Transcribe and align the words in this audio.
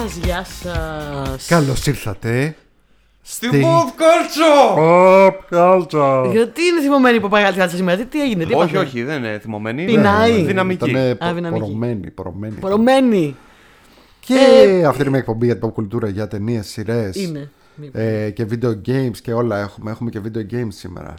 σας, 0.00 0.16
γεια 0.16 0.44
σας. 0.62 1.46
Καλώς 1.46 1.86
ήρθατε. 1.86 2.56
Στην 3.22 3.50
pop 3.52 4.02
culture! 5.54 6.30
Γιατί 6.30 6.62
είναι 6.64 6.80
θυμωμένη 6.80 7.20
που 7.20 7.28
πάει 7.28 7.42
γαλιά 7.42 7.68
σήμερα, 7.68 7.96
τι, 7.96 8.04
τι 8.06 8.22
έγινε, 8.22 8.44
τι 8.44 8.54
Όχι, 8.54 8.62
έπαθε; 8.62 8.78
όχι, 8.86 9.02
δεν 9.02 9.18
είναι 9.18 9.38
θυμωμένη. 9.38 9.84
Πεινάει. 9.84 10.38
είναι 10.38 10.46
Δυναμική. 10.46 10.90
Ήταν 10.90 11.28
Α, 11.28 11.34
δυναμική. 11.34 11.60
πορωμένη, 11.64 12.10
πορωμένη. 12.10 12.54
Πορωμένη. 12.54 13.36
Και 14.20 14.34
Ε, 14.64 14.84
αυτή 14.84 15.00
είναι 15.00 15.10
μια 15.10 15.18
εκπομπή 15.18 15.46
για 15.46 15.58
την 15.58 15.68
pop 15.68 15.72
κουλτούρα, 15.72 16.08
για 16.08 16.28
ταινίες, 16.28 16.66
σειρές. 16.66 17.16
Είναι. 17.16 17.50
Ε, 17.92 18.30
και 18.30 18.46
video 18.50 18.70
games 18.88 19.16
και 19.22 19.32
όλα 19.32 19.58
έχουμε. 19.60 19.90
Έχουμε 19.90 20.10
και 20.10 20.20
video 20.24 20.54
games 20.54 20.68
σήμερα. 20.68 21.14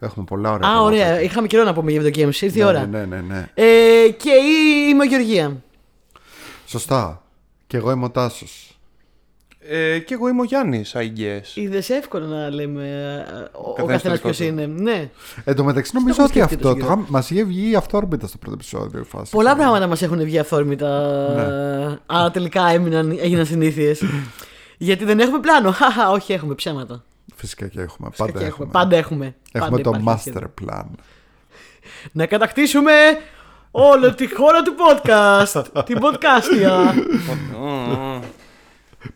Έχουμε 0.00 0.24
πολλά 0.24 0.52
ωραία. 0.52 0.68
Α, 0.68 0.72
πράγματα. 0.72 0.84
ωραία. 0.86 1.20
Είχαμε 1.22 1.46
καιρό 1.46 1.64
να 1.64 1.74
πούμε 1.74 1.90
για 1.90 2.02
video 2.02 2.16
games. 2.16 2.34
Ήρθε 2.40 2.46
η 2.46 2.52
Ναι, 2.62 2.64
ώρα. 2.64 2.86
Ναι, 2.86 2.98
ναι, 2.98 3.04
ναι, 3.16 3.20
ναι. 3.28 3.48
Ε, 3.54 4.08
και 4.16 4.30
ή- 4.30 4.88
είμαι 4.90 5.02
ο 5.02 5.06
Γεωργία. 5.06 5.56
Σωστά. 6.66 7.22
Και 7.74 7.80
εγώ 7.80 7.90
είμαι 7.90 8.04
ο 8.04 8.10
Τάσος. 8.10 8.78
Ε, 9.58 9.98
και 9.98 10.14
εγώ 10.14 10.28
είμαι 10.28 10.40
ο 10.40 10.44
Γιάννης, 10.44 10.94
I 10.96 11.18
guess. 11.18 11.54
Είδες 11.54 11.90
εύκολο 11.90 12.26
να 12.26 12.50
λέμε 12.50 12.88
ε, 13.28 13.58
ο, 13.58 13.70
ο 13.70 13.72
καθένας 13.72 14.02
καθένας 14.02 14.20
το 14.20 14.28
δικό 14.28 14.30
ποιο 14.30 14.46
είναι. 14.46 14.66
Ναι. 14.66 15.10
Εν 15.44 15.56
τω 15.56 15.64
μεταξύ, 15.64 15.90
νομίζω 15.94 16.22
έχουμε 16.22 16.24
ότι 16.24 16.38
σκεφτεί 16.38 16.54
αυτό 16.54 16.68
τόσο 16.68 16.86
καιρό. 16.86 17.06
μας 17.08 17.30
είχε 17.30 17.44
βγει 17.44 17.76
αυτόρμητα 17.76 18.26
στο 18.26 18.38
πρώτο 18.38 18.54
επεισόδιο. 18.54 19.00
η 19.00 19.04
φάση. 19.04 19.30
Πολλά 19.30 19.56
πράγματα 19.56 19.86
μας 19.86 20.02
έχουν 20.02 20.24
βγει 20.24 20.38
αυθόρμητα. 20.38 20.88
Ναι. 21.34 21.98
Αλλά 22.06 22.30
τελικά 22.30 22.66
έμειναν, 22.68 23.10
έγιναν 23.10 23.46
συνήθειες. 23.46 24.02
Γιατί 24.78 25.04
δεν 25.04 25.20
έχουμε 25.20 25.38
πλάνο. 25.40 25.70
Χαχα, 25.78 26.10
όχι, 26.10 26.32
έχουμε 26.32 26.54
ψέματα. 26.54 27.04
Φυσικά 27.34 27.66
και 27.68 27.80
έχουμε. 27.80 28.08
Φυσικά 28.10 28.26
Πάντα 28.26 28.38
και 28.38 28.46
έχουμε. 28.46 28.68
Πάντα 28.70 28.96
έχουμε. 28.96 29.34
Έχουμε 29.52 29.70
Πάντα 29.70 29.90
το 29.90 29.98
υπάρχει 30.00 30.30
master 30.30 30.30
σχέδιο. 30.30 30.54
plan. 30.64 30.86
Να 32.12 32.26
κατακτήσουμε 32.26 32.92
όλη 33.76 34.14
τη 34.14 34.34
χώρα 34.34 34.62
του 34.62 34.74
podcast. 34.78 35.64
την 35.86 35.98
podcastia. 36.02 36.94
Ω, 37.60 38.20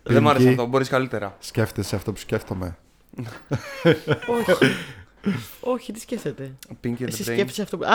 Δεν 0.02 0.22
μ' 0.22 0.28
άρεσε 0.28 0.46
Pinky. 0.46 0.50
αυτό, 0.50 0.66
μπορείς 0.66 0.88
καλύτερα. 0.88 1.36
Σκέφτεσαι 1.38 1.96
αυτό 1.96 2.12
που 2.12 2.18
σκέφτομαι. 2.18 2.76
όχι. 4.28 4.74
όχι, 5.72 5.92
τι 5.92 6.00
σκέφτεται; 6.00 6.52
Pinky 6.84 6.86
and 7.00 7.06
Εσύ 7.06 7.24
the 7.26 7.28
Brain. 7.30 7.32
σκέφτεσαι 7.32 7.62
αυτό 7.62 7.76
που. 7.78 7.84
Α! 7.84 7.88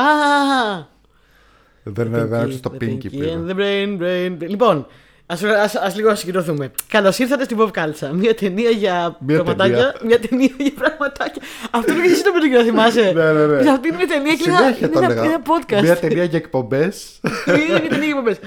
Δεν 1.83 2.07
The 2.07 2.09
δεν 2.11 2.29
Pinky, 2.29 2.33
άκουσα 2.33 2.59
το 2.59 2.71
the 2.79 2.83
Pinky 2.83 2.89
Pinky 3.03 3.17
πριν. 3.17 3.47
and 3.47 3.51
the 3.51 3.55
brain, 3.55 3.99
brain, 4.01 4.37
brain. 4.41 4.49
Λοιπόν, 4.49 4.87
ας, 5.25 5.43
ας, 5.43 5.75
ας 5.75 5.95
λίγο 5.95 6.09
να 6.09 6.15
συγκεντρωθούμε. 6.15 6.71
Καλώς 6.87 7.19
ήρθατε 7.19 7.43
στην 7.43 7.57
Pop 7.59 7.67
Culture. 7.79 8.09
Μια 8.13 8.35
ταινία 8.35 8.69
για 8.69 9.17
Μια 9.19 9.35
πραγματάκια. 9.35 9.95
Μια 10.05 10.19
ταινία 10.19 10.49
για 10.57 10.71
πραγματάκια. 10.75 11.41
Αυτό 11.71 11.91
είναι 11.91 12.01
και 12.05 12.11
εσύ 12.11 12.23
το 12.23 12.31
παιδί 12.31 12.49
να 12.49 12.63
θυμάσαι. 12.63 13.11
Ναι, 13.15 13.31
ναι, 13.31 13.45
ναι. 13.45 13.69
Αυτή 13.69 13.87
είναι 13.87 13.97
μια 13.97 14.07
ταινία 14.07 14.35
και 14.35 14.43
ένα, 14.49 14.57
Συνέχεια 14.57 14.89
το 14.89 14.99
είναι 14.99 15.05
ένα, 15.05 15.21
έλεγα. 15.21 15.33
ένα 15.33 15.41
podcast. 15.45 15.81
Μια 15.81 15.97
ταινία 15.97 16.23
για 16.23 16.37
εκπομπές. 16.37 17.19
είναι 17.47 17.57
μια 17.57 17.81
ταινία 17.81 17.97
για 17.97 18.07
εκπομπές. 18.07 18.37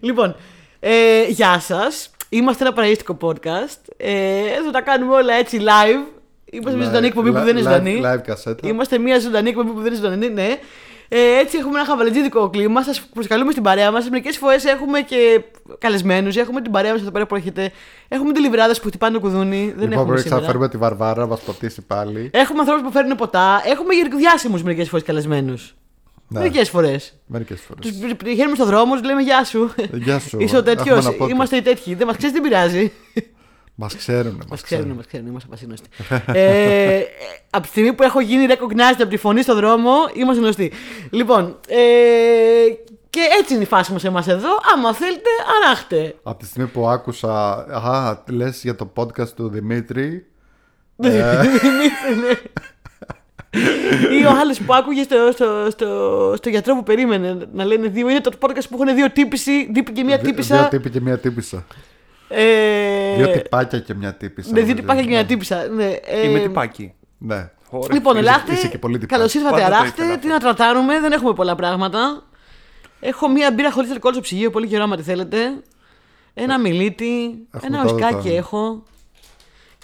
Λοιπόν, 0.00 0.36
ε, 0.80 1.24
γεια 1.28 1.60
σας. 1.60 2.10
Είμαστε 2.28 2.64
ένα 2.64 2.72
παραγωγικό 2.72 3.16
podcast. 3.20 3.92
Ε, 3.96 4.12
εδώ 4.58 4.70
τα 4.72 4.80
κάνουμε 4.80 5.14
όλα 5.14 5.34
έτσι 5.34 5.58
live. 5.60 6.20
Είμαστε 6.54 6.78
μια 6.78 6.86
ζωντανή 6.86 7.06
εκπομπή 7.06 7.32
που 7.32 7.38
δεν 7.38 7.48
είναι 7.48 7.60
ζωντανή. 7.60 8.02
Live 8.04 8.20
κασέτα. 8.24 8.68
Είμαστε 8.68 8.98
μια 8.98 9.18
ζωντανή 9.18 9.48
εκπομπή 9.48 9.70
που 9.70 9.80
δεν 9.80 9.92
είναι 9.92 10.02
ζωντανή, 10.02 10.28
ναι. 10.28 10.58
Ε, 11.14 11.38
έτσι 11.38 11.56
έχουμε 11.58 11.78
ένα 11.78 11.86
χαβαλετζίδικο 11.86 12.50
κλίμα. 12.50 12.82
Σας 12.82 13.00
προσκαλούμε 13.00 13.50
στην 13.50 13.62
παρέα 13.62 13.90
μας. 13.90 14.08
Μερικές 14.08 14.36
φορές 14.36 14.64
έχουμε 14.64 15.00
και 15.00 15.42
καλεσμένους. 15.78 16.36
Έχουμε 16.36 16.60
την 16.60 16.72
παρέα 16.72 16.92
μας 16.92 17.00
εδώ 17.00 17.10
πέρα 17.10 17.26
που 17.26 17.34
έρχεται. 17.34 17.72
Έχουμε 18.08 18.32
τηλεβράδε 18.32 18.74
που 18.74 18.88
χτυπάνε 18.88 19.14
το 19.14 19.20
κουδούνι. 19.20 19.64
Δεν 19.76 19.88
Λοιπόν, 19.88 19.92
έχουμε 19.92 20.04
πρέπει 20.04 20.18
να 20.18 20.22
σήμερα. 20.28 20.46
φέρουμε 20.46 20.68
τη 20.68 20.76
Βαρβάρα 20.76 21.20
να 21.20 21.26
μας 21.26 21.40
ποτίσει 21.40 21.82
πάλι. 21.82 22.30
Έχουμε 22.32 22.60
ανθρώπους 22.60 22.82
που 22.82 22.90
φέρνουν 22.92 23.16
ποτά. 23.16 23.62
Έχουμε 23.64 23.94
διάσημου 24.18 24.60
μερικές 24.62 24.88
φορές 24.88 25.04
καλεσμένους. 25.04 25.74
Ναι. 26.28 26.38
Μερικές 26.38 26.68
φορές. 26.70 27.14
Μερικές 27.26 27.60
φορές. 27.60 27.98
Τους 27.98 28.16
πηγαίνουμε 28.16 28.54
στον 28.54 28.66
δρόμο, 28.66 28.94
του 28.96 29.04
λέμε 29.04 29.22
Γεια 29.22 29.44
σου. 29.44 29.74
Γεια 29.92 30.18
σου. 30.18 30.38
Είσαι 30.42 30.56
ο 30.56 30.62
τέτοιος. 30.62 30.98
Έχουμε 30.98 31.10
να 31.10 31.16
πω 31.16 31.26
Είμαστε 31.26 31.56
οι 31.56 31.62
τέτοιοι. 31.62 31.94
Δεν 31.94 32.06
μα 32.10 32.16
ξέρεις, 32.16 32.34
δεν 32.34 32.42
πειράζει. 32.42 32.92
Μας 33.82 33.96
ξέρουν. 33.96 34.34
Μας 34.36 34.46
Μας 34.48 34.62
ξέρουν, 34.62 34.88
μας 34.90 35.06
ξέρουν, 35.06 35.26
είμαστε 35.26 35.48
απασύνωστοι. 35.52 35.88
ε, 36.32 36.96
ε, 36.98 37.04
από 37.50 37.62
τη 37.62 37.68
στιγμή 37.68 37.92
που 37.92 38.02
έχω 38.02 38.20
γίνει 38.20 38.46
recognized 38.48 38.98
από 39.00 39.06
τη 39.08 39.16
φωνή 39.16 39.42
στον 39.42 39.56
δρόμο, 39.56 39.90
είμαστε 40.14 40.42
γνωστοί. 40.42 40.72
Λοιπόν, 41.10 41.58
ε, 41.68 41.76
και 43.10 43.20
έτσι 43.40 43.54
είναι 43.54 43.62
η 43.62 43.66
φάση 43.66 43.92
μας 43.92 44.04
εμάς 44.04 44.28
εδώ. 44.28 44.48
Άμα 44.74 44.94
θέλετε, 44.94 45.28
αράχτε. 45.64 46.14
Από 46.22 46.38
τη 46.38 46.46
στιγμή 46.46 46.68
που 46.68 46.86
άκουσα. 46.88 47.52
Α, 47.72 48.22
λες 48.28 48.62
για 48.62 48.74
το 48.74 48.92
podcast 48.94 49.28
του 49.28 49.48
Δημήτρη. 49.48 50.26
Ναι. 50.96 51.08
Ή 54.20 54.24
ο 54.24 54.30
άλλος 54.40 54.60
που 54.60 54.74
άκουγε 54.74 55.02
στο, 55.02 55.16
στο, 55.32 55.68
στο, 55.70 56.34
στο 56.36 56.48
γιατρό 56.48 56.74
που 56.74 56.82
περίμενε 56.82 57.36
να 57.52 57.64
λένε 57.64 57.88
δύο. 57.88 58.08
Είναι 58.08 58.20
το 58.20 58.30
podcast 58.40 58.62
που 58.70 58.82
έχουν 58.82 58.94
δύο 58.94 59.10
τύπηση, 59.10 59.70
τύπη 59.72 59.92
και 59.92 60.04
μία 60.04 60.16
Δι- 60.16 60.26
τύπησα. 60.26 60.56
Δύο 60.58 60.68
τύποι 60.68 60.90
και 60.90 61.00
μία 61.00 61.18
τύπησα. 61.18 61.66
Ε, 62.32 63.16
Δύο 63.16 63.28
τυπάκια 63.30 63.78
και 63.80 63.94
μία 63.94 64.14
τύπησα. 64.14 64.48
Ναι, 64.48 64.54
δύο 64.54 64.62
νομίζω. 64.62 64.80
τυπάκια 64.80 65.02
και 65.02 65.08
μία 65.08 65.24
τύπησα. 65.26 65.66
Ναι, 65.68 65.84
ε, 66.04 66.28
Είμαι 66.28 66.38
τυπάκι. 66.40 66.94
Ναι. 67.18 67.50
Ωραία. 67.70 67.88
Λοιπόν, 67.94 68.16
Είσαι- 68.16 68.28
ελάτε. 68.28 68.52
είσαι 68.52 68.68
και 68.68 68.78
πολύ 68.78 68.98
τυπάς. 68.98 69.18
Καλώς 69.18 69.34
ήρθατε, 69.34 69.54
Πάντα 69.60 69.68
το 69.68 69.74
αράχτε. 69.74 70.02
ήθελα 70.02 70.18
Τι 70.18 70.28
αυτό. 70.28 70.28
να 70.28 70.38
τρατάρουμε, 70.54 71.00
δεν 71.00 71.12
έχουμε 71.12 71.32
πολλά 71.34 71.54
πράγματα. 71.54 72.22
Έχω 73.00 73.28
μία 73.28 73.52
μπύρα 73.52 73.72
χωρίς 73.72 73.90
αλκοόλ 73.90 74.12
στο 74.12 74.22
ψυγείο, 74.22 74.50
πολύ 74.50 74.66
καιρό 74.66 74.82
άμα 74.82 74.96
τη 74.96 75.02
θέλετε. 75.02 75.38
Ένα 76.34 76.58
μιλίτι, 76.60 77.14
Έχουμε 77.54 77.76
ένα 77.76 77.84
τώρα 77.86 77.94
οσκάκι 78.06 78.28
το- 78.28 78.34
έχω. 78.34 78.82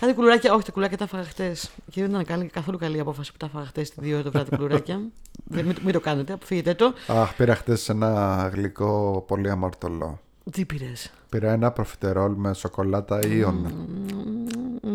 Κάτι 0.00 0.12
κουλουράκια, 0.14 0.52
όχι 0.54 0.64
τα 0.64 0.70
κουλουράκια 0.72 0.98
τα 0.98 1.04
έφαγα 1.04 1.24
χτες. 1.24 1.70
Και 1.90 2.00
δεν 2.00 2.10
ήταν 2.10 2.24
καλή, 2.24 2.44
καθόλου 2.46 2.78
καλή 2.78 2.96
η 2.96 3.00
απόφαση 3.00 3.30
που 3.32 3.36
τα 3.36 3.46
έφαγα 3.46 3.66
χτες 3.66 3.90
τη 3.90 3.96
2 4.02 4.22
το 4.22 4.30
βράδυ 4.30 4.56
κουλουράκια. 4.56 5.00
δεν, 5.54 5.64
μην, 5.64 5.76
μην 5.82 5.92
το 5.92 6.00
κάνετε, 6.00 6.32
αποφύγετε 6.32 6.74
το. 6.74 6.92
Αχ, 7.06 7.34
πήρα 7.34 7.54
χτες 7.54 7.88
ένα 7.88 8.50
γλυκό 8.54 9.24
πολύ 9.26 9.50
αμαρτωλό. 9.50 10.20
Τι 10.52 10.64
πήρες; 10.64 11.10
Πήρα 11.28 11.52
ένα 11.52 11.70
προφιτερόλ 11.70 12.32
με 12.36 12.54
σοκολάτα 12.54 13.18
Ιων. 13.26 13.72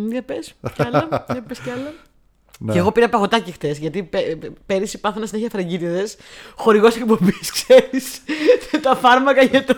Για 0.10 0.22
πες, 0.24 0.54
κι 0.74 0.82
άλλα. 0.84 1.26
Για 1.32 1.42
πες 1.48 1.60
κι 1.60 1.70
άλλα. 1.70 1.94
Ναι. 2.60 2.72
Και 2.74 2.78
εγώ 2.80 2.92
πήρα 2.92 3.10
παγωτάκι 3.10 3.52
χτες, 3.52 3.78
γιατί 3.78 4.04
πέ- 4.04 4.36
πέ- 4.36 4.52
πέρυσι 4.66 5.00
πάθανα 5.00 5.26
συνέχεια 5.26 5.50
φραγκίτιδες. 5.50 6.16
Χορηγός 6.56 6.96
εκπομπής, 6.96 7.52
ξέρεις. 7.64 8.22
τα 8.82 8.96
φάρμακα 8.96 9.44
για 9.44 9.66
το. 9.66 9.76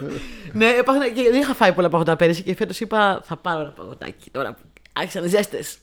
ναι, 0.53 0.65
έπαθα, 0.65 1.09
και 1.09 1.21
δεν 1.31 1.41
είχα 1.41 1.53
φάει 1.53 1.73
πολλά 1.73 1.89
παγωτά 1.89 2.15
πέρυσι 2.15 2.41
και 2.43 2.55
φέτος 2.55 2.79
είπα 2.79 3.21
θα 3.23 3.37
πάρω 3.37 3.59
ένα 3.59 3.69
παγωτάκι 3.69 4.29
τώρα 4.31 4.53
που 4.53 4.61
άρχισαν 4.93 5.29
ζέστες. 5.29 5.77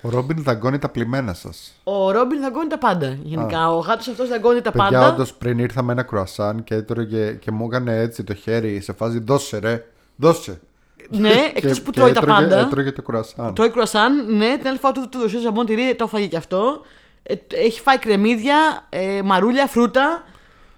Ο 0.00 0.08
Ρόμπιν 0.08 0.42
δαγκώνει 0.42 0.78
τα 0.78 0.88
πλημμένα 0.88 1.34
σας. 1.34 1.80
Ο 1.84 2.10
Ρόμπιν 2.10 2.40
δαγκώνει 2.40 2.68
τα 2.68 2.78
πάντα. 2.78 3.16
Γενικά, 3.22 3.70
ο 3.74 3.78
γάτος 3.78 4.08
αυτός 4.08 4.28
δαγκώνει 4.28 4.60
τα 4.60 4.70
Παιδιά, 4.70 4.84
πάντα. 4.98 5.12
όντως 5.12 5.34
πριν 5.34 5.58
ήρθα 5.58 5.82
με 5.82 5.92
ένα 5.92 6.02
κρουασάν 6.02 6.64
και 6.64 6.74
έτρωγε 6.74 7.32
και 7.32 7.50
μου 7.50 7.64
έκανε 7.66 7.98
έτσι 7.98 8.24
το 8.24 8.34
χέρι 8.34 8.80
σε 8.80 8.92
φάση 8.92 9.18
δώσε 9.18 9.58
ρε. 9.58 9.86
Δώσε. 10.16 10.60
ναι, 11.08 11.50
εκτός 11.54 11.76
Και- 11.78 11.84
που 11.84 11.90
και 11.90 11.98
τρώει 12.00 12.12
τα 12.12 12.20
έτρωγε- 12.20 12.40
πάντα. 12.40 12.58
Έτρωγε 12.58 12.92
το 12.92 13.02
κρουασάν. 13.02 13.54
Τρώει 13.54 13.70
κρουασάν, 13.70 14.36
ναι, 14.36 14.56
την 14.58 14.66
άλλη 14.68 14.78
φορά 14.78 14.92
του, 14.92 15.08
του 15.08 15.18
δώσες 15.18 15.40
ζαμπόν 15.42 15.66
τυρί, 15.66 15.94
το 15.94 16.04
έφαγε 16.04 16.26
και 16.26 16.36
αυτό. 16.36 16.80
Ε, 17.22 17.34
έχει 17.48 17.80
φάει 17.80 17.98
κρεμμύδια, 17.98 18.86
ε, 18.88 19.22
μαρούλια, 19.22 19.66
φρούτα. 19.66 20.24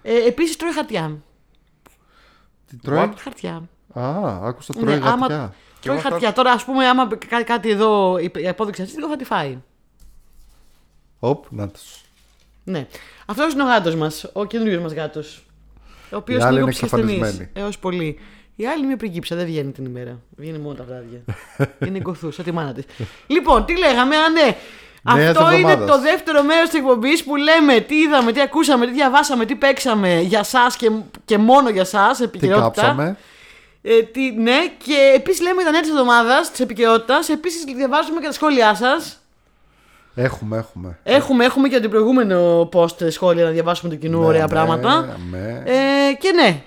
Ε, 0.01 0.25
Επίσης 0.27 0.55
τρώει 0.55 0.73
χαρτιά. 0.73 1.17
Τι 2.67 2.77
τρώει; 2.77 3.13
Χαρτιά. 3.17 3.63
Α, 3.93 4.39
άκουσα 4.47 4.73
Ναι, 4.75 4.81
τρώει 4.81 4.95
άμα- 4.95 5.27
γατιά. 5.27 5.53
Τρώει 5.81 5.97
εγώ 5.97 6.09
χαρτιά. 6.09 6.33
Τώρα, 6.33 6.51
ας 6.51 6.65
πούμε, 6.65 6.87
άμα 6.87 7.07
κάνει 7.27 7.43
κάτι 7.43 7.69
εδώ, 7.69 8.17
η 8.17 8.31
η 8.37 8.47
απόδειξη 8.47 8.81
αυτή, 8.81 8.95
δεν 8.99 9.09
θα 9.09 9.15
τη 9.15 9.23
φάει. 9.23 9.57
Οπ, 11.19 11.45
να 11.49 11.67
τους. 11.69 12.01
Ναι. 12.63 12.87
Αυτός 13.25 13.53
είναι 13.53 13.63
ο 13.63 13.65
γάτος 13.65 13.95
μας, 13.95 14.29
ο 14.33 14.45
καινούριο 14.45 14.81
μας 14.81 14.93
γάτος. 14.93 15.45
Ο 16.11 16.15
οποίος 16.15 16.37
Οι 16.37 16.39
είναι 16.39 16.43
άλλοι 16.43 16.53
λίγο 16.53 16.61
είναι 16.67 16.71
ψυχασθενή. 16.75 17.11
εξαφανισμένοι. 17.13 17.49
Έως 17.53 17.79
πολύ. 17.79 18.19
Η 18.59 18.65
άλλη 18.67 18.77
είναι 18.77 18.87
μια 18.87 18.97
πριγκίψα, 18.97 19.35
δεν 19.35 19.45
βγαίνει 19.45 19.71
την 19.71 19.85
ημέρα. 19.85 20.19
Βγαίνει 20.37 20.57
μόνο 20.57 20.75
τα 20.75 20.83
βράδια. 20.83 21.21
είναι 21.87 21.99
γκοθού, 21.99 22.29
ό,τι 22.39 22.51
μάνα 22.51 22.73
της. 22.73 22.85
λοιπόν, 23.27 23.65
τι 23.65 23.77
λέγαμε, 23.77 24.15
α 24.15 24.29
ναι. 24.29 24.55
Νέας 25.13 25.37
Αυτό 25.37 25.51
είναι 25.55 25.71
εβδομάδας. 25.71 25.95
το 25.95 26.01
δεύτερο 26.01 26.43
μέρος 26.43 26.69
της 26.69 26.79
εκπομπής 26.79 27.23
που 27.23 27.35
λέμε 27.35 27.79
τι 27.79 27.95
είδαμε, 27.95 28.31
τι 28.31 28.41
ακούσαμε, 28.41 28.85
τι 28.85 28.91
διαβάσαμε, 28.91 29.45
τι 29.45 29.55
παίξαμε 29.55 30.19
για 30.21 30.39
εσά 30.39 30.67
και, 30.77 30.91
και 31.25 31.37
μόνο 31.37 31.69
για 31.69 31.81
εσά. 31.81 32.11
Τι 32.17 32.23
Επικαιρότητα. 32.23 32.65
κάψαμε. 32.81 33.17
Ε, 33.81 34.01
τι, 34.03 34.31
ναι, 34.31 34.57
και 34.85 35.11
επίσης 35.15 35.41
λέμε 35.41 35.63
τα 35.63 35.71
νέα 35.71 35.81
τη 35.81 35.89
εβδομάδας, 35.89 36.51
της 36.51 36.59
επικαιρότητας. 36.59 37.29
Επίσης 37.29 37.63
διαβάζουμε 37.63 38.19
και 38.19 38.25
τα 38.25 38.31
σχόλιά 38.31 38.75
σας. 38.75 39.19
Έχουμε, 40.15 40.57
έχουμε. 40.57 40.99
Έχουμε, 41.03 41.45
έχουμε 41.45 41.67
και 41.67 41.79
την 41.79 41.89
προηγούμενο 41.89 42.69
post 42.73 43.11
σχόλια 43.11 43.43
να 43.43 43.49
διαβάσουμε 43.49 43.89
το 43.91 43.95
κοινού 43.99 44.19
Ναι, 44.19 44.25
ωραία 44.25 44.41
ναι, 44.41 44.47
πράγματα. 44.47 45.17
ναι. 45.31 45.61
Ε, 45.65 46.13
και 46.19 46.31
ναι. 46.31 46.61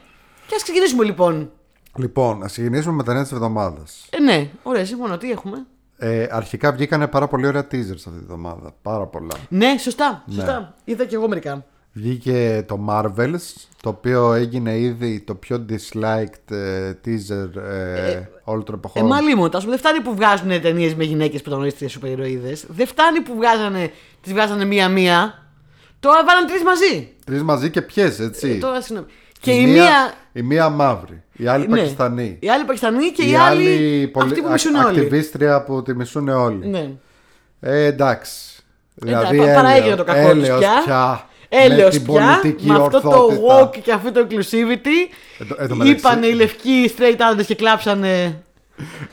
Και 0.46 0.54
ας 0.54 0.62
ξεκινήσουμε 0.62 1.04
λοιπόν. 1.04 1.50
Λοιπόν, 1.96 2.42
α 2.42 2.46
ξεκινήσουμε 2.46 2.94
με 2.94 3.02
τα 3.02 3.12
νέα 3.12 3.22
της 3.22 3.32
εβδομάδας. 3.32 4.06
Ε, 4.10 4.20
ναι, 4.20 4.50
ωραία, 4.62 4.84
συμφωνώ. 4.84 5.16
Τι 5.18 5.30
έχουμε; 5.30 5.66
Ε, 5.96 6.26
αρχικά 6.30 6.72
βγήκανε 6.72 7.06
πάρα 7.06 7.28
πολύ 7.28 7.46
ωραία 7.46 7.62
teasers 7.62 7.94
αυτή 7.94 8.10
τη 8.10 8.18
εβδομάδα. 8.22 8.74
Πάρα 8.82 9.06
πολλά. 9.06 9.34
Ναι, 9.48 9.74
σωστά. 9.78 10.22
Ναι. 10.26 10.34
σωστά. 10.34 10.74
Είδα 10.84 11.04
και 11.04 11.14
εγώ 11.14 11.28
μερικά. 11.28 11.64
Βγήκε 11.92 12.64
το 12.68 12.80
Marvels, 12.88 13.54
το 13.82 13.88
οποίο 13.88 14.32
έγινε 14.32 14.78
ήδη 14.78 15.20
το 15.20 15.34
πιο 15.34 15.64
disliked 15.68 16.50
ε, 16.54 16.92
teaser 17.04 17.56
ε, 17.56 18.22
όλων 18.44 18.64
των 18.64 18.74
Ε, 18.74 18.78
εποχών. 18.78 19.06
μα 19.06 19.16
μου, 19.36 19.44
α 19.44 19.48
πούμε, 19.48 19.60
δεν 19.64 19.78
φτάνει 19.78 20.00
που 20.00 20.14
βγάζουν 20.14 20.60
ταινίες 20.60 20.94
με 20.94 21.04
γυναίκες 21.04 21.42
πρωταγωνίστριε 21.42 21.88
σούπερ 21.88 22.10
ηρωίδε. 22.10 22.56
Δεν 22.68 22.86
φτάνει 22.86 23.20
που 23.20 23.34
βγάζανε, 23.34 23.90
τις 24.20 24.32
βγάζανε 24.32 24.64
μία-μία. 24.64 25.34
Τώρα 26.00 26.24
βάλαν 26.24 26.46
τρεις 26.46 26.62
μαζί. 26.62 27.12
Τρεις 27.26 27.42
μαζί 27.42 27.70
και 27.70 27.82
ποιε, 27.82 28.04
έτσι. 28.18 28.48
Ε, 28.50 28.54
τώρα, 28.58 28.80
συγγνώμη. 28.80 29.12
Και 29.40 29.52
η 29.52 29.66
μία. 29.66 30.12
η 30.32 30.42
μία 30.42 30.68
μαύρη, 30.68 31.22
η 31.32 31.46
άλλη 31.46 31.66
Ναι. 31.68 31.76
Πακιστανή. 31.76 32.36
Η 32.40 32.50
άλλη 32.50 32.64
Πακιστανή 32.64 33.10
και 33.10 33.22
η 33.22 33.30
η 33.30 33.34
άλλη. 33.36 34.08
πολυ- 34.12 34.28
Αυτή 34.28 34.40
που 34.40 34.46
ακ- 34.46 34.52
μισούν 34.52 34.74
όλοι. 34.74 34.86
ακτιβίστρια 34.98 35.62
που 35.64 35.82
τη 35.82 35.94
μισούν 35.94 36.28
όλοι. 36.28 36.66
Ναι. 36.66 36.90
Ε, 37.60 37.84
εντάξει. 37.84 38.32
Δηλαδή, 38.94 39.38
πα- 39.38 39.44
παραέγινε 39.54 39.84
έλεος- 39.84 39.96
το 39.98 40.04
κακό 40.04 40.32
της 40.32 40.42
έλεος 40.44 40.58
πια. 40.58 40.70
πια. 40.84 41.24
με 41.52 41.58
Έλεος 41.64 41.94
την 41.94 42.04
πια, 42.04 42.12
πολιτική 42.40 42.66
με 42.66 42.74
αυτό 42.74 43.00
το 43.00 43.08
ορθότητα. 43.08 43.60
walk 43.70 43.76
και 43.82 43.92
αυτό 43.92 44.12
το 44.12 44.26
inclusivity. 44.30 45.12
Εν 45.38 45.48
τω- 45.48 45.56
εν 45.58 45.68
τω 45.68 45.74
μεταξύ- 45.76 45.98
Είπανε 46.06 46.26
οι 46.26 46.32
λευκοί 46.32 46.94
straight 46.98 47.16
άντρες 47.30 47.46
και 47.46 47.54
κλάψανε 47.54 48.22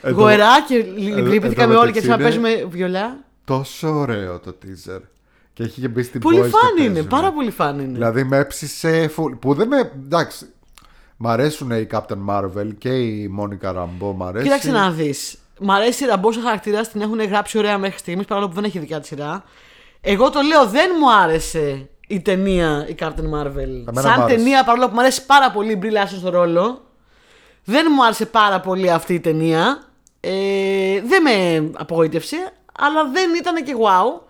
Εν 0.02 0.14
τω- 0.14 0.20
γοερά 0.20 0.60
και 0.68 0.74
εν 0.74 1.14
τω 1.24 1.30
λυπηθήκαμε 1.30 1.74
όλοι 1.74 1.92
και 1.92 2.00
μεταξύ 2.00 2.08
να 2.08 2.14
είναι- 2.14 2.22
παίζουμε 2.22 2.68
βιολά. 2.70 3.16
Τόσο 3.44 3.88
ωραίο 3.98 4.38
το 4.38 4.54
teaser. 4.62 5.00
Και 5.58 5.64
έχει 5.64 5.80
και 5.80 5.88
μπει 5.88 6.02
στην 6.02 6.20
Πολύ 6.20 6.38
Boys 6.38 6.42
και 6.42 6.48
φαν 6.48 6.76
είναι, 6.76 6.86
παίζουνε. 6.86 7.08
πάρα 7.08 7.32
πολύ 7.32 7.50
φαν 7.50 7.78
είναι. 7.78 7.92
Δηλαδή 7.92 8.24
με 8.24 8.36
έψησε 8.36 9.10
full. 9.16 9.38
Που 9.40 9.54
δεν 9.54 9.68
με. 9.68 9.92
Εντάξει. 10.04 10.52
Μ' 11.16 11.28
αρέσουν 11.28 11.70
οι 11.70 11.86
Captain 11.92 12.18
Marvel 12.28 12.74
και 12.78 12.88
η 12.88 13.28
Μόνικα 13.28 13.72
Ραμπό. 13.72 14.12
Μ' 14.12 14.22
αρέσει. 14.22 14.44
Κοίταξε 14.44 14.70
να 14.70 14.90
δεις. 14.90 15.38
Μ' 15.58 15.70
αρέσει 15.70 16.04
η 16.04 16.06
Ραμπό 16.06 16.32
σαν 16.32 16.42
χαρακτήρα, 16.42 16.80
την 16.80 17.00
έχουν 17.00 17.20
γράψει 17.22 17.58
ωραία 17.58 17.78
μέχρι 17.78 17.98
στιγμής 17.98 18.26
παρόλο 18.26 18.48
που 18.48 18.54
δεν 18.54 18.64
έχει 18.64 18.78
δικιά 18.78 18.98
της 18.98 19.08
σειρά. 19.08 19.44
Εγώ 20.00 20.30
το 20.30 20.40
λέω, 20.40 20.66
δεν 20.66 20.90
μου 21.00 21.12
άρεσε 21.12 21.88
η 22.06 22.20
ταινία 22.20 22.86
η 22.88 22.94
Captain 22.98 23.34
Marvel. 23.34 23.86
Εμένα 23.86 24.00
σαν 24.00 24.18
μ' 24.18 24.22
άρεσε. 24.22 24.36
ταινία, 24.36 24.64
παρόλο 24.64 24.88
που 24.88 24.94
μου 24.94 25.00
αρέσει 25.00 25.26
πάρα 25.26 25.50
πολύ 25.50 25.72
η 25.72 25.78
Brie 25.82 25.86
Larson 25.86 26.18
στο 26.18 26.30
ρόλο, 26.30 26.84
δεν 27.64 27.86
μου 27.94 28.04
άρεσε 28.04 28.26
πάρα 28.26 28.60
πολύ 28.60 28.90
αυτή 28.90 29.14
η 29.14 29.20
ταινία. 29.20 29.82
Ε, 30.20 31.00
δεν 31.06 31.22
με 31.22 31.70
απογοήτευσε, 31.78 32.52
αλλά 32.78 33.10
δεν 33.12 33.30
ήταν 33.34 33.64
και 33.64 33.74
wow. 33.78 34.27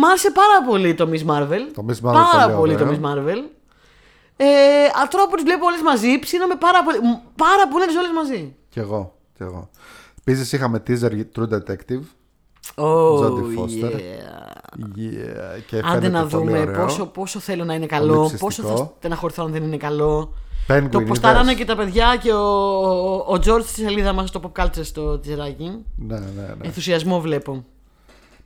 Μ' 0.00 0.04
άρεσε 0.04 0.30
πάρα 0.30 0.58
πολύ 0.68 0.94
το 0.94 1.08
Miss 1.12 1.24
Marvel. 1.30 1.62
Το 1.74 1.84
Miss 1.88 2.08
Marvel 2.08 2.12
πάρα 2.32 2.44
πολύ 2.46 2.56
πολύ 2.56 2.76
το 2.76 2.84
ωραίο. 2.84 2.98
Miss 3.00 3.06
Marvel. 3.06 3.40
Ε, 4.36 4.46
τώρα 5.10 5.28
που 5.28 5.36
τι 5.36 5.42
βλέπω 5.42 5.66
όλες 5.66 5.80
μαζί, 5.82 6.18
ψήνομαι 6.18 6.54
πάρα 6.54 6.82
πολύ. 6.84 6.98
μ, 6.98 7.12
Πάρα 7.36 7.68
πολύ 7.70 7.84
να 7.84 7.90
τις 7.90 7.96
όλε 7.96 8.12
μαζί. 8.12 8.54
Κι 8.68 8.78
εγώ. 8.78 9.14
Κι 9.36 9.42
εγώ. 9.42 9.70
Επίσης 10.24 10.52
είχαμε 10.52 10.82
teaser 10.86 11.12
για 11.14 11.28
True 11.36 11.48
Detective. 11.54 12.02
Oh, 12.74 13.18
Jodie 13.20 13.58
Foster. 13.58 13.92
yeah. 13.92 14.48
Yeah, 14.96 15.60
και 15.66 15.76
Άντε 15.76 15.88
φαίνεται 15.88 16.08
να 16.08 16.26
πολύ 16.26 16.44
δούμε 16.44 16.58
ωραίο. 16.60 16.82
πόσο, 16.82 17.06
πόσο 17.06 17.38
θέλω 17.38 17.64
να 17.64 17.74
είναι 17.74 17.86
καλό, 17.86 18.14
Πολύ 18.22 18.36
πόσο 18.38 18.62
θα 18.62 18.68
ψιστικό. 18.68 18.94
στεναχωρηθώ 18.98 19.44
αν 19.44 19.52
δεν 19.52 19.62
είναι 19.62 19.76
καλό. 19.76 20.34
Penguin, 20.68 20.88
το 20.90 21.00
ποστάρανε 21.00 21.42
είδες; 21.42 21.54
και 21.54 21.64
τα 21.64 21.76
παιδιά 21.76 22.16
και 22.22 22.32
ο, 22.32 22.38
ο, 22.38 23.14
ο 23.14 23.34
George 23.46 23.62
στη 23.64 23.80
σελίδα 23.80 24.12
μας 24.12 24.28
στο 24.28 24.40
Pop 24.54 24.62
Culture 24.64 24.82
στο 24.82 25.18
τυζεράκι. 25.18 25.84
Ναι, 25.96 26.18
ναι, 26.18 26.24
ναι. 26.36 26.54
Ενθουσιασμό 26.62 27.20
βλέπω. 27.20 27.64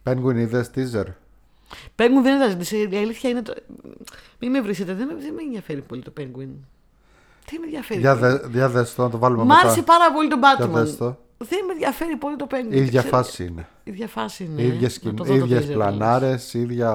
Penguin 0.04 0.34
είδες 0.36 0.70
teaser; 0.74 1.04
Penguin 1.96 2.22
δεν 2.22 2.34
είναι 2.40 2.94
η 2.94 2.96
αλήθεια 2.96 3.30
είναι 3.30 3.42
το... 3.42 3.54
Μην 4.38 4.50
με 4.50 4.60
βρίσετε, 4.60 4.94
δεν 4.94 5.06
με, 5.06 5.14
δεν 5.14 5.34
με 5.34 5.42
ενδιαφέρει 5.42 5.80
πολύ 5.80 6.02
το 6.02 6.12
Penguin. 6.20 6.48
Τι 7.46 7.58
με 7.58 7.64
ενδιαφέρει. 7.64 8.00
Για, 8.00 8.16
πολύ. 8.18 8.32
δε, 8.32 8.48
για 8.50 8.68
δες 8.68 8.94
το 8.94 9.02
να 9.02 9.10
το 9.10 9.18
βάλουμε 9.18 9.42
Μ' 9.42 9.46
μετά. 9.46 9.60
άρεσε 9.60 9.82
πάρα 9.82 10.12
πολύ 10.12 10.28
το 10.28 10.38
Για 10.58 10.66
Batman. 10.66 10.70
δες 10.70 10.96
το. 10.96 11.18
Δεν 11.38 11.64
με 11.66 11.72
ενδιαφέρει 11.72 12.16
πολύ 12.16 12.36
το 12.36 12.46
Penguin. 12.50 12.72
Η 12.72 12.76
ίδια 12.76 13.00
Ξέρω- 13.00 13.16
φάση 13.16 13.44
είναι. 13.44 13.68
Η 13.84 13.90
ίδια 13.90 14.08
φάση 14.08 14.44
είναι. 14.44 14.62
ίδιες, 14.62 14.82
Να 14.82 14.88
σκην... 14.88 15.16
το 15.16 15.24
δω 15.24 15.38
το 15.38 15.44
ίδιες 15.44 15.66
teaser, 15.66 15.72
πλανάρες, 15.72 16.54
ίδια... 16.54 16.92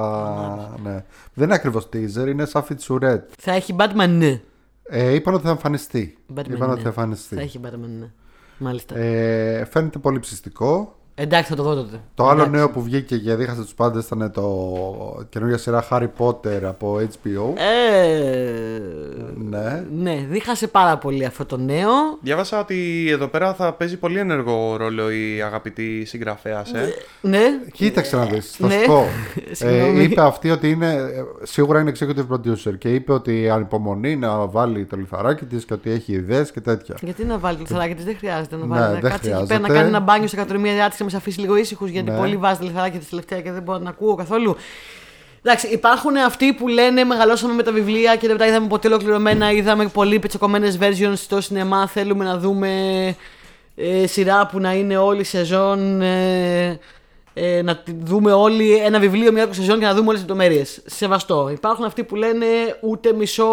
Ναι. 0.84 1.04
Δεν 1.34 1.46
είναι 1.46 1.54
ακριβώς 1.54 1.90
teaser, 1.94 2.28
είναι 2.28 2.46
σαν 2.46 2.64
φιτσουρέτ. 2.64 3.30
Θα 3.40 3.52
έχει 3.52 3.76
Batman, 3.80 4.08
ναι. 4.10 4.42
Ε, 4.84 5.14
είπαν 5.14 5.34
ότι 5.34 5.44
θα 5.44 5.50
εμφανιστεί. 5.50 6.18
Batman, 6.36 6.50
είπαν 6.50 6.68
ναι. 6.68 6.74
ότι 6.74 6.82
θα 6.82 6.88
εμφανιστεί. 6.88 7.36
Θα 7.36 7.42
έχει 7.42 7.60
Batman, 7.64 7.90
ναι. 8.00 8.12
Μάλιστα. 8.58 8.98
Ε, 8.98 9.66
φαίνεται 9.72 10.00
πολύ 10.00 10.20
ψυστικό. 10.20 10.99
Εντάξει, 11.22 11.50
θα 11.50 11.56
το 11.56 11.64
δω 11.64 11.76
τότε. 11.76 12.00
Το 12.16 12.24
άλλο 12.24 12.32
Εντάξει. 12.42 12.52
νέο 12.52 12.70
που 12.70 12.82
βγήκε 12.82 13.16
για 13.16 13.36
δίχασε 13.36 13.62
τους 13.62 13.74
πάντες 13.74 14.06
ήταν 14.06 14.32
το 14.34 15.26
καινούργια 15.30 15.58
σειρά 15.58 15.88
Harry 15.92 16.08
Potter 16.18 16.62
από 16.64 17.00
HBO. 17.02 17.54
Ε, 17.56 18.60
Ναι. 19.36 19.84
ναι, 20.02 20.26
δίχασε 20.30 20.68
πάρα 20.68 20.98
πολύ 20.98 21.26
αυτό 21.26 21.46
το 21.46 21.58
νέο. 21.58 21.90
Διάβασα 22.22 22.60
ότι 22.60 23.08
εδώ 23.10 23.28
πέρα 23.28 23.54
θα 23.54 23.74
παίζει 23.74 23.98
πολύ 23.98 24.20
ενεργό 24.20 24.76
ρόλο 24.78 25.12
η 25.12 25.42
αγαπητή 25.42 26.06
συγγραφέας. 26.06 26.72
Ε. 26.74 26.94
Ναι. 27.22 27.40
Κοίταξε 27.72 28.16
να 28.16 28.26
δεις, 28.26 28.52
θα 28.52 28.68
Ναι. 28.68 28.74
σου 28.74 28.86
πω. 28.86 29.06
Συγγνώμη. 29.52 30.00
ε, 30.00 30.04
είπε 30.04 30.22
αυτή 30.22 30.50
ότι 30.52 30.70
είναι, 30.70 30.94
ε, 30.94 31.24
σίγουρα 31.44 31.80
είναι 31.80 31.92
executive 32.00 32.28
producer 32.36 32.78
και 32.78 32.94
είπε 32.94 33.14
ότι 33.14 33.50
ανυπομονεί 33.50 34.16
να 34.16 34.46
βάλει 34.48 34.86
το 34.86 34.98
λιθαράκι 34.98 35.46
της 35.46 35.66
και 35.66 35.74
ότι 35.74 35.92
έχει 35.92 36.12
ιδέες 36.12 36.52
και 36.52 36.62
τέτοια. 36.62 36.96
Γιατί 37.02 37.24
να 37.26 37.38
βάλει 37.38 37.56
το 37.58 37.64
λιθαράκι 37.68 37.94
της, 37.96 38.04
δεν 38.06 38.18
χρειάζεται 38.18 38.56
να 38.56 38.66
Ναι, 38.66 38.68
βάλει. 38.80 38.94
να 38.94 39.00
δεν 39.00 39.12
κάτσει 39.12 39.30
εκεί 39.30 39.30
πέρα 39.30 39.40
να 39.40 39.46
χρειάζεται. 39.48 39.74
κάνει 39.74 39.88
ένα 39.88 40.00
μπάνιο 40.00 40.28
σε 40.28 40.36
εκατομμύρια 40.36 40.86
άτομα 40.86 40.98
και 40.98 41.04
να 41.04 41.09
μα 41.12 41.18
αφήσει 41.18 41.40
λίγο 41.40 41.56
ήσυχου 41.56 41.86
γιατί 41.86 42.12
Ναι. 42.12 42.18
πολύ 42.18 42.38
βάζεις 42.38 42.58
το 42.60 42.66
λιθαράκι 42.66 42.98
τη 42.98 43.06
τελευταία 43.06 43.42
και 43.42 43.52
δεν 43.52 43.62
μπορώ 43.62 43.80
να 43.80 43.90
ακούω 43.90 44.16
καθόλου. 44.16 44.56
Εντάξει, 45.44 45.68
υπάρχουν 45.68 46.18
αυτοί 46.18 46.54
που 46.54 46.68
λένε 46.68 47.04
μεγαλώσαμε 47.04 47.54
με 47.54 47.64
τα 47.64 47.72
βιβλία 47.72 48.16
και 48.16 48.28
δεν 48.28 48.38
τα 48.38 48.48
είδαμε 48.48 48.68
ποτέ 48.68 48.88
ολοκληρωμένα. 48.88 49.52
Είδαμε 49.52 49.88
πολύ 49.88 50.20
πετσοκομμένες 50.20 50.78
versions 50.82 51.14
στο 51.16 51.42
σινεμά. 51.42 51.88
Θέλουμε 51.88 52.24
να 52.26 52.38
δούμε 52.38 52.70
ε, 53.76 54.08
σειρά 54.08 54.48
που 54.48 54.60
να 54.60 54.74
είναι 54.74 54.98
όλη 54.98 55.24
σεζόν. 55.24 56.02
Ε, 56.02 56.80
ε, 57.34 57.62
να 57.62 57.76
τη 57.78 57.92
δούμε 58.04 58.32
όλοι 58.32 58.76
ένα 58.76 59.00
βιβλίο 59.00 59.32
μια 59.32 59.48
σεζόν 59.52 59.80
και 59.80 59.86
να 59.86 59.94
δούμε 59.94 60.08
όλες 60.08 60.20
τις 60.20 60.30
λεπτομέρειες. 60.30 60.82
Σεβαστό. 60.86 61.50
Υπάρχουν 61.52 61.86
αυτοί 61.86 62.04
που 62.04 62.16
λένε 62.16 62.46
ούτε 62.82 63.14
μισό 63.14 63.46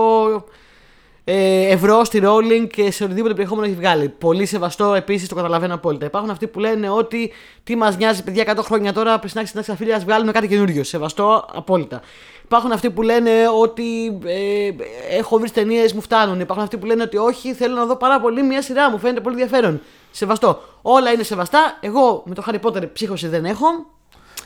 ε, 1.28 1.72
ευρώ 1.72 2.04
στη 2.04 2.22
Rowling 2.24 2.66
και 2.72 2.90
σε 2.90 3.04
οτιδήποτε 3.04 3.34
περιεχόμενο 3.34 3.66
έχει 3.66 3.76
βγάλει. 3.76 4.08
Πολύ 4.08 4.46
σεβαστό 4.46 4.94
επίσης, 4.94 5.28
το 5.28 5.34
καταλαβαίνω 5.34 5.74
απόλυτα. 5.74 6.06
Υπάρχουν 6.06 6.30
αυτοί 6.30 6.46
που 6.46 6.58
λένε 6.58 6.90
ότι 6.90 7.32
τι 7.64 7.76
μας 7.76 7.96
νοιάζει, 7.96 8.24
παιδιά, 8.24 8.54
100 8.56 8.58
χρόνια 8.62 8.92
τώρα 8.92 9.18
πρέπει 9.18 9.34
να 9.34 9.40
έχει 9.40 9.48
συντάξει 9.48 9.70
αφίλια, 9.70 9.96
α 9.96 9.98
βγάλουμε 9.98 10.32
κάτι 10.32 10.48
καινούριο. 10.48 10.84
Σεβαστό 10.84 11.48
απόλυτα. 11.54 12.00
Υπάρχουν 12.44 12.72
αυτοί 12.72 12.90
που 12.90 13.02
λένε 13.02 13.30
ότι 13.60 14.18
ε, 14.24 14.70
έχω 15.16 15.38
βρει 15.38 15.50
ταινίες, 15.50 15.92
μου 15.92 16.00
φτάνουν. 16.00 16.40
Υπάρχουν 16.40 16.64
αυτοί 16.64 16.76
που 16.76 16.86
λένε 16.86 17.02
ότι 17.02 17.16
όχι, 17.16 17.54
θέλω 17.54 17.74
να 17.74 17.84
δω 17.84 17.96
πάρα 17.96 18.20
πολύ 18.20 18.42
μια 18.42 18.62
σειρά, 18.62 18.90
μου 18.90 18.98
φαίνεται 18.98 19.20
πολύ 19.20 19.40
ενδιαφέρον. 19.40 19.80
Σεβαστό. 20.10 20.62
Όλα 20.82 21.12
είναι 21.12 21.22
σεβαστά. 21.22 21.78
Εγώ 21.80 22.22
με 22.26 22.34
το 22.34 22.42
Harry 22.46 22.60
Potter 22.60 22.92
ψύχωση 22.92 23.28
δεν 23.28 23.44
έχω. 23.44 23.66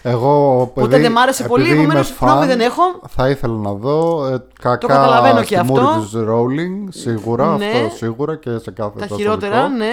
Εγώ, 0.02 0.66
Ποτέ 0.74 0.86
επειδή- 0.86 1.02
δεν 1.02 1.12
μ' 1.12 1.18
άρεσε 1.18 1.44
πολύ, 1.44 1.62
επειδή 1.62 1.74
είμαι 1.76 1.84
επομένως, 1.84 2.10
φαν, 2.10 2.28
γνώμη 2.30 2.46
δεν 2.46 2.60
έχω. 2.60 2.82
Θα 3.08 3.28
ήθελα 3.28 3.54
να 3.56 3.72
δω 3.72 4.26
ε, 4.26 4.42
κακά 4.60 4.86
καταλαβαίνω 4.86 5.38
και 5.40 5.44
στη 5.44 5.54
αυτό. 5.56 5.72
μούρη 5.80 6.00
της 6.04 6.12
Rowling, 6.16 6.88
σίγουρα, 6.90 7.56
Ναι. 7.56 7.66
αυτό 7.66 7.96
σίγουρα 7.96 8.36
και 8.36 8.50
σε 8.58 8.70
κάθε 8.70 8.74
Τα 8.74 8.88
προσωπικό. 8.90 9.16
χειρότερα, 9.16 9.68
ναι. 9.68 9.90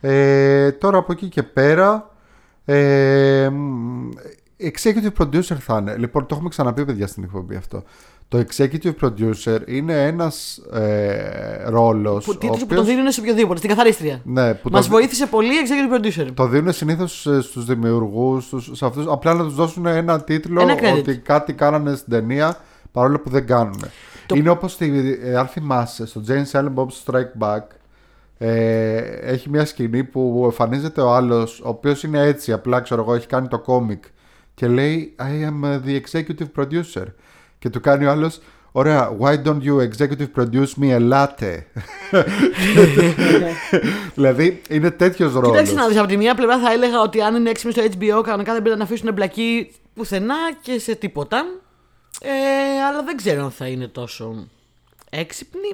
Ε, 0.00 0.72
τώρα 0.72 0.98
από 0.98 1.12
εκεί 1.12 1.28
και 1.28 1.42
πέρα 1.42 2.10
ε, 2.64 3.48
μ, 3.52 4.08
Executive 4.60 5.22
producer 5.22 5.56
θα 5.60 5.76
είναι 5.80 5.96
Λοιπόν 5.96 6.26
το 6.26 6.34
έχουμε 6.34 6.48
ξαναπεί 6.48 6.84
παιδιά 6.84 7.06
στην 7.06 7.24
εκπομπή 7.24 7.56
αυτό 7.56 7.82
Το 8.32 8.44
executive 8.48 8.92
producer 9.04 9.58
είναι 9.66 10.06
ένας 10.06 10.56
ε, 10.72 11.64
ρόλος 11.68 12.24
Που, 12.24 12.30
ο 12.34 12.38
τίτλος 12.38 12.58
που 12.58 12.64
οποίος- 12.64 12.86
τον 12.86 12.94
δίνουν 12.94 13.10
σε 13.12 13.20
οποιοδήποτε, 13.20 13.56
στην 13.56 13.68
καθαρίστρια. 13.70 14.20
ναι, 14.24 14.54
που 14.54 14.68
Μας 14.72 14.84
το, 14.84 14.90
βοήθησε 14.92 15.26
πολύ 15.26 15.54
η 15.54 15.56
executive 15.64 15.96
producer. 15.96 16.26
το 16.34 16.46
δίνουν 16.46 16.72
συνήθως 16.72 17.26
ε, 17.26 17.40
στους 17.40 17.64
δημιουργούς 17.64 18.44
στους, 18.44 18.70
σε 18.72 18.86
αυτούς, 18.86 19.06
Απλά 19.08 19.34
να 19.34 19.44
τους 19.44 19.54
δώσουν 19.54 19.86
ένα 19.86 20.20
τίτλο 20.20 20.60
Ένα 20.60 20.74
credit. 20.78 20.98
Ότι 20.98 21.16
κάτι 21.18 21.52
κάνανε 21.52 21.94
στην 21.94 22.12
ταινία 22.12 22.56
Παρόλο 22.92 23.18
που 23.20 23.30
δεν 23.30 23.46
κάνουν 23.46 23.80
Το- 24.26 24.34
Είναι 24.36 24.48
όπως 24.50 24.72
στη, 24.72 25.18
ε, 25.22 25.36
αν 25.36 25.46
θυμάσαι 25.46 26.06
Στο 26.06 26.22
Jane 26.28 26.50
Silent 26.52 26.74
Bob's 26.74 27.04
Strike 27.12 27.38
Back 27.48 27.60
ε, 28.38 28.96
έχει 29.32 29.48
μια 29.50 29.64
σκηνή 29.64 30.04
που 30.04 30.40
εμφανίζεται 30.44 31.00
ο 31.00 31.12
άλλος 31.14 31.60
ο 31.60 31.68
οποίος 31.68 32.02
είναι 32.02 32.20
έτσι 32.22 32.52
απλά 32.52 32.80
ξέρω 32.80 33.02
εγώ 33.02 33.14
έχει 33.14 33.26
κάνει 33.26 33.48
το 33.48 33.58
κόμικ 33.58 34.04
και 34.54 34.66
λέει 34.66 35.14
I 35.18 35.48
am 35.48 35.80
the 35.86 36.00
executive 36.00 36.48
producer 36.62 37.04
και 37.62 37.70
του 37.70 37.80
κάνει 37.80 38.06
ο 38.06 38.10
άλλος 38.10 38.40
Ωραία, 38.74 39.16
why 39.20 39.42
don't 39.44 39.62
you 39.62 39.88
executive 39.88 40.28
produce 40.36 40.72
me 40.80 40.90
a 40.90 41.12
latte? 41.12 41.58
δηλαδή 44.14 44.62
είναι 44.68 44.90
τέτοιος 44.90 45.32
ρόλος. 45.32 45.50
Κοίταξε 45.50 45.74
να 45.74 45.88
δεις. 45.88 45.98
Από 45.98 46.08
τη 46.08 46.16
μία 46.16 46.34
πλευρά 46.34 46.58
θα 46.58 46.72
έλεγα 46.72 47.00
ότι 47.00 47.22
αν 47.22 47.34
είναι 47.34 47.50
έξυπνοι 47.50 47.72
στο 47.72 47.82
HBO, 47.82 48.22
κανονικά 48.22 48.52
δεν 48.52 48.62
πρέπει 48.62 48.78
να 48.78 48.84
αφήσουν 48.84 49.08
εμπλακή 49.08 49.74
πουθενά 49.94 50.36
και 50.60 50.78
σε 50.78 50.94
τίποτα. 50.94 51.44
Ε, 52.20 52.30
αλλά 52.88 53.02
δεν 53.02 53.16
ξέρω 53.16 53.44
αν 53.44 53.50
θα 53.50 53.66
είναι 53.66 53.88
τόσο 53.88 54.48
έξυπνοι 55.10 55.72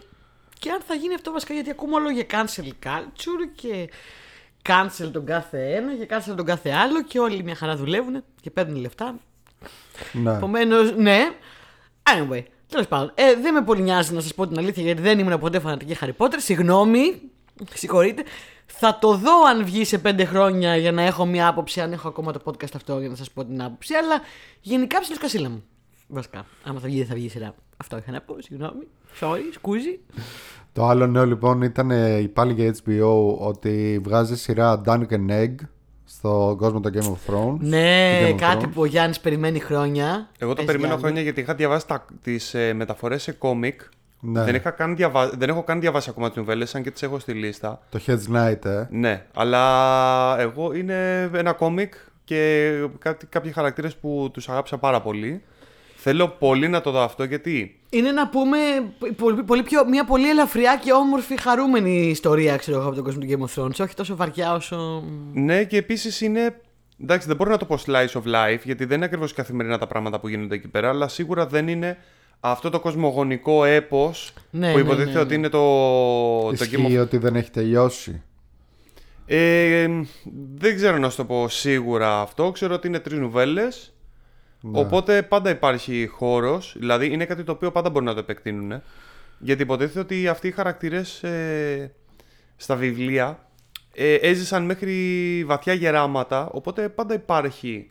και 0.59 0.71
αν 0.71 0.80
θα 0.87 0.95
γίνει 0.95 1.14
αυτό 1.14 1.33
βασικά 1.33 1.54
γιατί 1.54 1.71
ακούμε 1.71 1.95
όλο 1.95 2.11
για 2.11 2.25
cancel 2.30 2.87
culture 2.87 3.49
και 3.54 3.88
cancel 4.68 5.11
τον 5.12 5.26
κάθε 5.26 5.75
ένα 5.75 5.95
και 5.95 6.07
cancel 6.11 6.35
τον 6.37 6.47
κάθε 6.47 6.71
άλλο 6.71 7.02
και 7.02 7.18
όλοι 7.18 7.42
μια 7.42 7.54
χαρά 7.54 7.76
δουλεύουν 7.76 8.25
και 8.40 8.50
παίρνουν 8.50 8.80
λεφτά. 8.80 9.14
Ναι. 10.12 10.33
Επομένως, 10.33 10.97
ναι. 10.97 11.30
Anyway, 12.15 12.43
τέλος 12.69 12.88
πάντων. 12.88 13.12
Ε, 13.15 13.35
δεν 13.43 13.55
με 13.55 13.62
πολύ 13.62 13.83
νοιάζει 13.83 14.15
να 14.15 14.21
σας 14.21 14.35
πω 14.35 14.47
την 14.47 14.59
αλήθεια 14.59 14.83
γιατί 14.83 15.03
δεν 15.03 15.19
ήμουν 15.19 15.38
ποτέ 15.38 15.59
φανατική 15.59 15.97
Harry 16.00 16.17
Potter. 16.17 16.37
Συγγνώμη, 16.37 17.21
συγχωρείτε. 17.75 18.23
Θα 18.67 18.99
το 19.00 19.17
δω 19.17 19.45
αν 19.50 19.65
βγει 19.65 19.85
σε 19.85 19.99
πέντε 19.99 20.25
χρόνια 20.25 20.77
για 20.77 20.93
να 20.93 21.03
έχω 21.03 21.27
μια 21.27 21.49
άποψη, 21.49 21.81
αν 21.81 21.93
έχω 21.93 22.09
ακόμα 22.09 22.33
το 22.33 22.41
podcast 22.45 22.75
αυτό 22.75 22.99
για 22.99 23.09
να 23.09 23.15
σας 23.15 23.31
πω 23.31 23.45
την 23.45 23.62
άποψη. 23.62 23.95
Αλλά 23.95 24.21
γενικά 24.61 25.00
ψηλός 25.00 25.19
κασίλα 25.19 25.49
μου. 25.49 25.65
Βασικά. 26.09 26.47
Άμα 26.65 26.81
θα 26.81 26.87
βγει, 26.87 26.99
δεν 26.99 27.07
θα 27.07 27.15
βγει 27.15 27.25
η 27.25 27.29
σειρά. 27.29 27.55
Αυτό 27.77 27.97
είχα 27.97 28.11
να 28.11 28.21
πω. 28.21 28.37
Συγγνώμη. 28.38 28.87
Sorry, 29.21 29.41
σκούζι. 29.53 30.00
Το 30.73 30.87
άλλο 30.87 31.07
νέο 31.07 31.27
λοιπόν 31.27 31.62
ήταν 31.62 31.91
ε, 31.91 32.31
πάλι 32.33 32.53
για 32.53 32.75
HBO 32.85 33.37
ότι 33.38 34.00
βγάζει 34.03 34.37
σειρά 34.37 34.81
Dunk 34.87 35.07
and 35.09 35.31
Egg 35.31 35.55
στον 36.11 36.57
κόσμο 36.57 36.81
των 36.81 36.93
Game 36.95 37.07
of 37.07 37.33
Thrones. 37.35 37.57
Ναι, 37.59 38.21
Game 38.23 38.33
of 38.33 38.37
κάτι 38.37 38.65
Thrones. 38.67 38.73
που 38.75 38.81
ο 38.81 38.85
Γιάννης 38.85 39.21
περιμένει 39.21 39.59
χρόνια. 39.59 40.29
Εγώ 40.38 40.50
το 40.50 40.57
Πες, 40.57 40.65
περιμένω 40.65 40.87
Γιάννη. 40.87 41.03
χρόνια 41.03 41.23
γιατί 41.23 41.41
είχα 41.41 41.55
διαβάσει 41.55 41.87
τα, 41.87 42.05
τις 42.23 42.55
ε, 42.55 42.73
μεταφορές 42.73 43.23
σε 43.23 43.33
κόμικ 43.33 43.81
Ναι. 44.21 44.43
Δεν, 44.43 44.55
είχα 44.55 44.71
καν 44.71 44.97
διαβα... 44.97 45.31
δεν 45.31 45.49
έχω 45.49 45.62
καν 45.62 45.81
διαβάσει 45.81 46.11
ακόμα 46.11 46.29
τις 46.29 46.37
νουβέλες, 46.37 46.75
αν 46.75 46.83
και 46.83 46.91
τις 46.91 47.03
έχω 47.03 47.19
στη 47.19 47.33
λίστα. 47.33 47.81
Το 47.91 48.00
Heads 48.07 48.37
Night, 48.37 48.65
ε. 48.65 48.87
Ναι, 48.91 49.25
αλλά 49.35 50.41
εγώ 50.41 50.73
είναι 50.75 51.31
ένα 51.35 51.53
κόμικ 51.53 51.95
και 52.25 52.71
κάτι, 52.99 53.27
κάποιοι 53.27 53.53
χαρακτήρες 53.53 53.97
που 53.97 54.31
τους 54.33 54.49
αγάπησα 54.49 54.79
πάρα 54.79 55.00
πολύ. 55.00 55.43
Θέλω 56.00 56.28
πολύ 56.28 56.69
να 56.69 56.81
το 56.81 56.90
δω 56.90 57.00
αυτό 57.00 57.25
γιατί 57.25 57.81
Είναι 57.90 58.12
να 58.12 58.28
πούμε 58.28 58.59
πολύ, 59.17 59.43
πολύ 59.43 59.62
πιο, 59.62 59.88
μια 59.88 60.05
πολύ 60.05 60.28
ελαφριά 60.28 60.81
και 60.85 60.93
όμορφη 60.93 61.40
χαρούμενη 61.40 62.09
ιστορία 62.09 62.57
ξέρω 62.57 62.76
εγώ 62.78 62.87
από 62.87 62.95
τον 62.95 63.05
κόσμο 63.05 63.21
του 63.21 63.26
Game 63.31 63.47
of 63.47 63.62
Thrones. 63.62 63.81
Όχι 63.81 63.95
τόσο 63.95 64.17
βαριά 64.17 64.55
όσο. 64.55 65.05
Ναι, 65.33 65.64
και 65.64 65.76
επίσης 65.76 66.21
είναι. 66.21 66.61
Εντάξει, 67.02 67.26
δεν 67.26 67.37
μπορώ 67.37 67.50
να 67.50 67.57
το 67.57 67.64
πω 67.64 67.78
slice 67.87 68.12
of 68.12 68.23
life, 68.23 68.61
γιατί 68.64 68.85
δεν 68.85 68.97
είναι 68.97 69.05
ακριβώς 69.05 69.33
καθημερινά 69.33 69.78
τα 69.78 69.87
πράγματα 69.87 70.21
που 70.21 70.28
γίνονται 70.28 70.55
εκεί 70.55 70.69
πέρα, 70.69 70.88
αλλά 70.88 71.09
σίγουρα 71.09 71.47
δεν 71.47 71.69
είναι 71.69 71.99
αυτό 72.40 72.71
το 72.71 72.81
κοσμογονικό 72.81 73.64
έπος 73.64 74.33
Ναι, 74.50 74.71
που 74.71 74.76
ναι, 74.76 74.83
υποτίθεται 74.83 75.11
ναι, 75.11 75.17
ναι. 75.17 75.21
ότι 75.21 75.35
είναι 75.35 75.49
το, 75.49 75.59
το 75.59 76.49
Game 76.49 76.52
Ισχύει 76.52 76.97
of 76.99 77.00
ότι 77.00 77.17
δεν 77.17 77.37
έχει 77.37 77.50
τελειώσει. 77.50 78.23
Ε, 79.26 79.88
δεν 80.55 80.76
ξέρω 80.76 80.99
να 80.99 81.11
σου 81.11 81.17
το 81.17 81.25
πω 81.25 81.49
σίγουρα 81.49 82.21
αυτό. 82.21 82.50
Ξέρω 82.50 82.75
ότι 82.75 82.87
είναι 82.87 82.99
τρεις 82.99 83.19
νουβέλες. 83.19 83.93
Ναι. 84.61 84.79
Οπότε 84.81 85.23
πάντα 85.23 85.50
υπάρχει 85.50 86.07
χώρος. 86.07 86.77
Δηλαδή 86.79 87.12
είναι 87.12 87.25
κάτι 87.25 87.45
το 87.45 87.53
οποίο 87.53 87.71
πάντα 87.71 87.91
μπορεί 87.91 88.05
να 88.05 88.12
το 88.15 88.19
επεκτείνουν. 88.21 88.83
Γιατί 89.38 89.62
υποτίθεται 89.62 90.00
ότι 90.00 90.29
αυτοί 90.29 90.49
οι 90.49 90.50
χαρακτήρες 90.50 91.25
στα 92.57 92.77
βιβλία 92.77 93.47
ε, 93.95 94.15
έζησαν 94.15 94.65
μέχρι 94.65 94.95
βαθιά 95.47 95.73
γεράματα. 95.73 96.49
Οπότε 96.53 96.88
πάντα 96.88 97.15
υπάρχει 97.15 97.91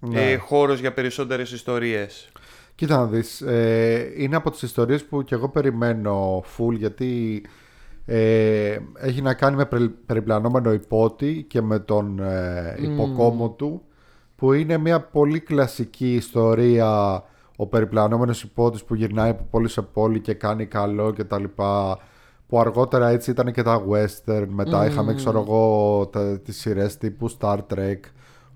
Ναι. 0.00 0.30
ε, 0.30 0.36
χώρος 0.36 0.80
για 0.80 0.92
περισσότερες 0.92 1.52
ιστορίες. 1.52 2.28
Κοίτα 2.74 2.96
να 2.96 3.06
δεις, 3.06 3.40
ε, 3.40 4.12
είναι 4.16 4.36
από 4.36 4.50
τις 4.50 4.62
ιστορίες 4.62 5.04
που 5.04 5.22
και 5.22 5.34
εγώ 5.34 5.48
περιμένω 5.48 6.44
full 6.56 6.72
γιατί 6.72 7.42
ε, 8.06 8.78
έχει 8.98 9.22
να 9.22 9.34
κάνει 9.34 9.56
με 9.56 9.66
περι- 9.66 9.94
περιπλανόμενο 10.06 10.72
υπότι 10.72 11.44
και 11.48 11.60
με 11.60 11.78
τον 11.78 12.18
ε, 12.18 12.76
υποκόμο 12.80 13.50
του 13.50 13.82
που 14.38 14.52
είναι 14.52 14.76
μια 14.76 15.00
πολύ 15.00 15.40
κλασική 15.40 16.14
ιστορία 16.14 17.22
ο 17.56 17.66
περιπλανόμενος 17.66 18.42
υπότης 18.42 18.84
που 18.84 18.94
γυρνάει 18.94 19.30
από 19.30 19.46
πόλη 19.50 19.68
σε 19.68 19.82
πόλη 19.82 20.20
και 20.20 20.34
κάνει 20.34 20.66
καλό 20.66 21.12
και 21.12 21.24
τα 21.24 21.38
λοιπά 21.38 21.98
που 22.48 22.60
αργότερα 22.60 23.08
έτσι 23.08 23.30
ήταν 23.30 23.52
και 23.52 23.62
τα 23.62 23.82
western 23.90 24.46
μετά 24.48 24.86
είχαμε 24.86 25.14
ξέρω 25.14 25.40
εγώ 25.40 26.06
τα, 26.12 26.38
τις 26.40 26.60
σειρές 26.60 26.96
τύπου 26.96 27.36
Star 27.40 27.58
Trek 27.74 27.98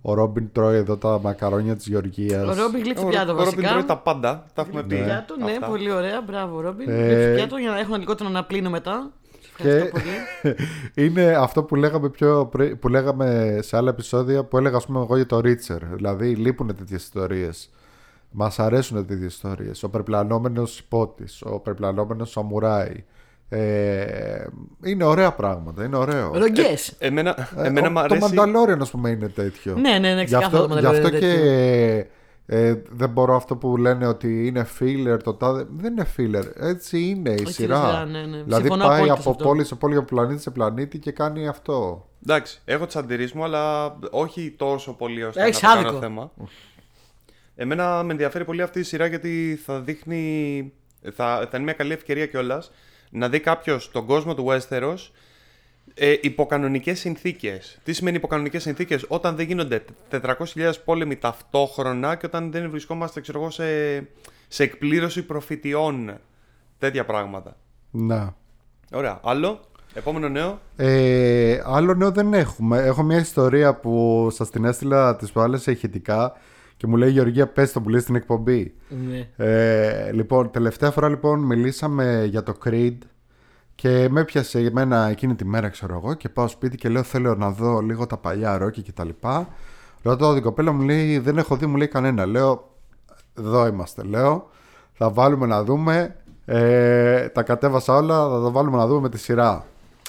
ο 0.02 0.14
Ρόμπιν 0.14 0.48
τρώει 0.52 0.76
εδώ 0.76 0.96
τα 0.96 1.20
μακαρόνια 1.22 1.76
της 1.76 1.86
Γεωργίας 1.86 2.48
Ο 2.58 2.62
Ρόμπιν 2.62 2.82
γλύφει 2.82 3.04
Ο, 3.04 3.08
πιάτο 3.08 3.32
ο 3.32 3.34
Ρόμπιν 3.36 3.50
βασικά. 3.50 3.68
τρώει 3.68 3.84
τα 3.84 3.96
πάντα. 3.98 4.44
Τα 4.54 4.62
έχουμε 4.62 4.82
πει. 4.82 4.96
Πιάτο, 4.96 5.36
ναι, 5.44 5.50
αυτά. 5.52 5.66
πολύ 5.66 5.90
ωραία. 5.92 6.22
Μπράβο, 6.22 6.60
Ρόμπιν. 6.60 6.88
Ε, 6.90 6.94
Γλύφει 6.94 7.34
πιάτο 7.34 7.56
για 7.56 7.70
να 7.70 7.78
έχω 7.78 7.96
λιγότερο 7.96 8.30
να 8.30 8.44
πλύνω 8.44 8.70
μετά. 8.70 9.10
Και 9.56 9.68
Ευχαριστώ 9.68 9.98
πολύ. 9.98 10.56
είναι 11.06 11.34
αυτό 11.38 11.62
που 11.62 11.74
λέγαμε, 11.74 12.08
πιο 12.08 12.46
πριν, 12.46 12.78
που 12.78 12.88
λέγαμε 12.88 13.58
σε 13.62 13.76
άλλα 13.76 13.90
επεισόδια 13.90 14.44
που 14.44 14.58
έλεγα 14.58 14.76
ας 14.76 14.86
πούμε 14.86 15.00
εγώ 15.00 15.16
για 15.16 15.26
το 15.26 15.40
Ρίτσερ. 15.40 15.84
Δηλαδή 15.84 16.34
λείπουν 16.34 16.66
τέτοιες 16.76 17.02
ιστορίες. 17.02 17.70
Μας 18.30 18.58
αρέσουν 18.58 19.06
τέτοιες 19.06 19.32
ιστορίες. 19.32 19.82
Ο 19.82 19.88
περιπλανόμενο 19.88 20.62
υπότης, 20.78 21.42
ο 21.42 21.58
περιπλανόμενο 21.58 22.24
σαμουράι. 22.24 23.04
Ε, 23.48 24.44
είναι 24.84 25.04
ωραία 25.04 25.32
πράγματα. 25.32 25.84
Είναι 25.84 25.96
ωραίο. 25.96 26.30
Ρογκές. 26.34 26.94
Εμένα, 26.98 27.48
Ε, 27.56 27.66
εμένα 27.66 27.86
ο- 27.86 27.90
μ' 27.90 27.94
Το 27.94 28.00
αρέσει. 28.00 28.34
Mandalorian, 28.36 28.78
ας 28.80 28.90
πούμε, 28.90 29.10
είναι 29.10 29.28
τέτοιο. 29.28 29.74
Ναι, 29.76 29.90
ναι, 29.98 30.14
ναι, 30.14 30.20
Γι' 30.20 30.24
ξεκάθαρα 30.24 30.62
αυτό, 30.62 30.74
το 30.74 30.78
γι' 30.80 30.86
αυτό 30.86 31.08
Mandalorian 31.08 31.10
είναι 31.10 31.18
και 31.18 32.06
ε, 32.46 32.74
δεν 32.90 33.10
μπορώ 33.10 33.36
αυτό 33.36 33.56
που 33.56 33.76
λένε 33.76 34.06
ότι 34.06 34.46
είναι 34.46 34.66
filler 34.80 35.18
το 35.22 35.34
τάδε. 35.34 35.66
Δεν 35.76 35.92
είναι 35.92 36.06
filler. 36.16 36.44
Έτσι 36.56 37.00
είναι 37.00 37.30
η 37.30 37.32
Έτσι 37.32 37.40
είναι 37.42 37.50
η 37.50 37.52
σειρά. 37.52 37.76
σειρά, 37.86 38.04
ναι, 38.04 38.20
ναι. 38.26 38.42
Δηλαδή 38.42 38.60
Συμφωνώ 38.62 38.84
πάει 38.86 38.94
απόλυτα 38.94 39.14
σε 39.14 39.20
από 39.20 39.30
αυτό. 39.30 39.44
πόλη 39.44 39.64
σε 39.64 39.74
πόλη, 39.74 39.96
από 39.96 40.04
πλανήτη 40.14 40.42
σε 40.42 40.50
πλανήτη 40.50 40.98
και 40.98 41.12
κάνει 41.12 41.48
αυτό. 41.48 42.06
Εντάξει, 42.26 42.60
έχω 42.64 42.86
τι 42.86 42.98
αντιρρήσει 42.98 43.36
μου, 43.36 43.44
αλλά 43.44 43.94
όχι 44.10 44.54
τόσο 44.58 44.92
πολύ 44.92 45.24
ώστε 45.24 45.42
Έχεις 45.42 45.62
να 45.62 45.68
το 45.68 45.74
κάνω 45.74 45.88
άδικο. 45.88 46.02
θέμα. 46.02 46.30
Εμένα 47.54 48.02
με 48.02 48.12
ενδιαφέρει 48.12 48.44
πολύ 48.44 48.62
αυτή 48.62 48.78
η 48.78 48.82
σειρά 48.82 49.06
γιατί 49.06 49.60
θα 49.64 49.80
δείχνει. 49.80 50.72
Θα, 51.12 51.36
θα 51.40 51.50
είναι 51.52 51.62
μια 51.64 51.72
καλή 51.72 51.92
ευκαιρία 51.92 52.26
κιόλας 52.26 52.70
να 53.10 53.28
δει 53.28 53.40
κάποιος 53.40 53.90
τον 53.90 54.06
κόσμο 54.06 54.34
του 54.34 54.46
Westeros 54.48 54.96
ε, 55.94 56.14
υποκανονικές 56.20 56.98
συνθήκες. 56.98 57.78
Τι 57.84 57.92
σημαίνει 57.92 58.16
υποκανονικές 58.16 58.62
συνθήκες; 58.62 59.04
Όταν 59.08 59.36
δεν 59.36 59.46
γίνονται 59.46 59.84
400.000 60.10 60.72
πόλεμοι 60.84 61.16
ταυτόχρονα 61.16 62.14
και 62.14 62.26
όταν 62.26 62.50
δεν 62.50 62.70
βρισκόμαστε 62.70 63.20
ξέρω 63.20 63.40
εγώ, 63.40 63.50
σε, 63.50 63.64
σε 64.48 64.62
εκπλήρωση 64.62 65.22
προφητιών. 65.22 66.18
Τέτοια 66.78 67.04
πράγματα. 67.04 67.56
Να. 67.90 68.36
Ωραία. 68.92 69.20
Άλλο; 69.22 69.60
Επόμενο 69.94 70.28
νέο; 70.28 70.60
Ε, 70.76 71.60
άλλο 71.64 71.94
νέο 71.94 72.10
δεν 72.10 72.34
έχουμε. 72.34 72.78
Έχω 72.78 73.02
μια 73.02 73.18
ιστορία 73.18 73.74
που 73.74 74.28
σας 74.30 74.50
την 74.50 74.64
έστειλα 74.64 75.16
τις 75.16 75.32
προάλλες 75.32 75.66
ηχητικά 75.66 76.32
και 76.76 76.86
μου 76.86 76.96
λέει 76.96 77.08
η 77.08 77.12
Γεωργία, 77.12 77.46
πες 77.48 77.72
το 77.72 77.80
που 77.80 77.88
λέει 77.88 78.00
στην 78.00 78.14
εκπομπή. 78.14 78.74
Ναι. 78.88 79.28
Ε, 79.36 80.12
λοιπόν, 80.12 80.50
τελευταία 80.50 80.90
φορά 80.90 81.08
λοιπόν 81.08 81.40
μιλήσαμε 81.40 82.24
για 82.28 82.42
το 82.42 82.56
Creed 82.64 82.98
και 83.74 84.08
με 84.10 84.20
έπιασε 84.20 84.58
εμένα 84.58 85.08
εκείνη 85.08 85.34
τη 85.34 85.44
μέρα, 85.44 85.68
ξέρω 85.68 86.00
εγώ, 86.02 86.14
και 86.14 86.28
πάω 86.28 86.48
σπίτι 86.48 86.76
και 86.76 86.88
λέω: 86.88 87.02
Θέλω 87.02 87.34
να 87.34 87.50
δω 87.50 87.80
λίγο 87.80 88.06
τα 88.06 88.16
παλιά 88.16 88.58
ρόκι 88.58 88.82
και 88.82 88.92
τα 88.92 89.04
λοιπά. 89.04 89.48
Ρωτάω 90.02 90.34
την 90.34 90.42
κοπέλα 90.42 90.72
μου, 90.72 90.82
λέει: 90.82 91.18
Δεν 91.18 91.38
έχω 91.38 91.56
δει, 91.56 91.66
μου 91.66 91.76
λέει 91.76 91.88
κανένα. 91.88 92.26
Λέω: 92.26 92.70
Εδώ 93.38 93.66
είμαστε, 93.66 94.02
λέω. 94.02 94.50
Θα 94.92 95.10
βάλουμε 95.10 95.46
να 95.46 95.64
δούμε. 95.64 96.16
Ε, 96.44 97.28
τα 97.28 97.42
κατέβασα 97.42 97.94
όλα, 97.94 98.28
θα 98.28 98.42
τα 98.42 98.50
βάλουμε 98.50 98.76
να 98.76 98.86
δούμε 98.86 99.00
με 99.00 99.08
τη 99.08 99.18
σειρά. 99.18 99.66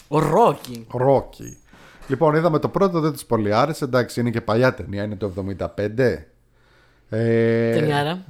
Ο 0.07 0.19
Ρόκι. 0.19 0.87
Ρόκι. 0.91 1.57
Λοιπόν, 2.07 2.35
είδαμε 2.35 2.59
το 2.59 2.69
πρώτο, 2.69 2.99
δεν 2.99 3.13
τη 3.13 3.23
πολύ 3.27 3.53
άρεσε. 3.53 3.85
Εντάξει, 3.85 4.19
είναι 4.19 4.29
και 4.29 4.41
παλιά 4.41 4.73
ταινία, 4.73 5.03
είναι 5.03 5.15
το 5.15 5.31
75. 5.57 5.77
Ε, 7.09 7.71
Ταινιάρα. 7.73 8.21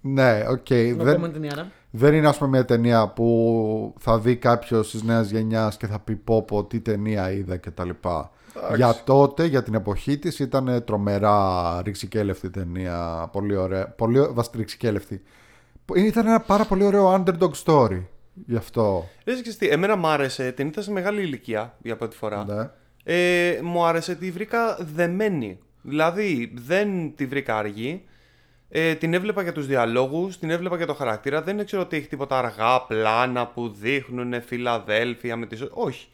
Ναι, 0.00 0.44
οκ. 0.48 0.70
Να 0.70 1.04
δεν, 1.04 1.14
πούμε 1.14 1.28
ταινιάρα. 1.28 1.66
Δεν 1.90 2.14
είναι, 2.14 2.28
ας 2.28 2.38
πούμε, 2.38 2.50
μια 2.50 2.64
ταινία 2.64 3.08
που 3.08 3.94
θα 3.98 4.18
δει 4.18 4.36
κάποιος 4.36 4.90
της 4.90 5.02
νέας 5.02 5.30
γενιάς 5.30 5.76
και 5.76 5.86
θα 5.86 5.98
πει 5.98 6.16
πω, 6.16 6.42
πω 6.42 6.64
τι 6.64 6.80
ταινία 6.80 7.30
είδα 7.30 7.56
κτλ. 7.56 7.90
Για 8.76 8.96
τότε, 9.04 9.44
για 9.44 9.62
την 9.62 9.74
εποχή 9.74 10.18
της, 10.18 10.38
ήταν 10.38 10.84
τρομερά 10.84 11.80
ρηξικέλευθη 11.84 12.50
ταινία. 12.50 13.28
Πολύ 13.32 13.56
ωραία. 13.56 13.88
Πολύ 13.88 14.20
βασικά 14.30 14.58
ρηξικέλευθη. 14.58 15.22
Ήταν 15.94 16.26
ένα 16.26 16.40
πάρα 16.40 16.64
πολύ 16.64 16.84
ωραίο 16.84 17.14
underdog 17.14 17.50
story. 17.64 18.02
Γι' 18.46 18.56
αυτό. 18.56 19.08
Λες 19.24 19.40
και 19.40 19.50
τι, 19.50 19.68
εμένα 19.68 19.96
μου 19.96 20.06
άρεσε, 20.06 20.52
την 20.52 20.66
είδα 20.66 20.82
σε 20.82 20.90
μεγάλη 20.90 21.20
ηλικία 21.20 21.76
για 21.82 21.96
πρώτη 21.96 22.16
φορά. 22.16 22.44
Ναι. 22.44 22.70
Ε, 23.04 23.60
μου 23.62 23.84
άρεσε, 23.84 24.14
τη 24.14 24.30
βρήκα 24.30 24.78
δεμένη. 24.94 25.58
Δηλαδή, 25.82 26.52
δεν 26.54 27.14
τη 27.14 27.26
βρήκα 27.26 27.56
αργή. 27.56 28.04
Ε, 28.70 28.94
την 28.94 29.14
έβλεπα 29.14 29.42
για 29.42 29.52
τους 29.52 29.66
διαλόγους, 29.66 30.38
την 30.38 30.50
έβλεπα 30.50 30.76
για 30.76 30.86
το 30.86 30.94
χαρακτήρα. 30.94 31.42
Δεν 31.42 31.64
ξέρω 31.66 31.82
ότι 31.82 31.96
έχει 31.96 32.08
τίποτα 32.08 32.38
αργά 32.38 32.80
πλάνα 32.88 33.46
που 33.46 33.68
δείχνουν 33.80 34.42
Φιλαδέλφια 34.42 35.36
με 35.36 35.46
τις... 35.46 35.64
Όχι. 35.70 36.08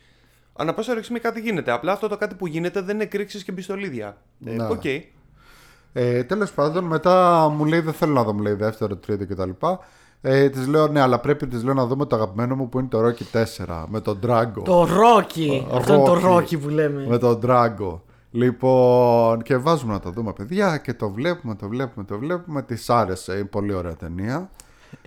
Ανά 0.56 0.75
πάσα 0.75 0.94
στιγμή 0.94 1.18
κάτι 1.18 1.40
γίνεται. 1.40 1.70
Απλά 1.70 1.92
αυτό 1.92 2.08
το 2.08 2.16
κάτι 2.16 2.34
που 2.34 2.46
γίνεται 2.46 2.80
δεν 2.80 2.94
είναι 2.94 3.04
εκρήξεις 3.04 3.44
και 3.44 3.52
πιστολίδια. 3.52 4.16
Ε, 4.46 4.50
Να. 4.54 4.68
Οκ. 4.68 4.84
Ε, 5.92 6.23
Τέλος 6.25 6.52
πάντων, 6.52 6.84
μετά 6.84 7.49
μου 7.56 7.64
λέει: 7.64 7.80
Δεν 7.80 7.92
θέλω 7.92 8.12
να 8.12 8.23
δω, 8.23 8.32
μου 8.32 8.42
λέει 8.42 8.52
δεύτερο, 8.52 8.96
τρίτο 8.96 9.26
κτλ. 9.26 9.50
Ε, 10.20 10.49
της 10.49 10.66
λέω: 10.66 10.87
Ναι, 10.88 11.00
αλλά 11.00 11.18
πρέπει 11.18 11.46
της 11.46 11.64
λέω 11.64 11.75
να 11.75 11.87
δούμε 11.87 12.06
το 12.06 12.16
αγαπημένο 12.16 12.54
μου 12.56 12.68
που 12.68 12.78
είναι 12.78 12.88
το 12.88 12.99
Rocky 13.06 13.44
4 13.66 13.84
με 13.88 14.00
τον 14.00 14.18
Drago. 14.26 14.62
Το 14.64 14.84
Ρόκι. 14.84 15.66
Ο- 15.70 15.76
Αυτό 15.76 15.94
είναι 15.94 16.04
το 16.04 16.14
Rocky. 16.14 16.20
Ρόκι 16.20 16.58
που 16.58 16.68
λέμε. 16.68 17.06
Με 17.08 17.18
τον 17.18 17.40
Drago. 17.46 18.00
Λοιπόν, 18.34 19.42
και 19.42 19.56
βάζουμε 19.56 19.92
να 19.92 20.00
το 20.00 20.10
δούμε, 20.10 20.32
παιδιά, 20.32 20.76
και 20.76 20.94
το 20.94 21.10
βλέπουμε, 21.10 21.54
το 21.54 21.68
βλέπουμε, 21.68 22.04
το 22.04 22.18
βλέπουμε. 22.18 22.62
Της 22.62 22.90
άρεσε, 22.90 23.32
είναι 23.32 23.44
πολύ 23.44 23.74
ωραία 23.74 23.96
ταινία. 23.96 24.50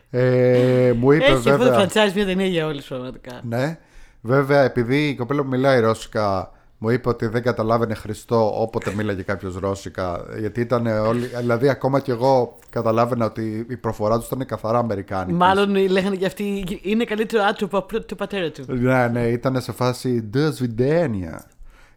Ε, 0.09 0.93
μου 0.97 1.11
είπε 1.11 1.23
Έχει 1.23 1.33
αυτό 1.33 1.51
το 1.51 1.57
βέβαια. 1.57 1.85
franchise 1.85 2.13
μια 2.15 2.25
ταινία 2.25 2.45
για 2.45 2.67
όλους 2.67 2.85
πραγματικά. 2.85 3.41
Ναι. 3.43 3.79
Βέβαια, 4.21 4.61
επειδή 4.61 5.07
η 5.07 5.15
κοπέλα 5.15 5.43
μου 5.43 5.49
μιλάει 5.49 5.79
ρώσικα, 5.79 6.51
μου 6.77 6.89
είπε 6.89 7.09
ότι 7.09 7.27
δεν 7.27 7.41
καταλάβαινε 7.43 7.93
Χριστό 7.93 8.61
όποτε 8.61 8.93
μίλαγε 8.95 9.21
κάποιος 9.21 9.55
ρώσικα. 9.55 10.25
Γιατί 10.39 10.61
ήταν 10.61 10.87
όλοι. 10.87 11.25
Δηλαδή, 11.25 11.69
ακόμα 11.69 11.99
κι 11.99 12.11
εγώ 12.11 12.57
καταλάβαινα 12.69 13.25
ότι 13.25 13.65
η 13.69 13.77
προφορά 13.77 14.17
τους 14.17 14.27
ήταν 14.27 14.45
καθαρά 14.45 14.77
Αμερικάνικης. 14.77 15.37
Μάλλον 15.37 15.75
λέγανε 15.75 16.15
και 16.15 16.25
αυτοί 16.25 16.63
είναι 16.81 17.03
καλύτερο 17.03 17.43
άτομο 17.43 17.71
από 17.73 18.03
του 18.03 18.15
πατέρα 18.15 18.51
του. 18.51 18.65
Ναι, 18.67 19.07
ναι, 19.07 19.27
ήταν 19.27 19.61
σε 19.61 19.71
φάση 19.71 20.29
Dos 20.33 20.63
Videnia. 20.63 21.37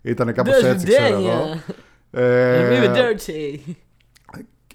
Ήταν 0.03 0.33
κάπως 0.33 0.55
Dos 0.61 0.65
έτσι, 0.65 0.87
ξέρω 0.87 1.19
Videnia. 1.19 1.25
εγώ. 1.25 1.45
Ε, 2.23 2.77
Είμαι 2.77 2.85
Ε, 2.85 2.93
dirty. 2.95 3.59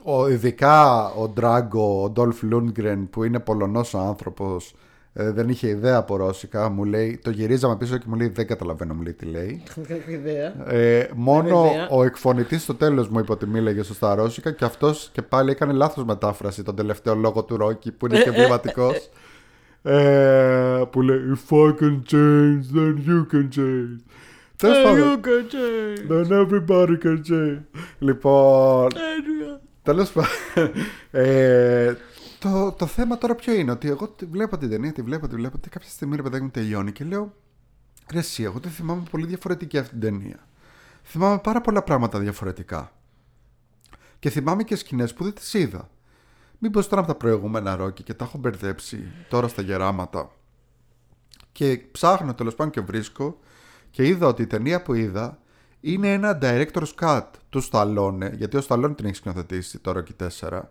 ο, 0.04 0.28
ειδικά 0.30 1.06
ο 1.14 1.28
Ντράγκο, 1.30 2.04
ο 2.04 2.10
Ντόλφ 2.10 2.42
Λούντγκρεν 2.44 3.10
που 3.10 3.24
είναι 3.24 3.40
Πολωνός 3.40 3.94
ο 3.94 4.00
άνθρωπος 4.00 4.76
ε, 5.14 5.32
δεν 5.32 5.50
είχε 5.50 5.68
ιδέα 5.68 5.98
από 5.98 6.16
ρώσικα 6.16 6.70
μου 6.70 6.84
λέει, 6.84 7.20
το 7.24 7.30
γυρίζαμε 7.30 7.76
πίσω 7.78 7.98
και 7.98 8.04
μου 8.08 8.16
λέει 8.16 8.28
δεν 8.28 8.48
καταλαβαίνω 8.48 8.94
μου 8.94 9.02
λέει 9.02 9.14
τι 9.14 9.26
λέει 9.26 9.64
Δεν 9.88 9.98
έχω 10.02 10.12
ιδέα. 10.12 10.72
ε, 10.72 11.10
μόνο 11.16 11.66
ιδέα. 11.66 11.88
ο 11.90 12.04
εκφωνητής 12.04 12.62
στο 12.62 12.76
τέλος 12.76 13.10
μου 13.10 13.20
είπε 13.20 13.32
ότι 13.32 13.46
μίλαγε 13.48 13.84
σωστά 13.84 14.16
ρώσικα 14.16 14.52
και 14.52 14.66
αυτός 14.66 15.10
και 15.14 15.22
πάλι 15.22 15.52
έκανε 15.52 15.74
λάθος 15.74 16.04
μετάφραση 16.06 16.64
τον 16.64 16.76
τελευταίο 16.76 17.16
λόγο 17.16 17.44
του 17.44 17.58
Ρόκι 17.58 17.92
που 17.92 18.06
είναι 18.06 18.22
και 18.22 18.30
εμβληματικός 18.36 19.10
Ε, 19.82 20.82
που 20.92 21.02
λέει 21.02 21.18
If 21.50 21.56
I 21.58 21.72
can 21.80 22.02
change, 22.12 22.64
then 22.76 22.96
you 23.08 23.26
can 23.34 23.50
change. 23.58 24.00
Τέλος 24.56 24.78
Hey, 24.78 24.84
πάντων. 24.84 25.22
you 25.22 25.26
can 25.26 25.52
change. 25.54 26.28
Then 26.30 26.46
everybody 26.48 26.98
can 27.04 27.22
change. 27.30 27.62
Λοιπόν, 28.00 28.88
Adrian. 28.92 29.60
τέλος 29.84 30.12
πάντων. 30.12 30.72
Ε, 31.12 31.96
το, 32.40 32.72
το 32.72 32.86
θέμα 32.86 33.18
τώρα 33.18 33.36
ποιο 33.36 33.54
είναι, 33.54 33.72
ότι 33.72 33.90
εγώ 33.90 34.08
τη 34.08 34.26
βλέπω 34.26 34.58
την 34.58 34.70
ταινία, 34.70 34.92
τη 34.94 35.02
βλέπω, 35.02 35.28
τη 35.28 35.36
βλέπω, 35.36 35.58
και 35.58 35.70
κάποια 35.70 35.90
στιγμή 35.90 36.16
ρε 36.16 36.22
παιδάκι 36.22 36.44
μου 36.44 36.50
τελειώνει 36.50 36.92
και 36.92 37.04
λέω 37.04 37.34
Ρε 38.12 38.20
εσύ, 38.20 38.44
εγώ 38.44 38.60
τη 38.60 38.70
θυμάμαι 38.70 39.04
πολύ 39.12 39.26
διαφορετική 39.26 39.78
αυτή 39.78 39.90
την 39.90 40.00
ταινία. 40.00 40.48
Θυμάμαι 41.04 41.40
πάρα 41.40 41.62
πολλά 41.62 41.84
πράγματα 41.84 42.20
διαφορετικά. 42.20 42.92
Και 44.20 44.30
θυμάμαι 44.30 44.64
και 44.64 44.76
σκηνές 44.76 45.14
που 45.14 45.24
δεν 45.24 45.34
τις 45.34 45.54
είδα. 45.54 45.90
Μήπως 46.60 46.88
τώρα 46.88 47.02
από 47.02 47.12
τα 47.12 47.18
προηγούμενα 47.18 47.76
ρόκι 47.76 48.04
και 48.04 48.14
τα 48.14 48.26
έχω 48.26 48.38
μπερδέψει 48.38 49.12
τώρα 49.30 49.48
στα 49.48 49.62
γεράματα. 49.62 50.32
Και 51.52 51.78
ψάχνω 51.92 52.34
τέλος 52.34 52.56
πάντων 52.56 52.72
και 52.74 52.82
βρίσκω 52.82 53.40
και 53.96 54.08
είδα 54.08 54.28
ότι 54.28 54.42
η 54.42 54.48
ταινία 54.48 54.82
που 54.82 54.94
είδα 54.94 55.40
είναι 55.82 56.14
ένα 56.14 56.40
director's 56.42 56.94
cut 57.02 57.24
του 57.50 57.62
Σταλόνε, 57.62 58.34
γιατί 58.38 58.58
ο 58.58 58.62
Σταλόνε 58.62 58.94
την 58.94 59.06
έχει 59.06 59.16
σκηνοθετήσει 59.16 59.80
το 59.80 59.94
Rocky 59.96 60.28
4, 60.50 60.62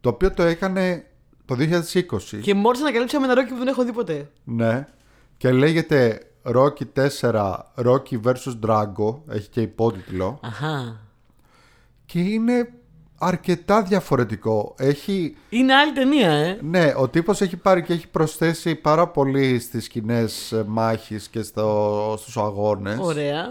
το 0.00 0.08
οποίο 0.08 0.32
το 0.32 0.42
έκανε 0.42 1.06
το 1.44 1.56
2020. 1.58 2.40
Και 2.40 2.54
μόλις 2.54 2.80
ανακαλύψαμε 2.80 3.24
ένα 3.24 3.34
ρόκι 3.34 3.48
που 3.48 3.58
δεν 3.58 3.66
έχω 3.66 3.84
δει 3.84 3.92
ποτέ. 3.92 4.30
Ναι. 4.44 4.86
Και 5.36 5.52
λέγεται 5.52 6.26
Rocky 6.42 7.08
4 7.20 7.54
Rocky 7.74 8.20
vs 8.24 8.58
Drago, 8.66 9.20
έχει 9.28 9.48
και 9.48 9.60
υπότιτλο. 9.60 10.40
Αχά. 10.42 11.00
Και 12.06 12.20
είναι 12.20 12.72
αρκετά 13.18 13.82
διαφορετικό. 13.82 14.74
Έχει, 14.78 15.36
Είναι 15.48 15.74
άλλη 15.74 15.92
ταινία, 15.92 16.30
ε. 16.30 16.58
ναι, 16.62 16.92
ο 16.96 17.08
τύπος 17.08 17.40
έχει 17.40 17.56
πάρει 17.56 17.82
και 17.82 17.92
έχει 17.92 18.08
προσθέσει 18.08 18.74
πάρα 18.74 19.08
πολύ 19.08 19.58
στις 19.58 19.84
σκηνές 19.84 20.52
ε, 20.52 20.64
μάχης 20.66 21.28
και 21.28 21.42
στο, 21.42 22.14
στους 22.18 22.36
αγώνες. 22.36 22.98
Ωραία. 23.00 23.46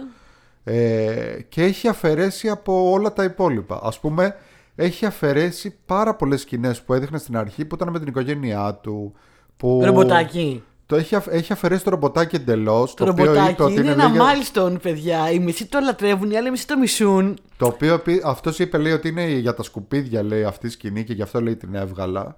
Ε, 0.63 1.37
και 1.49 1.63
έχει 1.63 1.87
αφαιρέσει 1.87 2.49
από 2.49 2.91
όλα 2.91 3.13
τα 3.13 3.23
υπόλοιπα. 3.23 3.79
Ας 3.83 3.99
πούμε, 3.99 4.35
έχει 4.75 5.05
αφαιρέσει 5.05 5.75
πάρα 5.85 6.15
πολλές 6.15 6.41
σκηνές 6.41 6.81
που 6.81 6.93
έδειχνε 6.93 7.17
στην 7.17 7.37
αρχή 7.37 7.65
που 7.65 7.75
ήταν 7.75 7.89
με 7.89 7.99
την 7.99 8.07
οικογένειά 8.07 8.73
του. 8.73 9.13
Που... 9.57 9.81
Ρομποτάκι. 9.83 10.63
Το 10.87 10.95
έχει, 10.95 11.15
αφ- 11.15 11.27
έχει 11.27 11.53
αφαιρέσει 11.53 11.83
το 11.83 11.89
ρομποτάκι 11.89 12.35
εντελώς. 12.35 12.93
Το, 12.93 13.05
ρομποτάκι 13.05 13.73
είναι, 13.73 13.91
ένα 13.91 14.11
milestone, 14.15 14.81
παιδιά. 14.81 15.31
Οι 15.31 15.39
μισοί 15.39 15.65
το 15.65 15.79
λατρεύουν, 15.79 16.31
οι 16.31 16.37
άλλοι 16.37 16.51
μισοί 16.51 16.67
το 16.67 16.77
μισούν. 16.77 17.37
Το 17.57 17.65
οποίο 17.65 18.01
αυτός 18.23 18.59
είπε 18.59 18.77
λέει 18.77 18.91
ότι 18.91 19.07
είναι 19.07 19.25
για 19.25 19.53
τα 19.53 19.63
σκουπίδια 19.63 20.23
λέει 20.23 20.43
αυτή 20.43 20.67
η 20.67 20.69
σκηνή 20.69 21.03
και 21.03 21.13
γι' 21.13 21.21
αυτό 21.21 21.41
λέει 21.41 21.55
την 21.55 21.75
έβγαλα. 21.75 22.35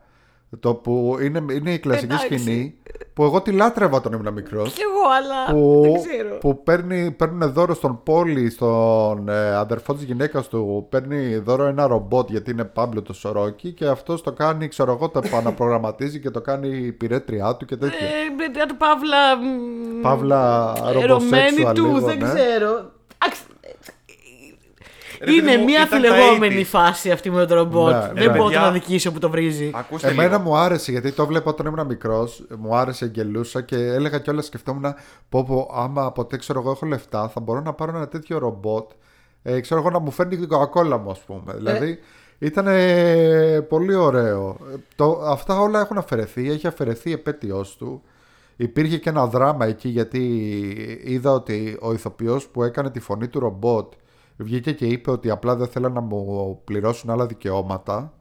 Το 0.59 0.73
που 0.73 1.17
είναι, 1.21 1.43
είναι 1.53 1.73
η 1.73 1.79
κλασική 1.79 2.05
Εντάξει. 2.05 2.25
σκηνή 2.25 2.77
που 3.13 3.23
εγώ 3.23 3.41
τη 3.41 3.51
λάτρευα 3.51 3.97
όταν 3.97 4.13
ήμουν 4.13 4.33
μικρός. 4.33 4.73
Κι 4.73 4.81
εγώ, 4.81 5.09
αλλά 5.17 5.59
Που, 5.59 5.81
δεν 5.81 5.93
ξέρω. 5.93 6.37
που 6.37 6.63
παίρνει, 6.63 7.11
παίρνουν 7.11 7.51
δώρο 7.51 7.73
στον 7.73 8.03
Πόλη, 8.03 8.49
στον 8.49 9.29
ε, 9.29 9.55
αδερφό 9.55 9.93
της 9.93 10.03
γυναίκας 10.03 10.47
του, 10.47 10.87
παίρνει 10.89 11.35
δώρο 11.37 11.65
ένα 11.65 11.87
ρομπότ 11.87 12.29
γιατί 12.29 12.51
είναι 12.51 12.63
πάμπλο 12.63 13.01
το 13.01 13.13
σωρόκι 13.13 13.71
και 13.71 13.85
αυτός 13.85 14.21
το 14.21 14.31
κάνει, 14.31 14.67
ξέρω 14.67 14.91
εγώ, 14.91 15.09
το 15.09 15.21
επαναπρογραμματίζει 15.25 16.19
και 16.19 16.29
το 16.29 16.41
κάνει 16.41 16.77
η 16.77 16.91
πυρέτριά 16.91 17.55
του 17.55 17.65
και 17.65 17.75
τέτοια. 17.77 18.07
Ε, 18.07 18.11
παιδιά 18.37 18.65
του 18.65 18.77
Παύλα. 18.77 19.35
μ, 19.37 20.01
Παύλα 20.01 20.73
ερωμένη 20.87 21.05
ρομποσέξουαλ 21.07 21.75
του, 21.75 21.85
λίγο, 21.85 21.99
δεν 21.99 22.17
ναι. 22.17 22.33
ξέρω. 22.33 22.91
Άξ, 25.21 25.29
Ρε 25.29 25.31
Είναι 25.31 25.41
παιδί 25.43 25.57
μου, 25.57 25.63
μια 25.63 25.83
ήταν 25.87 26.03
αφιλεγόμενη 26.05 26.53
τα 26.55 26.61
80s. 26.61 26.65
φάση 26.65 27.11
αυτή 27.11 27.29
με 27.31 27.45
τον 27.45 27.57
ρομπότ. 27.57 27.91
Ναι, 27.93 27.99
δεν 27.99 28.13
ναι. 28.13 28.21
μπορώ 28.29 28.37
να 28.37 28.43
Παιδιά. 28.43 28.59
τον 28.59 28.69
αδικήσω 28.69 29.11
που 29.11 29.19
το 29.19 29.29
βρίζει. 29.29 29.71
Ακούστε 29.73 30.07
Εμένα 30.07 30.29
λίγο. 30.29 30.39
μου 30.41 30.55
άρεσε 30.57 30.91
γιατί 30.91 31.11
το 31.11 31.25
βλέπω 31.25 31.49
όταν 31.49 31.65
ήμουν 31.65 31.85
μικρός. 31.85 32.45
Μου 32.59 32.75
άρεσε, 32.75 33.11
γελούσα 33.13 33.61
και 33.61 33.75
έλεγα 33.75 34.19
κιόλας 34.19 34.45
σκεφτόμουν 34.45 34.93
πω, 35.29 35.43
πω 35.43 35.71
άμα 35.75 36.11
ποτέ 36.11 36.37
ξέρω 36.37 36.59
εγώ 36.59 36.71
έχω 36.71 36.85
λεφτά 36.85 37.29
θα 37.29 37.39
μπορώ 37.39 37.61
να 37.61 37.73
πάρω 37.73 37.91
ένα 37.95 38.07
τέτοιο 38.07 38.37
ρομπότ. 38.37 38.89
Ε, 39.43 39.59
ξέρω 39.59 39.79
εγώ 39.79 39.89
να 39.89 39.99
μου 39.99 40.11
φέρνει 40.11 40.37
την 40.37 40.47
κοκακόλα 40.47 40.97
μου, 40.97 41.09
ας 41.11 41.19
πούμε. 41.19 41.53
Δηλαδή 41.55 41.99
ήταν 42.39 42.65
πολύ 43.69 43.95
ωραίο. 43.95 44.57
Ε, 44.73 44.75
Το, 44.95 45.21
αυτά 45.25 45.59
όλα 45.59 45.79
έχουν 45.79 45.97
αφαιρεθεί. 45.97 46.49
Έχει 46.51 46.67
αφαιρεθεί 46.67 47.09
η 47.09 47.13
επέτειός 47.13 47.75
του. 47.77 48.01
Υπήρχε 48.55 48.97
και 48.97 49.09
ένα 49.09 49.25
δράμα 49.27 49.65
εκεί 49.65 49.89
γιατί 49.89 50.21
είδα 51.03 51.31
ότι 51.31 51.77
ο 51.81 51.93
ηθοποιός 51.93 52.47
που 52.47 52.63
έκανε 52.63 52.89
τη 52.89 52.99
φωνή 52.99 53.27
του 53.27 53.39
ρομπότ 53.39 53.93
βγήκε 54.43 54.71
και 54.71 54.85
είπε 54.85 55.11
ότι 55.11 55.29
απλά 55.29 55.55
δεν 55.55 55.67
θέλαν 55.67 55.93
να 55.93 56.01
μου 56.01 56.61
πληρώσουν 56.63 57.09
άλλα 57.09 57.25
δικαιώματα 57.25 58.13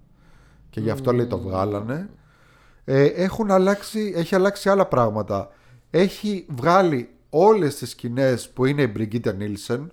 και 0.71 0.81
γι' 0.81 0.91
αυτό 0.91 1.13
λέει 1.13 1.27
το 1.27 1.39
βγάλανε. 1.39 2.11
Ε, 2.85 3.05
έχουν 3.05 3.51
αλλάξει, 3.51 4.13
έχει 4.17 4.35
αλλάξει 4.35 4.69
άλλα 4.69 4.87
πράγματα. 4.87 5.49
Έχει 5.91 6.47
βγάλει 6.49 7.09
όλες 7.31 7.77
τις 7.77 7.91
σκηνές 7.91 8.49
που 8.51 8.65
είναι 8.65 8.83
η 8.83 8.91
Μπριγκίτα 8.93 9.33
Νίλσεν. 9.33 9.93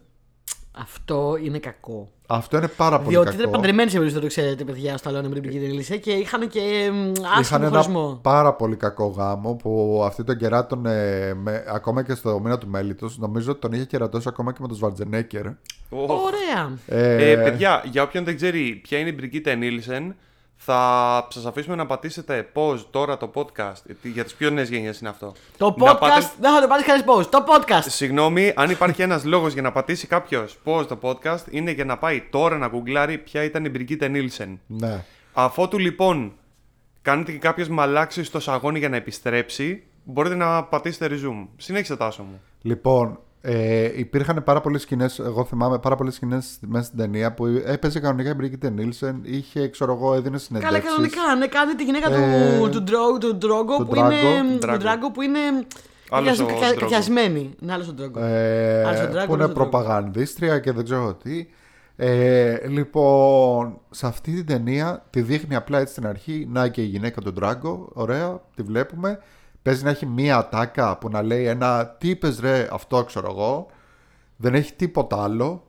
Αυτό 0.77 1.37
είναι 1.43 1.59
κακό. 1.59 2.09
Αυτό 2.27 2.57
είναι 2.57 2.67
πάρα 2.67 2.97
πολύ 2.97 3.09
Διότι 3.09 3.25
κακό. 3.29 3.39
ήταν 3.39 3.51
παντρεμένοι 3.51 3.89
σε 3.89 3.97
περίπτωση, 3.97 4.23
το 4.25 4.29
ξέρετε, 4.29 4.63
παιδιά, 4.63 4.97
στο 4.97 5.09
Αλόνι 5.09 5.27
με 5.27 5.33
την 5.33 5.43
Πικίνη 5.43 5.67
Λυσέ 5.67 5.97
και 5.97 6.11
είχαν 6.11 6.47
και 6.47 6.89
μ, 6.93 7.11
Είχαν 7.11 7.33
άσχημο 7.39 7.59
ένα 7.65 7.69
χωρισμό. 7.69 8.19
πάρα 8.21 8.53
πολύ 8.53 8.75
κακό 8.75 9.05
γάμο 9.05 9.53
που 9.55 10.01
αυτή 10.05 10.23
τον 10.23 10.37
κεράτωνε 10.37 11.33
με, 11.33 11.63
ακόμα 11.67 12.03
και 12.03 12.13
στο 12.15 12.39
μήνα 12.39 12.57
του 12.57 12.67
μέλητος. 12.67 13.17
Νομίζω 13.17 13.51
ότι 13.51 13.59
τον 13.59 13.71
είχε 13.71 13.85
κερατώσει 13.85 14.27
ακόμα 14.29 14.51
και 14.51 14.57
με 14.61 14.67
τον 14.67 14.75
Σβαρτζενέκερ. 14.77 15.45
Οχ. 15.89 16.09
Ωραία. 16.09 16.77
Ε, 16.87 17.31
Ε, 17.31 17.35
παιδιά, 17.35 17.83
για 17.91 18.03
όποιον 18.03 18.23
δεν 18.23 18.35
ξέρει 18.35 18.79
ποια 18.83 18.97
είναι 18.99 19.09
η 19.09 19.13
Μπριγκίτα 19.15 19.55
Νίλσεν, 19.55 20.15
θα 20.57 21.27
σας 21.31 21.45
αφήσουμε 21.45 21.75
να 21.75 21.85
πατήσετε 21.85 22.49
pause 22.53 22.79
τώρα 22.91 23.17
το 23.17 23.31
podcast. 23.33 23.81
γιατί 23.85 24.09
Για 24.09 24.23
τις 24.23 24.33
πιο 24.33 24.49
νέες 24.49 24.69
γενιές 24.69 24.99
είναι 24.99 25.09
αυτό. 25.09 25.33
Το 25.57 25.75
Να 25.77 25.91
podcast. 25.93 25.97
πάτε- 25.99 26.29
Δεν 26.39 26.53
θα 26.53 26.61
το 26.61 26.67
πάρει 26.67 26.83
κανείς 26.83 27.03
πώ. 27.03 27.25
Το 27.25 27.43
podcast. 27.47 27.81
Συγγνώμη, 27.87 28.53
αν 28.55 28.69
υπάρχει 28.69 29.01
ένας 29.01 29.23
λόγος 29.25 29.53
για 29.53 29.61
να 29.61 29.71
πατήσει 29.71 30.07
κάποιος 30.07 30.57
pause 30.65 30.87
το 30.87 30.97
podcast, 31.01 31.43
είναι 31.49 31.71
για 31.71 31.85
να 31.85 31.97
πάει 31.97 32.21
τώρα 32.29 32.57
να 32.57 32.67
γκουγκλάρει 32.67 33.17
ποια 33.17 33.43
ήταν 33.43 33.65
η 33.65 33.69
Μπριγκίτα 33.69 34.07
Νίλσεν. 34.07 34.59
ναι. 34.67 35.03
Αφότου 35.33 35.77
λοιπόν 35.79 36.33
κάνετε 37.01 37.31
και 37.31 37.37
κάποιο 37.37 37.65
μαλάξεις 37.69 38.27
στο 38.27 38.39
σαγόνι 38.39 38.79
για 38.79 38.89
να 38.89 38.95
επιστρέψει, 38.95 39.83
μπορείτε 40.03 40.35
να 40.35 40.63
πατήσετε 40.63 41.07
resume. 41.15 41.47
Συνέχισε 41.57 41.95
τάσο 41.95 42.23
μου. 42.23 42.41
Λοιπόν, 42.61 43.19
ε, 43.47 43.91
υπήρχαν 43.99 44.43
πάρα 44.43 44.61
πολλές 44.61 44.81
σκηνές. 44.81 45.19
Εγώ 45.19 45.43
θυμάμαι 45.45 45.79
πάρα 45.79 45.95
πολλές 45.95 46.13
σκηνές 46.15 46.57
μέσα 46.67 46.83
στην 46.85 46.97
ταινία 46.97 47.33
που 47.33 47.45
έπαιζε 47.45 47.99
κανονικά 47.99 48.29
η 48.29 48.33
Μπρίγκιτε 48.33 48.69
Νίλσεν. 48.69 49.19
Είχε, 49.23 49.67
ξέρω 49.67 49.93
εγώ, 49.93 50.13
έδινε 50.13 50.29
Καλά, 50.29 50.39
συνεντεύξει. 50.39 50.81
κανονικά. 50.89 51.35
Ναι, 51.37 51.47
κάνει 51.47 51.73
τη 51.73 51.83
γυναίκα 51.83 52.13
Ε, 52.13 52.57
του, 52.59 52.69
του, 52.69 52.83
Ντρό- 52.83 53.17
του 53.19 53.35
Ντρόγκο 53.35 53.77
του 53.77 53.85
που 53.87 53.95
είναι. 53.95 54.07
Ντράγκο. 54.57 54.73
Του 54.73 54.77
Ντράγκο 54.77 55.11
που 55.11 55.21
είναι. 55.21 55.39
Άλλος 56.09 56.27
καθια- 56.29 56.43
ο 56.45 56.47
καθια- 56.47 56.67
Ντρόγκο. 56.67 56.79
Καθιασμένη. 56.79 57.53
Είναι 57.61 57.73
άλλος 57.73 57.87
ο 57.87 57.93
Ντρόγκο. 57.93 58.19
Ε, 58.19 58.83
Άλλος 58.85 58.99
ο 58.99 59.03
Drago, 59.03 59.11
που 59.11 59.17
άλλος 59.17 59.33
είναι 59.35 59.43
ο 59.43 59.47
Drago. 59.47 59.53
προπαγανδίστρια 59.53 60.59
και 60.59 60.71
δεν 60.71 60.83
ξέρω 60.83 61.13
τι. 61.23 61.47
Ε, 61.97 62.67
λοιπόν, 62.67 63.79
σε 63.89 64.07
αυτή 64.07 64.31
την 64.33 64.45
ταινία 64.45 65.05
τη 65.09 65.21
δείχνει 65.21 65.55
απλά 65.55 65.79
έτσι 65.79 65.91
στην 65.93 66.07
αρχή. 66.07 66.47
Να 66.51 66.67
και 66.67 66.81
η 66.81 66.85
γυναίκα 66.85 67.21
του 67.21 67.33
Ντράγκο, 67.33 67.89
ωραία, 67.93 68.41
τη 68.55 68.61
βλέπουμε. 68.63 69.19
Παίζει 69.65 69.83
να 69.83 69.89
έχει 69.89 70.05
μία 70.05 70.37
ατάκα 70.37 70.97
που 70.97 71.09
να 71.09 71.21
λέει 71.21 71.45
ένα 71.45 71.87
τι 71.87 72.09
είπες 72.09 72.39
ρε, 72.39 72.67
αυτό 72.71 73.03
ξέρω 73.03 73.27
εγώ. 73.29 73.67
Δεν 74.35 74.53
έχει 74.53 74.73
τίποτα 74.73 75.23
άλλο. 75.23 75.67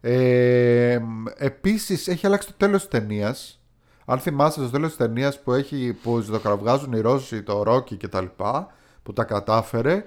Ε, 0.00 0.98
επίσης 1.36 2.08
έχει 2.08 2.26
αλλάξει 2.26 2.48
το 2.48 2.54
τέλος 2.56 2.80
της 2.80 2.90
ταινίας. 2.90 3.62
Αν 4.04 4.18
θυμάστε 4.18 4.60
το 4.60 4.70
τέλος 4.70 4.88
της 4.88 4.96
ταινίας 4.96 5.42
που, 5.42 5.52
έχει, 5.52 5.98
που 6.02 6.20
ζωδοκραυγάζουν 6.20 6.92
οι 6.92 7.00
Ρώσοι 7.00 7.42
το 7.42 7.62
Ρόκι 7.62 7.96
και 7.96 8.08
τα 8.08 8.20
λοιπά, 8.20 8.72
που 9.02 9.12
τα 9.12 9.24
κατάφερε, 9.24 10.04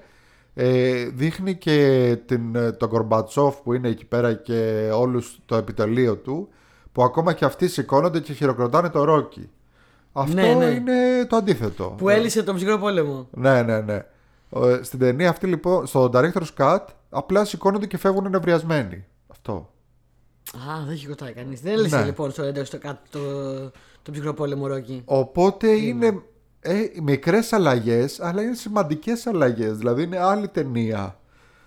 ε, 0.54 1.04
δείχνει 1.04 1.56
και 1.56 2.18
την, 2.26 2.54
ε, 2.54 2.72
τον 2.72 2.88
Κορμπατσόφ 2.88 3.56
που 3.56 3.72
είναι 3.72 3.88
εκεί 3.88 4.04
πέρα 4.04 4.34
και 4.34 4.90
όλους 4.94 5.40
το 5.46 5.56
επιτελείο 5.56 6.16
του, 6.16 6.48
που 6.92 7.02
ακόμα 7.02 7.32
και 7.32 7.44
αυτοί 7.44 7.68
σηκώνονται 7.68 8.20
και 8.20 8.32
χειροκροτάνε 8.32 8.88
το 8.88 9.04
Ρόκι. 9.04 9.50
Αυτό 10.12 10.34
Ναι, 10.34 10.54
ναι. 10.54 10.64
είναι 10.64 11.26
το 11.28 11.36
αντίθετο. 11.36 11.94
Που 11.98 12.08
έλυσε 12.08 12.42
τον 12.42 12.54
ψυχρό 12.54 12.78
πόλεμο. 12.78 13.28
Ναι, 13.30 13.62
ναι, 13.62 13.80
ναι. 13.80 13.94
Ε, 14.56 14.80
Στην 14.82 14.98
ταινία 14.98 15.28
αυτή 15.30 15.46
λοιπόν, 15.46 15.86
στο 15.86 16.10
Director's 16.14 16.48
Cut, 16.58 16.78
απλά 17.10 17.44
σηκώνονται 17.44 17.86
και 17.86 17.98
φεύγουν 17.98 18.30
νευριασμένοι. 18.30 19.04
Αυτό. 19.28 19.70
Α, 20.56 20.84
δεν 20.84 20.92
έχει 20.94 21.06
κοτάει 21.06 21.32
κανείς. 21.32 21.60
Δεν 21.60 21.72
έλυσε 21.72 21.96
Ναι. 21.98 22.04
λοιπόν 22.04 22.30
στο 22.30 22.42
έντεο 22.42 22.64
το, 22.68 22.78
κάτω- 22.78 23.00
το, 23.10 23.20
το 24.02 24.10
ψυχρό 24.10 24.34
πόλεμο 24.34 24.66
Ρόκι. 24.66 25.02
Οπότε 25.04 25.68
είναι; 25.68 26.22
ε, 26.60 26.74
μικρές 27.02 27.52
αλλαγές, 27.52 28.20
αλλά 28.20 28.42
είναι 28.42 28.54
σημαντικές 28.54 29.26
αλλαγές. 29.26 29.76
Δηλαδή 29.76 30.02
είναι 30.02 30.18
άλλη 30.18 30.48
ταινία. 30.48 31.16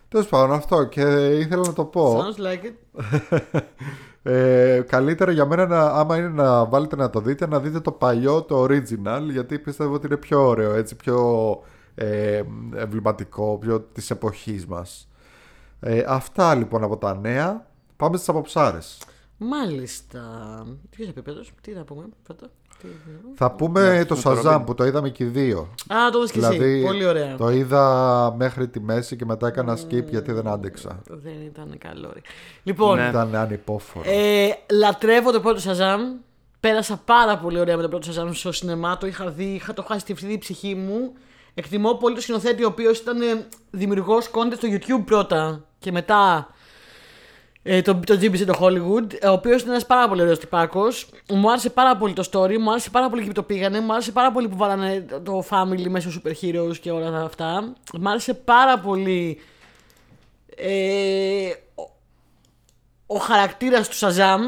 Τέλος 0.10 0.28
πάντων 0.28 0.52
αυτό 0.56 0.84
και 0.84 1.02
ήθελα 1.40 1.66
να 1.68 1.74
το 1.74 1.86
πω. 1.86 2.20
Sounds 2.24 2.42
like 2.42 2.66
it. 2.66 2.74
Ε, 4.28 4.82
καλύτερα 4.88 5.32
για 5.32 5.46
μένα 5.46 5.68
να, 5.68 5.82
άμα 5.82 6.18
είναι 6.18 6.28
να 6.28 6.66
βάλετε 6.66 6.96
να 6.96 7.10
το 7.10 7.20
δείτε, 7.20 7.48
να 7.48 7.60
δείτε 7.60 7.80
το 7.80 7.92
παλιό, 7.92 8.42
το 8.42 8.64
original, 8.64 9.22
γιατί 9.30 9.60
πιστεύω 9.60 9.94
ότι 9.94 10.06
είναι 10.06 10.18
πιο 10.18 10.48
ωραίο, 10.48 10.74
έτσι, 10.74 10.96
πιο 10.96 11.60
ε, 11.96 12.44
εμβληματικό, 12.76 13.58
πιο 13.58 13.80
της 13.82 14.10
εποχής 14.10 14.66
μας. 14.66 15.08
Ε, 15.80 16.04
αυτά 16.08 16.56
λοιπόν 16.56 16.84
από 16.84 16.98
τα 16.98 17.16
νέα. 17.16 17.68
Πάμε 17.96 18.16
στις 18.16 18.30
αποψάρες. 18.30 19.02
Μάλιστα. 19.38 20.22
Ποιος 20.90 21.08
επίπεδος, 21.08 21.54
τι 21.62 21.72
να 21.74 21.84
πούμε 21.84 22.06
πρώτα; 22.24 22.50
Τι... 22.82 22.88
Θα 23.36 23.52
πούμε 23.52 23.82
Ναι, 23.90 24.06
το 24.06 24.16
με 24.16 24.22
το 24.22 24.32
Shazam 24.44 24.56
Robin. 24.56 24.66
που 24.66 24.74
το 24.76 24.86
είδαμε 24.86 25.10
και 25.10 25.24
οι 25.24 25.28
δύο. 25.28 25.60
Α, 25.88 26.10
το 26.12 26.22
δεις 26.22 26.32
και 26.32 26.40
Δηλαδή 26.40 26.64
εσύ. 26.74 26.84
Πολύ 26.84 27.06
ωραία. 27.06 27.36
το 27.36 27.50
είδα 27.50 28.34
μέχρι 28.38 28.68
τη 28.68 28.80
μέση 28.80 29.16
και 29.16 29.26
μετά 29.26 29.48
έκανα 29.48 29.78
skip 29.78 30.06
γιατί 30.10 30.32
δεν 30.32 30.48
άντεξα. 30.48 31.02
Δεν 31.10 31.42
ήταν 31.46 31.76
καλό. 31.78 32.10
Ρε. 32.14 32.20
Λοιπόν, 32.64 32.98
Ναι. 32.98 33.08
Ήταν 33.08 33.36
ανυπόφορο. 33.36 34.10
ε, 34.10 34.50
λατρεύω 34.72 35.32
το 35.32 35.40
πρώτο 35.40 35.62
Shazam. 35.66 36.00
Πέρασα 36.60 37.02
πάρα 37.06 37.38
πολύ 37.38 37.60
ωραία 37.60 37.76
με 37.76 37.82
το 37.82 37.90
πρώτο 37.90 38.08
Shazam 38.12 38.30
στο 38.34 38.52
σινεμά. 38.52 38.98
Το 38.98 39.08
είχα 39.08 39.30
δει, 39.30 39.44
είχα 39.46 39.74
το 39.74 39.84
χάσει 39.84 40.06
τη 40.06 40.34
η 40.34 40.38
ψυχή 40.38 40.76
μου. 40.76 41.14
Εκτιμώ 41.54 41.94
πολύ 41.94 42.16
το 42.16 42.22
σκηνοθέτη, 42.22 42.64
ο 42.64 42.68
οποίος 42.68 43.00
ήταν 43.00 43.18
δημιουργός 43.72 44.30
content 44.32 44.54
στο 44.56 44.68
YouTube 44.72 45.06
πρώτα 45.06 45.64
και 45.80 45.92
μετά 45.92 46.48
ε, 47.68 47.82
το, 47.82 48.00
το 48.06 48.14
GBC 48.14 48.46
το 48.46 48.58
Hollywood, 48.60 49.14
ε, 49.20 49.28
ο 49.28 49.32
οποίος 49.32 49.62
είναι 49.62 49.72
ένας 49.72 49.86
πάρα 49.86 50.08
πολύ 50.08 50.22
ωραίος 50.22 50.40
τυπάκος. 50.40 51.10
Μου 51.30 51.52
άρεσε 51.52 51.70
πάρα 51.70 51.98
πολύ 51.98 52.14
το 52.14 52.30
story, 52.32 52.58
μου 52.58 52.70
άρεσε 52.70 52.90
πάρα 52.90 53.10
πολύ 53.10 53.22
και 53.22 53.28
που 53.28 53.34
το 53.34 53.44
πήγανε, 53.44 53.80
μου 53.80 53.94
άρεσε 53.94 54.12
πάρα 54.12 54.32
πολύ 54.32 54.48
που 54.48 54.58
βάλανε 54.58 55.06
το 55.24 55.44
family 55.50 55.88
μέσα 55.88 56.12
στους 56.12 56.22
super 56.24 56.46
heroes 56.46 56.78
και 56.78 56.92
όλα 56.92 57.24
αυτά. 57.24 57.74
Μου 58.00 58.10
άρεσε 58.10 58.34
πάρα 58.34 58.80
πολύ 58.80 59.40
ε, 60.56 61.50
ο, 61.76 61.84
ο 63.06 63.18
χαρακτήρας 63.18 63.90
του 63.90 63.96
Shazam. 63.96 64.40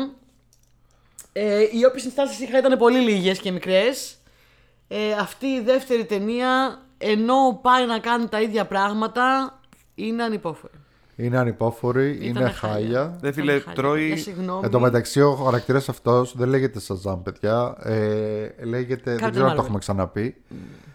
Ε, 1.34 1.62
οι 1.62 1.86
όποιες 1.86 2.02
συνστάσεις 2.02 2.40
είχα 2.40 2.58
ήταν 2.58 2.78
πολύ 2.78 3.00
λίγες 3.00 3.40
και 3.40 3.52
μικρές. 3.52 4.18
Ε, 4.88 5.14
αυτή 5.14 5.48
η 5.48 5.62
δεύτερη 5.62 6.06
ταινία, 6.06 6.82
ενώ 6.98 7.60
πάει 7.62 7.86
να 7.86 8.00
κάνει 8.00 8.28
τα 8.28 8.42
ίδια 8.42 8.66
πράγματα, 8.66 9.60
είναι 9.96 10.24
ανυπόφορη. 10.24 10.74
Είναι 11.20 11.38
ανυπόφορη, 11.38 12.10
Ήταν 12.22 12.42
είναι 12.42 12.50
χάλια. 12.52 13.18
Δε 13.22 13.32
φίλε, 13.32 13.52
Ήταν 13.52 13.64
χάλια. 13.66 13.82
τρώει- 13.82 14.08
Για 14.08 14.18
συγγνώμη. 14.18 14.62
Εν 14.64 14.70
τω 14.72 14.80
μεταξύ, 14.80 15.22
ο 15.22 15.34
χαρακτήρας 15.34 15.90
αυτός 15.90 16.34
δεν 16.38 16.48
λέγεται 16.50 16.80
Shazam, 16.88 17.18
παιδιά. 17.24 17.76
Ε, 17.84 18.66
λέγεται. 18.66 19.16
δεν 19.16 19.28
Captain 19.28 19.32
ξέρω 19.32 19.46
αν 19.46 19.52
Marvel. 19.52 19.56
το 19.56 19.62
έχουμε 19.62 19.80
ξαναπεί. 19.80 20.36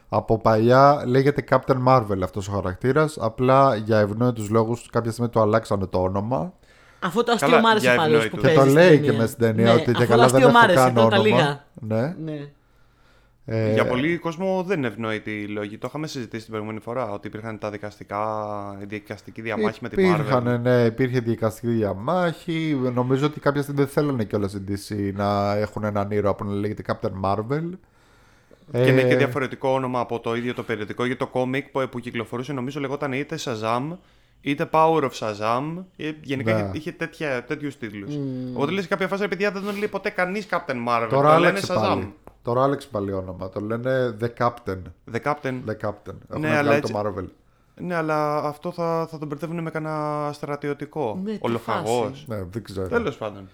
Από 0.08 0.38
παλιά 0.38 1.02
λέγεται 1.06 1.44
Captain 1.50 1.76
Marvel 1.88 2.18
αυτός 2.22 2.48
ο 2.48 2.52
χαρακτήρας. 2.52 3.16
Απλά 3.20 3.74
για 3.76 3.98
ευνόητους 3.98 4.48
λόγους 4.50 4.88
κάποια 4.92 5.10
στιγμή 5.10 5.30
του 5.30 5.40
αλλάξανε 5.40 5.86
το 5.86 5.98
όνομα. 6.02 6.52
Αυτό 7.00 7.24
το 7.24 7.32
αστείο 7.32 7.48
Καλά, 7.48 7.60
μου 7.60 7.68
άρεσε 7.68 7.86
για 7.86 7.96
πάντως 7.96 8.28
που 8.28 8.36
ευνόητους. 8.36 8.40
Και 8.40 8.46
παίζει 8.46 8.58
το 8.58 8.62
στην 8.64 8.74
λέει 8.74 8.88
ταινία. 8.96 9.10
και 9.10 9.16
μέσα 9.16 9.28
στην 9.32 9.44
ταινία 9.46 9.64
Ναι, 9.64 9.70
ότι 9.72 9.84
και 9.84 9.90
αυτό 9.90 10.06
καλά 10.06 10.24
το 10.26 10.30
δεν 10.32 10.42
αστείο 10.42 10.48
έχω 10.48 10.58
μ' 10.58 10.62
άρεσε, 10.62 10.78
καν 10.84 10.94
τώρα 10.94 11.08
τα 11.08 11.16
όνομα. 11.18 11.36
λίγα. 11.36 11.64
Ναι. 11.74 12.14
Ναι. 12.24 12.48
Ε, 13.44 13.72
Για 13.72 13.86
πολύ 13.86 14.18
κόσμο 14.18 14.62
δεν 14.66 14.84
ευνοείται 14.84 15.30
η 15.30 15.46
λόγη. 15.46 15.78
Το 15.78 15.86
είχαμε 15.88 16.06
συζητήσει 16.06 16.42
την 16.42 16.50
προηγούμενη 16.50 16.80
φορά 16.80 17.10
ότι 17.10 17.26
υπήρχαν 17.26 17.58
τα 17.58 17.70
δικαστικά, 17.70 18.18
η 18.82 18.84
δικαστική 18.84 19.40
διαμάχη 19.42 19.78
με 19.82 19.88
την 19.88 20.04
Υπήρχαν, 20.04 20.48
Marvel. 20.48 20.60
ναι, 20.60 20.84
υπήρχε 20.84 21.20
δικαστική 21.20 21.66
διαμάχη. 21.72 22.78
Νομίζω 22.94 23.26
ότι 23.26 23.40
κάποια 23.40 23.62
στιγμή 23.62 23.80
δεν 23.80 23.88
θέλανε 23.90 24.24
κιόλας 24.24 24.50
στην 24.50 24.64
DC 24.68 25.12
να 25.14 25.54
έχουν 25.56 25.84
έναν 25.84 26.10
ήρωα 26.10 26.34
που 26.34 26.44
να 26.44 26.52
λέγεται 26.54 26.82
Captain 26.86 27.12
Marvel. 27.24 27.68
Και 28.72 28.78
είναι 28.86 29.02
και 29.02 29.12
Ε, 29.14 29.16
διαφορετικό 29.16 29.68
όνομα 29.68 30.00
από 30.00 30.20
το 30.20 30.34
ίδιο 30.36 30.54
το 30.54 30.62
περιοδικό 30.62 31.04
για 31.04 31.16
το 31.16 31.26
κόμικ 31.26 31.68
που, 31.68 31.88
που 31.90 31.98
κυκλοφορούσε, 32.00 32.52
νομίζω 32.52 32.80
λεγόταν 32.80 33.12
είτε 33.12 33.38
Shazam 33.44 33.96
είτε 34.40 34.68
Power 34.72 35.02
of 35.02 35.10
Shazam. 35.10 35.84
Ε, 35.96 36.10
Γενικά 36.22 36.52
Ναι. 36.52 36.58
είχε, 36.60 36.70
είχε 36.72 36.92
τέτοια, 36.92 37.44
τέτοιους 37.44 37.76
τίτλους. 37.78 38.14
Οπότε 38.54 38.72
λες 38.72 38.82
σε 38.82 38.88
κάποια 38.88 39.08
φάση, 39.08 39.22
«Ρε 39.22 39.28
παιδιά, 39.28 39.50
δεν 39.50 39.62
τον 39.62 39.78
λέει 39.78 39.88
ποτέ 39.88 40.10
κανείς 40.10 40.46
Captain 40.50 40.76
Marvel. 40.88 41.06
Τώρα 41.10 41.34
το 41.34 41.40
λένε 41.40 41.46
άλλαξε 41.46 41.72
Shazam. 41.72 41.80
πάλι. 41.80 42.14
Τώρα 42.42 42.62
άλλαξε 42.62 42.88
πάλι 42.90 43.12
όνομα. 43.12 43.48
Το 43.48 43.60
λένε 43.60 44.16
The 44.20 44.28
Captain. 44.38 44.78
The 45.12 45.20
Captain. 45.24 45.60
The 45.66 45.76
Captain. 45.88 46.14
Έχουν 46.28 46.40
Ναι, 46.40 46.48
βγάλει 46.48 46.68
αλλά 46.68 46.80
το 46.80 46.88
Marvel. 46.94 47.24
Ναι, 47.80 47.94
αλλά 47.94 48.36
αυτό 48.36 48.72
θα, 48.72 49.06
θα 49.10 49.18
τον 49.18 49.28
μπερδεύουν 49.28 49.62
με 49.62 49.70
κανένα 49.70 50.30
στρατιωτικό. 50.32 51.20
Ναι, 51.24 51.32
τι 51.32 51.38
Ολοφαγός. 51.40 52.08
φάση. 52.08 52.24
Ναι, 52.28 52.42
δεν 52.50 52.62
ξέρω. 52.62 52.88
Τέλος 52.88 53.16
πάντων. 53.16 53.48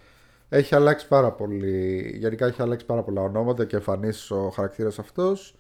Έχει 0.49 0.75
αλλάξει 0.75 1.09
πάρα 1.09 1.31
πολύ. 1.33 2.11
Γενικά 2.19 2.47
έχει 2.47 2.63
αλλάξει 2.63 2.87
πάρα 2.87 3.03
πολλά 3.03 3.21
ονόματα 3.23 3.65
και 3.65 3.77
εμφανίσεις 3.77 4.31
ο 4.31 4.51
χαρακτήρας 4.55 4.99
αυτός. 4.99 5.55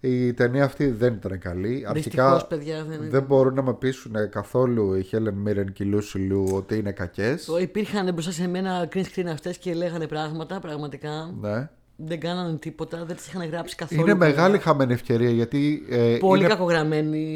Η 0.00 0.32
ταινία 0.32 0.64
αυτή 0.64 0.90
δεν 0.90 1.12
ήταν 1.14 1.38
καλή. 1.38 1.86
Δυστυχώς, 1.92 2.46
παιδιά, 2.46 2.84
δεν 2.84 2.98
δεν 2.98 3.08
ήταν. 3.08 3.24
μπορούν 3.24 3.54
να 3.54 3.62
με 3.62 3.74
πείσουν 3.74 4.12
καθόλου 4.30 4.94
η 4.94 5.08
Helen 5.12 5.48
Mirren 5.48 5.72
και 5.72 5.84
η 5.84 5.90
Lucy 5.94 6.16
Liu 6.32 6.54
ότι 6.54 6.76
είναι 6.78 6.92
κακές. 6.92 7.44
Το 7.44 7.58
υπήρχαν 7.58 8.12
μπροστά 8.12 8.30
σε 8.30 8.48
μένα 8.48 8.88
green 8.92 9.04
screen 9.14 9.26
αυτές 9.32 9.58
και 9.58 9.74
λέγανε 9.74 10.06
πράγματα 10.06 10.60
πραγματικά. 10.60 11.34
Ναι. 11.40 11.68
Δεν 12.04 12.20
κάνανε 12.20 12.56
τίποτα, 12.56 13.04
δεν 13.04 13.16
τις 13.16 13.26
είχαν 13.26 13.48
γράψει 13.48 13.76
καθόλου. 13.76 14.00
Είναι 14.00 14.10
καλά. 14.12 14.24
μεγάλη 14.26 14.58
χαμένη 14.58 14.92
ευκαιρία 14.92 15.30
γιατί. 15.30 15.82
ε, 15.90 16.16
Πολύ 16.20 16.40
είναι, 16.40 16.48
κακογραμμένοι 16.48 17.26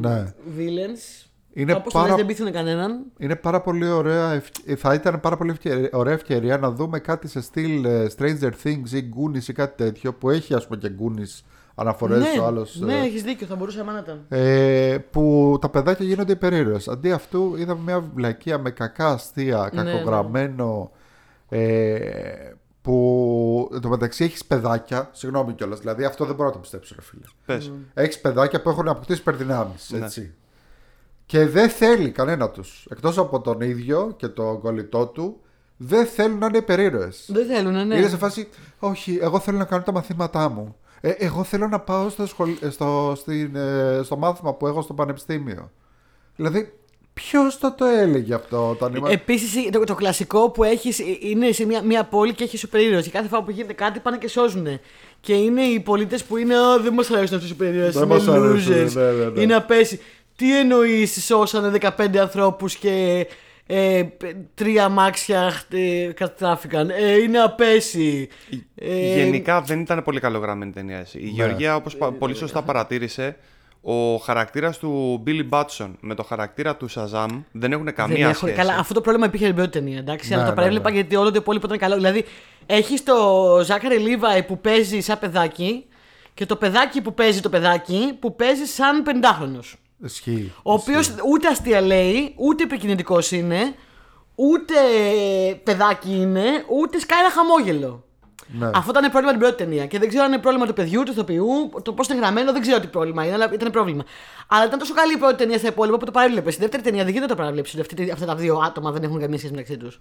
Ναι. 0.00 0.24
villains. 0.58 1.26
Είναι 1.52 1.72
Όπως 1.72 1.92
το 1.92 1.98
πάρα- 1.98 2.08
λες, 2.08 2.16
δεν 2.16 2.26
πείθουν 2.26 2.52
κανέναν. 2.52 3.04
είναι 3.18 3.36
πάρα 3.36 3.60
πολύ 3.60 3.88
ωραία. 3.88 4.32
ευ- 4.32 4.78
Θα 4.78 4.94
ήταν 4.94 5.20
πάρα 5.20 5.36
πολύ 5.36 5.50
ευκαιρία, 5.50 5.88
ωραία 5.92 6.12
ευκαιρία 6.14 6.58
να 6.58 6.70
δούμε 6.70 6.98
κάτι 6.98 7.28
σε 7.28 7.40
στυλ 7.40 7.84
ε, 7.84 8.06
Stranger 8.18 8.50
Things 8.64 8.90
ή 8.92 9.08
Goonies 9.16 9.48
ή 9.48 9.52
κάτι 9.52 9.84
τέτοιο 9.84 10.14
που 10.14 10.30
έχει 10.30 10.54
ας 10.54 10.66
πούμε 10.66 10.80
και 10.80 10.90
Goonies 11.00 11.44
αναφορές 11.74 12.18
ναι, 12.18 12.40
ο 12.40 12.44
άλλος. 12.44 12.80
ναι, 12.80 12.94
ε, 12.94 13.00
έχεις 13.04 13.22
δίκιο, 13.22 13.46
θα 13.46 13.56
μπορούσε 13.56 13.82
να 13.82 13.98
ήταν. 14.02 14.24
ε, 14.28 14.96
που 15.10 15.56
τα 15.60 15.68
παιδάκια 15.68 16.06
γίνονται 16.06 16.32
υπερήρωες. 16.32 16.88
Αντί 16.88 17.12
αυτού 17.12 17.54
είδαμε 17.58 17.80
μια 17.84 18.00
βλακεία 18.14 18.58
με 18.58 18.70
κακά 18.70 19.08
αστεία, 19.08 19.70
Ναι, 19.74 19.82
κακογραμμένο. 19.82 20.90
Ε, 21.48 21.98
που 22.86 23.70
εν 23.72 23.80
τω 23.80 23.88
μεταξύ 23.88 24.24
έχεις 24.24 24.44
παιδάκια. 24.44 25.08
Συγγνώμη 25.12 25.52
κιόλας. 25.52 25.78
Δηλαδή 25.78 26.04
αυτό 26.04 26.24
δεν 26.24 26.34
μπορώ 26.34 26.48
να 26.48 26.54
το 26.54 26.60
πιστέψω, 26.60 26.94
ρε 26.98 27.02
φίλε. 27.02 27.24
Πες. 27.46 27.72
Έχεις 27.94 28.20
παιδάκια 28.20 28.62
που 28.62 28.68
έχουν 28.68 28.88
αποκτήσει 28.88 29.20
υπερδυνάμει. 29.20 29.74
Ναι. 29.88 30.04
Έτσι. 30.04 30.34
Και 31.26 31.46
δεν 31.46 31.68
θέλει 31.68 32.10
κανένα 32.10 32.50
τους. 32.50 32.86
Εκτός 32.90 33.18
από 33.18 33.40
τον 33.40 33.60
ίδιο 33.60 34.14
και 34.16 34.28
τον 34.28 34.60
κολλητό 34.60 35.06
του, 35.06 35.40
δεν 35.76 36.06
θέλουν 36.06 36.38
να 36.38 36.46
είναι 36.46 36.56
υπερήρωες. 36.56 37.28
Δεν 37.32 37.46
θέλουν, 37.46 37.86
ναι. 37.86 37.96
Είναι 37.96 38.08
σε 38.08 38.16
φάση, 38.16 38.48
όχι, 38.78 39.18
εγώ 39.20 39.38
θέλω 39.38 39.58
να 39.58 39.64
κάνω 39.64 39.82
τα 39.82 39.92
μαθήματά 39.92 40.48
μου. 40.48 40.76
Ε, 41.00 41.10
εγώ 41.10 41.44
θέλω 41.44 41.68
να 41.68 41.80
πάω 41.80 42.08
στο, 42.08 42.26
σχολ... 42.26 42.50
ε, 42.60 42.70
στο, 42.70 43.12
στην, 43.16 43.56
ε, 43.56 44.00
στο 44.02 44.16
μάθημα 44.16 44.54
που 44.54 44.66
έχω 44.66 44.82
στο 44.82 44.94
πανεπιστήμιο. 44.94 45.70
Δηλαδή, 46.36 46.78
ποιος 47.24 47.58
το 47.58 47.72
το 47.72 47.84
έλεγε 47.84 48.34
αυτό 48.34 48.70
όταν 48.70 48.94
ήμουν. 48.94 49.10
Επίσης, 49.10 49.70
το, 49.72 49.84
το 49.84 49.94
κλασικό 49.94 50.50
που 50.50 50.64
έχεις 50.64 50.98
είναι 51.20 51.52
σε 51.52 51.66
μια, 51.66 51.82
μια 51.82 52.04
πόλη 52.04 52.34
και 52.34 52.44
έχεις 52.44 52.60
σούπερ 52.60 52.80
ήρωες. 52.80 53.04
Και 53.04 53.10
κάθε 53.10 53.28
φορά 53.28 53.42
που 53.42 53.50
γίνεται 53.50 53.72
κάτι 53.72 54.00
πάνε 54.00 54.18
και 54.18 54.28
σώζουν. 54.28 54.66
Και 55.20 55.34
είναι 55.34 55.62
οι 55.62 55.80
πολίτες 55.80 56.24
που 56.24 56.36
είναι. 56.36 56.54
«Α, 56.56 56.78
δεν 56.78 56.92
μας 56.92 57.10
αρέσουν 57.10 57.34
αυτοί 57.36 57.46
οι 57.46 57.50
σούπερ 57.50 57.74
ήρωες, 57.74 57.94
Δεν 57.94 58.02
Είναι 58.02 58.14
μας 58.14 58.28
αρέσουν, 58.28 58.72
losers. 58.74 58.92
ναι, 58.94 59.10
ναι, 59.12 59.24
ναι. 59.30 59.40
Είναι 59.40 59.54
απέσι. 59.54 60.00
Τι 60.36 60.58
εννοείς, 60.58 61.24
σώσανε 61.24 61.78
15 61.80 62.16
ανθρώπους 62.16 62.74
και 62.76 63.26
ε, 63.66 64.02
π- 64.16 64.24
τρία 64.54 64.84
αμάξια 64.84 65.52
ε, 65.70 66.10
καταστράφηκαν. 66.14 66.90
Ε, 66.90 67.12
είναι 67.22 67.38
απέσι. 67.38 68.28
Ε, 68.74 69.14
Γενικά 69.22 69.60
δεν 69.60 69.80
ήταν 69.80 70.02
πολύ 70.02 70.20
καλογραμμένη 70.20 70.72
ταινία. 70.72 70.98
έτσι. 70.98 71.18
Η 71.18 71.26
Γεωργία, 71.28 71.76
όπως 71.76 71.96
πολύ 72.18 72.34
σωστά 72.34 72.62
παρατήρησε, 72.62 73.36
ο 73.88 74.16
χαρακτήρας 74.16 74.78
του 74.78 75.22
Billy 75.26 75.48
Batson 75.50 75.90
με 76.00 76.14
το 76.14 76.22
χαρακτήρα 76.22 76.76
του 76.76 76.88
Shazam 76.94 77.28
δεν 77.52 77.72
έχουν 77.72 77.92
καμία 77.94 78.16
δεν 78.16 78.24
έχω- 78.26 78.34
σχέση. 78.46 78.52
Καλά, 78.52 78.74
αυτό 78.78 78.94
το 78.94 79.00
πρόβλημα 79.00 79.26
υπήρχε 79.26 79.44
στην 79.44 79.56
πρώτη 79.56 79.70
ταινία, 79.70 79.98
εντάξει, 79.98 80.28
Ναι, 80.28 80.34
αλλά 80.34 80.44
το 80.44 80.50
ναι, 80.50 80.56
παρέβλεπα 80.56 80.88
ναι. 80.90 80.94
γιατί 80.96 81.16
όλο 81.16 81.30
το 81.30 81.36
υπόλοιπο 81.38 81.66
ήταν 81.66 81.78
καλό. 81.78 81.94
Δηλαδή, 81.94 82.24
έχει 82.66 83.00
το 83.00 83.14
Ζάκαρη 83.64 83.96
Λίβαη 83.98 84.42
που 84.42 84.58
παίζει 84.60 85.00
σαν 85.00 85.18
παιδάκι 85.18 85.84
και 86.34 86.46
το 86.46 86.56
παιδάκι 86.56 87.00
που 87.00 87.14
παίζει 87.14 87.40
το 87.40 87.48
παιδάκι 87.48 88.16
που 88.20 88.36
παίζει 88.36 88.64
σαν 88.64 89.02
50χρονο. 89.06 89.60
Ισχύει. 90.04 90.52
Ο 90.62 90.72
οποίος 90.72 91.14
ούτε 91.32 91.48
αστεία 91.48 91.80
λέει, 91.80 92.34
ούτε 92.36 92.62
επικοινωνικό 92.62 93.18
είναι, 93.30 93.74
ούτε 94.34 94.74
παιδάκι 95.62 96.10
είναι, 96.10 96.42
ούτε 96.80 96.98
σκάει 96.98 97.18
ένα 97.20 97.30
χαμόγελο. 97.30 98.04
Ναι. 98.58 98.70
Αυτό 98.74 98.90
ήταν 98.90 99.02
πρόβλημα 99.10 99.30
την 99.30 99.40
πρώτη 99.40 99.56
ταινία. 99.56 99.86
Και 99.86 99.98
δεν 99.98 100.08
ξέρω 100.08 100.24
αν 100.24 100.32
είναι 100.32 100.40
πρόβλημα 100.40 100.66
του 100.66 100.72
παιδιού, 100.72 101.02
του 101.02 101.10
ηθοποιού, 101.12 101.44
το 101.82 101.92
πώς 101.92 102.08
είναι 102.08 102.18
γραμμένο, 102.18 102.52
δεν 102.52 102.60
ξέρω 102.60 102.80
τι 102.80 102.86
πρόβλημα 102.86 103.24
είναι, 103.24 103.34
αλλά 103.34 103.50
ήταν 103.52 103.70
πρόβλημα. 103.70 104.04
Αλλά 104.46 104.64
ήταν 104.66 104.78
τόσο 104.78 104.94
καλή 104.94 105.12
η 105.12 105.16
πρώτη 105.16 105.34
ταινία 105.36 105.58
στα 105.58 105.68
υπόλοιπα 105.68 105.96
που 105.98 106.04
το 106.04 106.10
παρέβλεπες. 106.10 106.52
Στη 106.52 106.62
δεύτερη 106.62 106.82
ταινία 106.82 107.04
δεν 107.04 107.12
γίνεται 107.12 107.28
να 107.28 107.34
το 107.36 107.40
παραβλέψεις 107.42 107.80
ότι 107.80 107.86
αυτή- 108.00 108.10
αυτά 108.10 108.26
τα 108.26 108.34
δύο 108.34 108.56
άτομα 108.58 108.90
δεν 108.90 109.02
έχουν 109.02 109.20
καμία 109.20 109.38
σχέση 109.38 109.52
μεταξύ 109.52 109.76
τους. 109.76 110.00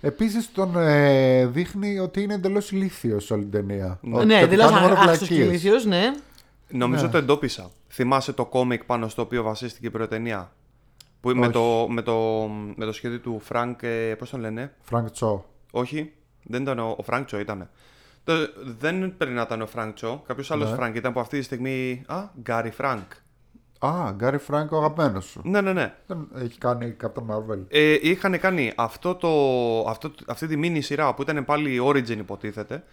Επίσης 0.00 0.52
τον 0.52 0.76
ε, 0.76 1.46
δείχνει 1.46 1.98
ότι 1.98 2.22
είναι 2.22 2.34
εντελώς 2.34 2.70
ηλίθιος 2.72 3.30
όλη 3.30 3.42
την 3.42 3.50
ταινία. 3.50 3.98
Ότι 4.12 4.26
Ναι, 4.26 4.36
ότι 4.42 4.46
δηλαδή 4.48 4.74
κάνει 4.74 4.86
μόνο 4.86 4.94
άχστο 5.00 5.10
και 5.10 5.34
βλακείες. 5.34 5.46
ηλίθιος, 5.48 5.84
ναι. 5.84 6.02
Νομίζω 6.68 7.08
το 7.08 7.16
εντόπισα. 7.16 7.70
Θυμάσαι 7.88 8.32
το 8.32 8.44
κόμικ 8.44 8.84
πάνω 8.84 9.08
στο 9.08 9.22
οποίο 9.22 9.42
βασίστηκε 9.42 9.86
η 9.86 9.90
πρώτη 9.90 10.08
ταινία; 10.10 10.52
Που 11.20 11.28
με 11.30 11.40
Όχι. 11.40 11.50
το, 11.52 11.86
με, 11.88 12.02
το, 12.02 12.48
με 12.76 12.84
το 12.84 12.92
σχέδιο 12.92 13.18
του 13.20 13.40
Φρανκ. 13.44 13.82
Ε, 13.82 14.14
Πώς 14.18 14.30
τον 14.30 14.40
λένε; 14.40 14.72
Φρανκ 14.82 15.10
Τσό. 15.10 15.44
Όχι, 15.70 16.12
δεν 16.48 16.62
ήταν 16.62 16.78
ο, 16.78 16.94
ο 16.98 17.02
Φρανκ 17.02 17.26
Τσο, 17.26 17.38
ήταν. 17.38 17.68
Το, 18.24 18.32
δεν 18.78 19.16
πρέπει 19.16 19.32
να 19.32 19.42
ήταν 19.42 19.62
ο 19.62 19.66
Φρανκ 19.66 19.94
Τσο. 19.94 20.22
Κάποιος 20.26 20.50
άλλος 20.50 20.70
Ναι. 20.70 20.76
Φρανκ 20.76 20.96
ήταν 20.96 21.12
που 21.12 21.20
αυτή 21.20 21.38
τη 21.38 21.44
στιγμή. 21.44 22.02
Α, 22.06 22.22
Γκάρι 22.40 22.70
Φρανκ. 22.70 23.12
Α, 23.78 24.10
Γκάρι 24.14 24.38
Φρανκ, 24.38 24.72
ο 24.72 24.76
αγαπημένος 24.76 25.24
σου. 25.24 25.40
Ναι, 25.44 25.60
ναι, 25.60 25.72
ναι. 25.72 25.94
Δεν 26.06 26.28
έχει 26.42 26.58
κάνει 26.58 26.96
Captain 27.02 27.34
Marvel. 27.34 27.58
Ε, 27.68 27.96
είχαν 28.02 28.38
κάνει 28.40 28.72
αυτό 28.76 29.14
το, 29.14 29.28
αυτό, 29.90 30.10
αυτή 30.26 30.46
τη 30.46 30.56
μίνι 30.56 30.80
σειρά 30.80 31.14
που 31.14 31.22
ήταν 31.22 31.44
πάλι 31.44 31.80
Origin 31.84 32.08
υποτίθεται 32.18 32.84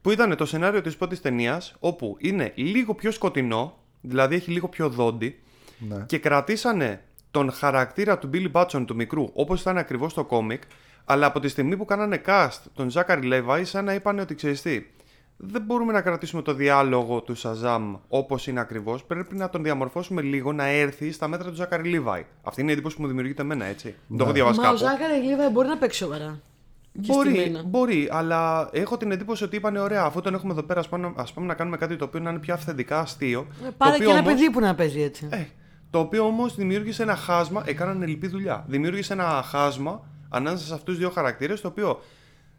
που 0.00 0.10
ήταν 0.10 0.36
το 0.36 0.46
σενάριο 0.46 0.80
της 0.80 0.96
πρώτης 0.96 1.20
ταινίας, 1.20 1.74
όπου 1.80 2.16
είναι 2.18 2.52
λίγο 2.54 2.94
πιο 2.94 3.10
σκοτεινό 3.10 3.76
δηλαδή 4.00 4.34
έχει 4.34 4.50
λίγο 4.50 4.68
πιο 4.68 4.88
δόντι 4.88 5.42
Ναι. 5.78 6.04
και 6.06 6.18
κρατήσανε 6.18 7.04
τον 7.30 7.52
χαρακτήρα 7.52 8.18
του 8.18 8.30
Billy 8.32 8.52
Batson 8.52 8.84
του 8.86 8.94
μικρού 8.94 9.30
όπως 9.32 9.60
ήταν 9.60 9.78
ακριβώς 9.78 10.12
στο 10.12 10.24
κόμικ 10.24 10.62
Αλλά 11.04 11.26
από 11.26 11.40
τη 11.40 11.48
στιγμή 11.48 11.76
που 11.76 11.84
κάνανε 11.84 12.20
cast 12.26 12.58
τον 12.74 12.90
Ζάκαρη 12.90 13.26
Λέβαϊ, 13.26 13.64
σαν 13.64 13.84
να 13.84 13.94
είπαν 13.94 14.18
ότι 14.18 14.34
ξέρεις 14.34 14.62
τι, 14.62 14.82
δεν 15.36 15.62
μπορούμε 15.62 15.92
να 15.92 16.00
κρατήσουμε 16.00 16.42
το 16.42 16.54
διάλογο 16.54 17.20
του 17.20 17.34
Σαζάμ 17.34 17.94
όπως 18.08 18.46
είναι 18.46 18.60
ακριβώς. 18.60 19.04
Πρέπει 19.04 19.36
να 19.36 19.48
τον 19.50 19.62
διαμορφώσουμε 19.62 20.22
λίγο 20.22 20.52
να 20.52 20.64
έρθει 20.66 21.12
στα 21.12 21.28
μέτρα 21.28 21.48
του 21.48 21.54
Ζάκαρη 21.54 21.88
Λίβαϊ. 21.88 22.26
Αυτή 22.42 22.60
είναι 22.60 22.70
η 22.70 22.72
εντύπωση 22.72 22.96
που 22.96 23.02
μου 23.02 23.08
δημιουργείται 23.08 23.42
εμένα, 23.42 23.64
έτσι. 23.64 23.94
Δεν 24.06 24.18
το 24.18 24.24
έχω 24.24 24.32
διαβάσει 24.32 24.60
Μα 24.60 24.68
ο 24.68 24.72
κάπου. 24.72 24.84
Ζάκαρη 24.84 25.22
Λίβα 25.22 25.50
μπορεί 25.50 25.68
να 25.68 25.76
παίξει 25.78 25.98
σοβαρά. 25.98 26.40
Και 26.92 27.12
Μπορεί, 27.12 27.30
στημένα. 27.30 27.62
μπορεί, 27.66 28.08
αλλά 28.12 28.68
έχω 28.72 28.96
την 28.96 29.10
εντύπωση 29.10 29.44
ότι 29.44 29.56
είπανε 29.56 29.80
ωραία, 29.80 30.02
αφού 30.02 30.20
τον 30.20 30.34
έχουμε 30.34 30.52
εδώ 30.52 30.62
πέρα, 30.62 30.80
ας 30.80 30.88
πάμε, 30.88 31.12
ας 31.16 31.32
πάμε 31.32 31.46
να 31.46 31.54
κάνουμε 31.54 31.76
κάτι 31.76 31.96
το 31.96 32.04
οποίο 32.04 32.20
να 32.20 32.30
είναι 32.30 32.38
πιο 32.38 32.54
αυθεντικά 32.54 33.00
αστείο. 33.00 33.46
Ε, 33.62 33.64
το 33.66 33.72
Πάρε 33.76 33.92
οποίο 33.94 34.06
και 34.06 34.10
ένα 34.12 34.20
όμως- 34.20 34.32
παιδί 34.34 34.50
που 34.50 34.60
να 34.60 34.74
παίζει 34.74 35.00
έτσι. 35.02 35.28
Ε, 35.30 35.44
το 35.90 35.98
οποίο 35.98 36.24
όμως 36.24 36.54
δημιούργησε 36.54 37.02
ένα 37.02 37.16
χάσμα, 37.16 37.62
έκαναν 37.66 38.02
ελληπή 38.02 38.26
δουλειά. 38.26 38.64
Δημιούργησε 38.68 39.12
ένα 39.12 39.42
χάσμα 39.44 40.02
ανάμεσα 40.32 40.64
σε 40.64 40.74
αυτούς 40.74 40.94
του 40.94 41.00
δύο 41.00 41.10
χαρακτήρες, 41.10 41.60
το 41.60 41.68
οποίο 41.68 42.02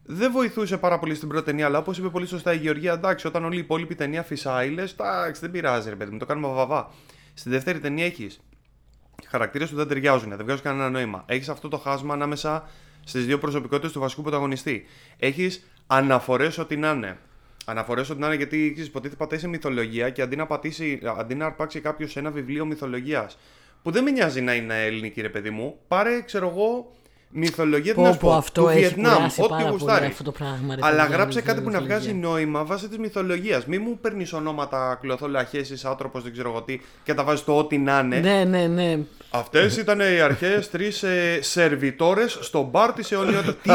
δεν 0.04 0.32
βοηθούσε 0.32 0.78
πάρα 0.78 1.00
πολύ 1.00 1.16
στην 1.16 1.28
πρώτη 1.28 1.46
ταινία, 1.46 1.66
αλλά 1.66 1.78
όπως 1.78 1.98
είπε 1.98 2.10
πολύ 2.10 2.28
σωστά 2.28 2.54
η 2.54 2.58
Γεωργία, 2.58 2.94
εντάξει, 2.94 3.28
όταν 3.28 3.46
όλη 3.46 3.56
η 3.56 3.60
υπόλοιπη 3.60 3.96
ταινία 3.96 4.24
φυσάει, 4.24 4.70
λε, 4.70 4.84
εντάξει, 4.84 5.42
δεν 5.42 5.52
πειράζει, 5.52 5.90
ρε 5.90 5.96
παιδί 5.96 6.12
μου, 6.12 6.18
το 6.18 6.26
κάνουμε 6.26 6.48
βαβαβά. 6.48 6.92
Στη 7.34 7.50
δεύτερη 7.50 7.80
ταινία 7.80 8.06
έχεις 8.06 8.40
χαρακτήρες 9.28 9.70
που 9.70 9.76
δεν 9.76 9.88
ταιριάζουν, 9.88 10.30
δεν 10.30 10.46
βγάζουν 10.46 10.64
κανένα 10.64 10.90
νόημα. 10.90 11.24
Έχεις 11.28 11.50
αυτό 11.50 11.68
το 11.68 11.78
χάσμα 11.78 12.14
ανάμεσα 12.14 12.70
στις 13.04 13.26
δύο 13.26 13.38
προσωπικότητες 13.38 13.92
του 13.92 14.00
βασικού 14.00 14.22
πρωταγωνιστή. 14.22 14.86
Έχεις 15.18 15.68
αναφορές 15.88 16.58
ό,τι 16.58 16.78
να 16.78 16.92
είναι. 16.92 17.18
Αναφορές 17.66 18.10
ό,τι 18.10 18.20
να 18.20 18.28
είναι 18.28 18.36
γιατί 18.36 18.72
ξέρεις, 18.72 18.90
υποτίθεται 18.90 19.24
πατάει 19.24 19.40
σε 19.40 19.48
μυθολογία 19.48 20.10
και 20.10 20.22
αντί 20.22 20.36
να, 20.36 20.46
πατήσει, 20.46 21.00
αντί 21.18 21.36
να 21.36 21.46
αρπάξει 21.46 21.80
κάποιος 21.80 22.18
ένα 22.18 22.32
βιβλίο 22.32 22.66
μυθολογίας 22.66 23.38
που 23.84 23.92
δεν 23.92 24.04
με 24.04 24.12
νοιάζει 24.12 24.42
να 24.42 24.54
είναι 24.54 24.86
ελληνική, 24.86 25.22
ρε 25.22 25.30
παιδί 25.30 25.50
μου, 25.50 25.80
πάρε, 25.88 26.22
ξέρω 26.22 26.48
εγώ, 26.48 26.92
μυθολογία 27.34 27.94
τι 27.94 28.00
να 28.02 28.08
Πω 28.08 28.14
σου 28.14 28.20
πω 28.20 28.30
πω, 28.30 28.36
αυτό 28.36 28.62
του 28.62 28.68
έχει 28.68 28.80
Βιετνάμ, 28.80 29.14
κουράσει 29.16 29.42
ό,τι 29.42 29.50
πάρα 29.50 29.64
πολύ 29.64 29.72
γουστάρει. 29.78 30.06
αυτό 30.06 30.24
το 30.24 30.32
πράγμα. 30.32 30.76
ρε 30.76 30.82
Αλλά 30.84 31.02
παιδιά, 31.02 31.16
γράψε 31.18 31.40
με 31.40 31.46
κάτι 31.46 31.58
τη 31.58 31.64
που 31.64 31.70
να 31.72 31.80
μυθολογία. 31.82 32.12
βγάζει 32.12 32.20
νόημα 32.20 32.64
βάσει 32.66 32.88
της 32.88 32.98
μυθολογίας. 32.98 33.66
Μην 33.66 33.82
μου 33.86 33.98
παίρνεις 34.02 34.34
ονόματα 34.34 34.98
κλωθόλαχέσει, 35.02 35.88
άνθρωπο, 35.88 36.20
δεν 36.20 36.32
ξέρω 36.32 36.50
εγώ 36.50 36.62
τι, 36.62 36.80
και 37.04 37.14
τα 37.14 37.24
βάζεις 37.24 37.44
το 37.46 37.58
ό,τι 37.58 37.78
να 37.78 38.00
είναι. 38.00 38.20
Ναι, 38.20 38.44
ναι, 38.44 38.68
ναι. 38.68 38.98
Αυτές 39.30 39.78
ήταν 39.78 40.00
οι 40.00 40.20
αρχές 40.20 40.70
τρεις 40.70 41.04
ε, 41.04 41.40
σερβιτόρες 41.42 42.38
στο 42.42 42.62
μπαρ 42.72 42.94
της 42.94 43.12
αιωνιότητας. 43.12 43.56
Τι; 43.62 43.72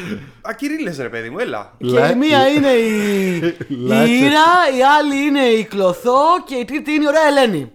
Ακυρίλες, 0.50 0.98
ρε 0.98 1.08
παιδί 1.08 1.30
μου, 1.30 1.38
έλα. 1.38 1.72
Και 1.78 1.86
Λα- 1.86 2.10
η 2.10 2.14
μία 2.14 2.48
είναι 2.48 2.68
η, 2.70 3.36
η 3.74 3.74
Λάτσε. 3.76 4.12
Ήρα, 4.12 4.44
η 4.78 4.82
άλλη 4.98 5.26
είναι 5.26 5.40
η 5.44 5.64
Κλωθό 5.64 6.20
και 6.46 6.54
η 6.54 6.64
τρίτη 6.64 6.92
είναι 6.92 7.04
η 7.04 7.06
ωραία 7.06 7.26
Ελένη. 7.26 7.72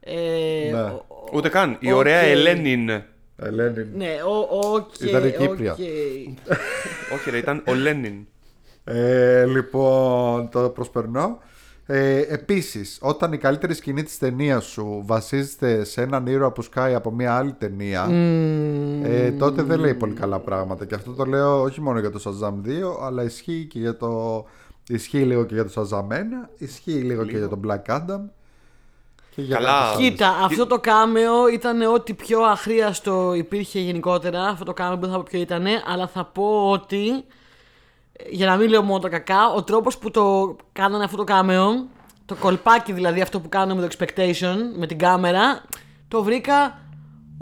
Ε, 0.00 0.70
Ναι. 0.72 0.80
ο- 0.82 1.04
ο- 1.08 1.28
Ούτε 1.32 1.48
καν. 1.48 1.76
Η 1.80 1.92
ωραία 1.92 2.20
οκ. 2.20 2.26
Ελένιν. 3.42 3.76
Ελένη. 3.78 3.96
Ναι, 3.96 4.10
ο- 4.26 4.72
οκ. 4.74 5.00
Ήταν 5.00 5.26
η 5.26 5.30
Κύπρια. 5.30 5.72
οκ. 5.72 5.78
Όχι, 7.14 7.30
ρε, 7.30 7.36
ήταν 7.36 7.62
ο 7.66 7.74
Λένιν. 7.74 8.26
Ε, 8.84 9.44
λοιπόν, 9.46 10.48
το 10.50 10.60
προσπερνώ. 10.68 11.38
Ε, 11.86 12.18
επίσης, 12.20 12.98
όταν 13.02 13.32
η 13.32 13.38
καλύτερη 13.38 13.74
σκηνή 13.74 14.02
της 14.02 14.18
ταινίας 14.18 14.64
σου 14.64 15.02
βασίζεται 15.06 15.84
σε 15.84 16.02
έναν 16.02 16.26
ήρωα 16.26 16.52
που 16.52 16.62
σκάει 16.62 16.94
από 16.94 17.10
μια 17.12 17.34
άλλη 17.34 17.52
ταινία, 17.52 18.08
ε, 19.02 19.30
τότε 19.30 19.62
δεν 19.62 19.78
λέει 19.78 19.94
πολύ 19.94 20.12
καλά 20.14 20.38
πράγματα. 20.40 20.84
Και 20.84 20.94
αυτό 20.94 21.12
το 21.12 21.24
λέω 21.24 21.62
όχι 21.62 21.80
μόνο 21.80 21.98
για 21.98 22.10
το 22.10 22.20
Shazam 22.24 22.66
2, 22.68 22.70
αλλά 23.02 23.22
ισχύει 23.22 23.66
και 23.70 23.78
για 23.78 23.96
το... 23.96 24.44
Ισχύει 24.88 25.18
λίγο 25.22 25.44
και 25.44 25.54
για 25.54 25.64
το 25.64 25.72
Shazam 25.76 26.12
1, 26.12 26.14
ισχύει 26.58 26.90
λίγο, 26.92 27.24
και 27.24 27.36
για 27.36 27.48
τον 27.48 27.60
Black 27.66 27.90
Adam. 27.96 28.20
Και 29.40 29.46
για 29.46 29.56
Καλά. 29.56 29.68
κάποιες 29.70 29.94
άλλες. 29.94 30.10
Κοίτα, 30.10 30.38
αυτό 30.44 30.66
το 30.66 30.78
κάμεο 30.78 31.48
ήταν 31.48 31.82
ό,τι 31.82 32.14
πιο 32.14 32.40
αχρίαστο 32.40 33.34
υπήρχε 33.34 33.80
γενικότερα. 33.80 34.42
Αυτό 34.42 34.64
το 34.64 34.72
κάμεο 34.72 34.94
που 34.94 35.00
δεν 35.00 35.10
θα 35.10 35.16
πω 35.16 35.24
ποιο 35.30 35.40
ήταν, 35.40 35.66
αλλά 35.86 36.06
θα 36.06 36.24
πω 36.24 36.70
ότι. 36.70 37.24
Για 38.30 38.46
να 38.46 38.56
μην 38.56 38.68
λέω 38.68 38.82
μόνο 38.82 38.98
τα 38.98 39.08
κακά, 39.08 39.52
ο 39.56 39.62
τρόπος 39.62 39.98
που 39.98 40.10
το 40.10 40.56
κάνανε 40.72 41.04
αυτό 41.04 41.16
το 41.16 41.24
κάμεο, 41.24 41.86
το 42.26 42.34
κολπάκι 42.34 42.92
δηλαδή 42.92 43.20
αυτό 43.20 43.40
που 43.40 43.48
κάνουμε 43.48 43.80
με 43.80 43.88
το 43.88 43.96
expectation, 43.98 44.56
με 44.76 44.86
την 44.86 44.98
κάμερα, 44.98 45.62
το 46.08 46.22
βρήκα 46.22 46.78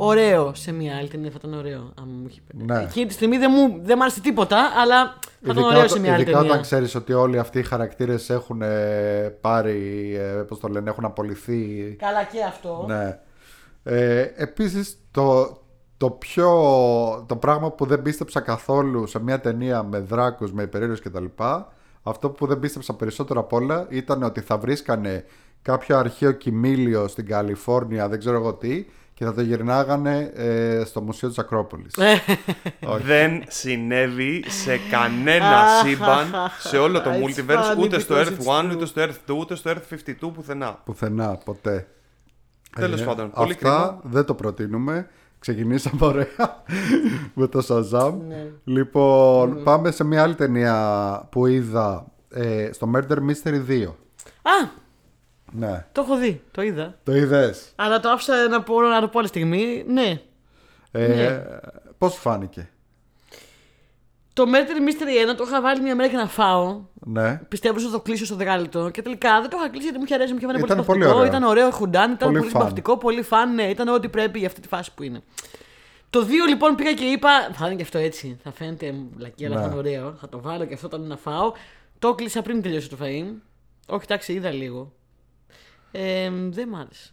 ωραίο 0.01 0.55
σε 0.55 0.73
μια 0.73 0.97
άλλη 0.97 1.09
ταινία. 1.09 1.31
Θα 1.31 1.37
ήταν 1.41 1.55
ωραίο. 1.59 1.93
Αν 2.01 2.05
μου 2.09 2.27
είχε 2.29 2.41
πει. 2.47 2.65
Ναι. 2.65 2.83
Εκείνη 2.83 3.07
τη 3.07 3.13
στιγμή 3.13 3.39
δεν 3.39 3.51
μου, 3.55 3.81
δεν 3.83 3.97
μ' 3.99 4.03
άρεσε 4.03 4.21
τίποτα, 4.21 4.59
αλλά 4.83 5.05
θα 5.05 5.19
ήταν 5.43 5.57
Ειδικά, 5.57 5.67
ωραίο 5.69 5.81
σε 5.81 5.87
όταν- 5.87 6.01
μια 6.03 6.13
άλλη 6.13 6.23
ειδικά 6.23 6.37
ταινία. 6.37 6.51
όταν 6.53 6.63
ξέρεις 6.63 6.95
ότι 6.95 7.13
όλοι 7.13 7.39
αυτοί 7.39 7.59
οι 7.59 7.63
χαρακτήρες 7.63 8.31
έχουν 8.31 8.63
ε, 8.63 9.37
πάρει, 9.41 10.15
ε, 10.19 10.23
πώς 10.43 10.59
το 10.61 10.69
λένε, 10.69 10.91
έχουν 10.91 11.05
απολυθεί 11.05 11.97
Καλά 11.99 12.25
και 12.25 12.43
αυτό. 12.43 12.85
Ναι. 12.89 13.19
Ε, 13.83 14.21
επίσης 14.37 14.99
το, 15.11 15.59
το 15.97 16.11
πιο 16.11 16.49
το 17.29 17.37
πράγμα 17.37 17.71
που 17.71 17.87
δεν 17.87 18.03
πίστεψα 18.03 18.41
καθόλου 18.41 19.07
σε 19.07 19.23
μια 19.23 19.41
ταινία 19.41 19.83
με 19.83 19.99
δράκους, 19.99 20.53
με 20.53 20.63
υπερήρωες 20.63 21.01
κτλ. 21.01 21.25
Αυτό 22.03 22.31
που 22.31 22.47
δεν 22.47 22.59
πίστεψα 22.59 22.95
περισσότερο 22.95 23.41
απ' 23.41 23.53
όλα 23.53 23.87
ήταν 23.91 24.23
ότι 24.23 24.41
θα 24.41 24.59
βρίσκανε 24.59 25.25
κάποιο 25.63 25.97
αρχαίο 25.97 26.33
κοιμήλιο 26.33 27.09
στην 27.09 27.27
Καλιφόρνια, 27.27 28.09
δεν 28.09 28.19
ξέρω 28.19 28.37
εγώ 28.37 28.55
τι, 28.55 28.85
και 29.19 29.25
θα 29.25 29.35
το 29.35 29.41
γυρνάγανε 29.43 30.31
ε, 30.35 30.83
στο 30.85 31.01
Μουσείο 31.01 31.29
της 31.29 31.39
Ακρόπολης. 31.39 31.95
Ε. 31.97 32.19
Δεν 33.05 33.43
συνέβη 33.49 34.45
σε 34.49 34.79
κανένα 34.91 35.61
Αχ, 35.61 35.87
σύμπαν 35.87 36.35
αχ, 36.35 36.61
σε 36.61 36.79
όλο 36.79 37.01
το 37.01 37.11
αχ, 37.11 37.17
it's 37.17 37.23
multiverse, 37.23 37.75
funny 37.77 37.83
ούτε 37.83 37.99
στο 37.99 38.15
because 38.15 38.19
Earth 38.19 38.29
it's 38.29 38.63
1, 38.63 38.71
true. 38.71 38.71
ούτε 38.73 38.87
στο 38.87 39.03
Earth 39.03 39.31
2, 39.31 39.37
ούτε 39.37 39.55
στο 39.55 39.71
Earth 39.71 39.95
52, 40.29 40.31
πουθενά. 40.35 40.81
Πουθενά, 40.85 41.37
ποτέ. 41.45 41.87
Τέλος 42.77 43.03
πάντων, 43.03 43.31
πολύ 43.31 43.53
Αυτά 43.53 43.69
κρίμα. 43.99 44.01
δεν 44.03 44.25
το 44.25 44.35
προτείνουμε. 44.35 45.09
Ξεκινήσαμε 45.39 46.07
ωραία 46.07 46.65
με 47.35 47.47
το 47.47 47.63
Shazam. 47.69 48.15
Ναι. 48.29 48.47
Λοιπόν, 48.65 49.63
πάμε 49.63 49.91
σε 49.91 50.05
μια 50.05 50.23
άλλη 50.23 50.35
ταινία 50.35 51.29
που 51.31 51.47
είδα 51.47 52.07
ε, 52.31 52.69
στο 52.73 52.91
Murder 52.95 53.17
Mystery 53.17 53.61
2. 53.69 53.83
Α, 54.43 54.69
Ναι. 55.53 55.87
το 55.93 56.01
έχω 56.01 56.17
δει, 56.17 56.43
το 56.51 56.63
είδα. 56.63 56.99
Το 57.05 57.15
είδες. 57.15 57.73
Αλλά 57.77 58.01
το 58.01 58.09
άφησα 58.09 58.49
να, 58.49 58.63
πω, 58.63 58.81
να 58.81 59.01
το 59.01 59.09
πω 59.09 59.19
άλλη 59.19 59.29
στιγμή. 59.29 59.85
Ναι. 59.87 60.21
Ε, 60.91 61.07
Ναι. 61.07 61.45
Πώς 61.99 62.13
σου 62.13 62.19
φάνηκε; 62.21 62.69
Το 64.33 64.45
Murder 64.47 64.89
Mystery 64.89 65.33
1 65.33 65.37
το 65.37 65.45
είχα 65.47 65.61
βάλει 65.61 65.81
μια 65.83 65.95
μέρα 65.95 66.09
για 66.09 66.19
να 66.19 66.27
φάω. 66.29 66.81
Ναι. 66.95 67.41
Πιστεύω 67.49 67.75
ότι 67.75 67.85
θα 67.85 67.91
το 67.91 68.01
κλείσω 68.01 68.25
στο 68.25 68.35
δεκάλεπτο. 68.35 68.91
Και 68.91 69.03
τελικά 69.03 69.41
δεν 69.41 69.51
το 69.51 69.57
είχα 69.61 69.69
κλείσει 69.69 69.83
γιατί 69.83 69.99
μου 69.99 70.05
είχε 70.05 70.15
αρέσει, 70.15 70.33
μου 70.33 70.39
είχε 70.39 70.47
φανεί 70.47 70.59
πολύ 70.61 70.73
Ήταν 70.73 70.85
πολύ 70.85 70.99
συμπαθητικό. 71.03 71.19
ωραίο. 71.27 71.37
Ήταν 71.37 71.49
ωραίο 71.51 71.71
χουντάν, 71.71 72.13
ήταν 72.13 72.29
Πολύ 72.29 72.39
πολύ, 72.39 72.51
φαν. 72.51 72.61
συμπαθητικό, 72.61 72.99
πολύ 72.99 73.23
φαν. 73.23 73.55
Ναι, 73.55 73.63
ήταν 73.63 73.89
ό,τι 73.89 74.09
πρέπει 74.09 74.39
για 74.39 74.47
αυτή 74.49 74.61
τη 74.61 74.69
φάση 74.69 74.95
που 74.95 75.03
είναι. 75.03 75.21
Το 76.11 76.25
2 76.27 76.31
λοιπόν 76.49 76.75
πήγα 76.75 76.93
και 76.93 77.05
είπα. 77.05 77.29
Θα 77.53 77.67
είναι 77.67 77.75
και 77.75 77.83
αυτό 77.83 77.99
έτσι. 77.99 78.39
Θα 78.43 78.53
φαίνεται 78.53 78.95
βλακή, 79.17 79.47
αλλά 79.47 79.55
Ναι. 79.55 79.61
θα 79.61 79.67
είναι 79.69 79.77
ωραίο. 79.79 80.17
Θα 80.21 80.29
το 80.29 80.41
βάλω 80.41 80.65
και 80.65 80.75
αυτό 80.75 80.87
όταν 80.87 81.07
να 81.07 81.17
φάω. 81.17 81.53
Το 81.99 82.15
κλείσα 82.15 82.43
πριν 82.43 82.63
τελειώσει 82.63 82.89
το 82.89 82.97
φαΐ. 83.01 83.25
Όχι, 83.87 84.03
εντάξει, 84.05 84.33
είδα 84.33 84.51
λίγο. 84.51 84.93
Ε, 85.91 86.31
δεν 86.51 86.69
μ' 86.69 86.75
άρεσε. 86.77 87.11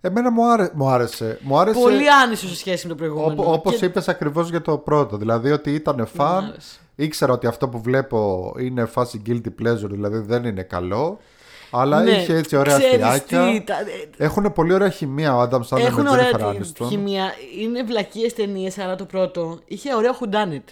Εμένα 0.00 0.30
μου, 0.30 0.50
άρε- 0.50 0.70
μου 0.74 0.88
άρεσε. 0.88 1.38
Μου 1.42 1.58
άρεσε 1.58 1.80
Πολύ 1.80 2.10
άνισο 2.10 2.48
σε 2.48 2.56
σχέση 2.56 2.86
με 2.86 2.92
το 2.92 2.98
προηγούμενο. 2.98 3.32
Όπω 3.42 3.52
όπως 3.52 3.76
Και- 3.76 3.84
είπες 3.86 4.08
ακριβώς 4.08 4.50
για 4.50 4.62
το 4.62 4.78
πρώτο. 4.78 5.16
Δηλαδή 5.16 5.50
ότι 5.50 5.70
ήταν 5.74 6.06
φαν. 6.14 6.44
άρεσε. 6.44 6.78
Ήξερα 6.94 7.32
ότι 7.32 7.46
αυτό 7.46 7.68
που 7.68 7.80
βλέπω 7.80 8.52
είναι 8.58 8.84
φάση 8.84 9.22
guilty 9.26 9.62
pleasure, 9.62 9.90
δηλαδή 9.90 10.18
δεν 10.18 10.44
είναι 10.44 10.62
καλό. 10.62 11.18
Αλλά 11.70 12.02
Ναι, 12.02 12.10
είχε 12.10 12.34
έτσι 12.34 12.56
ωραία 12.56 12.78
ξέρεις 12.78 13.04
αστιάκια. 13.04 13.52
τι, 13.52 13.64
τα- 13.64 13.78
ε, 14.16 14.24
Έχουν 14.24 14.52
πολύ 14.52 14.72
ωραία 14.72 14.90
χημεία 14.90 15.36
ο 15.36 15.40
Άνταμ 15.40 15.62
Σάντλερ 15.62 15.92
με 15.92 16.00
Έχουν 16.00 16.04
την 16.04 16.12
ωραία 16.12 16.30
Jennifer 16.50 16.56
τη- 16.62 16.70
Aniston. 16.82 16.86
χημεία. 16.88 17.32
Είναι 17.58 17.82
βλακίες 17.82 18.34
ταινίες, 18.34 18.78
αλλά 18.78 18.94
το 18.96 19.04
πρώτο 19.04 19.58
είχε 19.66 19.94
ωραίο 19.94 20.12
χουντάνιτ. 20.12 20.68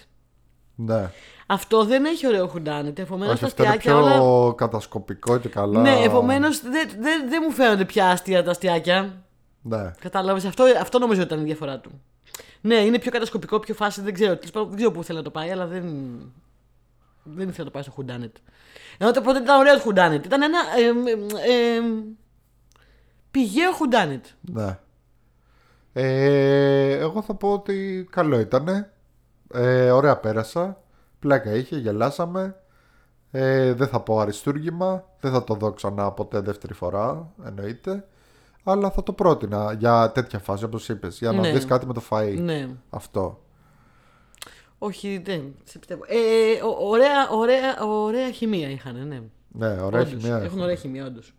Ναι. 0.75 1.11
Αυτό 1.51 1.85
δεν 1.85 2.05
έχει 2.05 2.27
ωραίο 2.27 2.47
χουντάνιτ. 2.47 2.99
Επομένως 2.99 3.33
Όχι, 3.33 3.41
τα 3.41 3.47
αυτό 3.47 3.63
είναι 3.63 3.71
αστιάκια 3.73 4.01
πιο 4.15 4.15
όλα. 4.45 4.53
κατασκοπικό 4.55 5.37
και 5.37 5.49
καλά. 5.49 5.81
Ναι, 5.81 5.99
επομένως 6.03 6.61
δεν 6.61 6.89
δεν- 6.99 7.29
δεν 7.29 7.43
μου 7.47 7.51
φαίνονται 7.51 7.85
πια 7.85 8.07
αστεία 8.09 8.43
τα 8.43 8.51
αστιάκια. 8.51 9.23
Ναι. 9.61 9.91
Κατάλαβες. 9.99 10.45
Αυτό, 10.45 10.63
αυτό 10.81 10.99
νομίζω 10.99 11.21
ήταν 11.21 11.39
η 11.39 11.43
διαφορά 11.43 11.79
του. 11.79 12.01
Ναι, 12.61 12.75
είναι 12.75 12.99
πιο 12.99 13.11
κατασκοπικό, 13.11 13.59
πιο 13.59 13.73
φάση. 13.73 14.01
Δεν 14.01 14.13
ξέρω, 14.13 14.35
τέλος 14.35 14.51
πάντων, 14.51 14.67
δεν 14.67 14.77
ξέρω 14.77 14.91
πού 14.91 15.03
θέλει 15.03 15.17
να 15.17 15.23
το 15.23 15.29
πάει, 15.29 15.49
αλλά 15.51 15.65
δεν. 15.65 15.83
Δεν 17.23 17.47
ήθελα 17.47 17.57
να 17.57 17.63
το 17.63 17.71
πάει 17.71 17.83
στο 17.83 17.91
χουντάνιτ. 17.91 18.35
Ενώ 18.97 19.11
το 19.11 19.21
πρώτο 19.21 19.39
ήταν 19.39 19.59
ωραίο 19.59 19.73
το 19.73 19.79
χουντάνιτ. 19.79 20.25
Ήταν 20.25 20.41
ένα. 20.41 20.59
Ε, 20.77 20.85
ε, 20.85 21.75
ε, 21.77 21.81
πηγαίο 23.31 23.71
χουντάνιτ. 23.71 24.25
ναι. 24.41 24.77
Ε, 25.93 26.91
εγώ 26.97 27.21
θα 27.21 27.33
πω 27.33 27.51
ότι 27.53 28.07
καλό 28.11 28.39
ήταν. 28.39 28.87
Ε, 29.53 29.91
ωραία 29.91 30.17
πέρασα. 30.17 30.77
Πλάκα 31.19 31.53
είχε, 31.55 31.77
γελάσαμε. 31.77 32.55
Ε, 33.31 33.73
δεν 33.73 33.87
θα 33.87 33.99
πω 33.99 34.19
αριστούργημα. 34.19 35.05
Δεν 35.19 35.31
θα 35.31 35.43
το 35.43 35.53
δω 35.53 35.71
ξανά 35.73 36.11
ποτέ 36.11 36.39
δεύτερη 36.39 36.73
φορά, 36.73 37.31
εννοείται. 37.45 38.07
Αλλά 38.63 38.91
θα 38.91 39.03
το 39.03 39.13
πρότεινα 39.13 39.73
για 39.73 40.11
τέτοια 40.11 40.39
φάση, 40.39 40.63
όπως 40.63 40.89
είπες. 40.89 41.17
Για 41.17 41.31
να 41.31 41.39
Ναι. 41.41 41.51
δεις 41.51 41.65
κάτι 41.65 41.85
με 41.85 41.93
το 41.93 42.01
φαΐ. 42.09 42.37
Ναι. 42.39 42.69
Αυτό. 42.89 43.41
Όχι, 44.77 45.21
δεν 45.25 45.55
σε 45.63 45.79
πιστεύω. 45.79 46.03
Ε, 46.07 46.61
ο- 46.63 46.89
ωραία, 46.89 47.29
ωραία, 47.31 47.81
ωραία 47.83 48.31
χημεία 48.31 48.69
είχαν, 48.69 49.07
ναι. 49.07 49.21
Ναι, 49.47 49.81
ωραία 49.81 50.01
Όντως, 50.01 50.07
χημεία. 50.21 50.37
Έχουν 50.37 50.59
ωραία 50.61 50.75
χημεία, 50.75 51.05
όντως. 51.05 51.33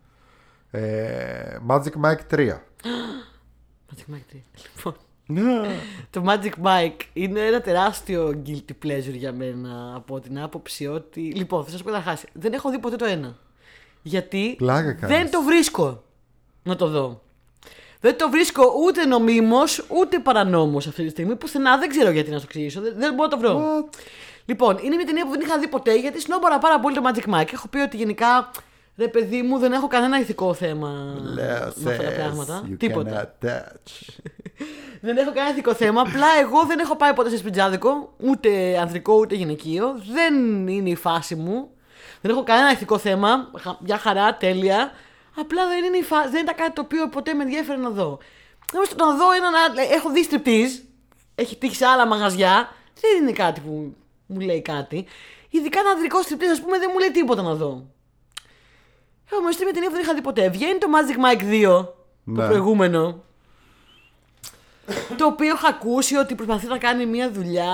Ε, 0.70 1.56
Magic 1.68 1.92
Mike 2.04 2.20
3. 2.30 2.62
Magic 3.90 4.14
Mike 4.14 4.34
3. 4.34 4.42
Λοιπόν. 4.76 4.94
το 6.10 6.24
Magic 6.26 6.66
Mike 6.66 7.00
είναι 7.12 7.40
ένα 7.40 7.60
τεράστιο 7.60 8.42
guilty 8.46 8.86
pleasure 8.86 9.14
για 9.14 9.32
μένα 9.32 9.92
από 9.96 10.20
την 10.20 10.40
άποψη 10.40 10.86
ότι. 10.86 11.20
Λοιπόν, 11.20 11.64
θα 11.64 11.70
σας 11.70 11.82
πω 11.82 11.90
καταρχά, 11.90 12.18
δεν 12.32 12.52
έχω 12.52 12.70
δει 12.70 12.78
ποτέ 12.78 12.96
το 12.96 13.04
ένα. 13.04 13.36
Γιατί 14.02 14.54
Πλάκα 14.58 14.92
κάνεις. 14.92 15.16
δεν 15.16 15.30
το 15.30 15.42
βρίσκω 15.42 16.02
να 16.62 16.76
το 16.76 16.86
δω. 16.86 17.22
Δεν 18.00 18.18
το 18.18 18.30
βρίσκω 18.30 18.62
ούτε 18.86 19.04
νομίμως 19.04 19.84
ούτε 19.88 20.18
παρανόμως 20.18 20.86
αυτή 20.86 21.02
τη 21.02 21.08
στιγμή. 21.08 21.36
Πουθενά 21.36 21.78
δεν 21.78 21.88
ξέρω 21.88 22.10
γιατί 22.10 22.30
να 22.30 22.38
σου 22.38 22.44
εξηγήσω. 22.44 22.80
Δεν, 22.80 22.94
δεν 22.96 23.14
μπορώ 23.14 23.28
να 23.28 23.36
το 23.36 23.38
βρω. 23.38 23.58
What? 23.58 23.98
Λοιπόν, 24.44 24.78
είναι 24.82 24.96
μια 24.96 25.06
ταινία 25.06 25.24
που 25.24 25.30
δεν 25.30 25.40
είχα 25.40 25.58
δει 25.58 25.68
ποτέ 25.68 26.00
γιατί 26.00 26.20
σνόμπορα 26.20 26.58
πάρα 26.58 26.80
πολύ 26.80 26.94
το 26.94 27.02
Magic 27.04 27.34
Mike. 27.34 27.52
Έχω 27.52 27.68
πει 27.68 27.78
ότι 27.78 27.96
γενικά 27.96 28.50
ρε 29.00 29.08
παιδί 29.08 29.42
μου 29.42 29.58
δεν 29.58 29.72
έχω 29.72 29.86
κανένα 29.86 30.20
ηθικό 30.20 30.54
θέμα 30.54 31.16
με 31.34 31.42
αυτά 31.66 31.96
τα 31.96 32.10
πράγματα. 32.16 32.62
You 32.70 32.74
Τίποτα. 32.78 33.34
cannot 33.42 33.46
touch. 33.46 34.08
Δεν 35.02 35.16
έχω 35.16 35.32
κανένα 35.32 35.50
ηθικό 35.52 35.74
θέμα. 35.74 36.00
Απλά 36.00 36.26
εγώ 36.40 36.64
δεν 36.66 36.78
έχω 36.78 36.96
πάει 36.96 37.12
ποτέ 37.14 37.28
σε 37.30 37.36
σπιτζάδικο, 37.36 38.14
ούτε 38.18 38.78
ανδρικό 38.80 39.14
ούτε 39.14 39.34
γυναικείο. 39.34 40.00
Δεν 40.12 40.34
είναι 40.68 40.88
η 40.90 40.94
φάση 40.94 41.34
μου. 41.34 41.68
Δεν 42.20 42.30
έχω 42.30 42.42
κανένα 42.42 42.72
ηθικό 42.72 42.98
θέμα. 42.98 43.50
Χα- 43.60 43.76
Μια 43.80 43.98
χαρά, 43.98 44.36
τέλεια. 44.36 44.90
Απλά 45.36 45.66
δεν, 45.68 45.84
είναι 45.84 45.96
η 45.96 46.02
φάση, 46.02 46.28
δεν 46.28 46.42
ήταν 46.42 46.54
κάτι 46.54 46.72
το 46.72 46.80
οποίο 46.80 47.08
ποτέ 47.08 47.34
με 47.34 47.42
ενδιαφέρει 47.42 47.80
να 47.80 47.90
δω. 47.90 48.18
Όμως 48.74 48.88
το 48.94 49.04
να 49.04 49.14
δω 49.16 49.32
έναν. 49.32 49.54
ά- 49.54 49.92
Έχω 49.94 50.10
δει 50.10 50.22
στριπτίζ. 50.24 50.72
Έχει 51.34 51.56
τύχει 51.56 51.74
σε 51.76 51.86
άλλα 51.86 52.06
μαγαζιά. 52.06 52.68
Δεν 53.00 53.22
είναι 53.22 53.32
κάτι 53.32 53.60
που 53.60 53.94
μου 54.26 54.40
λέει 54.40 54.62
κάτι. 54.62 55.06
Ειδικά 55.50 55.78
ένα 55.80 55.90
ανδρικό 55.90 56.22
στριπτίζ, 56.22 56.50
ας 56.50 56.60
πούμε, 56.60 56.78
δεν 56.78 56.88
μου 56.92 56.98
λέει 56.98 57.10
τίποτα 57.10 57.42
να 57.42 57.54
δω. 57.54 57.86
Όμως 59.38 59.54
είναι 59.56 59.64
μια 59.64 59.72
ταινία 59.72 59.88
που 59.88 59.94
δεν 59.94 60.02
είχα 60.04 60.14
δει 60.14 60.20
ποτέ. 60.20 60.48
Βγαίνει 60.48 60.78
το 60.78 60.86
Magic 60.94 61.40
Mike 61.40 61.42
2, 61.42 61.62
το 61.64 61.94
Ναι. 62.24 62.46
προηγούμενο. 62.46 63.22
το 65.16 65.26
οποίο 65.26 65.46
έχω 65.48 65.66
ακούσει 65.66 66.16
ότι 66.16 66.34
προσπαθεί 66.34 66.66
να 66.66 66.78
κάνει 66.78 67.06
μια 67.06 67.30
δουλειά 67.30 67.72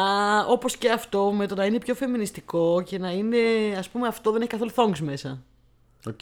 όπως 0.48 0.76
και 0.76 0.90
αυτό 0.90 1.32
με 1.32 1.46
το 1.46 1.54
να 1.54 1.64
είναι 1.64 1.78
πιο 1.78 1.94
φεμινιστικό 1.94 2.82
και 2.86 2.98
να 2.98 3.10
είναι 3.10 3.38
ας 3.78 3.88
πούμε 3.88 4.06
αυτό 4.08 4.30
δεν 4.30 4.40
έχει 4.40 4.50
καθόλου 4.50 4.70
thongs 4.74 4.98
μέσα. 4.98 5.42
Οκ. 6.06 6.20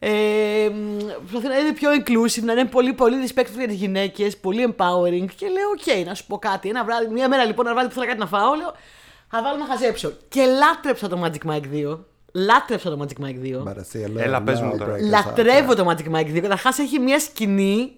Ε, 0.00 0.68
μ, 0.72 0.96
προσπαθεί 1.18 1.46
να 1.48 1.58
είναι 1.58 1.72
πιο 1.72 1.90
inclusive, 1.92 2.42
να 2.42 2.52
είναι 2.52 2.64
πολύ 2.64 2.92
πολύ 2.92 3.16
respectful 3.28 3.56
για 3.56 3.66
τις 3.66 3.76
γυναίκες, 3.76 4.36
πολύ 4.36 4.74
empowering 4.76 5.26
και 5.36 5.46
λέω 5.48 5.68
οκ 6.00 6.06
να 6.06 6.14
σου 6.14 6.26
πω 6.26 6.38
κάτι. 6.38 6.68
Ένα 6.68 6.84
βράδυ, 6.84 7.06
μια 7.12 7.28
μέρα 7.28 7.44
λοιπόν 7.44 7.64
ένα 7.66 7.74
βράδυ 7.74 7.88
που 7.88 7.94
θέλω 7.94 8.06
κάτι 8.06 8.18
να 8.18 8.26
φάω 8.26 8.54
λέω 8.54 8.74
θα 9.30 9.42
βάλω 9.42 9.56
να 9.58 9.64
χαζέψω. 9.66 10.12
Και 10.28 10.44
λάτρεψα 10.44 11.08
το 11.08 11.22
Magic 11.24 11.50
Mike 11.50 11.86
2. 11.94 11.98
Λάτρεψα 12.32 12.90
το 12.90 13.06
Magic 13.06 13.24
Mike 13.24 13.56
2. 13.58 13.62
Μαρασίλα, 13.64 14.22
Έλα, 14.22 14.42
πες 14.42 14.60
μου 14.60 14.76
τώρα. 14.78 14.94
Lawbreakers, 14.96 15.10
Λατρεύω 15.10 15.74
το 15.74 15.90
Magic 15.90 16.14
Mike 16.16 16.34
2. 16.36 16.40
Καταρχάς 16.40 16.78
έχει 16.78 16.98
μια 16.98 17.18
σκηνή. 17.20 17.92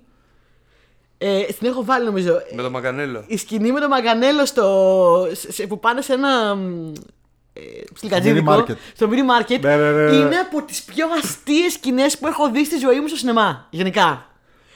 Ε, 1.19 1.43
την 1.43 1.69
έχω 1.69 1.85
βάλει 1.85 2.05
νομίζω. 2.05 2.41
Με 2.55 2.63
το 2.63 2.71
Μαγκανέλο. 2.71 3.25
Η 3.27 3.37
σκηνή 3.37 3.73
με 3.73 3.81
το 3.81 3.89
Μαγκανέλο 3.89 4.47
στο, 4.47 5.27
σε- 5.33 5.53
σε- 5.53 5.67
που 5.67 5.79
πάνε 5.81 6.01
σε 6.01 6.13
ένα. 6.13 6.55
μ, 6.55 6.93
Ε, 7.53 7.61
ψιλικατζίδικο, 7.95 8.53
Mini 8.53 8.59
market. 8.71 8.75
στο 8.95 9.09
mini 9.11 9.41
market. 9.51 9.61
Ναι, 9.61 9.77
ναι, 9.77 9.91
ναι, 9.91 10.05
ναι. 10.11 10.17
Είναι 10.17 10.37
από 10.37 10.63
τις 10.63 10.83
πιο 10.83 11.07
αστείες 11.23 11.73
σκηνές 11.73 12.19
που 12.19 12.27
έχω 12.27 12.51
δει 12.51 12.65
στη 12.65 12.77
ζωή 12.79 13.01
μου 13.01 13.07
στο 13.09 13.17
σινεμά. 13.17 13.67
Γενικά. 13.71 14.27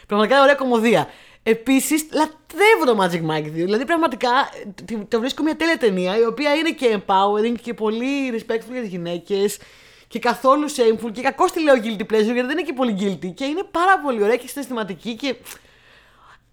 Πραγματικά 0.06 0.34
είναι 0.36 0.44
ωραία 0.44 0.56
κομμωδία. 0.56 1.06
Επίσης, 1.46 2.06
λατρεύω 2.12 2.84
το 2.84 3.02
Magic 3.02 3.30
Mike 3.30 3.46
2. 3.46 3.50
Δηλαδή, 3.52 3.84
πραγματικά 3.84 4.28
ε, 4.30 4.82
το- 4.94 5.04
το 5.08 5.20
βρίσκω 5.20 5.42
μια 5.42 5.56
τέλεια 5.56 5.78
ταινία 5.78 6.18
η 6.18 6.24
οποία 6.24 6.54
είναι 6.54 6.70
και 6.70 6.98
empowering 7.06 7.54
και 7.62 7.74
πολύ 7.74 8.32
respectful 8.32 8.72
για 8.72 8.80
τις 8.80 8.88
γυναίκες 8.90 9.58
και 10.08 10.18
καθόλου 10.18 10.70
shameful 10.70 11.10
και 11.12 11.22
κακώ 11.22 11.44
τη 11.44 11.62
λέω 11.62 11.74
guilty 11.74 12.00
pleasure 12.02 12.08
γιατί 12.24 12.40
δεν 12.40 12.50
είναι 12.50 12.62
και 12.62 12.72
πολύ 12.72 12.96
guilty 13.00 13.32
και 13.34 13.44
είναι 13.44 13.62
πάρα 13.70 13.98
πολύ 14.00 14.22
ωραία 14.22 14.36
και 14.36 14.48
συναισθηματική 14.48 15.14
και 15.14 15.34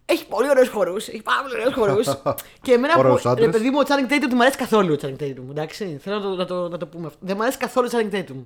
έχει 0.05 0.27
πολύ 0.27 0.49
ωραίους 0.49 0.69
χορούς. 0.69 1.07
Έχει 1.07 1.21
πάρα 1.21 1.41
πολύ 1.41 1.53
ωραίους 1.53 1.73
χορούς. 1.73 2.07
και 2.63 2.71
εμένα 2.73 2.93
Ωραίους 2.97 3.21
που. 3.21 3.29
άντρες. 3.29 3.45
Ρε 3.45 3.51
παιδί 3.51 3.69
μου, 3.69 3.79
ο 3.79 3.83
Channing 3.87 4.11
Tatum 4.11 4.19
δεν 4.19 4.31
μου 4.33 4.41
αρέσει 4.41 4.57
καθόλου 4.57 4.93
ο 4.93 5.07
Channing 5.07 5.23
Tatum. 5.23 5.49
Εντάξει, 5.49 5.97
θέλω 6.01 6.15
να 6.19 6.21
το, 6.21 6.35
να 6.35 6.45
το, 6.45 6.69
να 6.69 6.77
το 6.77 6.87
πούμε 6.87 7.07
αυτό. 7.07 7.19
Δεν 7.21 7.35
μου 7.35 7.41
αρέσει 7.43 7.57
καθόλου 7.57 7.89
ο 7.93 7.97
Channing 7.97 8.15
Tatum. 8.15 8.45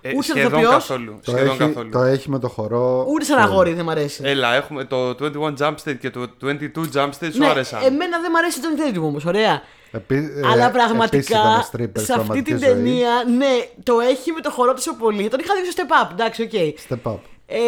Ε, 0.00 0.10
Ούτε 0.14 0.22
σχεδόν 0.22 0.46
ηθοποιός. 0.60 0.70
καθόλου. 0.70 1.20
Το 1.24 1.30
Σχεδόν 1.30 1.48
έχει, 1.48 1.58
καθόλου. 1.58 1.90
το 1.90 1.98
έχει 2.02 2.30
με 2.30 2.38
το 2.38 2.48
χορό. 2.48 3.06
Ούτε 3.08 3.24
σαν 3.24 3.38
αγόρι 3.38 3.72
δεν 3.72 3.84
μου 3.84 3.90
αρέσει. 3.90 4.20
Έλα, 4.24 4.54
έχουμε 4.54 4.84
το 4.84 5.08
21 5.08 5.54
Jump 5.58 5.74
Street 5.84 5.96
και 6.00 6.10
το 6.10 6.28
22 6.42 6.46
Jump 6.94 7.08
Street 7.08 7.30
σου 7.32 7.38
ναι, 7.38 7.46
άρεσαν. 7.48 7.82
εμένα 7.84 8.20
δεν 8.20 8.30
μου 8.32 8.38
αρέσει 8.38 8.58
ο 8.58 8.62
Channing 8.64 8.96
Tatum 8.96 9.02
όμως, 9.02 9.24
ωραία. 9.24 9.62
Επί, 9.92 10.14
ε, 10.16 10.46
Αλλά 10.48 10.66
επίσης 10.66 10.70
πραγματικά 10.84 11.38
ήταν 11.38 11.60
stripper 11.72 12.00
σε 12.00 12.12
αυτή 12.12 12.12
πραγματική 12.12 12.42
την 12.50 12.58
ζωή. 12.58 12.68
ταινία, 12.68 13.10
ναι, 13.36 13.68
το 13.82 14.00
έχει 14.00 14.32
με 14.32 14.40
το 14.40 14.50
χορό 14.50 14.72
τόσο 14.74 14.94
πολύ. 14.94 15.28
Τον 15.28 15.40
είχα 15.40 15.54
δει 15.54 15.70
στο 15.70 15.82
Step 15.86 16.06
Up, 16.06 16.10
εντάξει, 16.12 16.42
OK. 16.42 16.50
Step 16.88 17.12
up. 17.12 17.16
Ε, 17.46 17.58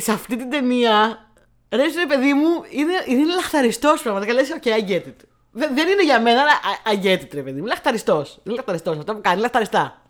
σε 0.00 0.12
αυτή 0.12 0.36
την 0.36 0.50
ταινία, 0.50 1.26
ρε 1.68 1.82
ρε 1.82 2.06
παιδί 2.08 2.32
μου, 2.32 2.48
είναι, 2.70 2.92
είναι 3.20 3.34
λαχταριστός 3.34 4.02
πραγματικά. 4.02 4.32
Λες, 4.32 4.48
OK, 4.62 4.66
I 4.66 4.90
get 4.90 4.96
it. 5.08 5.14
Δεν, 5.52 5.70
δεν 5.74 5.88
είναι 5.88 6.04
για 6.04 6.20
μένα, 6.20 6.40
αλλά 6.40 6.52
I, 6.84 6.92
I 6.92 7.04
get 7.06 7.22
it, 7.22 7.28
ρε 7.32 7.40
παιδί 7.40 7.60
μου. 7.60 7.66
Λαχταριστός. 7.66 8.38
Είναι 8.44 8.54
λαχταριστός. 8.54 8.98
Αυτό 8.98 9.14
που 9.14 9.20
κάνει, 9.22 9.40
λαχταριστά. 9.40 10.02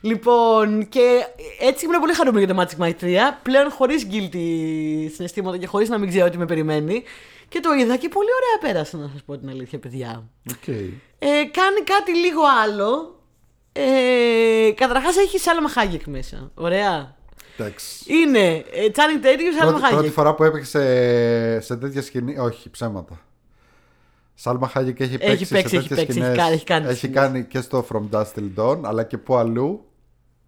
Λοιπόν, 0.00 0.88
και 0.88 1.24
έτσι 1.60 1.84
ήμουν 1.84 2.00
πολύ 2.00 2.12
χαρούμενη 2.12 2.44
για 2.44 2.54
το 2.54 2.60
Magic 2.62 2.84
Mike 2.84 3.04
3. 3.04 3.16
Πλέον 3.42 3.70
χωρίς 3.70 4.06
guilty 4.10 4.46
συναισθήματα 5.14 5.56
και 5.58 5.66
χωρίς 5.66 5.88
να 5.88 5.98
μην 5.98 6.08
ξέρω 6.08 6.30
τι 6.30 6.38
με 6.38 6.44
περιμένει. 6.46 7.02
Και 7.48 7.60
το 7.60 7.72
είδα 7.72 7.96
και 7.96 8.08
πολύ 8.08 8.28
ωραία 8.36 8.72
πέρασε, 8.72 8.96
να 8.96 9.08
σας 9.12 9.22
πω 9.22 9.38
την 9.38 9.48
αλήθεια, 9.48 9.78
παιδιά. 9.78 10.28
Οκ. 10.50 10.66
Ε, 10.68 11.26
κάνει 11.28 11.80
κάτι 11.84 12.16
λίγο 12.16 12.40
άλλο. 12.64 13.20
Ε, 13.72 14.70
Καταρχάς 14.74 15.16
έχει 15.16 15.38
Σάλμα 15.38 15.68
Χάγεκ 15.68 16.06
μέσα. 16.06 16.50
Ωραία. 16.54 17.14
Εντάξει. 17.58 18.04
Είναι 18.22 18.46
ε, 18.48 18.86
Channing 18.94 19.24
Tatum 19.26 19.38
και 19.38 19.54
Σάλμα 19.58 19.70
Πρώτη, 19.70 19.80
πρώτη 19.80 19.94
Χάγεκ. 19.94 20.12
φορά 20.12 20.34
που 20.34 20.44
έπαιξε 20.44 20.70
σε, 20.70 21.60
σε 21.60 21.76
τέτοια 21.76 22.02
σκηνή. 22.02 22.38
Όχι, 22.38 22.70
ψέματα. 22.70 23.20
Σάλμα 24.38 24.68
Χάγεκ 24.68 25.00
έχει 25.00 25.18
παίξει, 25.18 25.32
Έχει 25.32 25.46
παίξει, 25.52 25.68
σε 25.68 25.76
έχει 25.76 25.88
τέτοιες 25.88 25.98
παίξει, 26.06 26.12
σκηνές. 26.12 26.28
έχει 26.28 26.38
κάνει- 26.38 26.54
έχει 26.54 26.64
κάνει 26.64 26.86
Έχει 26.86 26.96
σκηνές. 26.96 27.16
κάνει 27.16 27.44
και 27.44 27.60
στο 27.60 27.86
From 27.92 28.16
Dusk 28.16 28.24
Till 28.36 28.50
Dawn, 28.62 28.80
αλλά 28.84 29.02
και 29.04 29.18
που 29.18 29.36
αλλού. 29.36 29.84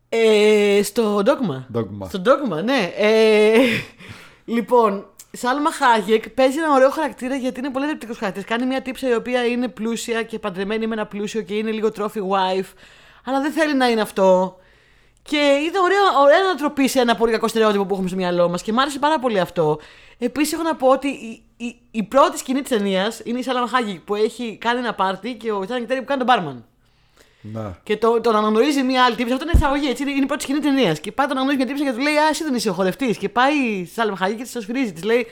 Ε, 0.08 0.80
στο 0.82 1.22
Dogma. 1.24 1.76
Dogma. 1.78 2.06
Στο 2.08 2.22
Dogma, 2.24 2.62
ναι. 2.64 2.92
Ε, 2.96 3.58
λοιπόν, 4.54 5.06
Σάλμα 5.32 5.72
Χάγεκ 5.72 6.28
παίζει 6.30 6.58
ένα 6.58 6.72
ωραίο 6.72 6.90
χαρακτήρα 6.90 7.34
γιατί 7.34 7.58
είναι 7.60 7.70
πολύ 7.70 7.86
δεπτικό 7.86 8.14
χαρακτήρας. 8.14 8.48
Κάνει 8.48 8.66
μια 8.66 8.82
τύψα 8.82 9.08
η 9.08 9.14
οποία 9.14 9.44
είναι 9.46 9.68
πλούσια 9.68 10.22
και 10.22 10.38
παντρεμένη 10.38 10.86
με 10.86 10.94
ένα 10.94 11.06
πλούσιο 11.06 11.42
και 11.42 11.54
είναι 11.54 11.70
λίγο 11.70 11.88
trophy 11.98 12.18
wife, 12.20 12.72
αλλά 13.24 13.40
δεν 13.40 13.52
θέλει 13.52 13.74
να 13.76 13.88
είναι 13.88 14.00
αυτό. 14.00 14.56
Και 15.22 15.36
είναι 15.36 15.78
ωραία, 15.82 15.98
ωραία 16.24 16.38
ανατροπή 16.44 16.88
σε 16.88 17.00
ένα 17.00 17.16
πολύ 17.16 17.32
κακό 17.32 17.48
στερεότυπο 17.48 17.84
που 17.84 17.92
έχουμε 17.92 18.08
στο 18.08 18.16
μυαλό 18.16 18.48
μας 18.48 18.62
και 18.62 18.72
μου 18.72 18.80
άρεσε 18.80 18.98
πάρα 18.98 19.18
πολύ 19.18 19.40
αυτό. 19.40 19.78
Επίσης, 20.18 20.52
έχω 20.52 20.62
να 20.62 20.76
πω 20.76 20.88
ότι 20.88 21.08
η, 21.60 21.66
η, 21.66 21.80
η 21.90 22.02
πρώτη 22.02 22.38
σκηνή 22.38 22.60
της 22.60 22.70
ταινίας 22.70 23.20
είναι 23.24 23.38
η 23.38 23.42
Σάλμα 23.42 23.68
Χάγεκ 23.68 24.00
που 24.00 24.14
έχει 24.14 24.58
κάνει 24.60 24.78
ένα 24.78 24.94
πάρτι 24.94 25.34
και 25.34 25.52
ο 25.52 25.64
Τσάνι 25.64 25.80
που 25.80 25.86
κάνει 25.88 26.04
τον 26.04 26.24
μπάρμαν. 26.24 26.64
Να. 27.40 27.78
Και 27.82 27.96
το, 27.96 28.20
τον 28.20 28.36
αναγνωρίζει 28.36 28.82
μια 28.82 29.04
άλλη 29.04 29.16
τύψη. 29.16 29.32
Αυτό 29.32 29.44
είναι 29.44 29.54
εισαγωγή, 29.56 29.88
έτσι. 29.88 30.02
Είναι 30.02 30.10
είναι 30.10 30.22
η 30.22 30.26
πρώτη 30.26 30.42
σκηνή 30.42 30.58
ταινίας. 30.58 31.00
Και 31.00 31.12
πάει 31.12 31.26
τον 31.26 31.36
αναγνωρίζει 31.36 31.64
μια 31.64 31.74
τύψη 31.74 31.90
και 31.90 31.96
του 31.96 32.04
λέει 32.04 32.16
Α, 32.16 32.28
εσύ 32.28 32.44
δεν 32.44 32.54
είσαι 32.54 32.70
ο 32.70 32.72
χορευτής. 32.72 33.18
Και 33.18 33.28
πάει 33.28 33.84
στη 33.84 33.94
Σάλμα 33.94 34.16
Χάγη 34.16 34.34
και 34.34 34.42
της 34.42 34.52
το 34.52 34.60
σφυρίζει. 34.60 34.92
Της 34.92 35.04
λέει 35.04 35.26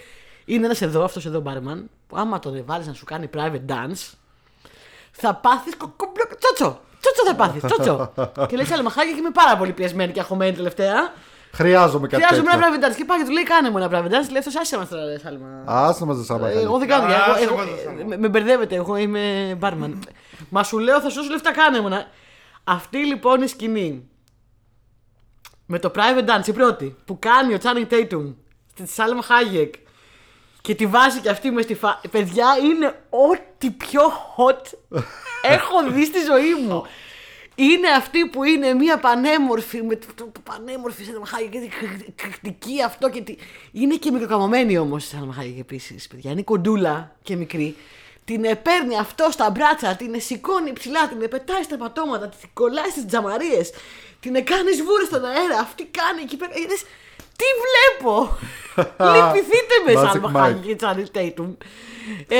Είναι 0.44 0.64
ένας 0.64 0.82
εδώ, 0.82 1.04
αυτός 1.04 1.26
εδώ 1.26 1.40
μπάρμαν, 1.40 1.90
που 2.06 2.16
άμα 2.16 2.38
τον 2.38 2.62
βάλεις 2.66 2.86
να 2.86 2.92
σου 2.92 3.04
κάνει 3.04 3.28
private 3.34 3.72
dance, 3.72 4.12
θα 5.10 5.34
πάθεις 5.34 5.76
κοκκομπλο. 5.76 6.24
Τσότσο! 6.38 6.80
Τσότσο 7.00 7.24
θα 7.26 7.34
πάθεις, 7.34 7.62
τσότσο! 7.62 8.12
και 8.48 8.56
λέει 8.56 8.64
Σάλμα 8.64 8.90
Χάγη 8.90 9.12
και 9.12 9.18
είμαι 9.18 9.30
πάρα 9.30 9.56
πολύ 9.56 9.72
πιασμένη 9.72 10.12
και 10.12 10.20
αγχωμένη 10.20 10.56
τελευταία. 10.56 11.12
Χρειάζομαι 11.56 12.06
κάτι 12.08 12.22
Χρειάζομαι 12.22 12.50
ένα 12.52 12.60
τέτοιο. 12.62 12.78
private 12.80 12.92
dance. 12.92 12.96
Και 12.96 13.04
πάει 13.04 13.18
και 13.18 13.24
του 13.24 13.30
λέει 13.30 13.42
Κάνε 13.42 13.70
μου 13.70 13.78
ένα 13.78 13.88
private 13.90 14.06
dance. 14.12 14.28
Λέει 14.30 14.38
αυτός 14.38 14.56
άσε 14.56 14.76
μας 14.78 14.88
τώρα, 14.88 15.04
ρε, 15.04 15.18
Σάλμα. 15.18 15.62
Άσε 15.64 16.04
μας, 16.04 16.24
Σάλμα 16.26 16.46
Ε, 16.48 16.50
Χάγεκ. 16.50 16.64
Εγώ 16.66 16.78
δεν 16.78 16.88
κάνω. 16.88 17.04
Α, 17.04 17.08
Εγώ, 17.14 17.32
άσε 17.32 17.42
εγώ, 17.44 17.56
μας, 17.56 17.64
άσε 17.64 18.04
με, 18.06 18.16
με 18.16 18.28
μπερδεύετε, 18.28 18.74
εγώ 18.74 18.96
είμαι 18.96 19.54
μπάρμαν. 19.58 20.02
Μα 20.48 20.62
σου 20.62 20.78
λέω, 20.78 21.00
θα 21.00 21.08
σου 21.08 21.16
δώσω 21.16 21.30
λεφτά, 21.30 21.52
κάνε 21.52 21.80
μου. 21.80 21.88
να- 21.88 22.06
Αυτή 22.64 22.98
λοιπόν 22.98 23.42
η 23.42 23.46
σκηνή 23.46 24.08
με 25.66 25.78
το 25.78 25.90
private 25.94 26.24
dance, 26.28 26.46
η 26.46 26.52
πρώτη, 26.52 26.96
που 27.04 27.18
κάνει 27.18 27.54
ο 27.54 27.58
Channing 27.62 27.92
Tatum 27.92 28.34
στη 28.72 28.86
Σάλμα 28.86 29.22
Χάγεκ 29.22 29.74
και 30.60 30.74
τη 30.74 30.86
βάζει 30.86 31.20
και 31.20 31.28
αυτή 31.30 31.50
με 31.50 31.62
στη 31.62 31.74
φα... 31.74 32.00
Παιδιά, 32.10 32.46
είναι 32.64 32.86
ό,τι 33.10 33.70
πιο 33.70 34.00
hot 34.36 34.78
έχω 35.56 35.90
δει 35.90 36.04
στη 36.04 36.18
ζωή 36.20 36.54
μου. 36.68 36.82
Είναι 37.58 37.88
αυτή 37.88 38.26
που 38.26 38.44
είναι 38.44 38.74
μια 38.74 38.98
πανέμορφη, 38.98 39.82
με 39.82 39.96
το, 39.96 40.06
το, 40.14 40.24
το 40.32 40.40
πανέμορφη 40.40 41.04
Σάλμα 41.04 41.26
Χάγεκ 41.26 41.50
και 41.50 41.58
κριτική 42.14 42.82
αυτό 42.82 43.10
και 43.10 43.20
τη... 43.20 43.34
Είναι 43.72 43.94
και 43.96 44.10
μικροκαμωμένη 44.10 44.78
όμως 44.78 45.04
η 45.04 45.08
Σάλμα 45.08 45.32
Χάγεκ 45.32 45.58
επίσης, 45.58 46.06
παιδιά. 46.06 46.30
Είναι 46.30 46.42
κοντούλα 46.42 47.16
και 47.22 47.36
μικρή. 47.36 47.76
Την 48.24 48.44
ε, 48.44 48.54
παίρνει 48.54 48.98
αυτό 48.98 49.28
στα 49.30 49.50
μπράτσα, 49.50 49.96
την 49.96 50.14
ε, 50.14 50.18
σηκώνει 50.18 50.72
ψηλά, 50.72 51.08
την 51.08 51.22
ε, 51.22 51.26
πετάει 51.26 51.62
στα 51.62 51.76
πατώματα, 51.76 52.28
την 52.28 52.48
κολλάει 52.52 52.90
στις 52.90 53.06
τζαμαρίες, 53.06 53.70
την 54.20 54.34
ε, 54.34 54.40
κάνει 54.40 54.72
σβούρες 54.72 55.06
στον 55.06 55.24
αέρα. 55.24 55.58
Αυτή 55.58 55.84
κάνει 55.84 56.22
εκεί 56.22 56.36
πέρα. 56.36 56.52
είδες, 56.54 56.82
τι 57.36 57.44
βλέπω! 57.64 58.36
Λυπηθείτε 59.14 59.74
με 59.86 59.92
Magic 59.94 60.06
Σάλμα 60.12 60.30
Mike. 60.34 60.40
Χάγεκ 60.40 60.62
και 60.64 60.76
Channing 60.80 61.18
Tatum. 61.18 61.56
Ε, 62.28 62.36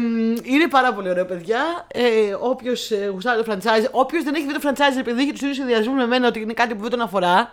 μ, 0.00 0.34
είναι 0.42 0.68
πάρα 0.70 0.92
πολύ 0.92 1.10
ωραίο, 1.10 1.24
παιδιά. 1.24 1.86
Ε, 1.92 2.00
Όποιος 2.40 2.90
ε, 2.90 3.10
γουστάρει 3.12 3.42
το 3.44 3.52
franchise, 3.52 3.88
όποιος 3.90 4.24
δεν 4.24 4.34
έχει 4.34 4.46
δει 4.46 4.52
το 4.52 4.60
franchise 4.64 4.98
επειδή 4.98 5.20
έχει 5.22 5.30
τους 5.32 5.40
ίδιους 5.40 5.56
συνδυασμούς 5.56 5.96
με 5.96 6.06
μένα 6.06 6.26
ότι 6.28 6.40
είναι 6.40 6.52
κάτι 6.52 6.74
που 6.74 6.80
δεν 6.82 6.90
τον 6.90 7.00
αφορά. 7.00 7.50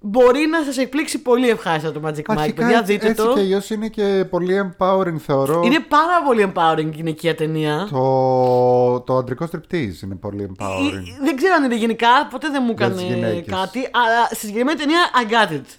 μπορεί 0.00 0.46
να 0.46 0.62
σας 0.62 0.78
εκπλήξει 0.78 1.18
πολύ 1.22 1.48
ευχάριστα 1.48 1.92
το 1.92 2.00
Magic 2.04 2.10
Mike. 2.32 2.36
Αρχικά 2.36 2.62
Παιδιά, 2.62 2.78
έτσι, 2.78 2.92
δείτε 2.92 3.08
έτσι 3.08 3.24
το. 3.24 3.32
και 3.32 3.40
αλλιώς 3.40 3.70
είναι 3.70 3.88
και 3.88 4.24
πολύ 4.30 4.60
empowering 4.78 5.16
θεωρώ. 5.26 5.60
Είναι 5.64 5.80
πάρα 5.80 6.22
πολύ 6.26 6.52
empowering 6.54 6.90
γυναικεία 6.92 7.34
ταινία. 7.34 7.88
Το, 7.90 9.00
το 9.00 9.16
αντρικό 9.16 9.48
striptease 9.52 10.02
είναι 10.04 10.14
πολύ 10.20 10.42
Ε, 10.42 10.46
empowering. 10.46 11.22
Δεν 11.24 11.36
ξέρω 11.36 11.54
αν 11.54 11.64
είναι 11.64 11.76
γενικά, 11.76 12.26
ποτέ 12.30 12.48
δεν 12.50 12.62
μου 12.66 12.74
Για 12.78 12.90
τις 12.90 13.02
έκανε 13.02 13.14
γυναίκες. 13.14 13.54
κάτι, 13.54 13.78
αλλά 13.78 14.24
στη 14.26 14.36
συγκεκριμένη 14.36 14.78
ταινία 14.78 15.00
I 15.24 15.30
got 15.32 15.52
it. 15.52 15.76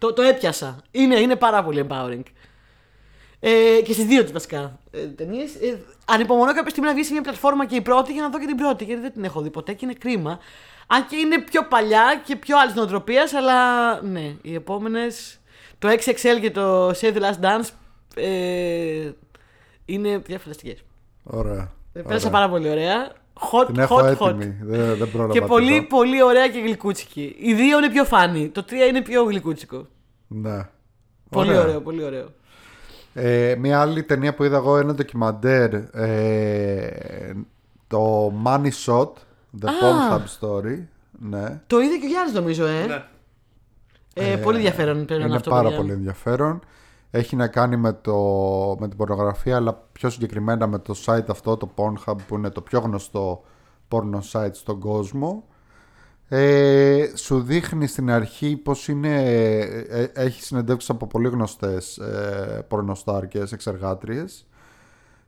Το, 0.00 0.12
το 0.12 0.22
έπιασα. 0.22 0.76
Είναι, 0.90 1.18
είναι 1.18 1.36
πάρα 1.36 1.64
πολύ 1.64 1.86
empowering. 1.88 2.22
Ε, 3.40 3.80
και 3.84 3.92
στις 3.92 4.04
δύο 4.04 4.24
του 4.24 4.32
βασικά 4.32 4.78
ε, 4.90 4.98
ταινίες. 4.98 5.54
Ε, 5.54 5.78
ανυπομονώ 6.04 6.54
κάποια 6.54 6.70
στιγμή 6.70 6.88
να 6.88 6.94
βγει 6.94 7.04
σε 7.04 7.12
μια 7.12 7.22
πλατφόρμα 7.22 7.66
και 7.66 7.76
η 7.76 7.80
πρώτη 7.80 8.12
για 8.12 8.22
να 8.22 8.28
δω 8.28 8.38
και 8.38 8.46
την 8.46 8.56
πρώτη, 8.56 8.84
γιατί 8.84 9.00
δεν 9.00 9.12
την 9.12 9.24
έχω 9.24 9.40
δει 9.40 9.50
ποτέ 9.50 9.72
και 9.72 9.84
είναι 9.84 9.94
κρίμα. 9.94 10.38
Αν 10.86 11.06
και 11.06 11.16
είναι 11.16 11.40
πιο 11.40 11.64
παλιά 11.64 12.22
και 12.24 12.36
πιο 12.36 12.58
άλλης 12.58 12.74
νοοτροπίας, 12.74 13.32
αλλά 13.32 14.02
ναι, 14.02 14.34
οι 14.42 14.54
επόμενες. 14.54 15.40
Το 15.78 15.88
XXL 15.88 16.40
και 16.40 16.50
το 16.50 16.88
Save 16.88 17.14
the 17.14 17.20
Last 17.20 17.40
Dance 17.40 17.68
ε, 18.14 19.10
είναι 19.84 20.18
διαφορετικέ. 20.18 20.76
Ωραία. 21.24 21.72
Πέρασα 21.92 22.14
Ωραία. 22.14 22.30
πάρα 22.30 22.48
πολύ 22.48 22.70
ωραία. 22.70 23.12
Hot, 23.34 23.66
Την 23.66 23.78
έχω 23.78 23.96
hot, 23.98 24.04
έτοιμη. 24.04 24.56
hot. 24.60 24.64
Δεν, 24.66 24.96
δεν 24.96 25.10
πρόλαβα. 25.10 25.32
Και 25.32 25.40
να 25.40 25.46
πολύ, 25.46 25.72
τη 25.72 25.78
δω. 25.80 25.86
πολύ 25.86 26.22
ωραία 26.22 26.48
και 26.48 26.58
γλυκούτσικη. 26.58 27.36
Οι 27.38 27.54
δύο 27.54 27.78
είναι 27.78 27.90
πιο 27.90 28.04
φάνη. 28.04 28.48
Το 28.48 28.62
τρία 28.62 28.84
είναι 28.84 29.02
πιο 29.02 29.22
γλυκούτσικο. 29.24 29.86
Ναι. 30.26 30.68
Πολύ 31.30 31.48
Ωραία. 31.50 31.62
ωραίο, 31.62 31.80
πολύ 31.80 32.04
ωραίο. 32.04 32.28
Ε, 33.14 33.54
μια 33.58 33.80
άλλη 33.80 34.02
ταινία 34.02 34.34
που 34.34 34.44
είδα 34.44 34.56
εγώ 34.56 34.80
είναι 34.80 34.92
ντοκιμαντέρ. 34.92 35.74
Ε, 35.92 37.32
το 37.86 38.32
Money 38.44 38.70
Shot. 38.86 39.08
The 39.60 39.66
Α. 39.66 39.70
Pornhub 39.80 40.22
Story. 40.40 40.78
Ναι. 41.18 41.60
Το 41.66 41.80
είδε 41.80 41.96
και 41.96 42.06
ο 42.06 42.08
Γιάννης 42.08 42.32
νομίζω, 42.34 42.66
ε. 42.66 42.86
Ναι. 42.86 43.04
ε, 44.14 44.36
πολύ 44.36 44.56
ενδιαφέρον 44.56 44.94
πρέπει 44.94 45.10
να 45.10 45.16
είναι 45.16 45.24
Είναι 45.26 45.36
αυτό. 45.36 45.50
πάρα 45.50 45.62
παιδιά. 45.62 45.76
πολύ 45.78 45.92
ενδιαφέρον. 45.92 46.60
Έχει 47.10 47.36
να 47.36 47.48
κάνει 47.48 47.76
με, 47.76 47.92
το, 47.92 48.16
με 48.80 48.88
την 48.88 48.96
πορνογραφία, 48.96 49.56
αλλά 49.56 49.74
πιο 49.92 50.10
συγκεκριμένα 50.10 50.66
με 50.66 50.78
το 50.78 50.94
site 51.06 51.28
αυτό, 51.28 51.56
το 51.56 51.70
Pornhub, 51.76 52.16
που 52.26 52.34
είναι 52.34 52.50
το 52.50 52.60
πιο 52.60 52.80
γνωστό 52.80 53.42
porno 53.88 54.20
site 54.32 54.52
στον 54.52 54.78
κόσμο. 54.78 55.44
Ε, 56.28 57.10
σου 57.14 57.42
δείχνει 57.42 57.86
στην 57.86 58.10
αρχή 58.10 58.56
πως 58.56 58.88
είναι, 58.88 59.24
ε, 59.24 59.62
ε, 59.88 60.10
έχει 60.14 60.42
συνεντεύξεις 60.42 60.90
από 60.90 61.06
πολύ 61.06 61.28
γνωστές 61.28 61.98
ε, 61.98 62.64
πορνοστάρκες, 62.68 63.52
εξεργάτριες. 63.52 64.46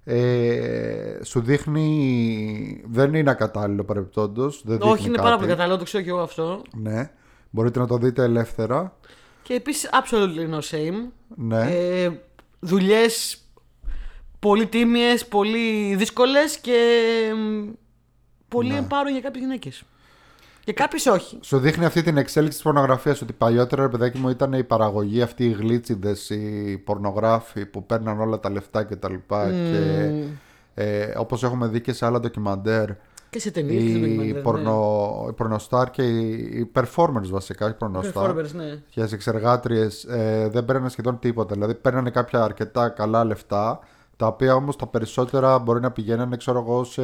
Ε, 0.04 1.18
σου 1.22 1.40
δείχνει, 1.40 2.82
δεν 2.86 3.14
είναι 3.14 3.30
ακατάλληλο 3.30 3.84
παρεπτόντως, 3.84 4.62
δεν 4.64 4.78
Όχι, 4.80 4.90
δείχνει 4.90 5.06
είναι 5.06 5.16
κάτι. 5.16 5.26
πάρα 5.26 5.36
πολύ 5.36 5.48
κατάλληλο, 5.48 5.76
το 5.76 5.84
ξέρω 5.84 6.04
και 6.04 6.10
εγώ 6.10 6.20
αυτό. 6.20 6.62
Ναι, 6.76 7.10
μπορείτε 7.50 7.78
να 7.78 7.86
το 7.86 7.96
δείτε 7.96 8.22
ελεύθερα. 8.22 8.96
Και 9.43 9.55
επίσης, 9.55 9.90
absolutely 9.93 10.55
no 10.55 10.59
shame. 10.59 11.11
Ναι. 11.36 11.61
Ε, 11.70 12.11
Δουλειές 12.61 13.36
πολύ 14.38 14.66
τίμιες, 14.66 15.26
πολύ 15.26 15.95
δύσκολες 15.95 16.59
και 16.59 16.76
μ, 17.36 17.68
πολύ 18.49 18.70
Ναι. 18.72 18.78
empowering 18.80 19.11
για 19.12 19.20
κάποιες 19.20 19.43
γυναίκες. 19.45 19.82
Και 20.64 20.72
κάποιες 20.72 21.07
όχι. 21.07 21.38
Σου 21.43 21.59
δείχνει 21.59 21.84
αυτή 21.84 22.03
την 22.03 22.16
εξέλιξη 22.16 22.55
της 22.57 22.64
πορνογραφίας. 22.66 23.20
Ότι 23.20 23.32
παλιότερα, 23.32 23.82
ρε 23.82 23.88
παιδάκι 23.88 24.18
μου, 24.18 24.28
ήταν 24.28 24.53
η 24.53 24.64
παραγωγή 24.64 25.22
αυτή, 25.22 25.45
οι 25.45 25.51
γλίτσιδε, 25.53 26.16
οι 26.28 26.76
πορνογράφοι 26.78 27.66
που 27.66 27.86
παίρναν 27.86 28.20
όλα 28.20 28.40
τα 28.40 28.51
λεφτά 28.51 28.84
κτλ. 28.84 29.14
Και 29.28 30.11
ε, 30.74 31.12
όπως 31.16 31.43
έχουμε 31.43 31.66
δει 31.66 31.80
και 31.80 31.93
σε 31.93 32.07
άλλα 32.07 32.20
ντοκιμαντέρ, 32.20 32.88
Και 33.32 33.40
σε 33.40 33.50
ταινίες. 33.50 33.82
και 33.82 33.88
σε 33.88 33.96
οι, 33.96 34.00
ντοκιμαντέρ, 34.00 34.34
ναι. 34.34 34.40
πορνο, 34.40 35.26
οι 35.28 35.32
πορνοστάρ 35.32 35.90
και 35.90 36.02
οι, 36.02 36.30
οι 36.32 36.70
performers 36.74 37.28
βασικά, 37.30 37.68
οι 37.68 37.72
πορνοστάρ. 37.72 38.30
Performers, 38.30 38.50
ναι. 38.52 38.82
Και 38.90 39.00
οι 39.00 39.08
εξεργάτριες 39.12 40.04
ε, 40.04 40.48
δεν 40.52 40.64
παίρνανε 40.64 40.88
σχεδόν 40.88 41.18
τίποτα. 41.18 41.54
Δηλαδή 41.54 41.74
παίρνανε 41.74 42.10
κάποια 42.10 42.42
αρκετά 42.42 42.88
καλά 42.88 43.24
λεφτά, 43.24 43.78
τα 44.16 44.26
οποία 44.26 44.54
όμως 44.54 44.76
τα 44.76 44.86
περισσότερα 44.86 45.58
μπορεί 45.58 45.80
να 45.80 45.90
πηγαίνανε, 45.90 46.36
ξέρω 46.36 46.58
εγώ, 46.58 46.84
σε. 46.84 47.02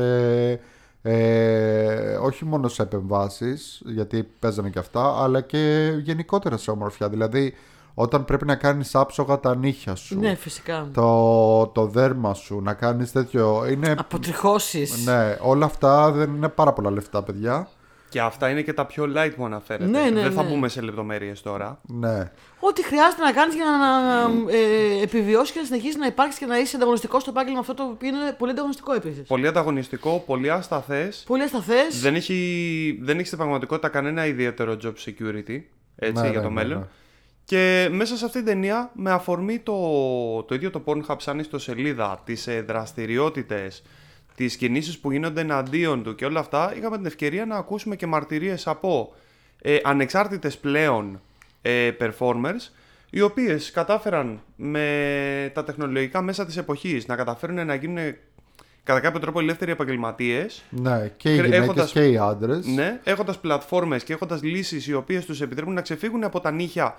Ε, 1.02 2.16
όχι 2.16 2.44
μόνο 2.44 2.68
σε 2.68 2.82
επεμβάσεις 2.82 3.82
γιατί 3.84 4.28
παίζανε 4.38 4.70
και 4.70 4.78
αυτά 4.78 5.22
αλλά 5.22 5.40
και 5.40 5.92
γενικότερα 6.02 6.56
σε 6.56 6.70
ομορφιά 6.70 7.08
δηλαδή 7.08 7.54
όταν 8.00 8.24
πρέπει 8.24 8.46
να 8.46 8.54
κάνεις 8.56 8.94
άψογα 8.94 9.38
τα 9.40 9.56
νύχια 9.56 9.94
σου 9.94 10.18
Ναι, 10.18 10.34
φυσικά. 10.34 10.88
το, 10.94 11.66
το 11.66 11.86
δέρμα 11.86 12.34
σου 12.34 12.60
να 12.60 12.74
κάνεις 12.74 13.12
τέτοιο 13.12 13.66
είναι, 13.70 13.94
Αποτριχώσεις. 13.98 15.04
ναι, 15.04 15.36
όλα 15.40 15.64
αυτά 15.64 16.10
δεν 16.10 16.34
είναι 16.34 16.48
πάρα 16.48 16.72
πολλά 16.72 16.90
λεφτά 16.90 17.22
παιδιά 17.22 17.68
Και 18.08 18.20
αυτά 18.20 18.48
είναι 18.50 18.62
και 18.62 18.72
τα 18.72 18.84
πιο 18.86 19.04
light 19.16 19.30
που 19.36 19.44
αναφέρετε. 19.44 19.90
Ναι, 19.90 20.10
ναι, 20.10 20.20
Δεν 20.22 20.32
θα 20.32 20.42
ναι. 20.42 20.48
μπούμε 20.48 20.68
σε 20.68 20.80
λεπτομέρειες 20.80 21.42
τώρα. 21.42 21.80
ναι 21.82 22.30
Ό,τι 22.60 22.84
χρειάζεται 22.84 23.22
να 23.22 23.32
κάνεις 23.32 23.54
για 23.54 23.64
να 23.64 24.52
ε, 24.52 25.02
επιβιώσεις 25.02 25.50
και 25.52 25.58
να 25.60 25.64
συνεχίσεις 25.66 25.96
να 25.96 26.06
υπάρχεις 26.06 26.38
και 26.38 26.46
να 26.46 26.58
είσαι 26.58 26.76
ανταγωνιστικός 26.76 27.22
στο 27.22 27.30
επάγγελμα 27.30 27.58
αυτό 27.60 27.74
το 27.74 27.82
οποίο 27.82 28.08
είναι 28.08 28.32
πολύ 28.38 28.50
ανταγωνιστικό 28.50 28.92
επίσης. 28.92 29.26
Πολύ 29.28 29.46
ανταγωνιστικό, 29.46 30.22
πολύ 30.26 30.50
ασταθές. 30.50 31.24
Πολύ 31.26 31.42
ασταθές. 31.42 32.00
Δεν 32.00 32.14
έχει, 32.14 32.98
δεν 33.02 33.16
έχει 33.16 33.26
στην 33.26 33.38
πραγματικότητα 33.38 33.88
κανένα 33.88 34.26
ιδιαίτερο 34.26 34.76
job 34.84 34.92
security 35.06 35.60
έτσι, 35.96 36.22
Ναι, 36.22 36.28
για 36.28 36.38
ναι, 36.38 36.42
το 36.42 36.48
ναι, 36.48 36.54
μέλλον. 36.54 36.88
Ναι. 37.50 37.58
Και 37.58 37.88
μέσα 37.92 38.16
σε 38.16 38.24
αυτή 38.24 38.36
την 38.38 38.46
ταινία, 38.46 38.90
με 38.94 39.10
αφορμή 39.10 39.58
το, 39.58 39.72
το 40.42 40.54
ίδιο 40.54 40.70
το 40.70 40.82
Pornhub 40.84 41.16
σαν 41.18 41.38
ιστοσελίδα, 41.38 42.20
τις 42.24 42.46
ε, 42.46 42.62
δραστηριότητες, 42.62 43.82
τις 44.34 44.56
κινήσεις 44.56 44.98
που 44.98 45.10
γίνονται 45.12 45.40
εναντίον 45.40 46.02
του 46.02 46.14
και 46.14 46.24
όλα 46.24 46.40
αυτά, 46.40 46.74
είχαμε 46.76 46.96
την 46.96 47.06
ευκαιρία 47.06 47.46
να 47.46 47.56
ακούσουμε 47.56 47.96
και 47.96 48.06
μαρτυρίες 48.06 48.66
από 48.66 49.14
ε, 49.62 49.76
ανεξάρτητες 49.82 50.58
πλέον 50.58 51.20
ε, 51.62 51.90
performers, 52.00 52.72
οι 53.10 53.20
οποίες 53.20 53.70
κατάφεραν 53.70 54.40
με 54.56 55.50
τα 55.54 55.64
τεχνολογικά 55.64 56.22
μέσα 56.22 56.46
της 56.46 56.56
εποχής 56.56 57.06
να 57.06 57.16
καταφέρουν 57.16 57.66
να 57.66 57.74
γίνουν 57.74 58.14
κατά 58.84 59.00
κάποιο 59.00 59.20
τρόπο 59.20 59.40
ελεύθεροι 59.40 59.70
επαγγελματίες 59.70 60.62
ναι 60.70 61.12
και 61.16 61.32
οι 61.32 61.36
Χρ- 61.36 61.44
γυναίκες 61.44 61.64
έχοντας- 61.66 61.92
και 61.92 62.06
οι 62.08 62.18
άντρες 62.18 62.66
ναι, 62.66 63.00
έχοντας 63.04 63.38
πλατφόρμες 63.38 64.04
και 64.04 64.12
έχοντας 64.12 64.42
λύσεις 64.42 64.86
οι 64.86 64.94
οποίες 64.94 65.24
τους 65.24 65.40
επιτρέπουν 65.40 65.74
να 65.74 65.80
ξεφύγουν 65.80 66.24
από 66.24 66.40
τα 66.40 66.50
νύχια 66.50 66.96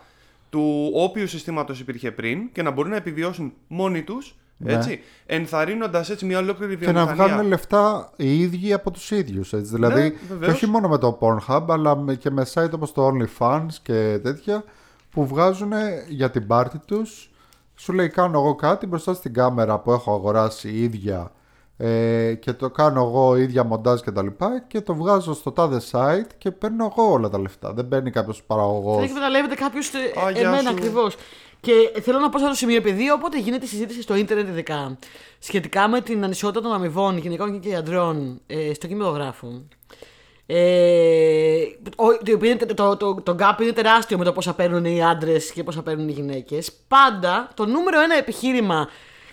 του 0.50 0.91
όποιου 0.93 1.28
συστήματος 1.28 1.80
υπήρχε 1.80 2.12
πριν 2.12 2.52
και 2.52 2.62
να 2.62 2.72
μπορούν 2.72 2.91
να 2.91 2.97
επιβιώσουν 2.97 3.54
μόνοι 3.68 4.04
τους. 4.04 4.36
Ναι. 4.62 4.74
Έτσι, 4.74 5.00
ενθαρρύνοντας 5.26 6.10
έτσι 6.10 6.26
μια 6.26 6.38
ολόκληρη 6.39 6.78
και 6.78 6.86
να 6.86 6.91
βιομηχανία. 6.91 7.26
βγάλουν 7.26 7.47
λεφτά 7.50 8.12
οι 8.16 8.39
ίδιοι 8.39 8.74
από 8.74 8.91
τους 8.91 9.12
ίδιους 9.12 9.54
έτσι. 9.54 9.74
δηλαδή 9.74 10.02
Ναι, 10.02 10.10
και 10.10 10.16
βεβαίως. 10.30 10.54
όχι 10.54 10.68
μόνο 10.68 10.88
με 10.88 10.97
το 10.97 11.18
Pornhub 11.22 11.66
αλλά 11.70 11.95
με- 11.95 12.16
και 12.16 12.30
με 12.30 12.45
site 12.54 12.72
όπως 12.74 12.91
το 12.91 13.08
OnlyFans 13.12 13.66
και 13.82 14.20
τέτοια 14.24 14.64
που 15.12 15.28
βγάζουν 15.28 15.72
για 16.10 16.30
την 16.30 16.47
πάρτι 16.47 16.78
τους 16.86 17.30
σου 17.76 17.93
λέει 17.93 18.10
κάνω 18.10 18.39
εγώ 18.39 18.56
κάτι 18.56 18.86
μπροστά 18.88 19.14
στην 19.14 19.34
κάμερα 19.34 19.80
που 19.80 19.91
έχω 19.91 20.14
αγοράσει 20.14 20.70
η 20.70 20.84
ίδια 20.84 21.32
ε, 21.82 22.34
και 22.34 22.53
το 22.53 22.69
κάνω 22.69 23.01
εγώ 23.01 23.36
ίδια 23.36 23.63
μοντάζ 23.63 23.99
και 23.99 24.11
τα 24.11 24.23
λοιπά 24.23 24.63
και 24.67 24.82
το 24.82 24.93
βγάζω 24.95 25.34
στο 25.34 25.51
τάδε 25.51 25.82
site 25.91 26.27
και 26.38 26.51
παίρνω 26.51 26.93
εγώ 26.97 27.11
όλα 27.11 27.30
τα 27.30 27.39
λεφτά 27.39 27.73
δεν 27.73 27.86
μπαίνει 27.86 28.11
κάποιος 28.11 28.43
παραγωγός 28.43 28.95
Δεν 28.95 29.05
εκμεταλλεύεται 29.05 29.55
κάποιος 29.55 29.91
Α, 30.25 30.32
γεια 30.32 30.41
εμένα 30.47 30.61
σου. 30.61 30.69
ακριβώς. 30.69 31.15
Και 31.61 31.71
θέλω 32.01 32.19
να 32.19 32.30
πω 32.30 32.38
σε 32.38 32.43
αυτό 32.43 32.49
το 32.49 32.55
σημείο, 32.59 32.75
επειδή 32.75 33.11
όποτε 33.11 33.39
γίνεται 33.39 33.65
συζήτηση 33.65 34.01
στο 34.01 34.15
ίντερνετ 34.15 34.47
ειδικά 34.47 34.97
σχετικά 35.39 35.88
με 35.88 36.01
την 36.01 36.23
ανισότητα 36.23 36.61
των 36.61 36.73
αμοιβών 36.73 37.17
γυναικών 37.17 37.59
και 37.59 37.75
αντρών 37.75 38.41
ε, 38.47 38.73
στο 38.73 38.88
κινηματογράφο. 38.88 39.61
Ε, 40.45 41.61
ο- 41.95 42.17
το, 42.23 42.32
οποίο 42.36 42.49
είναι- 42.49 42.65
το, 42.73 42.97
το, 42.97 43.13
το 43.23 43.36
gap 43.39 43.61
είναι 43.61 43.71
τεράστιο 43.71 44.17
με 44.17 44.23
το 44.23 44.32
πόσα 44.32 44.53
παίρνουν 44.53 44.86
οι 44.86 45.03
άντρες 45.03 45.51
και 45.51 45.63
πόσα 45.63 45.82
παίρνουν 45.82 46.07
οι 46.07 46.11
γυναίκες. 46.11 46.71
Πάντα 46.88 47.49
το 47.53 47.65
νούμερο 47.65 47.99
ένα 48.01 48.15
επιχείρημα 48.17 48.88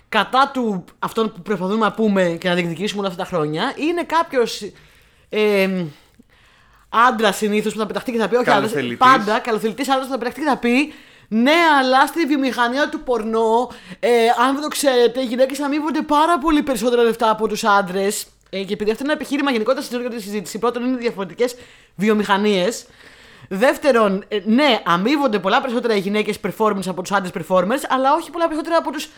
κατά 0.09 0.51
του 0.53 0.83
αυτών 0.99 1.31
που 1.31 1.41
προσπαθούμε 1.41 1.85
να 1.85 1.91
πούμε 1.91 2.37
και 2.39 2.49
να 2.49 2.55
διεκδικήσουμε 2.55 2.99
όλα 2.99 3.09
αυτά 3.09 3.23
τα 3.23 3.29
χρόνια 3.29 3.73
είναι 3.75 4.03
κάποιος. 4.03 4.71
Ε, 5.29 5.85
άντρας 6.89 7.35
συνήθως 7.37 7.73
που 7.73 7.79
θα 7.79 7.85
πεταχτεί 7.85 8.11
και 8.11 8.17
θα 8.17 8.27
πει: 8.27 8.35
Όχι, 8.35 8.49
άντρας, 8.49 8.71
Καλοθελητής. 8.71 8.97
πάντα 8.97 9.39
καλοθελητής 9.39 9.89
άντρα 9.89 10.01
που 10.03 10.11
θα 10.11 10.17
πεταχτεί 10.17 10.39
και 10.39 10.47
θα 10.47 10.57
πει: 10.57 10.93
Ναι, 11.27 11.55
αλλά 11.79 12.07
στη 12.07 12.25
βιομηχανία 12.25 12.89
του 12.89 12.99
πορνό, 12.99 13.71
ε, 13.99 14.09
αν 14.45 14.53
δεν 14.53 14.61
το 14.61 14.67
ξέρετε, 14.67 15.21
οι 15.21 15.25
γυναίκες 15.25 15.59
αμείβονται 15.59 16.01
πάρα 16.01 16.37
πολύ 16.37 16.61
περισσότερα 16.63 17.03
λεφτά 17.03 17.29
από 17.29 17.47
τους 17.47 17.63
άντρες. 17.63 18.27
Ε, 18.49 18.63
και 18.63 18.73
επειδή 18.73 18.91
αυτό 18.91 19.03
είναι 19.03 19.11
ένα 19.11 19.21
επιχείρημα 19.21 19.51
γενικότερα 19.51 19.85
στην 19.85 19.97
όλη 19.97 20.09
της 20.09 20.23
συζήτησης, 20.23 20.59
πρώτον 20.59 20.85
είναι 20.85 20.97
διαφορετικές 20.97 21.55
βιομηχανίες. 21.95 22.85
Δεύτερον, 23.49 24.23
ε, 24.27 24.39
ναι, 24.45 24.81
αμείβονται 24.85 25.39
πολλά 25.39 25.61
περισσότερα 25.61 25.95
οι 25.95 25.99
γυναίκες 25.99 26.39
performers 26.47 26.87
από 26.87 27.01
τους 27.01 27.11
άντρες 27.11 27.31
performers, 27.33 27.81
αλλά 27.89 28.13
όχι 28.13 28.31
πολλά 28.31 28.47
περισσότερα 28.47 28.77
από 28.77 28.91
τους 28.91 29.09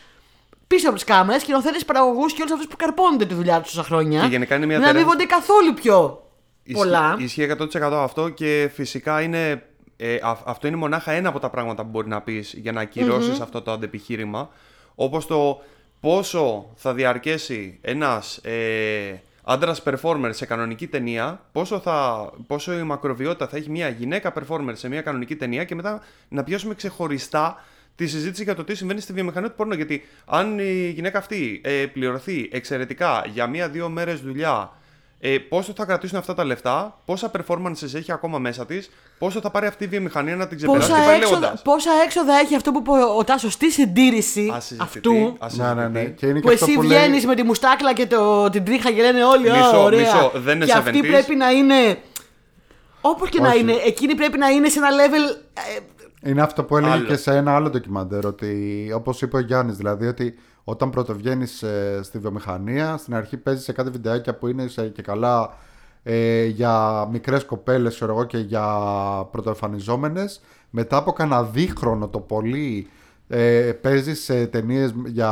πίσω 0.70 0.88
από 0.88 0.96
τις 0.96 1.06
κάμερες, 1.06 1.42
σκηνοθέτε, 1.42 1.80
παραγωγούς 1.86 2.34
και 2.34 2.42
όλους 2.42 2.54
αυτούς 2.54 2.68
που 2.68 2.76
καρπώνονται 2.76 3.26
τη 3.26 3.34
δουλειά 3.34 3.62
τους 3.62 3.72
τόσα 3.72 3.84
χρόνια. 3.88 4.22
Και 4.22 4.28
γενικά 4.28 4.56
είναι 4.56 4.66
μια 4.66 4.80
Δεν 4.80 4.86
τεράστια- 4.88 5.12
αμείβονται 5.12 5.34
καθόλου 5.36 5.74
πιο 5.74 6.24
Ισχύει- 6.64 6.84
πολλά. 6.84 7.16
Ισχύει 7.20 7.42
100% 7.42 8.04
αυτό 8.04 8.30
και 8.30 8.70
φυσικά 8.74 9.22
είναι, 9.22 9.64
ε, 9.98 10.16
α- 10.22 10.38
αυτό 10.46 10.68
είναι 10.68 10.76
μονάχα 10.76 11.12
ένα 11.12 11.30
από 11.30 11.40
τα 11.40 11.50
πράγματα 11.50 11.84
που 11.84 11.90
μπορεί 11.90 12.08
να 12.08 12.22
πεις 12.22 12.54
για 12.58 12.72
να 12.72 12.82
ακυρωσεις 12.82 13.40
αυτό 13.40 13.62
το 13.62 13.72
αντεπιχείρημα. 13.72 14.50
Όπως 14.96 15.28
το 15.28 15.62
πόσο 16.00 16.70
θα 16.76 16.94
διαρκέσει 16.94 17.78
ένας 17.82 18.38
ε, 18.38 19.22
άντρας 19.44 19.84
performer 19.86 20.30
σε 20.30 20.46
κανονική 20.46 20.88
ταινία, 20.88 21.42
πόσο, 21.52 21.80
θα, 21.80 22.30
πόσο 22.48 22.74
η 22.74 22.84
μακροβιότητα 22.84 23.48
θα 23.48 23.58
έχει 23.58 23.70
μια 23.70 23.90
γυναίκα 23.90 24.34
performer 24.34 24.72
σε 24.74 24.88
μια 24.90 25.02
κανονική 25.02 25.36
ταινία 25.36 25.64
και 25.64 25.76
μετά 25.76 26.02
να 26.30 26.44
πιάσουμε 26.44 26.74
ξεχωριστά 26.76 27.64
τη 28.00 28.08
συζήτηση 28.08 28.44
για 28.44 28.56
το 28.56 28.64
τι 28.64 28.76
συμβαίνει 28.76 29.00
στη 29.02 29.14
βιομηχανία 29.14 29.50
του 29.50 29.56
πόρνο. 29.56 29.74
Γιατί 29.74 30.06
αν 30.26 30.60
η 30.60 30.90
γυναίκα 30.96 31.18
αυτή 31.18 31.62
ε, 31.64 31.70
πληρωθεί 31.72 32.50
εξαιρετικά 32.52 33.24
για 33.34 33.48
μία-δύο 33.48 33.90
μέρες 33.90 34.20
δουλειά, 34.20 34.72
ε, 35.20 35.38
πόσο 35.38 35.74
θα 35.76 35.86
κρατήσουν 35.86 36.18
αυτά 36.18 36.34
τα 36.34 36.44
λεφτά, 36.44 37.02
πόσα 37.06 37.32
performances 37.38 37.94
έχει 37.94 38.12
ακόμα 38.12 38.38
μέσα 38.40 38.66
της, 38.66 38.90
πόσο 39.18 39.40
θα 39.42 39.50
πάρει 39.50 39.66
αυτή 39.68 39.84
η 39.84 39.88
βιομηχανία 39.88 40.36
να 40.36 40.48
την 40.48 40.58
ξεπεράσει 40.58 40.88
Πόσα 40.90 41.02
και 41.02 41.08
πάει 41.08 41.16
έξοδα, 41.18 41.40
λέγοντας. 41.40 41.62
πόσα 41.62 41.92
έξοδα 42.06 42.34
έχει 42.34 42.56
αυτό 42.56 42.72
που 42.72 42.80
είπε 42.80 43.04
ο 43.18 43.24
Τάσος 43.24 43.54
στη 43.54 43.72
συντήρηση 43.72 44.52
Ασυζητητή, 44.56 44.84
αυτού. 44.84 45.14
Ναι, 45.14 45.34
ασυζητητή. 45.40 45.76
ναι, 45.76 45.88
ναι. 45.88 46.04
Και 46.04 46.26
είναι 46.26 46.40
Που 46.40 46.48
και 46.48 46.54
αυτό 46.54 46.66
εσύ 46.66 46.76
που 46.76 46.82
βγαίνεις 46.82 47.10
λέει... 47.18 47.26
με 47.26 47.36
τη 47.36 47.44
μουστάκλα 47.44 47.94
και 47.94 48.06
το, 48.08 48.50
την 48.50 48.64
τρίχα 48.66 48.92
και 48.92 49.02
λένε 49.02 49.24
όλοι 49.24 49.52
Μισό, 49.52 49.76
«Α, 49.76 49.78
ωραία. 49.78 50.00
μισό, 50.00 50.32
δεν 50.36 50.56
είναι 50.56 50.66
και 50.66 50.72
αυτή 50.74 51.00
70s. 51.04 51.08
πρέπει 51.08 51.36
να 51.36 51.52
είναι. 51.52 51.98
Όπως 53.02 53.30
και 53.30 53.42
να 53.42 53.50
Όχι. 53.50 53.60
είναι, 53.60 53.74
εκείνη 53.86 54.16
πρέπει 54.16 54.38
να 54.38 54.48
είναι 54.48 54.70
σε 54.70 54.80
ένα 54.80 54.90
level. 54.90 55.38
Ε, 56.22 56.30
Είναι 56.30 56.42
αυτό 56.42 56.64
που 56.64 56.78
έλεγε 56.78 56.94
Άλλο. 56.94 57.06
και 57.06 57.16
σε 57.16 57.36
ένα 57.36 57.56
άλλο 57.56 57.70
ντοκιμαντέρ, 57.70 58.26
ότι 58.26 58.92
όπως 58.96 59.22
είπε 59.22 59.38
ο 59.38 59.40
Γιάννης, 59.40 59.78
δηλαδή 59.78 60.08
ότι 60.08 60.34
όταν 60.64 60.90
πρωτοβγαίνεις 60.90 61.64
στη 62.02 62.20
βιομηχανία, 62.20 62.98
στην 62.98 63.16
αρχή 63.16 63.38
παίζεις 63.38 63.64
σε 63.64 63.72
κάτι 63.72 63.90
βιντεάκια 63.90 64.36
που 64.36 64.48
είναι 64.48 64.68
σε, 64.68 64.88
και 64.88 65.02
καλά 65.02 65.54
ε, 66.04 66.46
για 66.46 67.08
μικρές 67.12 67.46
κοπέλες, 67.46 67.96
ξέρω 67.96 68.12
εγώ, 68.12 68.24
και 68.24 68.38
για 68.38 68.66
πρωτοεμφανιζόμενε. 69.32 70.26
Μετά 70.70 70.98
από 70.98 71.12
κανένα 71.12 71.44
δίχρονο 71.44 72.08
το 72.08 72.20
πολύ 72.20 72.88
ε, 73.28 73.72
παίζεις 73.82 74.24
σε 74.24 74.46
ταινίες 74.46 74.94
για 75.06 75.32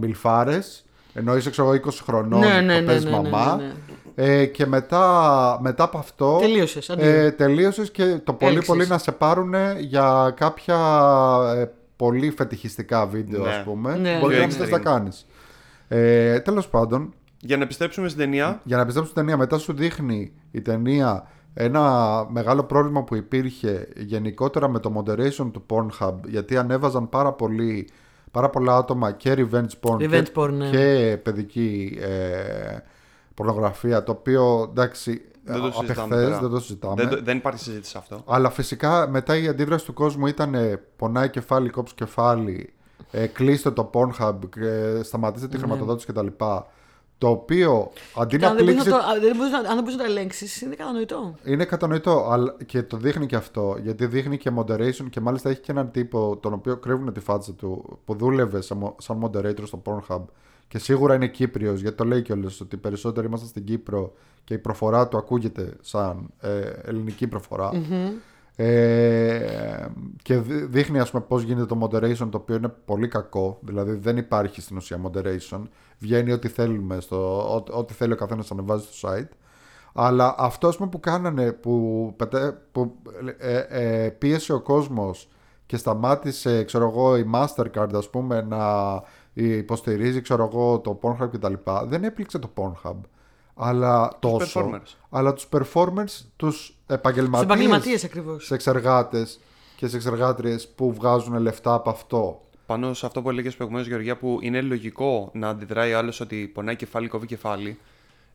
μιλφάρες. 0.00 0.84
Ενώ 1.14 1.36
είσαι 1.36 1.50
ξέρω, 1.50 1.72
εγώ, 1.72 1.80
20 1.86 1.90
χρονών, 2.04 2.40
Ναι, 2.40 2.60
ναι, 2.60 2.74
το 2.74 2.80
ναι, 2.80 2.86
παίζεις 2.86 3.04
ναι, 3.04 3.10
ναι, 3.10 3.28
μαμά. 3.28 3.60
Ναι, 4.14 4.26
ναι. 4.26 4.32
Ε, 4.32 4.46
και 4.46 4.66
μετά, 4.66 5.58
μετά 5.62 5.84
από 5.84 5.98
αυτό. 5.98 6.36
Τελείωσες, 6.40 6.90
αντίο. 6.90 7.06
Ε, 7.10 7.30
τελείωσες 7.30 7.90
και 7.90 8.20
το 8.24 8.32
πολύ 8.32 8.52
Έλξες. 8.52 8.66
πολύ 8.68 8.86
να 8.86 8.98
σε 8.98 9.12
πάρουν 9.12 9.54
για 9.78 10.34
κάποια 10.36 10.76
ε, 11.56 11.70
πολύ 11.96 12.30
φετιχιστικά 12.30 13.06
βίντεο, 13.06 13.42
Ναι. 13.42 13.48
ας 13.50 13.62
πούμε. 13.62 13.96
Ναι, 13.96 14.18
μπορεί 14.20 14.34
ναι, 14.34 14.40
να 14.40 14.46
ναι. 14.46 14.52
μην 14.52 14.56
θες 14.56 14.70
να 14.70 14.78
κάνεις. 14.78 15.26
Ε, 15.88 16.40
τέλος 16.40 16.68
πάντων, 16.68 17.14
Για 17.40 17.56
να 17.56 17.62
επιστρέψουμε 17.62 18.08
στην 18.08 18.20
ταινία. 18.20 18.60
για 18.64 18.76
να 18.76 18.84
πιστέψω 18.84 19.10
στην 19.10 19.22
ταινία, 19.22 19.36
μετά 19.38 19.58
σου 19.58 19.72
δείχνει 19.72 20.32
η 20.50 20.60
ταινία 20.60 21.26
ένα 21.54 22.26
μεγάλο 22.30 22.64
πρόβλημα 22.64 23.02
που 23.04 23.14
υπήρχε 23.14 23.88
γενικότερα 23.96 24.68
με 24.68 24.78
το 24.78 24.92
moderation 25.04 25.50
του 25.52 25.64
Pornhub, 25.70 26.14
γιατί 26.26 26.56
ανέβαζαν 26.56 27.08
πάρα, 27.08 27.32
πολύ, 27.32 27.88
πάρα 28.30 28.50
πολλά 28.50 28.76
άτομα 28.76 29.12
και 29.12 29.34
revenge 29.36 29.88
porn, 29.88 29.96
Revenge 29.96 30.22
και, 30.22 30.30
porn, 30.34 30.50
ναι. 30.52 30.68
και 30.70 31.16
παιδική 31.22 31.98
ε, 32.00 32.76
πορνογραφία, 33.34 34.02
το 34.02 34.12
οποίο 34.12 34.66
εντάξει, 34.70 35.22
Δεν 35.44 35.60
το 35.60 35.66
απ' 35.66 35.72
συζητάμε. 35.74 36.14
εχθές 36.14 36.28
τώρα. 36.28 36.40
δεν 36.40 36.50
το 36.50 36.60
συζητάμε. 36.60 36.94
Δεν, 36.96 37.08
το- 37.08 37.20
δεν 37.22 37.36
υπάρχει 37.36 37.60
συζήτηση 37.60 37.90
σε 37.90 37.98
αυτό. 37.98 38.22
Αλλά 38.26 38.50
φυσικά 38.50 39.08
μετά 39.08 39.36
η 39.36 39.48
αντίδραση 39.48 39.84
του 39.84 39.92
κόσμου 39.92 40.26
ήταν 40.26 40.54
ε, 40.54 40.80
πονάει 40.96 41.30
κεφάλι, 41.30 41.68
κόψει 41.70 41.94
κεφάλι, 41.94 42.72
ε, 43.10 43.26
κλείστε 43.26 43.70
το 43.70 43.90
Pornhub, 43.94 44.38
ε, 44.56 45.00
σταματήστε 45.02 45.48
τη 45.48 45.58
χρηματοδότηση 45.58 46.06
κτλ. 46.06 46.26
Το 47.18 47.28
οποίο 47.30 47.90
αντί 48.16 48.36
και 48.36 48.44
να 48.44 48.48
αν 48.50 48.56
δεν 48.56 48.64
μπορείς 48.64 48.80
πλήξει. 48.82 48.98
να 49.00 49.04
το- 49.04 49.10
αν 49.14 49.20
δεν 49.20 49.36
μπορείς 49.36 49.52
να- 49.52 49.58
αν 49.58 49.64
δεν 49.64 49.76
μπορείς 49.78 49.96
να 49.96 50.04
το 50.04 50.10
ελέγξεις, 50.10 50.60
είναι 50.60 50.74
κατανοητό. 50.74 51.34
Είναι 51.44 51.64
κατανοητό 51.64 52.26
αλλά 52.30 52.56
και 52.66 52.82
το 52.82 52.96
δείχνει 52.96 53.26
και 53.26 53.36
αυτό. 53.36 53.76
Γιατί 53.82 54.06
δείχνει 54.06 54.36
και 54.36 54.50
moderation 54.58 55.06
και 55.10 55.20
μάλιστα 55.20 55.50
έχει 55.50 55.60
και 55.60 55.72
έναν 55.72 55.90
τύπο 55.90 56.36
τον 56.36 56.52
οποίο 56.52 56.76
κρύβουν 56.76 57.12
τη 57.12 57.20
φάτσα 57.20 57.52
του 57.52 57.98
που 58.04 58.14
δούλευε 58.14 58.60
σαν, 58.60 58.76
μο- 58.78 58.94
σαν 58.98 59.20
moderator 59.24 59.62
στο 59.66 59.82
Pornhub. 59.84 60.20
Και 60.68 60.78
σίγουρα 60.78 61.14
είναι 61.14 61.26
Κύπριος 61.26 61.80
γιατί 61.80 61.96
το 61.96 62.04
λέει 62.04 62.22
κιόλας 62.22 62.60
ότι 62.60 62.76
περισσότεροι 62.76 63.26
είμαστε 63.26 63.46
στην 63.46 63.64
Κύπρο 63.64 64.12
και 64.44 64.54
η 64.54 64.58
προφορά 64.58 65.08
του 65.08 65.16
ακούγεται 65.16 65.72
σαν 65.80 66.30
ε, 66.40 66.58
ελληνική 66.84 67.26
προφορά. 67.26 67.70
Ε, 68.56 69.86
και 70.22 70.36
δει- 70.36 70.64
δείχνει 70.64 70.98
ας 70.98 71.10
πούμε 71.10 71.22
πώς 71.28 71.42
γίνεται 71.42 71.66
το 71.66 71.78
moderation 71.82 72.28
το 72.30 72.36
οποίο 72.36 72.54
είναι 72.56 72.68
πολύ 72.84 73.08
κακό. 73.08 73.58
Δηλαδή 73.62 73.92
δεν 73.92 74.16
υπάρχει 74.16 74.60
στην 74.60 74.76
ουσία 74.76 75.00
moderation. 75.02 75.62
Βγαίνει 75.98 76.32
ό,τι 76.32 76.48
θέλουμε 76.48 77.00
στο, 77.00 77.38
ό, 77.56 77.64
ό,τι 77.70 77.94
θέλει 77.94 78.12
ο 78.12 78.16
καθένας 78.16 78.50
να 78.50 78.56
ανεβάζει 78.56 78.86
στο 78.90 79.08
site. 79.08 79.28
Αλλά 79.94 80.34
αυτό 80.38 80.68
ας 80.68 80.76
πούμε, 80.76 80.88
που 80.88 81.00
κάνανε 81.00 81.52
που, 81.52 82.12
πετέ- 82.16 82.54
που 82.72 82.94
ε, 83.38 83.58
ε, 84.04 84.08
πίεσε 84.10 84.52
ο 84.52 84.60
κόσμος 84.60 85.28
και 85.66 85.76
σταμάτησε 85.76 86.64
ξέρω 86.64 86.88
εγώ 86.88 87.16
η 87.16 87.30
Mastercard 87.34 87.94
ας 87.94 88.10
πούμε 88.10 88.42
να 88.42 88.66
υποστηρίζει 89.34 90.20
ξέρω 90.20 90.44
εγώ 90.52 90.78
το 90.78 90.98
Pornhub 91.02 91.28
κτλ 91.32 91.52
δεν 91.86 92.04
έπληξε 92.04 92.38
το 92.38 92.50
Pornhub 92.56 92.96
αλλά 93.54 94.16
τόσο 94.18 94.70
performers. 94.70 94.94
αλλά 95.10 95.32
τους 95.32 95.48
performers 95.52 96.20
τους 96.36 96.64
Στου 96.64 96.74
επαγγελματίες 96.94 97.42
επαγγελματίες 97.44 98.04
ακριβώς. 98.04 98.44
σε 98.46 98.54
εξεργάτες 98.54 99.40
και 99.76 99.86
σε 99.86 99.96
εξεργάτριες 99.96 100.68
που 100.68 100.92
βγάζουν 100.92 101.38
λεφτά 101.38 101.74
από 101.74 101.90
αυτό. 101.90 102.40
Πάνω 102.66 102.94
σε 102.94 103.06
αυτό 103.06 103.22
που 103.22 103.30
έλεγες 103.30 103.54
προηγουμένως, 103.56 103.88
Γεωργία, 103.88 104.16
που 104.16 104.38
είναι 104.42 104.60
λογικό 104.60 105.30
να 105.34 105.48
αντιδράει 105.48 105.92
άλλος 105.92 106.20
ότι 106.20 106.50
πονάει 106.54 106.76
κεφάλι, 106.76 107.08
κόβει 107.08 107.26
κεφάλι. 107.26 107.78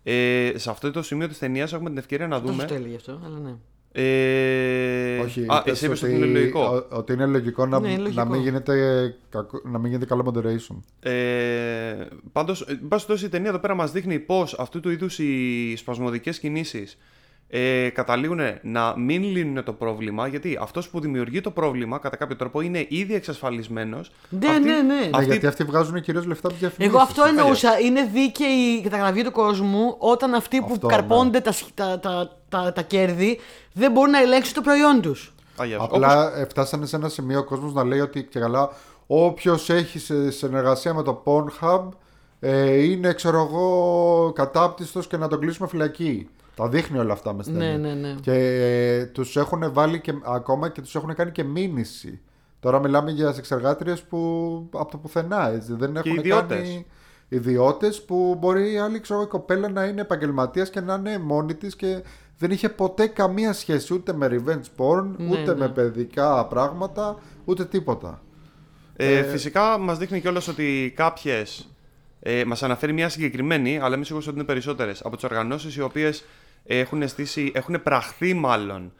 Ε, 0.04 0.52
σε 0.56 0.70
αυτό 0.70 0.92
το 0.92 1.02
σημείο 1.04 1.28
της 1.28 1.38
ταινίας 1.38 1.74
έχουμε 1.74 1.90
την 1.90 1.98
ευκαιρία 1.98 2.28
να 2.28 2.40
Δεν 2.40 2.52
δούμε. 2.52 2.64
το 2.66 2.74
έλεγε 2.74 2.96
αυτό, 2.96 3.20
αλλά 3.26 3.40
ναι. 3.40 3.56
Ε, 3.92 5.20
Όχι, 5.20 5.46
α, 5.48 5.62
πες 5.64 5.74
εσύ 5.74 5.86
είπες 5.86 6.04
ότι 6.04 6.14
είναι 6.16 6.26
λογικό. 6.26 6.60
ο- 6.92 6.96
ότι 6.96 7.14
είναι 7.14 7.26
λογικό 7.26 7.66
να, 7.66 7.80
Ναι, 7.80 7.92
είναι 7.92 8.02
λογικό. 8.02 8.24
να, 8.24 8.30
μην, 8.30 8.42
γίνεται, 8.42 9.16
κακό- 9.30 9.62
να 9.66 9.78
μην 9.80 9.88
γίνεται 9.92 10.06
καλό 10.06 10.34
moderation. 10.34 10.76
Ε, 11.00 11.96
Πάντως, 12.32 12.62
εν 12.62 12.68
πάση 12.68 13.06
περιπτώσει, 13.06 13.26
η 13.26 13.30
ταινία 13.30 13.50
εδώ 13.50 13.60
πέρα 13.60 13.76
μας 13.76 13.92
δείχνει 13.92 14.20
πώς 14.20 14.54
αυτού 14.60 14.80
του 14.80 14.90
είδους 14.90 15.20
οι 15.20 15.74
σπασμωδικές 15.78 16.40
κινήσεις 16.40 16.98
ε, 17.52 17.90
καταλήγουν 17.90 18.40
να 18.62 18.94
μην 18.98 19.24
λύνουν 19.24 19.64
το 19.64 19.74
πρόβλημα. 19.74 20.28
Γιατί 20.28 20.58
αυτός 20.62 20.90
που 20.90 21.00
δημιουργεί 21.00 21.42
το 21.42 21.52
πρόβλημα, 21.52 21.98
κατά 21.98 22.16
κάποιο 22.16 22.36
τρόπο, 22.36 22.62
είναι 22.62 22.86
ήδη 22.90 23.14
εξασφαλισμένος. 23.16 24.12
Ναι, 24.30 24.48
ναι, 24.48 24.58
ναι. 24.58 24.82
Ναι, 24.82 25.10
Αυτή- 25.14 25.26
γιατί 25.26 25.48
αυτοί 25.48 25.64
βγάζουν 25.64 26.02
κυρίως 26.02 26.26
λεφτά 26.26 26.48
από 26.48 26.58
διαφημίσεις. 26.60 26.94
Εγώ 26.94 27.04
αυτό 27.04 27.24
εννοούσα. 27.24 27.80
Είναι 27.80 28.04
δίκαιη 28.14 28.78
η 28.80 28.82
καταγραφή 28.82 29.24
του 29.24 29.32
κόσμου 29.32 29.96
όταν 29.98 30.34
αυτοί 30.34 30.60
που 30.60 30.72
Αυτό, 30.72 30.88
καρπώνται 30.88 31.40
τα, 31.40 31.52
σχ- 31.52 31.74
τα, 31.74 32.00
τα, 32.00 32.38
τα, 32.50 32.74
τα 32.74 32.82
κέρδη 32.82 33.40
δεν 33.74 33.92
μπορούν 33.92 34.12
να 34.12 34.22
ελέγξουν 34.22 34.54
το 34.54 34.62
προϊόν 34.62 35.02
τους. 35.02 35.34
Απλά 35.80 36.38
ε, 36.38 36.46
φτάσανε 36.46 36.86
σε 36.86 36.96
ένα 36.96 37.10
σημείο 37.10 37.40
ο 37.40 37.44
κόσμος 37.44 37.74
να 37.74 37.84
λέει 37.84 38.00
ότι 38.00 38.24
και 38.24 38.40
καλά 38.40 38.70
όποιος 39.08 39.70
έχει 39.70 40.00
σε 40.00 40.32
συνεργασία 40.32 40.94
με 40.94 41.04
το 41.04 41.24
Pornhub 41.26 41.90
ε, 42.40 42.84
είναι 42.84 43.14
ξέρω 43.14 43.40
εγώ 43.50 44.32
κατάπτυστος 44.36 45.08
και 45.08 45.18
να 45.18 45.28
τον 45.28 45.40
κλείσουμε 45.40 45.68
φυλακή. 45.68 46.30
Τα 46.60 46.68
δείχνει 46.70 46.98
όλα 46.98 47.14
αυτά 47.14 47.34
μες 47.34 47.46
στην 47.46 47.58
Ναι, 47.58 47.66
ταινία. 47.72 47.96
ναι, 47.96 48.08
ναι. 48.08 48.16
Και 48.22 48.34
ε, 48.34 49.06
τους 49.06 49.36
έχουν 49.38 49.74
βάλει 49.74 50.00
και 50.00 50.14
ακόμα 50.26 50.70
και 50.70 50.82
τους 50.82 50.96
έχουν 50.96 51.16
κάνει 51.16 51.32
και 51.32 51.44
μήνυση. 51.44 52.20
Τώρα 52.60 52.80
μιλάμε 52.80 53.12
για 53.12 53.34
εξεργάτριες 53.38 54.02
που 54.02 54.18
από 54.74 54.92
το 54.92 54.98
πουθενά 54.98 55.50
έτσι. 55.50 55.74
Δεν 55.74 55.96
έχουν 55.96 56.16
ιδιώτες. 56.16 56.58
κάνει 56.58 56.86
ιδιώτες 57.30 58.04
που 58.04 58.36
μπορεί 58.40 58.72
η 58.74 58.78
άλλη 58.78 59.00
ξέρω, 59.00 59.22
η 59.22 59.26
κοπέλα 59.26 59.70
να 59.70 59.84
είναι 59.84 60.02
επαγγελματίας 60.02 60.70
και 60.70 60.80
να 60.82 60.94
είναι 60.94 61.18
μόνη 61.18 61.54
της 61.56 61.76
και 61.76 62.04
δεν 62.38 62.52
είχε 62.52 62.70
ποτέ 62.70 63.08
καμία 63.08 63.54
σχέση 63.54 63.94
ούτε 63.94 64.14
με 64.14 64.28
revenge 64.32 64.84
porn, 64.84 65.06
Ναι, 65.18 65.32
ούτε 65.32 65.54
ναι. 65.54 65.60
με 65.60 65.70
παιδικά 65.70 66.46
πράγματα, 66.46 67.18
ούτε 67.46 67.66
τίποτα. 67.66 68.22
Ε, 68.96 69.24
φυσικά 69.24 69.78
μας 69.78 69.98
δείχνει 69.98 70.22
κιόλας 70.22 70.48
ότι 70.48 70.94
κάποιες. 70.96 71.70
Ε, 72.22 72.46
μας 72.46 72.64
αναφέρει 72.64 72.94
μια 72.94 73.10
συγκεκριμένη, 73.10 73.80
αλλά 73.80 73.96
είμαι 73.96 74.04
σίγουρος 74.06 74.28
ότι 74.28 74.36
είναι 74.36 74.46
περισσότερες, 74.46 75.02
από 75.06 75.16
τις 75.16 75.24
οργανώσεις 75.26 75.76
οι 75.76 75.82
οποίες 75.82 76.24
έχουν, 76.78 77.08
στήσει, 77.08 77.52
έχουν 77.56 77.82
πραχθεί 77.84 78.34
μάλλον 78.34 78.92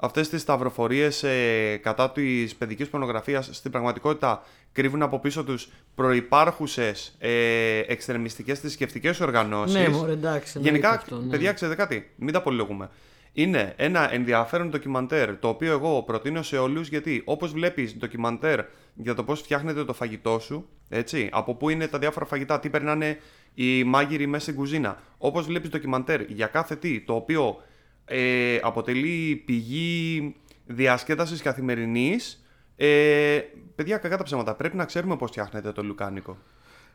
αυτές 0.00 0.28
τις 0.28 0.40
σταυροφορίες 0.40 1.22
ε, 1.22 1.76
κατά 1.82 2.10
της 2.10 2.54
παιδικής 2.54 2.88
πορνογραφίας. 2.88 3.48
Στην 3.52 3.70
πραγματικότητα 3.70 4.42
κρύβουν 4.72 5.02
από 5.02 5.18
πίσω 5.18 5.44
τους 5.44 5.68
προπάρχουσε 5.94 6.92
ε, 7.18 7.78
εξτρεμιστικές 7.78 8.60
θρησκευτικές 8.60 9.20
οργανώσεις. 9.20 9.74
Ναι, 9.74 9.88
μωρέ, 9.88 10.12
εντάξει. 10.12 10.52
εννοείται 10.56 10.78
Γενικά, 10.78 10.90
αυτό, 10.90 11.16
ναι. 11.16 11.30
παιδιά, 11.30 11.52
ξέρετε 11.52 11.76
κάτι, 11.76 12.10
μην 12.16 12.32
τα 12.32 12.42
πολυλογούμε. 12.42 12.90
Είναι 13.32 13.74
ένα 13.76 14.12
ενδιαφέρον 14.12 14.70
ντοκιμαντέρ 14.70 15.38
το 15.38 15.48
οποίο 15.48 15.72
εγώ 15.72 16.02
προτείνω 16.02 16.42
σε 16.42 16.58
όλους 16.58 16.88
γιατί 16.88 17.22
όπως 17.24 17.52
βλέπεις 17.52 17.96
ντοκιμαντέρ 17.96 18.60
για 18.94 19.14
το 19.14 19.24
πώς 19.24 19.40
φτιάχνεται 19.40 19.84
το 19.84 19.92
φαγητό 19.92 20.38
σου, 20.38 20.68
έτσι, 20.88 21.28
από 21.32 21.54
πού 21.54 21.68
είναι 21.68 21.86
τα 21.86 21.98
διάφορα 21.98 22.26
φαγητά, 22.26 22.60
τι 22.60 22.68
περνάνε 22.68 23.18
οι 23.60 23.84
μάγειροι 23.84 24.26
μέσα 24.26 24.42
στην 24.42 24.54
κουζίνα. 24.54 24.98
Όπως 25.18 25.46
βλέπεις 25.46 25.70
ντοκιμαντέρ 25.70 26.20
για 26.30 26.46
κάθε 26.46 26.76
τι 26.76 27.00
το 27.00 27.14
οποίο 27.14 27.56
ε, 28.04 28.58
αποτελεί 28.62 29.42
πηγή 29.46 30.34
διασκέδασης 30.66 31.42
καθημερινής. 31.42 32.44
Ε, 32.76 33.38
παιδιά, 33.74 33.96
κακά 33.96 34.16
τα 34.16 34.22
ψέματα. 34.22 34.54
Πρέπει 34.54 34.76
να 34.76 34.84
ξέρουμε 34.84 35.16
πώς 35.16 35.30
φτιάχνεται 35.30 35.72
το 35.72 35.82
λουκάνικο. 35.82 36.36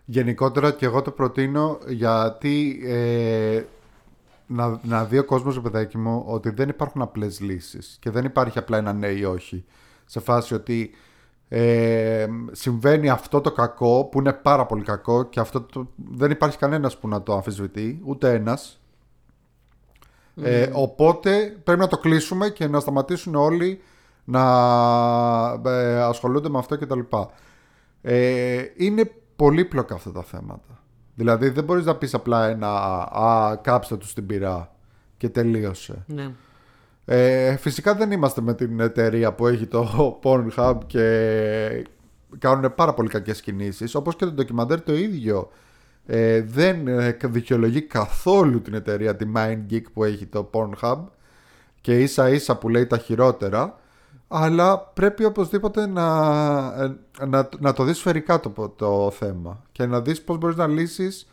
Γενικότερα 0.05 0.71
και 0.71 0.85
εγώ 0.85 1.01
το 1.01 1.11
προτείνω 1.11 1.79
γιατί 1.87 2.81
ε, 2.85 3.63
να, 4.47 4.79
να 4.83 5.05
δει 5.05 5.17
ο 5.17 5.23
κόσμος, 5.23 5.55
ρε 5.55 5.61
παιδάκι 5.61 5.97
μου, 5.97 6.23
ότι 6.27 6.49
δεν 6.49 6.69
υπάρχουν 6.69 7.01
απλές 7.01 7.39
λύσεις 7.39 7.97
και 7.99 8.09
δεν 8.09 8.25
υπάρχει 8.25 8.57
απλά 8.57 8.77
ένα 8.77 8.93
ναι 8.93 9.07
ή 9.07 9.23
όχι. 9.23 9.65
Σε 10.05 10.19
φάση 10.19 10.53
ότι 10.53 10.91
ε, 11.55 12.27
συμβαίνει 12.51 13.09
αυτό 13.09 13.41
το 13.41 13.51
κακό 13.51 14.03
που 14.11 14.19
είναι 14.19 14.33
πάρα 14.33 14.65
πολύ 14.65 14.83
κακό 14.83 15.23
και 15.23 15.39
αυτό 15.39 15.61
το, 15.61 15.87
δεν 15.95 16.31
υπάρχει 16.31 16.57
κανένας 16.57 16.97
που 16.97 17.07
να 17.07 17.23
το 17.23 17.33
αμφισβητεί, 17.33 18.01
ούτε 18.05 18.33
ένας. 18.33 18.81
Ε, 20.41 20.69
οπότε 20.73 21.57
πρέπει 21.63 21.79
να 21.79 21.87
το 21.87 21.97
κλείσουμε 21.97 22.49
και 22.49 22.67
να 22.67 22.79
σταματήσουν 22.79 23.35
όλοι 23.35 23.81
να 24.23 24.41
ε, 25.65 26.01
ασχολούνται 26.01 26.49
με 26.49 26.57
αυτό 26.57 26.77
κτλ. 26.77 26.99
Ε, 28.01 28.63
είναι 28.77 29.11
πολύπλοκα 29.35 29.95
αυτά 29.95 30.11
τα 30.11 30.23
θέματα. 30.23 30.83
Δηλαδή 31.15 31.49
δεν 31.49 31.63
μπορείς 31.63 31.85
να 31.85 31.95
πεις 31.95 32.13
απλά 32.13 32.47
ένα 32.47 32.69
«Α, 33.11 33.55
κάψτε 33.61 33.97
τους 33.97 34.09
στην 34.09 34.25
πυρά» 34.25 34.75
και 35.17 35.29
τελείωσε. 35.29 36.03
Ναι. 36.07 36.31
Ε, 37.05 37.55
φυσικά 37.57 37.95
δεν 37.95 38.11
είμαστε 38.11 38.41
με 38.41 38.53
την 38.53 38.79
εταιρεία 38.79 39.33
που 39.33 39.47
έχει 39.47 39.65
το 39.65 40.19
Pornhub 40.23 40.77
και 40.87 41.87
κάνουν 42.39 42.73
πάρα 42.75 42.93
πολύ 42.93 43.09
κακές 43.09 43.41
κινήσεις. 43.41 43.95
Όπως 43.95 44.15
και 44.15 44.25
το 44.25 44.31
ντοκιμαντέρ 44.31 44.81
το 44.81 44.93
ίδιο. 44.93 45.49
Ε, 46.05 46.41
δεν 46.41 46.87
ε, 46.87 47.17
δικαιολογεί 47.21 47.81
καθόλου 47.81 48.61
την 48.61 48.73
εταιρεία 48.73 49.15
τη 49.15 49.25
MindGeek 49.35 49.83
που 49.93 50.03
έχει 50.03 50.25
το 50.25 50.49
Pornhub. 50.53 50.97
Και 51.81 51.99
ίσα 52.01 52.29
ίσα 52.29 52.57
που 52.57 52.69
λέει 52.69 52.85
τα 52.85 52.97
χειρότερα. 52.97 53.77
Αλλά 54.27 54.79
πρέπει 54.79 55.23
οπωσδήποτε 55.25 55.87
να, 55.87 56.07
ε, 57.19 57.25
να, 57.25 57.49
να 57.59 57.73
το 57.73 57.83
δεις 57.83 57.97
σφαιρικά 57.97 58.39
το, 58.39 58.73
το 58.75 59.11
θέμα. 59.11 59.63
Και 59.71 59.85
να 59.85 60.01
δεις 60.01 60.21
πώς 60.21 60.37
μπορείς 60.37 60.55
να 60.55 60.67
λύσεις 60.67 61.27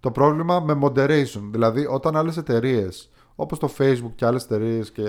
το 0.00 0.10
πρόβλημα 0.10 0.60
με 0.60 0.78
moderation. 0.82 1.42
Δηλαδή 1.50 1.86
όταν 1.90 2.16
άλλες 2.16 2.36
εταιρείες 2.36 3.10
όπως 3.40 3.58
το 3.58 3.70
Facebook 3.78 4.12
και 4.14 4.26
άλλες 4.26 4.44
εταιρείες 4.44 4.90
και 4.90 5.02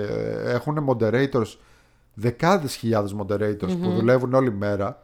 έχουν 0.44 0.86
moderators 0.88 1.56
δεκάδες 2.14 2.74
χιλιάδες 2.74 3.14
moderators 3.18 3.78
που 3.82 3.90
δουλεύουν 3.90 4.34
όλη 4.34 4.52
μέρα 4.52 5.02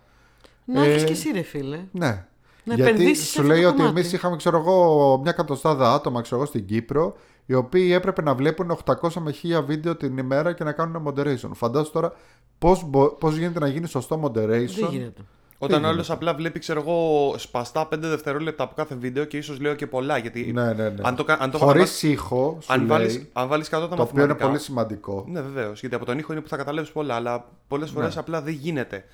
Να 0.65 0.85
Ε, 0.85 0.91
έχεις 0.91 1.05
και 1.05 1.13
εσύ, 1.13 1.31
ρε 1.33 1.43
φίλε. 1.43 1.81
ναι. 1.93 2.27
Να 2.65 2.75
Γιατί 2.75 2.91
επενδύσεις 2.91 3.25
σε 3.27 3.33
σου 3.33 3.41
αυτό 3.41 3.53
λέει 3.53 3.63
το 3.63 3.69
ότι 3.69 3.77
κομμάτι. 3.77 3.99
εμείς 4.01 4.13
είχαμε, 4.13 4.37
ξέρω 4.37 4.59
εγώ, 4.59 5.19
μια 5.23 5.31
εκατοστάδα 5.31 5.93
άτομα 5.95 6.21
ξέρω 6.21 6.37
εγώ, 6.37 6.47
στην 6.47 6.67
Κύπρο, 6.67 7.17
οι 7.47 7.55
οποίοι 7.55 7.91
έπρεπε 7.95 8.23
να 8.23 8.35
βλέπουν 8.35 8.77
800 8.85 9.09
με 9.21 9.35
1000 9.43 9.63
βίντεο 9.67 9.97
την 9.97 10.19
ημέρα 10.19 10.53
και 10.53 10.65
να 10.65 10.73
κάνουν 10.73 11.09
moderation. 11.09 11.51
Φαντάζομαι 11.55 11.91
τώρα 11.93 12.13
πώς 12.59 12.87
πώς 13.19 13.37
γίνεται 13.37 13.59
να 13.59 13.69
γίνει 13.69 13.87
σωστό 13.87 14.21
moderation. 14.25 14.67
Δεν 14.81 14.89
γίνεται. 14.91 15.21
Όταν 15.59 15.85
ο 15.85 15.89
άλλο 15.89 16.05
απλά 16.09 16.35
βλέπει, 16.35 16.59
ξέρω 16.59 16.81
εγώ, 16.81 17.35
σπαστά 17.39 17.89
5 17.89 17.89
δευτερόλεπτα 17.99 18.63
από 18.65 18.75
κάθε 18.75 18.95
βίντεο 18.95 19.25
και 19.25 19.37
ίσως 19.37 19.61
λέω 19.61 19.75
και 19.75 19.87
πολλά. 19.87 20.17
Γιατί 20.19 20.53
Ναι, 20.53 20.73
ναι, 20.73 20.89
ναι. 20.89 20.95
αν 21.03 21.17
το, 21.17 21.25
κα- 21.25 21.37
αν 21.41 21.51
το 21.51 21.59
Χωρίς 21.59 21.95
κατα- 22.01 22.13
ήχο, 22.13 22.59
σου 22.61 22.73
αν 22.73 22.79
λέει, 22.79 22.89
βάλεις, 22.89 23.27
αν 23.33 23.49
βάλεις 23.49 23.69
κάτω 23.69 23.89
τα 23.89 23.97
το 23.97 24.03
οποίο 24.03 24.13
είναι 24.23 24.33
μαθηματικά. 24.33 24.47
πολύ 24.47 24.59
σημαντικό. 24.61 25.25
Ναι, 25.29 25.41
βεβαίως. 25.41 25.81
Γιατί 25.81 25.95
από 25.95 26.05
τον 26.05 26.19
ήχο 26.19 26.33
είναι 26.33 26.41
που 26.43 26.49
θα 26.49 26.57
καταλάβεις 26.57 26.91
πολλά, 26.91 27.15
αλλά 27.15 27.45
πολλές 27.69 27.91
φορές 27.91 28.15
Ναι. 28.15 28.21
απλά 28.21 28.41
δεν 28.43 28.53
γίνεται. 28.55 29.05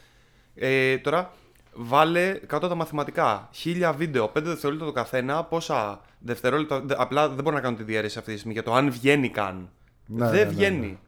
Ε, 0.55 0.99
τώρα, 0.99 1.33
βάλε 1.75 2.33
κάτω 2.47 2.69
τα 2.69 2.75
μαθηματικά. 2.75 3.49
Χίλια 3.53 3.93
βίντεο, 3.93 4.29
5 4.29 4.49
δευτερόλεπτα 4.49 4.87
το 4.87 4.93
καθένα. 4.93 5.45
Πόσα 5.45 6.01
δευτερόλεπτα. 6.19 6.81
δε- 6.81 6.95
Απλά 6.99 7.29
δεν 7.29 7.45
μπορώ 7.45 7.57
να 7.57 7.63
κάνω 7.63 7.77
τη 7.77 7.83
διαίρεση 7.83 8.19
αυτή 8.19 8.31
τη 8.33 8.37
στιγμή 8.37 8.53
για 8.55 8.63
το 8.63 8.75
αν 8.75 8.91
βγαίνει 8.91 9.29
καν. 9.29 9.69
Ναι, 10.07 10.25
δεν 10.29 10.35
ναι, 10.35 10.45
ναι, 10.45 10.51
βγαίνει. 10.51 10.99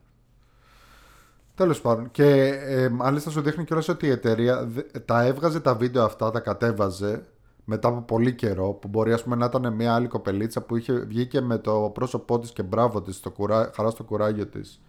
Τέλος 1.55 1.81
πάντων. 1.81 2.11
Και 2.11 2.25
ε, 2.67 2.89
μάλιστα 2.89 3.31
σου 3.31 3.41
δείχνει 3.41 3.65
κιόλας 3.65 3.89
ότι 3.89 4.07
η 4.07 4.11
εταιρεία 4.11 4.65
δε- 4.65 4.83
τα 5.05 5.23
έβγαζε 5.25 5.61
τα 5.61 5.75
βίντεο 5.75 6.05
αυτά, 6.05 6.31
τα 6.31 6.41
κατέβαζε 6.41 7.25
μετά 7.65 7.89
από 7.89 8.01
πολύ 8.01 8.35
καιρό. 8.35 8.73
Που 8.73 8.89
μπορεί 8.89 9.13
ας 9.13 9.23
πούμε, 9.23 9.37
να 9.37 9.45
ήταν 9.45 9.73
μια 9.75 9.95
άλλη 9.95 10.07
κοπελίτσα 10.09 10.61
που 10.63 10.77
είχε 10.77 10.93
βγήκε 10.93 11.41
με 11.41 11.59
το 11.59 11.91
πρόσωπό 11.95 12.39
της 12.39 12.53
και 12.53 12.63
μπράβο 12.63 13.03
της, 13.03 13.23
κουρά, 13.35 13.71
χαρά 13.75 13.91
στο 13.91 14.03
κουράγιο 14.05 14.47
της. 14.47 14.81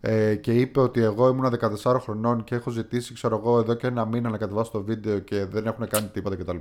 Ε, 0.00 0.34
και 0.34 0.52
είπε 0.52 0.80
ότι 0.80 1.02
εγώ 1.02 1.28
ήμουν 1.28 1.50
14 1.84 1.96
χρονών 2.00 2.44
και 2.44 2.54
έχω 2.54 2.70
ζητήσει, 2.70 3.14
ξέρω 3.14 3.36
εγώ, 3.36 3.58
εδώ 3.58 3.74
και 3.74 3.86
ένα 3.86 4.04
μήνα 4.06 4.30
να 4.30 4.36
κατεβάσω 4.38 4.70
το 4.70 4.82
βίντεο 4.82 5.18
και 5.18 5.44
δεν 5.44 5.66
έχουν 5.66 5.88
κάνει 5.88 6.06
τίποτα 6.08 6.36
κτλ. 6.36 6.56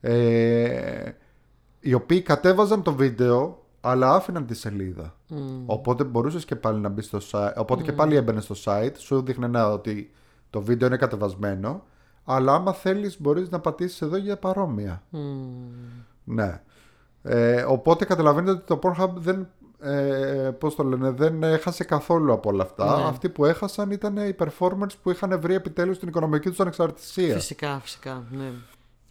Ε, 0.00 1.10
οι 1.80 1.94
οποίοι 1.94 2.22
κατέβαζαν 2.22 2.82
το 2.82 2.94
βίντεο 2.94 3.65
αλλά 3.88 4.14
άφηναν 4.14 4.46
τη 4.46 4.54
σελίδα. 4.54 5.14
Οπότε 5.66 6.04
μπορούσες 6.04 6.44
και 6.44 6.56
πάλι 6.56 6.80
να 6.80 6.88
μπεις 6.88 7.06
στο 7.06 7.18
site. 7.30 7.52
Οπότε 7.56 7.82
και 7.82 7.92
πάλι 7.92 8.16
έμπαινε 8.16 8.40
στο 8.40 8.54
site, 8.64 8.94
σου 8.98 9.22
δείχνει 9.22 9.44
ένα 9.44 9.72
ότι 9.72 10.10
το 10.50 10.60
βίντεο 10.60 10.88
είναι 10.88 10.96
κατεβασμένο. 10.96 11.82
Αλλά 12.24 12.54
άμα 12.54 12.72
θέλεις, 12.72 13.20
μπορείς 13.20 13.50
να 13.50 13.60
πατήσεις 13.60 14.02
εδώ 14.02 14.16
για 14.16 14.36
παρόμοια. 14.36 15.02
Ναι. 16.24 16.62
Ε, 17.22 17.62
οπότε 17.62 18.04
καταλαβαίνετε 18.04 18.50
ότι 18.50 18.66
το 18.66 18.78
Pornhub 18.82 19.10
δεν. 19.16 19.48
Ε, 19.80 20.50
πώς 20.58 20.74
το 20.74 20.82
λένε, 20.82 21.10
δεν 21.10 21.42
έχασε 21.42 21.84
καθόλου 21.84 22.32
από 22.32 22.50
όλα 22.50 22.62
αυτά. 22.62 22.96
Ναι. 22.96 23.04
Αυτοί 23.04 23.28
που 23.28 23.44
έχασαν 23.44 23.90
ήταν 23.90 24.16
οι 24.16 24.34
performers 24.38 24.92
που 25.02 25.10
είχαν 25.10 25.40
βρει 25.40 25.54
επιτέλους 25.54 25.98
την 25.98 26.08
οικονομική 26.08 26.48
τους 26.48 26.60
ανεξαρτησία. 26.60 27.34
Φυσικά, 27.34 27.80
φυσικά. 27.80 28.24
Ναι. 28.30 28.52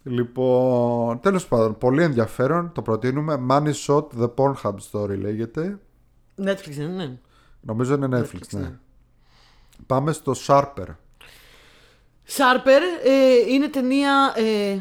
Λοιπόν, 0.08 1.20
τέλος 1.20 1.46
πάντων, 1.46 1.78
πολύ 1.78 2.02
ενδιαφέρον, 2.02 2.72
το 2.72 2.82
προτείνουμε. 2.82 3.46
Money 3.50 3.72
Shot, 3.86 4.04
The 4.20 4.34
Pornhub 4.34 4.74
Story 4.90 5.18
λέγεται. 5.18 5.78
Netflix 6.42 6.70
δεν 6.70 6.88
είναι. 6.88 7.04
ναι. 7.04 7.18
Νομίζω 7.60 7.94
είναι 7.94 8.06
Netflix, 8.20 8.34
Netflix, 8.34 8.48
ναι. 8.50 8.60
ναι. 8.60 8.78
Πάμε 9.86 10.12
στο 10.12 10.32
Sharper. 10.46 10.86
Sharper 12.28 12.80
ε, 13.04 13.52
είναι 13.52 13.68
ταινία. 13.68 14.32
Ε, 14.36 14.78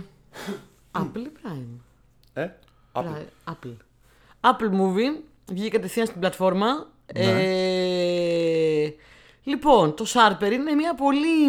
Apple 0.91 1.17
ή 1.17 1.31
Prime; 1.43 1.79
Ε, 2.33 2.47
Apple. 2.91 3.03
Prime, 3.03 3.51
Apple. 3.53 3.75
Apple 4.41 4.71
Movie. 4.71 5.21
Βγήκε 5.51 5.69
κατευθείαν 5.69 6.05
στην 6.05 6.19
πλατφόρμα. 6.19 6.67
Ε, 7.05 8.89
λοιπόν, 9.43 9.95
το 9.95 10.05
Sharper 10.07 10.51
είναι 10.51 10.73
μια 10.73 10.95
πολύ. 10.95 11.45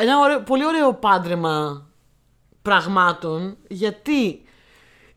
Ένα 0.00 0.18
ωραίο, 0.18 0.42
πολύ 0.42 0.66
ωραίο 0.66 0.94
πάντρεμα 0.94 1.87
πραγμάτων 2.62 3.56
γιατί 3.68 4.42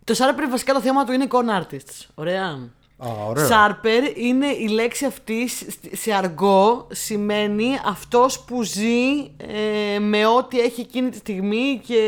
το 0.03 0.15
Sharper 0.17 0.49
βασικά 0.49 0.73
το 0.73 0.81
θέμα 0.81 1.03
του 1.05 1.11
είναι 1.11 1.27
con 1.31 1.61
artists. 1.61 2.05
Ωραία. 2.15 2.69
Α, 2.97 3.07
ωραίο. 3.27 3.45
Σάρπερ 3.45 4.17
είναι 4.17 4.47
η 4.47 4.67
λέξη 4.67 5.05
αυτή 5.05 5.47
σ- 5.47 5.95
σε 5.95 6.13
αργό 6.13 6.87
σημαίνει 6.91 7.79
αυτός 7.85 8.39
που 8.43 8.63
ζει 8.63 9.31
ε, 9.37 9.99
με 9.99 10.25
ό,τι 10.25 10.59
έχει 10.59 10.81
εκείνη 10.81 11.09
τη 11.09 11.17
στιγμή 11.17 11.81
και 11.85 12.01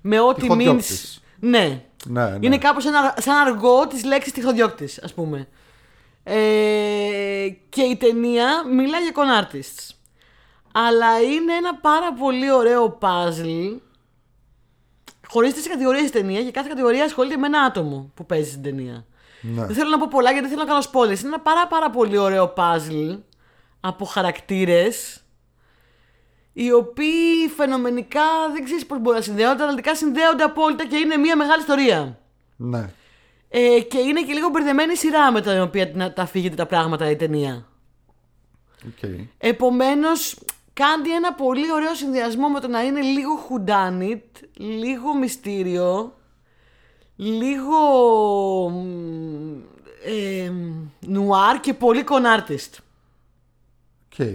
με 0.00 0.20
ό,τι 0.20 0.40
Τυχοδιώκτης. 0.40 1.18
means... 1.18 1.22
Ναι. 1.40 1.82
Ναι, 2.06 2.24
ναι. 2.28 2.36
Είναι 2.40 2.58
κάπως 2.58 2.82
σαν, 2.82 2.92
σαν 3.18 3.36
αργό 3.46 3.86
της 3.86 4.04
λέξης 4.04 4.32
τυχοδιώκτης, 4.32 5.02
ας 5.02 5.14
πούμε. 5.14 5.48
Ε, 6.22 7.48
και 7.68 7.82
η 7.82 7.96
ταινία 7.96 8.64
μιλάει 8.66 9.02
για 9.02 9.12
con 9.14 9.44
artists. 9.44 9.90
Αλλά 10.72 11.20
είναι 11.22 11.52
ένα 11.54 11.74
πάρα 11.74 12.12
πολύ 12.12 12.52
ωραίο 12.52 12.98
puzzle. 13.00 13.76
Χωρίζεται 15.28 15.60
σε 15.60 15.68
κατηγορίες 15.68 16.08
η 16.08 16.10
ταινίας 16.10 16.44
και 16.44 16.50
κάθε 16.50 16.68
κατηγορία 16.68 17.04
ασχολείται 17.04 17.36
με 17.36 17.46
ένα 17.46 17.60
άτομο 17.60 18.10
που 18.14 18.26
παίζει 18.26 18.50
στην 18.50 18.62
ταινία. 18.62 19.04
Ναι. 19.40 19.66
Δεν 19.66 19.74
θέλω 19.74 19.90
να 19.90 19.98
πω 19.98 20.06
πολλά 20.10 20.32
γιατί 20.32 20.48
δεν 20.48 20.56
θέλω 20.56 20.68
να 20.68 20.72
κάνω 20.72 20.84
spoilers. 20.92 21.18
Είναι 21.18 21.28
ένα 21.28 21.40
πάρα 21.40 21.66
πάρα 21.66 21.90
πολύ 21.90 22.18
ωραίο 22.18 22.52
puzzle 22.56 23.18
από 23.80 24.04
χαρακτήρες 24.04 25.22
οι 26.52 26.72
οποίοι 26.72 27.48
φαινομενικά 27.56 28.22
δεν 28.52 28.64
ξέρεις 28.64 28.86
πώς 28.86 29.00
μπορεί 29.00 29.16
να 29.16 29.22
συνδέονται, 29.22 29.62
αλλά 29.62 29.70
τελικά 29.70 29.94
συνδέονται 29.94 30.42
απόλυτα 30.42 30.86
και 30.86 30.96
είναι 30.96 31.16
μια 31.16 31.36
μεγάλη 31.36 31.60
ιστορία. 31.60 32.18
Ναι. 32.56 32.90
Ε, 33.48 33.80
και 33.80 33.98
είναι 33.98 34.22
και 34.22 34.32
λίγο 34.32 34.48
μπερδεμένη 34.48 34.92
η 34.92 34.96
σειρά 34.96 35.32
με 35.32 35.40
την 35.40 35.60
οποία 35.60 35.90
να 35.94 36.12
τα 36.12 36.26
φύγετε 36.26 36.54
τα 36.54 36.66
πράγματα 36.66 37.10
η 37.10 37.16
ταινία. 37.16 37.66
Οκ. 38.86 39.10
Επομένως, 39.38 40.38
κάνει 40.78 41.10
ένα 41.10 41.32
πολύ 41.32 41.72
ωραίο 41.72 41.94
συνδυασμό 41.94 42.48
με 42.48 42.60
το 42.60 42.68
να 42.68 42.82
είναι 42.82 43.00
λίγο 43.00 43.36
whodunit, 43.36 44.24
λίγο 44.56 45.14
μυστήριο, 45.14 46.14
λίγο 47.16 47.78
μ, 48.68 49.60
ε, 50.04 50.52
νουάρ 51.00 51.60
και 51.60 51.74
πολύ 51.74 52.04
con 52.04 52.25
artist. 52.25 52.74
OK. 54.04 54.26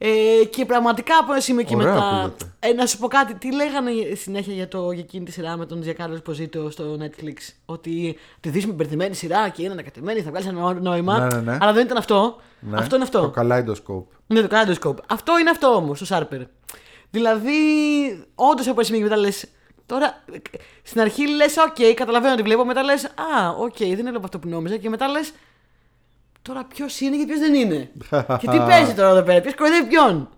Ε, 0.00 0.08
και 0.50 0.64
πραγματικά 0.64 1.18
από 1.18 1.32
ένα 1.32 1.40
σημείο 1.40 1.62
και 1.64 1.74
Ωραία 1.76 1.92
μετά. 1.94 2.06
ακούγεται. 2.08 2.52
Ε, 2.60 2.72
να 2.72 2.86
σου 2.86 2.98
πω 2.98 3.08
κάτι, 3.08 3.34
τι 3.34 3.54
λέγανε 3.54 3.90
συνέχεια 4.14 4.54
για, 4.54 4.68
το, 4.68 4.90
για 4.90 5.02
εκείνη 5.02 5.24
τη 5.24 5.32
σειρά 5.32 5.56
με 5.56 5.66
τον 5.66 5.80
Τζιανκάρλο 5.80 6.14
Εσποζίτο 6.14 6.70
στο 6.70 6.96
Netflix; 7.00 7.34
Ότι 7.64 8.16
τη 8.40 8.48
δεις 8.48 8.66
με 8.66 8.72
μπερδεμένη 8.72 9.14
σειρά 9.14 9.48
και 9.48 9.62
είναι 9.62 9.72
ανακατεμένη, 9.72 10.20
θα 10.20 10.30
βγάλεις 10.30 10.48
ένα 10.48 10.60
νό- 10.60 10.80
νόημα. 10.80 11.18
Ναι, 11.18 11.34
ναι, 11.34 11.40
ναι. 11.40 11.56
Αλλά 11.60 11.72
δεν 11.72 11.84
ήταν 11.84 11.96
αυτό. 11.96 12.36
Ναι. 12.60 12.76
Αυτό 12.78 12.94
είναι 12.94 13.04
αυτό. 13.04 13.20
Το 13.20 13.32
Kaleidoscope. 13.42 14.04
Ναι, 14.26 14.40
το 14.42 14.48
Kaleidoscope. 14.56 14.96
Αυτό 15.08 15.38
είναι 15.38 15.50
αυτό 15.50 15.66
όμως, 15.74 15.98
το 15.98 16.16
Sharper. 16.16 16.40
Δηλαδή, 17.10 17.50
όντως 18.34 18.66
από 18.66 18.74
ένα 18.74 18.82
σημείο 18.84 19.00
και 19.00 19.08
μετά 19.08 19.16
λες. 19.20 19.46
Τώρα, 19.86 20.24
στην 20.82 21.00
αρχή 21.00 21.28
λες, 21.28 21.56
οκ, 21.56 21.94
καταλαβαίνω 21.94 22.32
ότι 22.32 22.42
βλέπω. 22.42 22.64
Μετά 22.64 22.82
λες, 22.82 23.04
Α, 23.04 23.48
οκ, 23.58 23.76
δεν 23.78 24.06
έβλεπα 24.06 24.24
αυτό 24.24 24.38
που 24.38 24.48
νόμιζα. 24.48 24.76
Και 24.76 24.88
μετά 24.88 25.08
λες, 25.08 25.32
Τώρα 26.42 26.64
ποιος 26.64 27.00
είναι 27.00 27.16
και 27.16 27.24
ποιος 27.26 27.38
δεν 27.38 27.54
είναι. 27.54 27.90
και 28.40 28.46
τι 28.50 28.58
παίζει 28.58 28.94
τώρα 28.94 29.08
εδώ 29.08 29.22
πέρα, 29.22 29.40
ποιος 29.40 29.54
κοροϊδεύει 29.54 29.88
ποιον. 29.88 30.28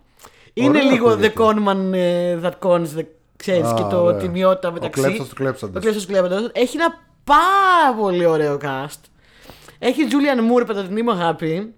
Είναι 0.55 0.69
Ωραίο 0.79 0.91
λίγο 0.91 1.07
the 1.09 1.11
ακούγεται. 1.13 1.33
conman 1.37 1.93
ε, 1.95 2.39
that 2.43 2.59
cons, 2.69 2.87
the, 2.99 3.05
ξέρεις, 3.37 3.67
Α, 3.67 3.75
και 3.75 3.83
το 3.83 4.03
ωραία. 4.03 4.21
τιμιότητα 4.21 4.69
Ο 4.69 4.73
μεταξύ. 4.73 5.03
κλέψας 5.03 5.29
του 5.29 5.35
κλέψαντος. 5.35 5.77
Ο 5.77 5.81
κλέψας 5.81 6.03
του 6.07 6.13
κλέπαντος. 6.13 6.51
Έχει 6.53 6.77
ένα 6.77 6.99
πάρα 7.25 7.95
πολύ 8.01 8.27
ωραίο 8.27 8.59
cast. 8.63 9.01
Έχει 9.79 10.03
Julian 10.11 10.39
Moore, 10.39 10.67
παντοτινή 10.67 11.03
μου 11.03 11.11
αγάπη. 11.11 11.75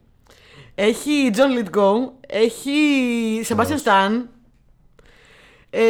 Έχει 0.75 1.31
John 1.35 1.59
Lithgow, 1.69 1.95
έχει 2.27 2.73
Sebastian 3.49 3.79
Stan. 3.85 4.11
Ε, 5.71 5.81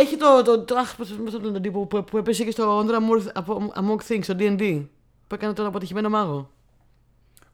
έχει 0.00 0.16
το. 0.16 0.42
το, 0.44 0.60
το 0.60 0.76
αχ, 0.76 0.96
πώς 0.96 1.08
πώς 1.08 1.30
τον 1.32 1.40
λένε 1.40 1.52
τον 1.52 1.62
τύπο 1.62 1.86
που, 1.86 2.04
που 2.04 2.18
έπεσε 2.18 2.44
και 2.44 2.50
στο 2.50 2.80
Honor 2.80 2.94
Among, 2.94 3.52
Among 3.54 4.12
Things, 4.12 4.22
στο 4.22 4.34
DD. 4.38 4.84
Που 5.26 5.34
έκανε 5.34 5.52
τον 5.52 5.66
αποτυχημένο 5.66 6.08
μάγο. 6.08 6.50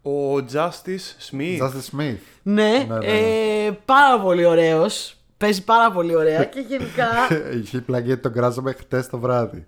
Ο 0.09 0.37
Justice 0.53 1.31
Smith. 1.31 1.63
Justice 1.63 1.99
Smith. 1.99 2.17
Ναι, 2.43 2.87
Ναι, 2.89 2.97
ναι, 2.99 3.07
Ε, 3.67 3.71
πάρα 3.85 4.21
πολύ 4.21 4.45
ωραίος. 4.45 5.17
Παίζει 5.37 5.65
πάρα 5.65 5.93
πολύ 5.93 6.15
ωραία 6.17 6.45
και 6.45 6.61
γενικά. 6.69 7.07
Είχε 7.63 7.81
πλαγεί 7.81 8.07
γιατί 8.07 8.23
τον 8.23 8.33
κράζαμε 8.33 8.73
χτες 8.73 9.09
το 9.09 9.19
βράδυ. 9.19 9.67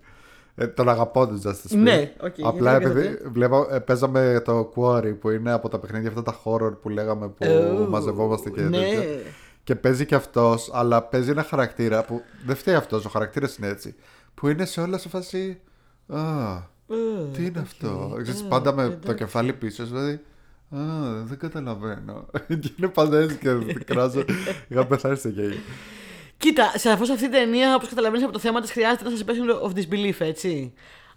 Ε, 0.54 0.66
τον 0.66 0.88
αγαπώ 0.88 1.26
τον 1.26 1.42
Justice 1.44 1.74
Smith. 1.74 1.78
Ναι, 1.78 2.12
οκ, 2.22 2.34
Απλά 2.42 2.70
γιατί 2.70 2.84
επειδή 2.84 3.02
λέγατε. 3.06 3.28
βλέπω, 3.28 3.66
ε, 3.70 3.78
παίζαμε 3.78 4.42
το 4.44 4.72
Quarry 4.76 5.14
που 5.20 5.30
είναι 5.30 5.52
από 5.52 5.68
τα 5.68 5.78
παιχνίδια 5.78 6.08
αυτά 6.08 6.22
τα 6.22 6.40
horror 6.44 6.72
που 6.82 6.88
λέγαμε 6.88 7.28
που 7.28 7.46
Ου, 7.78 7.90
μαζευόμαστε 7.90 8.50
και 8.50 8.60
ναι. 8.60 8.78
τέτοια. 8.78 9.02
Και 9.64 9.74
παίζει 9.74 10.06
και 10.06 10.14
αυτός, 10.14 10.70
αλλά 10.72 11.02
παίζει 11.02 11.30
ένα 11.30 11.42
χαρακτήρα 11.42 12.04
που 12.04 12.22
δεν 12.46 12.56
φταίει 12.56 12.74
αυτός, 12.74 13.04
ο 13.04 13.08
χαρακτήρας 13.08 13.56
είναι 13.56 13.68
έτσι. 13.68 13.94
Που 14.34 14.48
είναι 14.48 14.64
σε 14.64 14.80
όλα 14.80 14.98
σε 14.98 15.08
φάση. 15.08 15.60
Α, 16.08 16.18
Ε, 16.88 16.94
τι 17.32 17.44
είναι 17.46 17.60
αυτό. 17.60 18.16
Ξέρεις, 18.22 18.40
ε, 18.40 18.44
πάντα 18.48 18.72
με 18.74 18.82
το 18.82 18.90
εντάξει. 18.92 19.14
κεφάλι 19.14 19.52
πίσω, 19.52 19.84
δηλαδή. 19.84 20.20
Α, 20.76 20.78
δεν 21.24 21.38
καταλαβαίνω. 21.38 22.26
και 22.60 22.72
είναι 22.78 22.88
πάντα 22.88 23.18
έτσι 23.18 23.36
και 23.36 23.74
κράζω. 23.84 24.24
Είχα 24.68 24.86
πεθάνει 24.86 25.16
στο 25.16 25.28
γέλιο. 25.28 25.58
Κοίτα, 26.36 26.72
σαφώ 26.76 27.12
αυτή 27.12 27.24
η 27.24 27.28
ταινία, 27.28 27.74
όπως 27.74 27.88
καταλαβαίνεις 27.88 28.24
από 28.24 28.32
το 28.32 28.38
θέμα 28.38 28.60
της, 28.60 28.70
χρειάζεται 28.72 29.04
ένα 29.06 29.16
suspension 29.16 29.68
of 29.68 29.78
disbelief, 29.78 30.14
έτσι. 30.18 30.72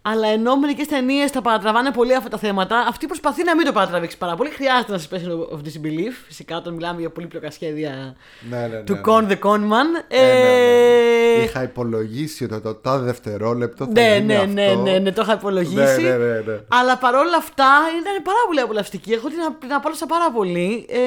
Αλλά 0.06 0.28
ενώ 0.28 0.58
μερικές 0.58 0.88
ταινίες 0.88 1.32
τα 1.32 1.42
παρατραβάνε 1.42 1.92
πολύ 1.92 2.16
αυτά 2.16 2.30
τα 2.30 2.38
θέματα, 2.38 2.80
αυτή 2.88 3.06
προσπαθεί 3.08 3.44
να 3.44 3.56
μην 3.56 3.66
το 3.66 3.72
παρατραβήξει 3.72 4.18
πάρα 4.18 4.36
πολύ. 4.36 4.50
Χρειάζεται 4.50 4.94
ένα 4.94 5.02
suspension 5.02 5.56
of 5.56 5.58
disbelief. 5.60 6.12
Φυσικά, 6.28 6.58
όταν 6.58 6.74
μιλάμε 6.74 7.00
για 7.00 7.10
πολύπλοκα 7.10 7.52
σχέδια 7.52 8.16
Ναι, 8.50 8.58
ναι, 8.58 8.68
ναι. 8.68 8.82
του 8.84 8.94
ναι. 8.94 9.02
Con 9.06 9.28
the 9.28 9.40
Conman. 9.40 10.04
Ε, 10.08 10.22
ναι, 10.22 10.34
ναι. 10.34 11.40
Ε, 11.40 11.44
Είχα 11.44 11.64
υπολογίσει 11.64 12.44
ότι 12.44 12.60
το 12.62 12.74
τάδε 12.76 13.06
δευτερόλεπτο 13.06 13.86
θα 13.86 13.92
Ναι, 13.92 14.14
γίνει 14.16 14.26
ναι, 14.26 14.36
αυτό. 14.36 14.82
ναι, 14.82 14.92
ναι, 14.92 15.00
ναι, 15.00 15.12
το 15.12 15.22
είχα 15.22 15.34
υπολογίσει. 15.34 16.02
Ναι, 16.02 16.08
ναι, 16.10 16.26
ναι, 16.26 16.40
ναι. 16.46 16.60
Αλλά 16.68 16.98
παρόλα 16.98 17.38
αυτά 17.38 17.68
ήταν 18.02 18.22
πάρα 18.24 18.40
πολύ 18.48 18.60
απολαυστική. 18.60 19.12
Εγώ 19.14 19.30
την, 19.30 19.40
α- 19.40 19.56
την 19.60 19.74
απόλαυσα 19.74 20.06
πάρα 20.06 20.32
πολύ. 20.32 20.86
Ε, 20.90 20.98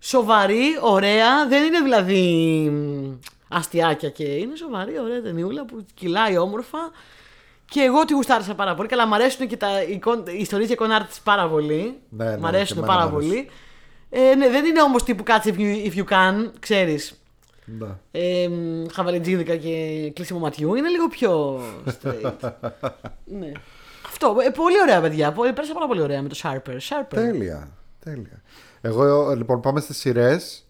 σοβαρή, 0.00 0.78
ωραία. 0.80 1.46
Δεν 1.48 1.62
είναι 1.64 1.80
δηλαδή 1.80 2.20
μ, 2.72 3.10
αστιάκια 3.48 4.08
και 4.08 4.24
είναι 4.24 4.56
σοβαρή, 4.56 4.98
ωραία 5.02 5.22
ταινιούλα 5.22 5.64
που 5.64 5.86
κυλάει 5.94 6.38
όμορφα. 6.38 6.78
Και 7.72 7.80
εγώ 7.80 8.04
τη 8.04 8.12
γουστάρισα 8.14 8.54
πάρα 8.54 8.74
πολύ. 8.74 8.88
Καλά, 8.88 9.06
μου 9.06 9.14
αρέσουν 9.14 9.46
και 9.46 9.56
τα 9.56 9.82
εικόν, 9.82 10.22
οι 10.26 10.38
ιστορίες 10.40 10.68
και 10.68 10.74
εικόνα 10.74 11.04
της 11.04 11.20
πάρα 11.20 11.48
πολύ. 11.48 11.98
Ναι, 12.08 12.24
ναι, 12.24 12.36
μ' 12.36 12.46
αρέσουν 12.46 12.76
και 12.76 12.82
εμένα 12.82 12.92
πάρα 12.98 13.10
μ' 13.10 13.14
αρέσουν. 13.14 13.30
πολύ. 13.30 13.48
Ε, 14.10 14.34
ναι, 14.34 14.48
δεν 14.48 14.64
είναι 14.64 14.82
όμως 14.82 15.02
τύπου 15.02 15.22
κάτσε 15.22 15.54
if 15.56 15.58
you, 15.60 15.90
if 15.92 15.94
you 15.98 16.04
can, 16.12 16.50
ξέρεις. 16.60 17.20
Ναι. 17.64 17.86
Ε, 18.10 18.48
μ, 18.48 18.84
χαβαλιτζίδικα 18.92 19.56
και 19.56 20.10
κλείσιμο 20.14 20.38
ματιού. 20.38 20.74
Είναι 20.74 20.88
λίγο 20.88 21.08
πιο 21.08 21.60
straight. 21.86 22.32
ναι. 23.40 23.52
Αυτό. 24.06 24.36
Ε, 24.46 24.50
πολύ 24.50 24.80
ωραία, 24.82 25.00
παιδιά. 25.00 25.32
Πολύ- 25.32 25.52
Πέρασα 25.52 25.72
πάρα 25.72 25.86
πολύ 25.86 26.00
ωραία 26.00 26.22
με 26.22 26.28
το 26.28 26.36
Sharper. 26.42 26.70
Sharper. 26.74 27.06
Τέλεια. 27.08 27.68
Τέλεια. 28.04 28.42
Εγώ 28.80 29.34
λοιπόν 29.36 29.60
πάμε 29.60 29.80
στις 29.80 29.96
σειρές. 29.98 30.66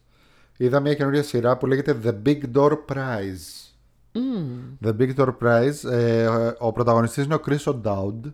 Είδα 0.56 0.80
μια 0.80 0.94
καινούργια 0.94 1.22
σειρά 1.22 1.56
που 1.56 1.66
λέγεται 1.66 1.96
The 2.04 2.28
Big 2.28 2.40
Door 2.56 2.70
Prize. 2.72 3.61
The 4.84 4.92
Big 4.98 5.14
Door 5.16 5.28
Prize. 5.42 5.90
Ε, 5.90 6.26
ο 6.58 6.72
πρωταγωνιστής 6.72 7.24
είναι 7.24 7.34
ο 7.34 7.40
Chris 7.46 7.72
O'Dowd. 7.72 8.32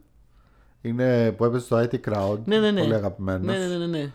Είναι 0.81 1.33
που 1.33 1.45
έπαιζε 1.45 1.65
στο 1.65 1.77
IT 1.79 1.95
Crowd. 2.11 2.39
Ναι, 2.45 2.59
ναι, 2.59 2.71
ναι. 2.71 2.81
Πολύ 2.81 2.95
αγαπημένος. 2.95 3.47
Ναι, 3.47 3.59
ναι, 3.59 3.67
ναι, 3.67 3.77
ναι, 3.77 3.87
ναι. 3.87 4.11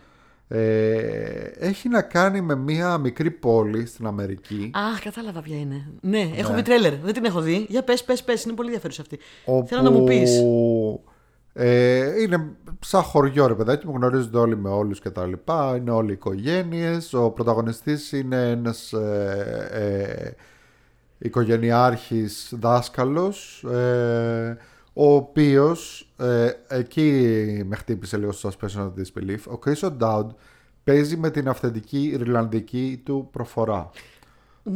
Ε, 0.48 1.52
έχει 1.58 1.88
να 1.88 2.02
κάνει 2.02 2.40
με 2.40 2.54
μια 2.54 2.98
μικρή 2.98 3.30
πόλη 3.30 3.86
στην 3.86 4.06
Αμερική. 4.06 4.70
Αχ, 4.74 5.02
κατάλαβα 5.02 5.40
ποια 5.42 5.56
είναι. 5.56 5.86
Ναι, 6.00 6.30
έχω 6.36 6.50
Ναι. 6.50 6.56
δει 6.56 6.62
τρέλερ. 6.62 6.94
Δεν 6.96 7.12
την 7.12 7.24
έχω 7.24 7.40
δει. 7.40 7.66
Για 7.68 7.82
πες, 7.82 8.04
πες, 8.04 8.22
πες. 8.22 8.44
Είναι 8.44 8.54
πολύ 8.54 8.66
ενδιαφέρουσα 8.68 9.02
αυτή. 9.02 9.18
όπου, 9.44 9.66
Θέλω 9.68 9.82
να 9.82 9.90
μου 9.90 10.04
πεις. 10.04 10.30
Ε, 11.52 12.20
είναι 12.22 12.50
σαν 12.80 13.02
χωριό 13.02 13.46
ρε 13.46 13.54
παιδάκι 13.54 13.86
μου, 13.86 13.92
γνωρίζονται 13.96 14.38
όλοι 14.38 14.56
με 14.56 14.68
όλους 14.68 15.00
και 15.00 15.10
τα 15.10 15.26
λοιπά, 15.26 15.76
είναι 15.76 15.90
όλοι 15.90 16.12
οικογένειες. 16.12 17.12
Ο 17.14 17.30
πρωταγωνιστής 17.30 18.12
είναι 18.12 18.50
ένας 18.50 18.92
ε, 18.92 19.68
ε, 19.70 20.30
οικογενειάρχης 21.24 22.54
δάσκαλος, 22.58 23.64
ε, 23.64 24.56
ο 24.92 25.14
οποίος 25.14 26.08
ε, 26.16 26.50
εκεί 26.68 27.62
με 27.66 27.76
χτύπησε 27.76 28.16
λίγο 28.16 28.32
στο 28.32 28.50
suspension 28.50 28.80
of 28.80 28.88
disbelief. 28.88 29.38
Ο 29.54 29.58
Chris 29.64 29.90
O'Dowd 29.90 30.26
παίζει 30.84 31.16
με 31.16 31.30
την 31.30 31.48
αυθεντική 31.48 32.02
Ιρλανδική 32.02 33.02
του 33.04 33.28
προφορά. 33.32 33.90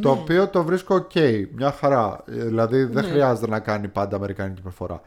Το 0.01 0.11
οποίο 0.11 0.49
το 0.49 0.65
βρίσκω 0.65 1.07
ok, 1.15 1.47
μια 1.55 1.73
χαρά. 1.73 2.25
Ε, 2.27 2.45
Δηλαδή 2.45 2.85
δεν 2.85 3.05
χρειάζεται 3.05 3.49
να 3.49 3.59
κάνει 3.61 3.89
πάντα 3.89 4.17
Αμερικάνικη 4.17 4.63
προφορά. 4.63 5.01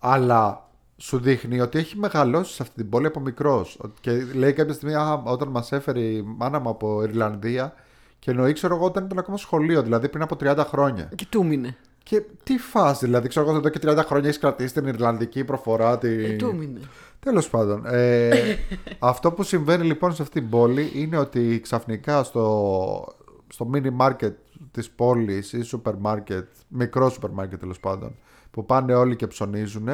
Αλλά 0.00 0.68
σου 0.96 1.18
δείχνει 1.18 1.60
ότι 1.60 1.78
έχει 1.78 1.96
μεγαλώσει 1.96 2.54
σε 2.54 2.62
αυτή 2.62 2.74
την 2.74 2.88
πόλη 2.88 3.06
από 3.06 3.20
μικρός. 3.20 3.80
Και 4.00 4.24
λέει 4.34 4.52
κάποια 4.52 4.74
στιγμή, 4.74 4.94
Α, 4.94 5.22
όταν 5.24 5.48
μας 5.48 5.72
έφερε 5.72 6.00
η 6.00 6.22
μάνα 6.22 6.58
μου 6.58 6.68
από 6.68 7.02
Ιρλανδία, 7.02 7.74
και 8.20 8.30
εννοεί, 8.30 8.52
ξέρω 8.52 8.74
εγώ, 8.74 8.84
όταν 8.84 9.04
ήταν 9.04 9.18
ακόμα 9.18 9.36
σχολείο, 9.36 9.82
δηλαδή 9.82 10.08
πριν 10.08 10.22
από 10.22 10.36
30 10.40 10.56
χρόνια. 10.66 11.10
Και 11.14 11.26
τούμινε. 11.28 11.76
Και 12.02 12.22
τι 12.42 12.58
φάση, 12.58 13.04
δηλαδή, 13.04 13.28
ξέρω 13.28 13.48
εγώ, 13.48 13.56
εδώ 13.56 13.68
και 13.68 13.78
30 13.82 13.96
χρόνια 14.06 14.28
έχεις 14.28 14.40
κρατήσει 14.40 14.74
την 14.74 14.86
Ιρλανδική 14.86 15.44
προφορά. 15.44 15.98
Τη... 15.98 16.24
Ε, 16.24 16.36
τούμινε. 16.36 16.80
Τέλος 17.20 17.50
πάντων, 17.50 17.86
ε, 17.86 18.30
αυτό 18.98 19.32
που 19.32 19.42
συμβαίνει 19.42 19.84
λοιπόν 19.84 20.14
σε 20.14 20.22
αυτή 20.22 20.40
την 20.40 20.50
πόλη 20.50 20.90
είναι 20.94 21.16
ότι 21.16 21.60
ξαφνικά 21.62 22.22
στο, 22.22 23.14
στο 23.48 23.70
mini 23.74 23.96
market 24.00 24.32
της 24.70 24.90
πόλης 24.90 25.52
ή 25.52 25.62
σούπερ 25.62 25.94
μάρκετ, 25.94 26.46
μικρό 26.68 27.10
σούπερ 27.10 27.30
μάρκετ 27.30 27.60
τέλος 27.60 27.80
πάντων, 27.80 28.16
που 28.50 28.66
πάνε 28.66 28.94
όλοι 28.94 29.16
και 29.16 29.26
ψωνίζουν, 29.26 29.88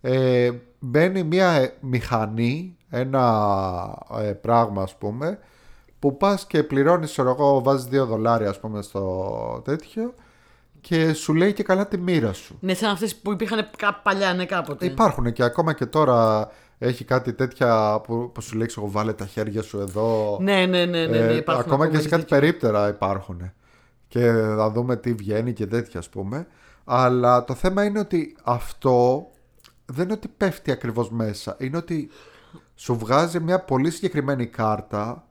ε, 0.00 0.50
μπαίνει 0.78 1.22
μια 1.22 1.50
ε, 1.50 1.74
μηχανή, 1.80 2.76
ένα 2.90 4.04
ε, 4.20 4.32
πράγμα 4.32 4.82
ας 4.82 4.96
πούμε, 4.96 5.38
που 6.04 6.16
πας 6.16 6.46
και 6.46 6.62
πληρώνεις, 6.62 7.10
ξέρω 7.10 7.30
εγώ, 7.30 7.62
βάζεις 7.62 7.88
2 8.02 8.06
δολάρια 8.06 8.48
ας 8.48 8.60
πούμε 8.60 8.82
στο 8.82 9.62
τέτοιο 9.64 10.14
και 10.80 11.12
σου 11.12 11.34
λέει 11.34 11.52
και 11.52 11.62
καλά 11.62 11.88
τη 11.88 11.98
μοίρα 11.98 12.32
σου. 12.32 12.56
Ναι, 12.60 12.74
σαν 12.74 12.90
αυτές 12.90 13.16
που 13.16 13.32
υπήρχαν 13.32 13.70
κα- 13.76 14.00
παλιά, 14.02 14.34
ναι, 14.34 14.44
κάποτε. 14.46 14.86
Υπάρχουν 14.86 15.32
και 15.32 15.42
ακόμα 15.42 15.72
και 15.72 15.86
τώρα 15.86 16.48
έχει 16.78 17.04
κάτι 17.04 17.32
τέτοια 17.32 18.00
που, 18.06 18.30
που 18.34 18.40
σου 18.40 18.56
λέει 18.56 18.66
εγώ 18.76 18.90
βάλε 18.90 19.12
τα 19.12 19.26
χέρια 19.26 19.62
σου 19.62 19.78
εδώ. 19.78 20.38
Ναι, 20.40 20.66
ναι, 20.66 20.84
ναι, 20.84 21.06
ναι, 21.06 21.06
ναι, 21.06 21.16
Ε, 21.32 21.36
υπάρχουν 21.36 21.64
ακόμα 21.72 21.84
και 21.86 21.92
σε 21.92 21.98
έχεις 21.98 22.10
κάτι 22.10 22.22
δίκιο. 22.22 22.38
περίπτερα 22.38 22.88
υπάρχουν. 22.88 23.52
Και 24.08 24.30
θα 24.56 24.70
δούμε 24.70 24.96
τι 24.96 25.12
βγαίνει 25.12 25.52
και 25.52 25.66
τέτοια 25.66 26.00
ας 26.00 26.08
πούμε. 26.08 26.46
Αλλά 26.84 27.44
το 27.44 27.54
θέμα 27.54 27.84
είναι 27.84 27.98
ότι 27.98 28.36
αυτό 28.44 29.26
δεν 29.86 30.04
είναι 30.04 30.12
ότι 30.12 30.28
πέφτει 30.36 30.70
ακριβώς 30.70 31.10
μέσα. 31.10 31.56
Είναι 31.58 31.76
ότι 31.76 32.10
σου 32.74 32.96
βγάζει 32.98 33.40
μια 33.40 33.60
πολύ 33.60 33.90
συγκεκριμένη 33.90 34.46
κάρτα 34.46 35.24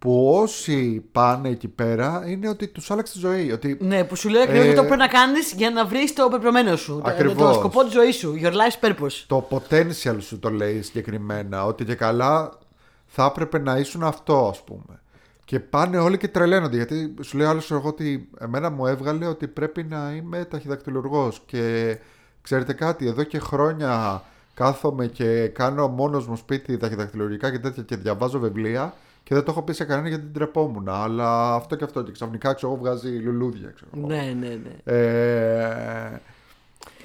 που 0.00 0.30
όσοι 0.34 1.04
πάνε 1.12 1.48
εκεί 1.48 1.68
πέρα 1.68 2.22
είναι 2.26 2.48
ότι 2.48 2.68
τους 2.68 2.90
άλλαξε 2.90 3.12
τη 3.12 3.18
ζωή. 3.18 3.52
Ότι 3.52 3.76
Ναι, 3.80 4.04
που 4.04 4.16
σου 4.16 4.28
λέει 4.28 4.42
ακριβώς 4.42 4.64
Ε, 4.66 4.68
αυτό 4.68 4.80
που 4.80 4.86
πρέπει 4.88 5.02
να 5.02 5.08
κάνεις 5.08 5.52
για 5.52 5.70
να 5.70 5.86
βρεις 5.86 6.12
το 6.14 6.28
πεπρωμένο 6.28 6.76
σου. 6.76 6.92
Το- 6.94 7.00
Το, 7.02 7.08
Ακριβώς. 7.10 7.54
σκοπό 7.56 7.82
της 7.84 7.92
ζωής 7.92 8.16
σου. 8.16 8.34
Your 8.42 8.52
life's 8.52 8.88
purpose. 8.88 9.24
το 9.26 9.48
potential 9.50 10.16
σου 10.18 10.38
το 10.38 10.50
λέει 10.50 10.82
συγκεκριμένα 10.82 11.64
ότι 11.64 11.84
και 11.84 11.94
καλά 11.94 12.58
θα 13.06 13.24
έπρεπε 13.24 13.58
να 13.58 13.76
ήσουν 13.76 14.02
αυτό 14.02 14.48
ας 14.48 14.64
πούμε 14.64 15.00
και 15.44 15.60
πάνε 15.60 15.98
όλοι 15.98 16.16
και 16.16 16.28
τρελαίνονται 16.28 16.76
γιατί 16.76 17.14
σου 17.22 17.36
λέει 17.36 17.46
άλλος 17.46 17.70
εγώ 17.70 17.88
ότι 17.88 18.28
εμένα 18.40 18.70
μου 18.70 18.86
έβγαλε 18.86 19.26
ότι 19.26 19.46
πρέπει 19.48 19.82
να 19.82 20.12
είμαι 20.16 20.44
ταχυδακτηλουργός 20.44 21.42
και 21.46 21.96
ξέρετε 22.42 22.72
κάτι 22.72 23.06
εδώ 23.06 23.22
και 23.22 23.38
χρόνια 23.38 24.22
κάθομαι 24.54 25.06
και 25.06 25.46
κάνω 25.46 25.88
μόνος 25.88 26.26
μου 26.26 26.36
σπίτι 26.36 26.76
ταχυδακτηλουργικά 26.76 27.50
και 27.50 27.58
τέτοια 27.58 27.82
και 27.82 27.96
διαβάζω 27.96 28.38
βιβλία 28.38 28.94
και 29.30 29.36
δεν 29.36 29.44
το 29.44 29.50
έχω 29.50 29.62
πει 29.62 29.72
σε 29.72 29.84
κανένα 29.84 30.08
γιατί 30.08 30.22
την 30.22 30.32
τρεπόμουν 30.32 30.88
αλλά 30.88 31.54
αυτό 31.54 31.76
και 31.76 31.84
αυτό 31.84 32.02
και 32.02 32.12
ξαφνικά 32.12 32.52
ξέρω 32.54 32.72
εγώ 32.72 32.80
βγάζει 32.82 33.08
λουλούδια 33.08 33.72
ξέρω 33.74 33.90
εγώ. 33.96 34.06
Ναι, 34.06 34.34
ναι, 34.40 34.48
ναι. 34.48 34.94
Ε, 34.96 36.20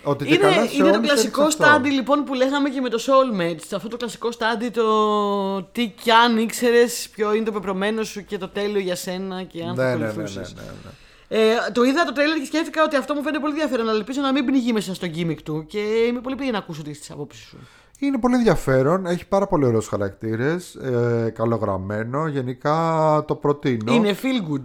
ότι 0.04 0.26
και 0.26 0.34
Είναι, 0.34 0.44
καλά 0.44 0.66
σε 0.68 0.76
είναι 0.76 0.84
το 0.90 0.96
όλους 0.96 1.08
κλασικό 1.08 1.42
έδειξε 1.42 1.58
αυτό. 1.64 1.64
στάντι 1.74 1.90
λοιπόν 1.90 2.24
που 2.24 2.34
λέγαμε 2.34 2.70
και 2.70 2.82
με 2.82 2.90
το 2.90 2.98
Soulmates. 3.06 3.68
Αυτό 3.76 3.88
το 3.88 3.98
κλασικό 3.98 4.32
στάντι 4.32 4.70
το 4.70 5.64
τι 5.64 5.90
κι 5.90 6.12
αν 6.12 6.38
ήξερες 6.38 7.10
ποιο 7.10 7.34
είναι 7.34 7.46
το 7.46 7.52
πεπρωμένο 7.52 8.04
σου 8.04 8.26
και 8.26 8.38
το 8.38 8.48
τέλειο 8.48 8.80
για 8.80 8.96
σένα 8.96 9.44
και 9.44 9.64
αν 9.64 9.76
Ναι, 9.76 9.84
θα 9.84 9.84
ναι, 9.90 9.94
ναι, 9.94 9.98
ναι, 9.98 10.08
ακολουθούσες. 10.08 10.54
ναι, 10.54 10.62
ναι. 10.62 10.90
Ε, 11.28 11.40
το 11.74 11.84
είδα 11.84 12.04
το 12.06 12.12
τρέλερ 12.14 12.38
και 12.38 12.46
σκέφτηκα 12.46 12.84
ότι 12.84 12.96
αυτό 12.96 13.14
μου 13.14 13.22
φαίνεται 13.22 13.40
πολύ 13.40 13.54
ενδιαφέρον, 13.54 13.88
αλλά 13.90 13.98
ελπίζω 13.98 14.22
να 14.22 14.32
μην 14.32 14.46
πνιγεί 14.46 14.74
μέσα 14.74 14.94
στο 14.94 15.08
gimmick 15.16 15.38
του 15.44 15.66
και 15.68 15.80
είμαι 15.80 16.22
πολύ 16.22 16.36
πήγε 16.36 16.52
να 16.52 16.58
ακούσω 16.58 16.82
τις 16.84 17.12
απόψεις 17.12 17.46
σου. 17.46 17.58
Είναι 18.00 18.18
πολύ 18.20 18.36
ενδιαφέρον, 18.36 19.06
έχει 19.06 19.28
πάρα 19.28 19.48
πολύ 19.48 19.66
ωραίους 19.66 19.88
χαρακτήρες, 19.88 20.76
ε, 20.76 21.32
καλογραμμένο, 21.36 22.28
γενικά 22.28 23.24
το 23.28 23.36
προτείνω. 23.36 23.94
Είναι 23.94 24.16
feel 24.22 24.52
good. 24.54 24.64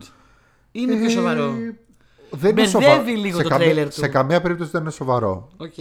Είναι 0.73 0.95
πιο 0.97 1.05
Ε, 1.05 1.09
σοβαρό. 1.09 1.51
Δεν 2.31 2.51
είναι 2.51 2.53
Μπερδεύει 2.53 2.67
σοβαρό. 2.69 3.03
λίγο 3.05 3.37
σε 3.37 3.43
το 3.43 3.49
καμία- 3.49 3.65
τρέιλερ 3.67 3.87
του. 3.89 3.95
Σε 4.01 4.09
καμία 4.09 4.41
περίπτωση 4.41 4.71
δεν 4.71 4.81
είναι 4.81 4.91
σοβαρό. 4.91 5.49
Οκ. 5.57 5.79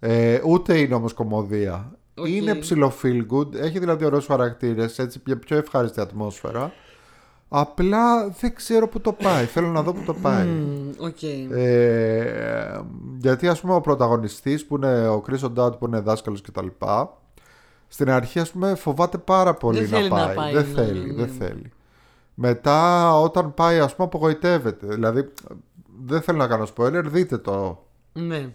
Ε, 0.00 0.40
ούτε 0.44 0.78
είναι 0.78 0.94
όμως 0.94 1.12
κωμωδία. 1.12 1.92
Οκ. 2.14 2.28
Είναι 2.28 2.54
ψιλο 2.54 2.92
feel 3.02 3.26
good. 3.30 3.54
Έχει 3.54 3.78
δηλαδή 3.78 4.04
ωραίους 4.04 4.26
χαρακτήρες, 4.26 4.98
έτσι 4.98 5.20
μια 5.26 5.38
πιο 5.38 5.56
ευχάριστη 5.56 6.00
ατμόσφαιρα. 6.00 6.72
Απλά 7.56 8.28
δεν 8.28 8.54
ξέρω 8.54 8.88
που 8.88 9.00
το 9.00 9.12
πάει. 9.12 9.44
Θέλω 9.44 9.68
να 9.68 9.82
δω 9.82 9.92
που 9.92 10.02
το 10.06 10.14
πάει. 10.14 10.46
Μμμ, 10.46 10.90
Οκ. 10.98 11.22
Ε, 11.22 12.80
γιατί 13.18 13.48
ας 13.48 13.60
πούμε 13.60 13.74
ο 13.74 13.80
πρωταγωνιστής 13.80 14.66
που 14.66 14.76
είναι 14.76 15.08
ο 15.08 15.22
Chris 15.28 15.50
O'Dowd 15.50 15.78
που 15.78 15.86
είναι 15.86 16.00
δάσκαλος 16.00 16.40
και 16.40 16.50
τα 16.50 16.62
λοιπά 16.62 17.18
στην 17.88 18.10
αρχή 18.10 18.38
ας 18.38 18.50
πούμε 18.50 18.74
φοβάται 18.74 19.18
πάρα 19.18 19.54
πολύ 19.54 19.84
Δεν 19.84 19.90
να, 19.90 19.96
θέλει 19.96 20.08
να 20.08 20.16
πάει. 20.16 20.34
πάει, 20.34 20.52
δεν 20.52 20.66
ναι, 20.68 20.82
θέλει, 20.82 21.12
ναι. 21.12 21.24
δεν 21.24 21.34
θέλει. 21.38 21.72
Μετά 22.34 23.10
όταν 23.20 23.54
πάει 23.54 23.78
ας 23.78 23.94
πούμε 23.94 24.06
απογοητεύεται. 24.06 24.86
Δηλαδή 24.86 25.32
δεν 26.04 26.22
θέλω 26.22 26.38
να 26.38 26.46
κάνω 26.46 26.66
spoiler, 26.76 27.02
δείτε 27.04 27.38
το. 27.38 27.84
Ναι. 28.12 28.48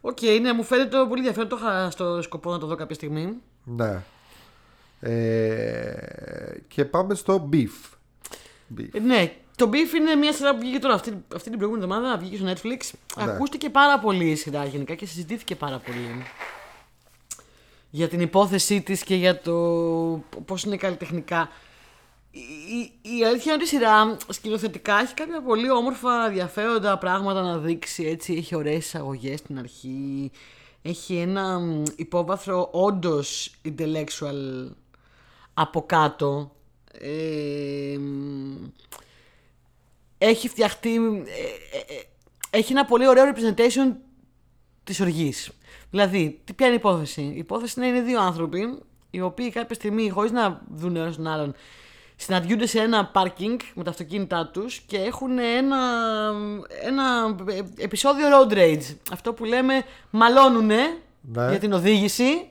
Οκ, 0.00 0.18
ναι, 0.42 0.52
μου 0.52 0.62
φαίνεται 0.62 0.96
πολύ 1.08 1.18
ενδιαφέρον. 1.18 1.48
Το 1.48 1.56
είχα 1.60 1.90
στο 1.90 2.22
σκοπό 2.22 2.50
να 2.50 2.58
το 2.58 2.66
δω 2.66 2.74
κάποια 2.74 2.94
στιγμή. 2.94 3.34
Ναι. 3.64 4.02
Ε, 5.00 5.94
και 6.68 6.84
πάμε 6.84 7.14
στο 7.14 7.48
Beef. 7.52 7.93
Beef. 8.78 8.88
Ε, 8.92 8.98
ναι, 8.98 9.32
το 9.56 9.70
Beef 9.72 9.94
είναι 9.96 10.14
μια 10.14 10.32
σειρά 10.32 10.54
που 10.54 10.60
βγήκε 10.60 10.78
τώρα 10.78 10.94
αυτή, 10.94 11.24
αυτή 11.34 11.50
την 11.50 11.58
προηγούμενη 11.58 11.92
εβδομάδα, 11.92 12.18
βγήκε 12.18 12.36
στο 12.36 12.46
Netflix. 12.46 12.98
Ναι. 13.16 13.32
Ακούστηκε 13.32 13.70
πάρα 13.70 13.98
πολύ 13.98 14.30
η 14.30 14.36
σειρά 14.36 14.64
γενικά 14.64 14.94
και 14.94 15.06
συζητήθηκε 15.06 15.56
πάρα 15.56 15.78
πολύ. 15.78 16.24
Για 17.90 18.08
την 18.08 18.20
υπόθεσή 18.20 18.80
της 18.80 19.02
και 19.02 19.14
για 19.14 19.40
το 19.40 19.52
πώς 20.44 20.62
είναι 20.62 20.76
καλλιτεχνικά. 20.76 21.48
Η, 22.30 22.40
η, 23.02 23.18
η 23.18 23.24
αλήθεια 23.24 23.52
είναι 23.52 23.62
ότι 23.62 23.64
η 23.64 23.66
σειρά 23.66 24.16
σκηνοθετικά 24.28 25.00
έχει 25.00 25.14
κάποια 25.14 25.42
πολύ 25.42 25.70
όμορφα 25.70 26.26
ενδιαφέροντα 26.26 26.98
πράγματα 26.98 27.42
να 27.42 27.58
δείξει. 27.58 28.04
Έτσι, 28.04 28.34
έχει 28.34 28.54
ωραίες 28.54 28.84
εισαγωγές 28.84 29.38
στην 29.38 29.58
αρχή. 29.58 30.30
Έχει 30.82 31.16
ένα 31.16 31.58
μ, 31.58 31.82
υπόβαθρο 31.96 32.68
όντως 32.72 33.54
intellectual 33.64 34.70
από 35.54 35.82
κάτω. 35.86 36.53
Ε, 37.00 37.98
μ, 37.98 38.54
έχει 40.18 40.48
φτιαχτεί. 40.48 40.94
ε, 40.94 40.98
ε, 41.76 41.94
ε, 41.94 42.02
έχει 42.50 42.72
ένα 42.72 42.84
πολύ 42.84 43.08
ωραίο 43.08 43.24
representation 43.32 43.94
της 44.84 45.00
οργής. 45.00 45.50
Δηλαδή, 45.90 46.40
τι 46.44 46.52
ποια 46.52 46.66
είναι 46.66 46.74
η 46.74 46.78
υπόθεση; 46.78 47.22
Η 47.22 47.36
υπόθεση 47.38 47.74
είναι, 47.76 47.88
είναι 47.88 48.00
δύο 48.00 48.20
άνθρωποι 48.20 48.78
οι 49.10 49.20
οποίοι 49.20 49.50
κάποια 49.50 49.74
στιγμή, 49.74 50.08
χωρίς 50.10 50.30
να 50.30 50.60
δουν 50.74 50.96
ένας 50.96 51.16
τον 51.16 51.26
άλλον, 51.26 51.54
συναντιούνται 52.16 52.66
σε 52.66 52.80
ένα 52.80 53.06
πάρκινγκ 53.06 53.58
με 53.74 53.84
τα 53.84 53.90
αυτοκίνητά 53.90 54.46
τους 54.52 54.78
και 54.80 54.96
έχουν 54.98 55.38
ένα, 55.38 55.76
ένα 56.82 57.36
επεισόδιο 57.78 58.26
road 58.32 58.52
rage. 58.52 58.96
Αυτό 59.12 59.32
που 59.32 59.44
λέμε 59.44 59.82
μαλώνουνε 60.10 60.76
Ναι. 61.20 61.48
για 61.50 61.58
την 61.58 61.72
οδήγηση 61.72 62.48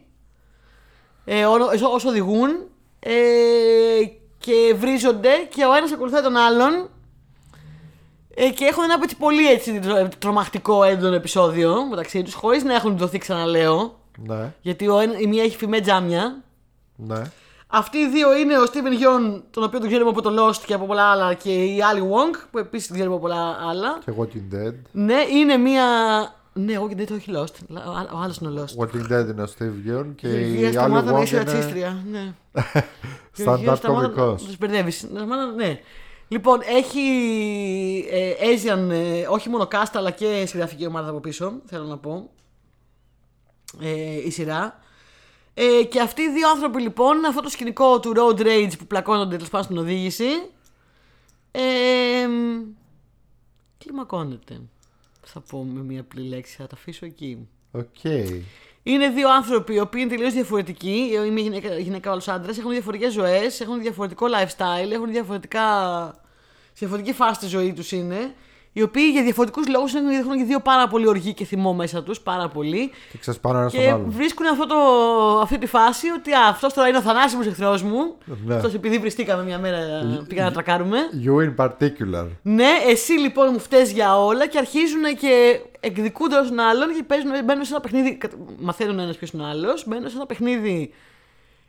ε, 1.25 1.45
ό- 1.45 1.69
όσο, 1.73 1.91
όσο 1.91 2.09
οδηγούν 2.09 2.49
ε, 2.99 3.11
και 4.45 4.75
βρίζονται 4.79 5.29
και 5.49 5.65
ο 5.65 5.73
ένας 5.73 5.91
ακολουθάει 5.91 6.21
τον 6.21 6.35
άλλον 6.37 6.89
ε, 8.35 8.49
και 8.49 8.65
έχουν 8.65 8.83
ένα 8.83 8.97
έτσι 9.03 9.17
πολύ 9.17 9.47
έτσι 9.49 9.79
τρο- 9.79 10.07
τρομακτικό 10.19 10.83
έντονο 10.83 11.15
επεισόδιο 11.15 11.87
μεταξύ 11.89 12.23
τους 12.23 12.33
χωρίς 12.33 12.63
να 12.63 12.73
έχουν 12.75 12.97
δοθεί 12.97 13.17
ξαναλέω 13.17 13.99
Ναι, 14.17 14.53
γιατί 14.61 14.87
ο, 14.87 14.99
ένα- 14.99 15.19
η 15.19 15.27
μία 15.27 15.43
έχει 15.43 15.55
φημέ 15.57 15.79
τζάμια 15.79 16.41
ναι. 16.95 17.21
αυτοί 17.67 17.97
οι 17.97 18.07
δύο 18.07 18.37
είναι 18.37 18.57
ο 18.57 18.63
Steven 18.63 19.01
Yeun, 19.03 19.41
τον 19.51 19.63
οποίο 19.63 19.79
τον 19.79 19.87
ξέρουμε 19.87 20.09
από 20.09 20.21
το 20.21 20.29
Lost 20.47 20.61
και 20.65 20.73
από 20.73 20.85
πολλά 20.85 21.03
άλλα, 21.11 21.33
και 21.33 21.49
η 21.63 21.77
Ali 21.93 21.99
Wong, 22.01 22.37
που 22.51 22.57
επίσης 22.57 22.85
την 22.87 22.95
ξέρουμε 22.95 23.15
από 23.15 23.23
πολλά 23.25 23.57
άλλα. 23.69 23.99
Και 24.05 24.11
Walking 24.19 24.55
Dead. 24.55 24.73
Ναι, 24.91 25.15
είναι 25.33 25.57
μία. 25.57 25.83
Ναι, 26.53 26.73
εγώ 26.73 26.87
και 26.87 26.95
δεν 26.95 27.05
το 27.05 27.13
έχει 27.13 27.31
Lost. 27.35 27.77
Ο 28.13 28.17
άλλος 28.23 28.37
είναι 28.37 28.49
ο 28.49 28.63
Lost. 28.63 28.83
Walking 28.83 29.11
Dead 29.11 29.29
είναι 29.29 29.41
ο 29.41 29.47
Steve 29.57 29.89
Yeun 29.89 30.05
και 30.15 30.27
Γεια 30.27 30.59
η 30.59 30.65
άλλη 30.65 30.73
σταμάτα 30.73 31.11
να 31.11 31.19
Wong 31.19 31.23
είσαι 31.23 31.35
είναι 31.35 31.51
ρατσίστρια. 31.51 32.03
Ναι. 32.11 32.33
stand-up 33.45 33.77
κωμικός. 33.85 34.43
Του 34.43 34.55
μπερδεύεις. 34.59 35.07
Ναι. 35.55 35.79
Λοιπόν, 36.27 36.59
έχει 36.63 37.01
ε, 38.09 38.31
Asian, 38.39 38.89
ε, 38.89 39.27
όχι 39.29 39.49
μόνο 39.49 39.67
cast 39.71 39.91
αλλά 39.93 40.11
και 40.11 40.45
συγγραφική 40.47 40.85
ομάδα 40.85 41.09
από 41.09 41.19
πίσω, 41.19 41.53
θέλω 41.65 41.83
να 41.83 41.97
πω. 41.97 42.29
Ε, 43.81 44.25
η 44.25 44.29
σειρά. 44.29 44.79
Ε, 45.53 45.83
και 45.83 45.99
αυτοί 45.99 46.21
οι 46.21 46.31
δύο 46.31 46.49
άνθρωποι 46.49 46.81
λοιπόν, 46.81 47.25
αυτό 47.25 47.41
το 47.41 47.49
σκηνικό 47.49 47.99
του 47.99 48.13
road 48.15 48.39
rage 48.39 48.71
που 48.77 48.87
πλακώνονται 48.87 49.35
τέλος 49.35 49.49
πάντων 49.49 49.65
στην 49.65 49.77
οδήγηση. 49.77 50.25
Ε, 51.51 52.27
μ, 52.27 52.61
κλιμακώνεται. 53.77 54.61
Θα 55.23 55.39
πω 55.39 55.63
με 55.63 55.81
μία 55.81 55.99
απλή 55.99 56.21
λέξη, 56.27 56.55
θα 56.55 56.67
τα 56.67 56.75
αφήσω 56.75 57.05
εκεί. 57.05 57.47
Οκ. 57.71 58.03
Είναι 58.83 59.09
δύο 59.09 59.33
άνθρωποι 59.33 59.73
οι 59.73 59.79
οποίοι 59.79 60.01
είναι 60.05 60.15
τελείως 60.15 60.33
διαφορετικοί. 60.33 61.09
Η 61.25 61.29
μία 61.29 61.43
γυναίκα, 61.43 61.77
γυναίκα 61.77 62.09
ο 62.09 62.13
άλλο 62.13 62.21
άντρας. 62.25 62.57
Έχουν 62.57 62.71
διαφορετικές 62.71 63.13
ζωές, 63.13 63.59
έχουν 63.59 63.81
διαφορετικό 63.81 64.25
lifestyle, 64.29 64.91
έχουν 64.91 65.11
διαφορετικά. 65.11 65.65
σε 66.63 66.73
διαφορετική 66.73 67.13
φάση 67.13 67.39
της 67.39 67.49
ζωής 67.49 67.73
τους 67.73 67.91
είναι. 67.91 68.35
Οι 68.75 68.81
οποίοι 68.81 69.09
για 69.11 69.23
διαφορετικούς 69.23 69.67
λόγους 69.67 69.93
έχουν 69.95 70.37
και 70.37 70.43
δύο 70.43 70.59
πάρα 70.59 70.87
πολύ 70.87 71.07
οργή 71.07 71.33
και 71.33 71.45
θυμό 71.45 71.73
μέσα 71.73 72.03
τους. 72.03 72.19
Πάρα 72.19 72.47
πολύ. 72.47 72.91
Και 73.11 73.17
ξεσπάνε 73.17 73.59
ένας 73.59 73.71
στον 73.71 73.83
Και 73.83 73.89
άλλον. 73.89 74.11
βρίσκουν 74.11 74.45
αυτό 74.47 74.65
το, 74.67 74.75
αυτή 75.41 75.57
τη 75.57 75.65
φάση 75.65 76.07
ότι 76.09 76.31
αυτός 76.49 76.73
τώρα 76.73 76.87
είναι 76.87 76.97
ο 76.97 77.01
θανάσιμος 77.01 77.45
εχθρός 77.45 77.83
μου. 77.83 78.15
Ναι. 78.45 78.55
Αυτός 78.55 78.73
επειδή 78.73 78.97
βριστήκαμε 78.97 79.43
μια 79.43 79.59
μέρα, 79.59 79.77
πήγα 80.27 80.43
να 80.43 80.51
τρακάρουμε. 80.51 80.97
You 81.25 81.45
in 81.49 81.65
particular. 81.65 82.27
Ναι, 82.41 82.69
εσύ 82.87 83.11
λοιπόν 83.11 83.49
μου 83.51 83.59
φταίει 83.59 83.83
για 83.83 84.17
όλα 84.23 84.47
και 84.47 84.57
αρχίζουν 84.57 85.03
και 85.19 85.59
εκδικούνται 85.79 86.35
ένα 86.35 86.47
τον 86.47 86.59
άλλον 86.59 86.87
και 86.95 87.03
παίζουν, 87.07 87.31
μπαίνουν 87.45 87.63
σε 87.65 87.73
ένα 87.73 87.81
παιχνίδι. 87.81 88.15
κατα- 88.15 88.37
Μαθαίνουν 88.59 88.99
ένας 88.99 89.17
ποιος 89.17 89.29
είναι 89.31 89.43
ο 89.43 89.45
άλλος, 89.45 89.83
μπαίνουν 89.87 90.09
σε 90.09 90.15
ένα 90.15 90.25
παιχνίδι 90.25 90.93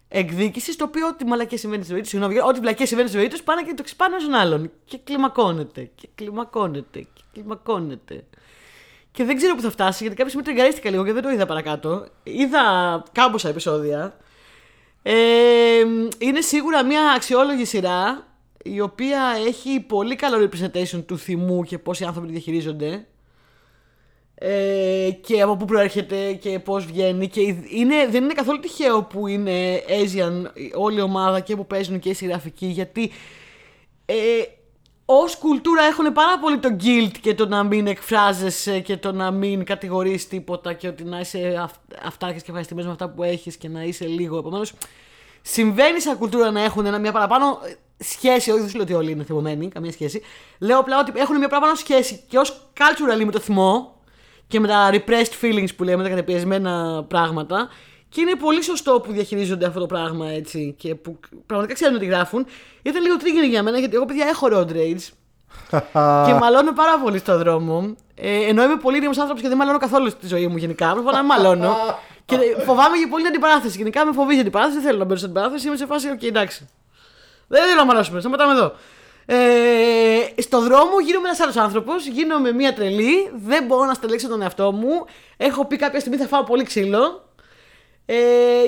εκδίκησης, 0.08 0.76
το 0.76 0.84
οποίο 0.84 1.06
ό,τι 1.06 1.24
μαλακές 1.24 1.60
συμβαίνει 1.60 1.82
στη 1.82 1.92
ζωή 1.92 2.00
τους, 2.00 2.10
συγγνώμη, 2.10 2.40
ό,τι 2.40 2.60
βλακές 2.60 2.88
συμβαίνει 2.88 3.08
στη 3.08 3.18
ζωή 3.18 3.28
τους, 3.28 3.42
πάνε 3.42 3.62
και 3.62 3.74
το 3.74 3.82
ξυπάνε 3.82 4.16
ένα 4.16 4.24
τον 4.24 4.34
άλλον. 4.34 4.70
Και 4.84 4.98
κλιμακώνεται, 5.04 5.90
και 5.94 6.08
κλιμακώνεται, 6.14 6.98
και 6.98 7.22
κλιμακώνεται. 7.32 8.24
Και 9.12 9.24
δεν 9.24 9.36
ξέρω 9.36 9.54
πού 9.54 9.60
θα 9.60 9.70
φτάσει, 9.70 9.98
γιατί 10.00 10.16
κάποια 10.16 10.30
στιγμή 10.32 10.46
τριγκαρίστηκα 10.46 10.90
λίγο 10.90 11.04
και 11.04 11.12
δεν 11.12 11.22
το 11.22 11.30
είδα 11.30 11.46
παρακάτω. 11.46 12.06
Είδα 12.22 12.62
κάμποσα 13.12 13.48
επεισόδια. 13.48 14.16
Ε, 15.02 15.14
είναι 16.18 16.40
σίγουρα 16.40 16.84
μια 16.84 17.12
αξιόλογη 17.16 17.64
σειρά 17.64 18.26
η 18.64 18.80
οποία 18.80 19.20
έχει 19.46 19.80
πολύ 19.80 20.16
καλό 20.16 20.48
representation 20.48 21.04
του 21.06 21.18
θυμού 21.18 21.62
και 21.62 21.78
πώς 21.78 22.00
οι 22.00 22.04
άνθρωποι 22.04 22.26
τη 22.26 22.32
διαχειρίζονται 22.32 23.06
ε, 24.34 25.10
και 25.20 25.40
από 25.40 25.56
πού 25.56 25.64
προέρχεται 25.64 26.32
και 26.32 26.58
πώς 26.58 26.86
βγαίνει 26.86 27.28
και 27.28 27.40
είναι, 27.68 28.06
δεν 28.10 28.24
είναι 28.24 28.32
καθόλου 28.32 28.58
τυχαίο 28.60 29.02
που 29.02 29.26
είναι 29.26 29.82
Asian 29.88 30.50
όλη 30.74 30.98
η 30.98 31.00
ομάδα 31.00 31.40
και 31.40 31.56
που 31.56 31.66
παίζουν 31.66 31.98
και 31.98 32.08
οι 32.08 32.14
συγγραφικοί 32.14 32.66
γιατί 32.66 33.10
ε, 34.06 34.14
ως 35.04 35.36
κουλτούρα 35.36 35.82
έχουν 35.82 36.12
πάρα 36.12 36.38
πολύ 36.38 36.58
το 36.58 36.76
guilt 36.80 37.10
και 37.20 37.34
το 37.34 37.46
να 37.46 37.62
μην 37.62 37.86
εκφράζεσαι 37.86 38.80
και 38.80 38.96
το 38.96 39.12
να 39.12 39.30
μην 39.30 39.64
κατηγορείς 39.64 40.28
τίποτα 40.28 40.72
και 40.72 40.88
ότι 40.88 41.04
να 41.04 41.20
είσαι 41.20 41.58
αυ, 41.60 41.72
αυτάρχης 42.04 42.42
και 42.42 42.48
ευχαριστημένος 42.48 42.88
με 42.88 42.92
αυτά 42.92 43.14
που 43.14 43.22
έχεις 43.22 43.56
και 43.56 43.68
να 43.68 43.82
είσαι 43.82 44.06
λίγο. 44.06 44.38
Επομένως, 44.38 44.72
συμβαίνει 45.42 46.00
σαν 46.00 46.18
κουλτούρα 46.18 46.50
να 46.50 46.62
έχουν 46.62 46.86
ένα, 46.86 46.98
μια 46.98 47.12
παραπάνω 47.12 47.58
σχέση, 47.98 48.50
όχι 48.50 48.60
δεν 48.60 48.68
σου 48.68 48.74
λέω 48.74 48.84
ότι 48.84 48.94
όλοι 48.94 49.10
είναι 49.10 49.24
θυμωμένοι, 49.24 49.68
καμία 49.68 49.92
σχέση. 49.92 50.22
Λέω 50.58 50.78
απλά 50.78 50.98
ότι 50.98 51.12
έχουν 51.14 51.38
μια 51.38 51.48
παραπάνω 51.48 51.74
σχέση 51.74 52.24
και 52.28 52.38
ως 52.38 52.70
cultural 52.78 53.24
με 53.24 53.32
το 53.32 53.40
θυμό 53.40 53.93
και 54.46 54.60
με 54.60 54.68
τα 54.68 54.90
repressed 54.92 55.44
feelings 55.44 55.76
που 55.76 55.84
λέμε, 55.84 56.02
τα 56.02 56.08
καταπιεσμένα 56.08 57.04
πράγματα. 57.08 57.68
Και 58.08 58.20
είναι 58.20 58.34
πολύ 58.34 58.62
σωστό 58.62 59.00
που 59.00 59.12
διαχειρίζονται 59.12 59.66
αυτό 59.66 59.80
το 59.80 59.86
πράγμα 59.86 60.30
έτσι 60.30 60.74
και 60.78 60.94
που 60.94 61.18
πραγματικά 61.46 61.74
ξέρουν 61.74 61.98
τι 61.98 62.06
γράφουν. 62.06 62.46
Ήταν 62.82 63.02
λίγο 63.02 63.16
triggering 63.16 63.46
για 63.46 63.62
μένα 63.62 63.78
γιατί 63.78 63.94
εγώ 63.94 64.04
παιδιά 64.04 64.26
έχω 64.26 64.48
road 64.50 64.68
rage 64.72 65.08
και 66.26 66.32
μαλώνω 66.32 66.72
πάρα 66.72 66.98
πολύ 66.98 67.18
στον 67.18 67.38
δρόμο. 67.38 67.94
Ε, 68.14 68.48
ενώ 68.48 68.62
είμαι 68.62 68.76
πολύ 68.76 68.96
ήρεμος 68.96 69.18
άνθρωπος 69.18 69.42
και 69.42 69.48
δεν 69.48 69.56
μαλώνω 69.56 69.78
καθόλου 69.78 70.10
στη 70.10 70.26
ζωή 70.26 70.46
μου 70.46 70.56
γενικά. 70.56 70.92
Πρέπει 70.92 71.06
να 71.12 71.18
μην 71.18 71.26
μαλώνω. 71.26 71.76
και 72.26 72.36
φοβάμαι 72.64 72.96
και 72.96 73.06
πολύ 73.10 73.22
την 73.22 73.32
αντιπαράθεση. 73.32 73.76
Γενικά 73.76 74.04
με 74.04 74.12
φοβίζει 74.12 74.38
η 74.38 74.40
αντιπαράθεση. 74.40 74.76
Δεν 74.76 74.86
θέλω 74.86 74.98
να 74.98 75.04
μπαίνω 75.04 75.18
στην 75.18 75.30
αντιπαράθεση. 75.30 75.66
Είμαι 75.66 75.76
σε 75.76 75.86
φάση, 75.86 76.10
οκ, 76.10 76.22
εντάξει. 76.22 76.68
Δεν 77.46 77.62
θέλω 77.62 77.76
να 77.76 77.84
μαλώσουμε. 77.84 78.20
Σταματάμε 78.20 78.52
εδώ. 78.52 78.72
Ε, 79.26 80.40
στο 80.40 80.60
δρόμο 80.60 81.00
γίνομαι 81.04 81.28
ένας 81.28 81.40
άλλος 81.40 81.56
άνθρωπος. 81.56 82.06
Γίνομαι 82.06 82.52
μία 82.52 82.74
τρελή. 82.74 83.30
Δεν 83.34 83.64
μπορώ 83.66 83.84
να 83.84 83.94
ελέγξω 83.94 84.28
τον 84.28 84.42
εαυτό 84.42 84.72
μου. 84.72 85.04
Έχω 85.36 85.66
πει 85.66 85.76
κάποια 85.76 86.00
στιγμή 86.00 86.18
θα 86.18 86.26
φάω 86.26 86.44
πολύ 86.44 86.64
ξύλο. 86.64 87.22
Ε, 88.06 88.14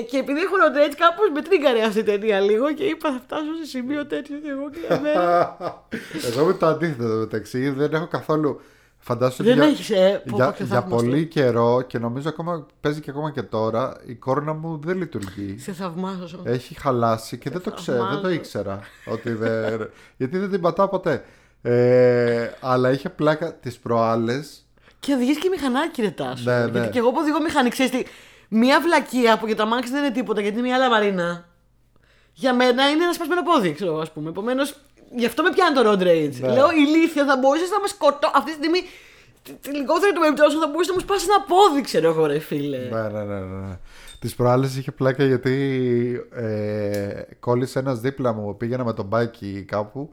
και 0.09 0.17
επειδή 0.17 0.39
έχω 0.39 0.55
road 0.55 0.77
rage, 0.77 0.95
κάπως 0.97 1.29
με 1.33 1.41
τρίγκαρε 1.41 1.81
αυτή 1.83 1.99
η 1.99 2.03
ταινία 2.03 2.39
λίγο 2.39 2.73
και 2.73 2.83
είπα 2.83 3.11
θα 3.11 3.19
φτάσω 3.23 3.55
σε 3.61 3.65
σημείο 3.65 4.05
τέτοιο 4.05 4.37
και 4.37 4.49
εγώ 4.49 4.69
και 4.69 4.77
μια 4.87 4.99
μέρα. 4.99 5.57
Εγώ 6.29 6.45
με 6.45 6.53
το 6.53 6.65
αντίθετο 6.65 7.13
μεταξύ 7.13 7.69
δεν 7.69 7.93
έχω 7.93 8.07
καθόλου. 8.07 8.61
Φαντάζομαι 9.07 9.49
Δεν 9.49 9.57
για, 9.57 9.67
έχεις, 9.67 9.89
ε, 9.89 10.21
πω, 10.25 10.29
πω, 10.29 10.35
για, 10.35 10.53
και 10.57 10.63
για 10.63 10.75
θαύμαστο. 10.75 10.95
πολύ 10.95 11.25
καιρό 11.25 11.81
και 11.81 11.99
νομίζω 11.99 12.29
ακόμα 12.29 12.65
παίζει 12.81 13.01
και 13.01 13.09
ακόμα 13.09 13.31
και 13.31 13.41
τώρα 13.41 13.97
η 14.05 14.13
κόρνα 14.13 14.53
μου 14.53 14.79
δεν 14.83 14.97
λειτουργεί. 14.97 15.57
Σε 15.59 15.71
θαυμάζω. 15.71 16.41
Έχει 16.43 16.79
χαλάσει 16.79 17.37
και 17.37 17.49
δεν 17.49 17.61
το 17.61 17.71
ξέρω, 17.71 17.97
δεν 17.97 18.07
το 18.07 18.13
θαυμάζω. 18.13 18.33
ήξερα. 18.33 18.79
ότι 19.05 19.31
δεν, 19.31 19.89
γιατί 20.17 20.37
δεν 20.37 20.49
την 20.49 20.61
πατάω 20.61 20.87
ποτέ. 20.87 21.23
Ε, 21.61 22.49
αλλά 22.59 22.91
είχε 22.91 23.09
πλάκα 23.09 23.53
τις 23.53 23.77
προάλλες. 23.77 24.65
Και 24.99 25.13
οδηγεί 25.13 25.37
και 25.37 25.49
μηχανάκι, 25.49 26.01
ρε 26.01 26.11
Τάσο. 26.11 26.51
Ναι, 26.51 26.59
ναι. 26.59 26.71
Γιατί 26.71 26.89
και 26.89 26.99
εγώ 26.99 27.11
που 27.11 27.17
οδηγώ 27.21 27.41
μηχανή, 27.41 27.69
ξέρεις 27.69 27.91
τι. 27.91 28.03
Μία 28.49 28.81
βλακεία 28.81 29.37
που 29.37 29.45
για 29.45 29.55
το 29.55 29.63
αμάξι 29.63 29.91
δεν 29.91 30.03
είναι 30.03 30.13
τίποτα 30.13 30.41
γιατί 30.41 30.57
είναι 30.57 30.67
μια 30.67 30.77
λαβαρίνα. 30.77 31.45
Για 32.33 32.53
μένα 32.53 32.89
είναι 32.89 33.03
ένα 33.03 33.13
σπασμένο 33.13 33.43
πόδι, 33.43 33.73
ξέρω 33.73 33.99
ας 33.99 34.11
πούμε. 34.11 34.29
Επομένως, 34.29 34.75
γι' 35.15 35.25
αυτό 35.25 35.43
με 35.43 35.49
πιάνει 35.49 35.75
το 35.75 35.89
road 35.89 36.03
rage. 36.03 36.39
Ναι. 36.39 36.51
Λέω 36.53 36.71
ηλίθεια, 36.71 37.25
θα 37.25 37.37
μπορούσες 37.37 37.69
να 37.69 37.79
με 37.79 37.87
σκοτώ. 37.87 38.31
Αυτή 38.33 38.51
τη 38.51 38.57
στιγμή, 38.57 38.79
τη, 39.43 39.53
τη 39.53 39.69
λιγότερη 39.69 40.13
των 40.13 40.21
περιπτώσεων 40.21 40.61
θα 40.61 40.67
μπορούσες 40.67 40.87
να 40.87 40.93
μου 40.93 40.99
σπάσεις 40.99 41.27
ένα 41.27 41.41
πόδι, 41.41 41.81
ξέρω 41.81 42.09
εγώ, 42.09 42.25
ρε 42.25 42.39
φίλε. 42.39 42.77
Ναι, 42.77 43.01
ναι, 43.01 43.23
ναι, 43.23 43.39
ναι. 43.39 43.77
Τις 44.19 44.35
προάλλες 44.35 44.77
είχε 44.77 44.91
πλάκα 44.91 45.23
γιατί 45.23 45.55
ε, 46.31 47.21
κόλλησε 47.39 47.79
ένας 47.79 47.99
δίπλα 47.99 48.33
μου, 48.33 48.57
πήγαινα 48.57 48.83
με 48.83 48.93
τον 48.93 49.05
μπάκι 49.05 49.63
κάπου, 49.67 50.09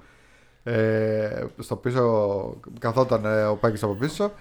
ε, 0.63 1.45
στο 1.59 1.77
πίσω, 1.77 2.57
καθόταν 2.79 3.25
ε, 3.25 3.45
ο 3.45 3.59
μπάκης 3.61 3.83
από 3.83 3.95
πίσω 3.95 4.33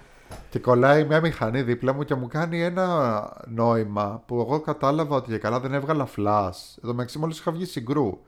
και 0.49 0.59
κολλάει 0.59 1.03
μια 1.03 1.21
μηχανή 1.21 1.61
δίπλα 1.61 1.93
μου 1.93 2.03
και 2.03 2.15
μου 2.15 2.27
κάνει 2.27 2.63
ένα 2.63 3.43
νόημα 3.47 4.23
που 4.25 4.39
εγώ 4.39 4.59
κατάλαβα 4.59 5.15
ότι 5.15 5.29
για 5.29 5.39
καλά 5.39 5.59
δεν 5.59 5.73
έβγαλα 5.73 6.05
φλάς. 6.05 6.77
Εδώ 6.83 6.93
μεταξύ 6.93 7.17
μόλις 7.17 7.39
είχα 7.39 7.51
βγει 7.51 7.65
συγκρού. 7.65 8.19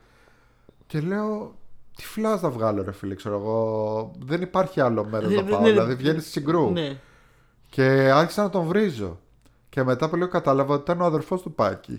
Και 0.88 1.00
λέω, 1.00 1.56
τι 1.96 2.06
φλάς 2.06 2.40
θα 2.40 2.50
βγάλω 2.50 2.84
ρε 2.84 2.92
φίλε, 2.92 3.16
ξέρω 3.16 3.36
εγώ, 3.36 4.12
δεν 4.26 4.42
υπάρχει 4.42 4.80
άλλο 4.82 5.06
μέρος 5.06 5.34
να 5.34 5.42
Ναι, 5.42 5.50
πάω, 5.50 5.60
ναι, 5.62 5.70
δηλαδή 5.70 5.94
βγαίνεις 5.96 6.26
συγκρού. 6.32 6.72
Ναι. 6.72 6.98
Και 7.70 7.84
άρχισα 8.14 8.42
να 8.44 8.50
τον 8.50 8.66
βρίζω. 8.66 9.20
Και 9.70 9.84
μετά 9.84 10.06
από 10.06 10.16
λίγο 10.16 10.28
κατάλαβα 10.30 10.74
ότι 10.74 10.82
ήταν 10.84 11.02
ο 11.02 11.06
αδερφός 11.06 11.42
του 11.42 11.52
Πάκη. 11.54 11.98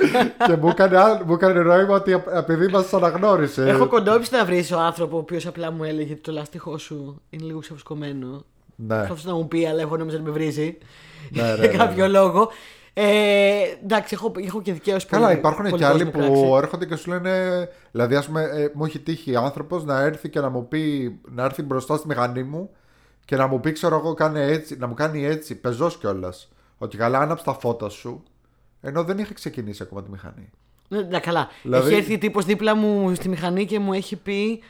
και 0.46 0.56
μου 0.60 0.68
έκανε, 0.68 0.96
άλλο- 0.98 1.24
μου 1.24 1.32
έκανε 1.32 1.60
νόημα 1.62 1.94
ότι 1.94 2.12
απ- 2.12 2.28
επειδή 2.34 2.66
μας 2.68 2.94
αναγνώρισε. 2.94 3.68
Έχω 3.68 3.86
κοντόψει 3.86 4.34
να 4.34 4.44
βρεις 4.44 4.72
ο 4.72 4.78
άνθρωπο 4.80 5.16
ο 5.16 5.18
οποίος 5.18 5.46
απλά 5.46 5.70
μου 5.70 5.84
έλεγε 5.84 6.12
ότι 6.12 6.20
το 6.22 6.32
λάστιχό 6.32 6.78
σου 6.78 7.20
είναι 7.30 7.44
λίγο 7.44 7.58
ξεφουσκωμένο. 7.58 8.44
Ναι, 8.76 9.06
Θα 9.06 9.16
να 9.24 9.34
μου 9.34 9.48
πει, 9.48 9.66
αλλά 9.66 9.80
εγώ 9.80 9.96
νόμιζα 9.96 10.16
ότι 10.16 10.24
με 10.26 10.30
βρίζει. 10.30 10.78
ναι, 11.30 11.42
ναι, 11.42 11.48
Για 11.58 11.66
ναι, 11.68 11.76
κάποιο 11.76 12.06
ναι. 12.06 12.18
λόγο. 12.18 12.50
Ε, 13.00 13.62
εντάξει, 13.82 14.14
έχω, 14.14 14.32
έχω 14.44 14.62
και 14.62 14.72
δικαίως 14.72 15.06
Καλά, 15.06 15.32
υπάρχουν 15.32 15.72
και 15.76 15.84
άλλοι 15.84 16.06
που 16.06 16.54
έρχονται 16.56 16.86
και 16.86 16.96
σου 16.96 17.10
λένε. 17.10 17.68
Δηλαδή, 17.92 18.14
ας 18.14 18.26
πούμε, 18.26 18.42
ε, 18.42 18.70
μου 18.74 18.84
έχει 18.84 18.98
τύχει 18.98 19.36
άνθρωπος 19.36 19.84
να 19.84 20.00
έρθει 20.00 20.28
και 20.28 20.40
να 20.40 20.48
μου 20.48 20.68
πει, 20.68 21.14
να 21.28 21.44
έρθει 21.44 21.62
μπροστά 21.62 21.96
στη 21.96 22.06
μηχανή 22.06 22.42
μου 22.42 22.70
και 23.24 23.36
να 23.36 23.46
μου 23.46 23.60
πει, 23.60 23.72
ξέρω 23.72 23.96
εγώ, 23.96 24.14
κάνε 24.14 24.42
έτσι, 24.44 24.76
να 24.76 24.86
μου 24.86 24.94
κάνει 24.94 25.24
έτσι, 25.24 25.54
πεζός 25.54 25.96
κιόλας. 25.98 26.48
Ότι 26.78 26.96
καλά, 26.96 27.18
άναψε 27.18 27.44
τα 27.44 27.52
φώτα 27.54 27.88
σου. 27.88 28.22
Ενώ 28.80 29.04
δεν 29.04 29.18
είχε 29.18 29.34
ξεκινήσει 29.34 29.82
ακόμα 29.82 30.02
τη 30.02 30.10
μηχανή. 30.10 30.50
Ναι, 30.88 31.20
καλά. 31.20 31.48
Δηλαδή- 31.62 31.86
Έχει 31.88 31.98
έρθει 32.00 32.18
τύπος 32.18 32.44
δίπλα 32.44 32.74
μου 32.74 33.14
στη 33.14 33.28
μηχανή 33.28 33.64
και 33.66 33.78
μου 33.78 33.92
έχει 33.92 34.16
πει. 34.16 34.62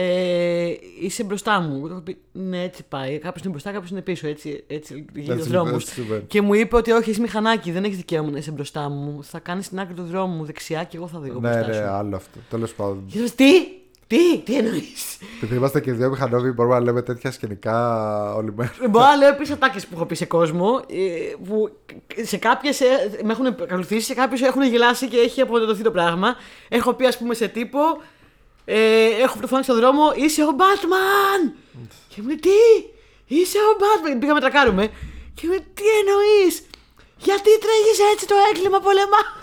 Ε, 0.00 0.74
είσαι 1.00 1.24
μπροστά 1.24 1.60
μου. 1.60 1.80
Του 1.80 1.92
έχω 1.92 2.00
πει, 2.00 2.18
ναι, 2.32 2.62
έτσι 2.62 2.84
πάει. 2.88 3.18
Κάποιος 3.18 3.42
είναι 3.42 3.50
μπροστά, 3.50 3.72
κάποιος 3.72 3.90
είναι 3.90 4.00
πίσω. 4.00 4.26
Έτσι, 4.28 4.64
έτσι 4.66 5.04
γίνεται 5.14 5.32
ο 5.32 5.36
Έτσι, 5.36 5.48
δρόμος. 5.48 5.82
έτσι 5.82 5.94
συμβαίνει. 5.94 6.22
Και 6.26 6.42
μου 6.42 6.54
είπε 6.54 6.76
ότι 6.76 6.90
όχι, 6.90 7.10
είσαι 7.10 7.20
μηχανάκι, 7.20 7.70
δεν 7.72 7.84
έχεις 7.84 7.96
δικαίωμα 7.96 8.30
να 8.30 8.38
είσαι 8.38 8.50
μπροστά 8.50 8.88
μου. 8.88 9.24
Θα 9.24 9.38
κάνεις 9.38 9.68
την 9.68 9.80
άκρη 9.80 9.94
του 9.94 10.02
δρόμου 10.04 10.44
δεξιά 10.44 10.84
και 10.84 10.96
εγώ 10.96 11.06
θα 11.08 11.18
δω 11.18 11.24
ναι, 11.26 11.32
μπροστά 11.32 11.66
ναι, 11.66 11.74
σου. 11.74 11.82
άλλο 11.82 12.16
αυτό. 12.16 12.38
Τέλος 12.50 12.74
πάντων. 12.74 13.04
Και 13.12 13.18
λέω, 13.18 13.28
τι, 13.36 13.52
τι, 14.06 14.38
τι 14.44 14.56
εννοείς; 14.56 15.18
Επειδή 15.36 15.56
είμαστε 15.56 15.80
και 15.80 15.92
δύο 15.92 16.08
μηχανόβοι, 16.10 16.50
μπορούμε 16.50 16.74
να 16.74 16.80
λέμε 16.80 17.02
τέτοια 17.02 17.30
σκηνικά 17.30 18.34
όλη 18.34 18.52
μέρα. 18.56 18.72
Μπορώ 18.90 19.04
να 19.04 19.16
λέω 19.16 19.28
επίσης 19.28 19.54
ατάκες 19.54 19.86
που 19.86 19.94
έχω 19.94 20.06
πει 20.06 20.14
σε 20.14 20.24
κόσμο 20.26 20.80
ε, 20.90 21.34
που 21.48 21.70
σε 22.22 22.36
κάποιες 22.36 22.80
με 23.24 23.32
έχουν 23.32 23.46
ακολουθήσει, 23.46 24.06
σε 24.06 24.14
κάποιε 24.14 24.46
έχουν 24.46 24.62
γελάσει 24.62 25.08
και 25.08 25.16
έχει 25.16 25.40
αποδεδοθεί 25.40 25.82
το 25.82 25.90
πράγμα. 25.90 26.34
Έχω 26.68 26.92
πει, 26.94 27.06
ας 27.06 27.18
πούμε, 27.18 27.34
σε 27.34 27.48
τύπο. 27.48 27.78
Ε, 28.70 29.04
έχω 29.22 29.34
φωνάξει 29.46 29.70
στον 29.70 29.76
δρόμο, 29.80 30.12
είσαι 30.16 30.42
ο 30.42 30.56
Batman! 30.58 31.52
και 32.08 32.20
μου 32.22 32.26
λέει, 32.26 32.36
τι, 32.36 32.50
είσαι 33.26 33.58
ο 33.58 33.76
Batman! 33.80 34.16
Πήγαμε 34.20 34.40
να 34.40 34.50
τρακάρουμε. 34.50 34.86
Και 35.34 35.42
μου 35.46 35.50
λέει, 35.52 35.66
τι 35.74 35.82
εννοείς, 36.00 36.66
γιατί 37.16 37.50
τρέχεις 37.58 37.98
έτσι 38.12 38.26
το 38.26 38.34
έγκλημα 38.52 38.80
πολεμάς; 38.80 39.36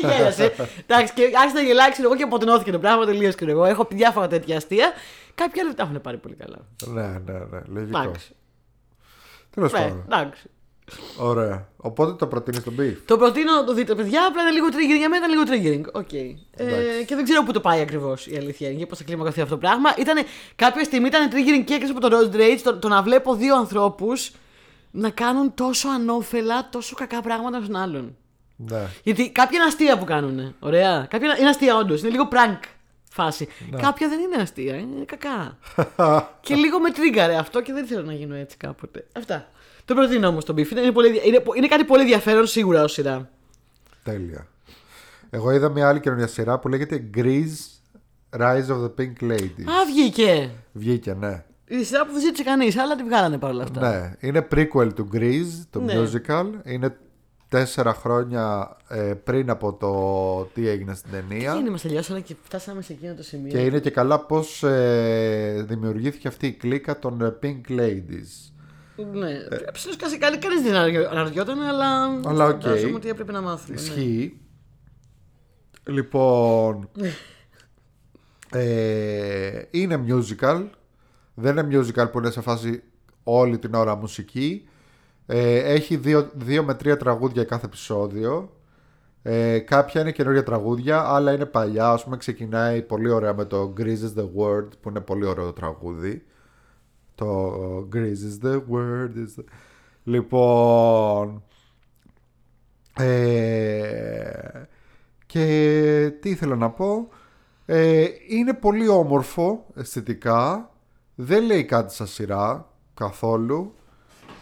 Και 0.00 0.06
γέλασε. 0.06 0.54
Εντάξει, 0.86 1.12
και 1.14 1.22
άρχισε 1.34 1.54
να 1.54 1.60
γελάει, 1.62 1.90
ξέρω 1.90 2.08
εγώ, 2.08 2.16
και 2.16 2.22
αποτενώθηκε 2.22 2.70
το 2.70 2.78
πράγμα 2.78 3.04
τελείω. 3.06 3.32
Εγώ 3.40 3.64
έχω 3.64 3.84
πει 3.84 3.94
διάφορα 3.94 4.28
τέτοια 4.28 4.56
αστεία. 4.56 4.92
Κάποιοι 5.34 5.60
άλλοι 5.60 5.74
τα 5.74 5.82
έχουν 5.82 6.00
πάρει 6.00 6.16
πολύ 6.16 6.34
καλά. 6.34 6.58
ναι, 6.86 7.02
ναι, 7.32 7.38
ναι, 7.50 7.60
λογικό. 7.66 7.98
Εντάξει. 7.98 8.30
Τέλος 9.54 9.72
Ναι, 9.72 9.78
πάντων. 9.78 10.04
εντάξει. 10.06 10.50
Ωραία. 11.18 11.68
Οπότε 11.76 12.12
το 12.12 12.26
προτείνεις 12.26 12.62
το 12.62 12.74
Beef; 12.80 12.96
Το 13.04 13.16
προτείνω 13.16 13.52
να 13.54 13.64
το 13.64 13.74
δείτε, 13.74 13.94
παιδιά. 13.94 14.26
Απλά 14.26 14.42
είναι 14.42 14.50
λίγο 14.50 14.66
triggering 14.66 14.98
για 14.98 15.08
μένα, 15.08 15.26
είναι 15.26 15.34
λίγο 15.34 15.42
triggering. 15.50 15.92
OK. 15.92 16.12
Ε, 16.12 16.36
Εντάξει. 16.56 17.04
και 17.06 17.14
δεν 17.14 17.24
ξέρω 17.24 17.42
πού 17.42 17.52
το 17.52 17.60
πάει 17.60 17.80
ακριβώς 17.80 18.26
η 18.26 18.36
αλήθεια 18.36 18.68
είναι, 18.68 18.76
για 18.76 18.86
πώς 18.86 18.98
θα 18.98 19.04
κλιμακωθεί 19.04 19.40
αυτό 19.40 19.54
το 19.54 19.60
πράγμα. 19.60 19.94
Ήτανε, 19.98 20.22
κάποια 20.56 20.84
στιγμή 20.84 21.06
ήταν 21.06 21.28
triggering 21.32 21.64
και 21.64 21.74
έξω 21.74 21.92
από 21.92 22.00
το 22.00 22.08
Road 22.16 22.34
Rage 22.36 22.58
το, 22.62 22.76
το 22.76 22.88
να 22.88 23.02
βλέπω 23.02 23.34
δύο 23.34 23.56
ανθρώπους 23.56 24.30
να 24.90 25.10
κάνουν 25.10 25.54
τόσο 25.54 25.88
ανώφελα, 25.88 26.68
τόσο 26.70 26.94
κακά 26.94 27.20
πράγματα 27.20 27.60
στον 27.62 27.76
άλλον. 27.76 28.16
Ναι. 28.56 28.86
Γιατί 29.02 29.30
κάποια 29.30 29.58
είναι 29.58 29.66
αστεία 29.66 29.98
που 29.98 30.04
κάνουν. 30.04 30.54
Ωραία. 30.58 31.06
Κάποια 31.10 31.36
είναι 31.38 31.48
αστεία 31.48 31.76
όντως. 31.76 32.00
Είναι 32.00 32.10
λίγο 32.10 32.28
prank 32.32 32.58
φάση. 33.10 33.48
Κάποια 33.80 34.08
δεν 34.08 34.20
είναι 34.20 34.42
αστεία. 34.42 34.76
Είναι 34.76 35.04
κακά. 35.04 35.58
και 36.46 36.54
λίγο 36.54 36.80
με 36.80 36.90
τρίγκαρε 36.90 37.34
αυτό 37.34 37.62
και 37.62 37.72
δεν 37.72 37.86
θέλω 37.86 38.02
να 38.02 38.12
γίνω 38.12 38.34
έτσι 38.34 38.56
κάποτε. 38.56 39.06
Αυτά. 39.16 39.48
Το 39.88 39.94
προτείνω 39.94 40.28
όμως 40.28 40.44
τον 40.44 40.54
Beef. 40.58 40.70
Είναι, 40.70 40.92
πολύ, 40.92 41.08
είναι, 41.24 41.42
είναι 41.56 41.66
κάτι 41.66 41.84
πολύ 41.84 42.02
ενδιαφέρον 42.02 42.46
σίγουρα 42.46 42.82
ως 42.82 42.92
σειρά. 42.92 43.30
Τέλεια. 44.02 44.46
Εγώ 45.30 45.50
είδα 45.50 45.68
μια 45.68 45.88
άλλη 45.88 46.00
καινούργια 46.00 46.26
σειρά 46.26 46.58
που 46.58 46.68
λέγεται 46.68 47.10
Grease 47.14 47.80
Rise 48.38 48.66
of 48.66 48.82
the 48.84 48.90
Pink 49.00 49.30
Lady. 49.30 49.62
Α, 49.64 49.84
βγήκε. 49.86 50.50
Βγήκε, 50.72 51.14
ναι. 51.14 51.44
Η 51.68 51.84
σειρά 51.84 52.06
που 52.06 52.12
δεν 52.12 52.20
ζήτησε 52.20 52.42
κανείς, 52.42 52.76
αλλά 52.78 52.96
τη 52.96 53.02
βγάλανε 53.02 53.38
παρόλα 53.38 53.62
αυτά. 53.62 53.80
Ναι, 53.80 54.12
είναι 54.20 54.46
prequel 54.54 54.94
του 54.94 55.08
Grease, 55.12 55.66
το 55.70 55.80
Ναι. 55.80 55.94
musical. 55.96 56.46
Είναι 56.64 56.96
τέσσερα 57.48 57.94
χρόνια 57.94 58.76
ε, 58.88 58.98
πριν 59.24 59.50
από 59.50 59.72
το 59.72 60.50
τι 60.54 60.68
έγινε 60.68 60.94
στην 60.94 61.10
ταινία. 61.10 61.52
Τι 61.52 61.58
είναι, 61.58 61.70
μα 61.70 61.76
τελειώσανε 61.76 62.20
και 62.20 62.34
φτάσαμε 62.42 62.82
σε 62.82 62.92
εκείνο 62.92 63.14
το 63.14 63.22
σημείο. 63.22 63.50
Και 63.50 63.58
είναι 63.64 63.78
και 63.78 63.90
καλά 63.90 64.18
πώς 64.18 64.62
ε, 64.62 65.64
δημιουργήθηκε 65.68 66.28
αυτή 66.28 66.46
η 66.46 66.52
κλίκα 66.52 66.98
των 66.98 67.20
ε, 67.22 67.38
Pink 67.42 67.78
Ladies. 67.78 68.52
Ναι. 69.12 69.28
Ψιλο- 69.72 69.94
κανεί 70.18 70.36
κανείς 70.36 70.62
δεν 70.62 70.74
αναρωτιό- 70.74 71.10
αναρωτιόταν, 71.10 71.62
αλλά. 71.62 72.04
Αλλά 72.26 72.44
οκ. 72.46 72.60
φαντάζομαι 72.62 72.94
ότι 72.94 73.08
έπρεπε 73.08 73.32
να 73.32 73.40
μάθουμε. 73.40 73.74
ναι. 73.76 73.80
Ισχύει. 73.82 74.40
Λοιπόν. 75.86 76.88
ε, 78.52 79.62
είναι 79.70 80.04
musical. 80.08 80.66
Δεν 81.34 81.56
είναι 81.56 81.78
musical 81.80 82.10
που 82.12 82.18
είναι 82.18 82.30
σε 82.30 82.40
φάση 82.40 82.82
όλη 83.22 83.58
την 83.58 83.74
ώρα 83.74 83.94
μουσική. 83.96 84.68
Ε, 85.26 85.58
έχει 85.58 85.96
δύο, 85.96 86.30
δύο 86.34 86.62
με 86.64 86.74
τρία 86.74 86.96
τραγούδια 86.96 87.44
κάθε 87.44 87.66
επεισόδιο. 87.66 88.52
Ε, 89.22 89.58
κάποια 89.58 90.00
είναι 90.00 90.12
καινούργια 90.12 90.42
τραγούδια, 90.42 91.00
άλλα 91.00 91.32
είναι 91.32 91.44
παλιά. 91.46 91.88
Ας 91.90 92.04
πούμε 92.04 92.16
ξεκινάει 92.16 92.82
πολύ 92.82 93.10
ωραία 93.10 93.34
με 93.34 93.44
το 93.44 93.72
Grease 93.78 93.82
is 93.82 94.18
the 94.20 94.24
Word 94.36 94.68
που 94.80 94.88
είναι 94.88 95.00
πολύ 95.00 95.24
ωραίο 95.26 95.52
τραγούδι. 95.52 96.24
Το 97.18 97.88
Grease 97.92 98.22
is 98.30 98.46
the 98.46 98.54
Word 98.70 99.14
is 99.16 99.40
the... 99.40 99.44
Λοιπόν... 100.04 101.42
Ε, 102.98 104.62
και 105.26 106.12
τι 106.20 106.30
ήθελα 106.30 106.56
να 106.56 106.70
πω. 106.70 107.08
Ε, 107.66 108.06
είναι 108.28 108.54
πολύ 108.54 108.88
όμορφο 108.88 109.66
αισθητικά. 109.74 110.70
Δεν 111.14 111.44
λέει 111.44 111.64
κάτι 111.64 111.94
σαν 111.94 112.06
σειρά 112.06 112.72
καθόλου. 112.94 113.74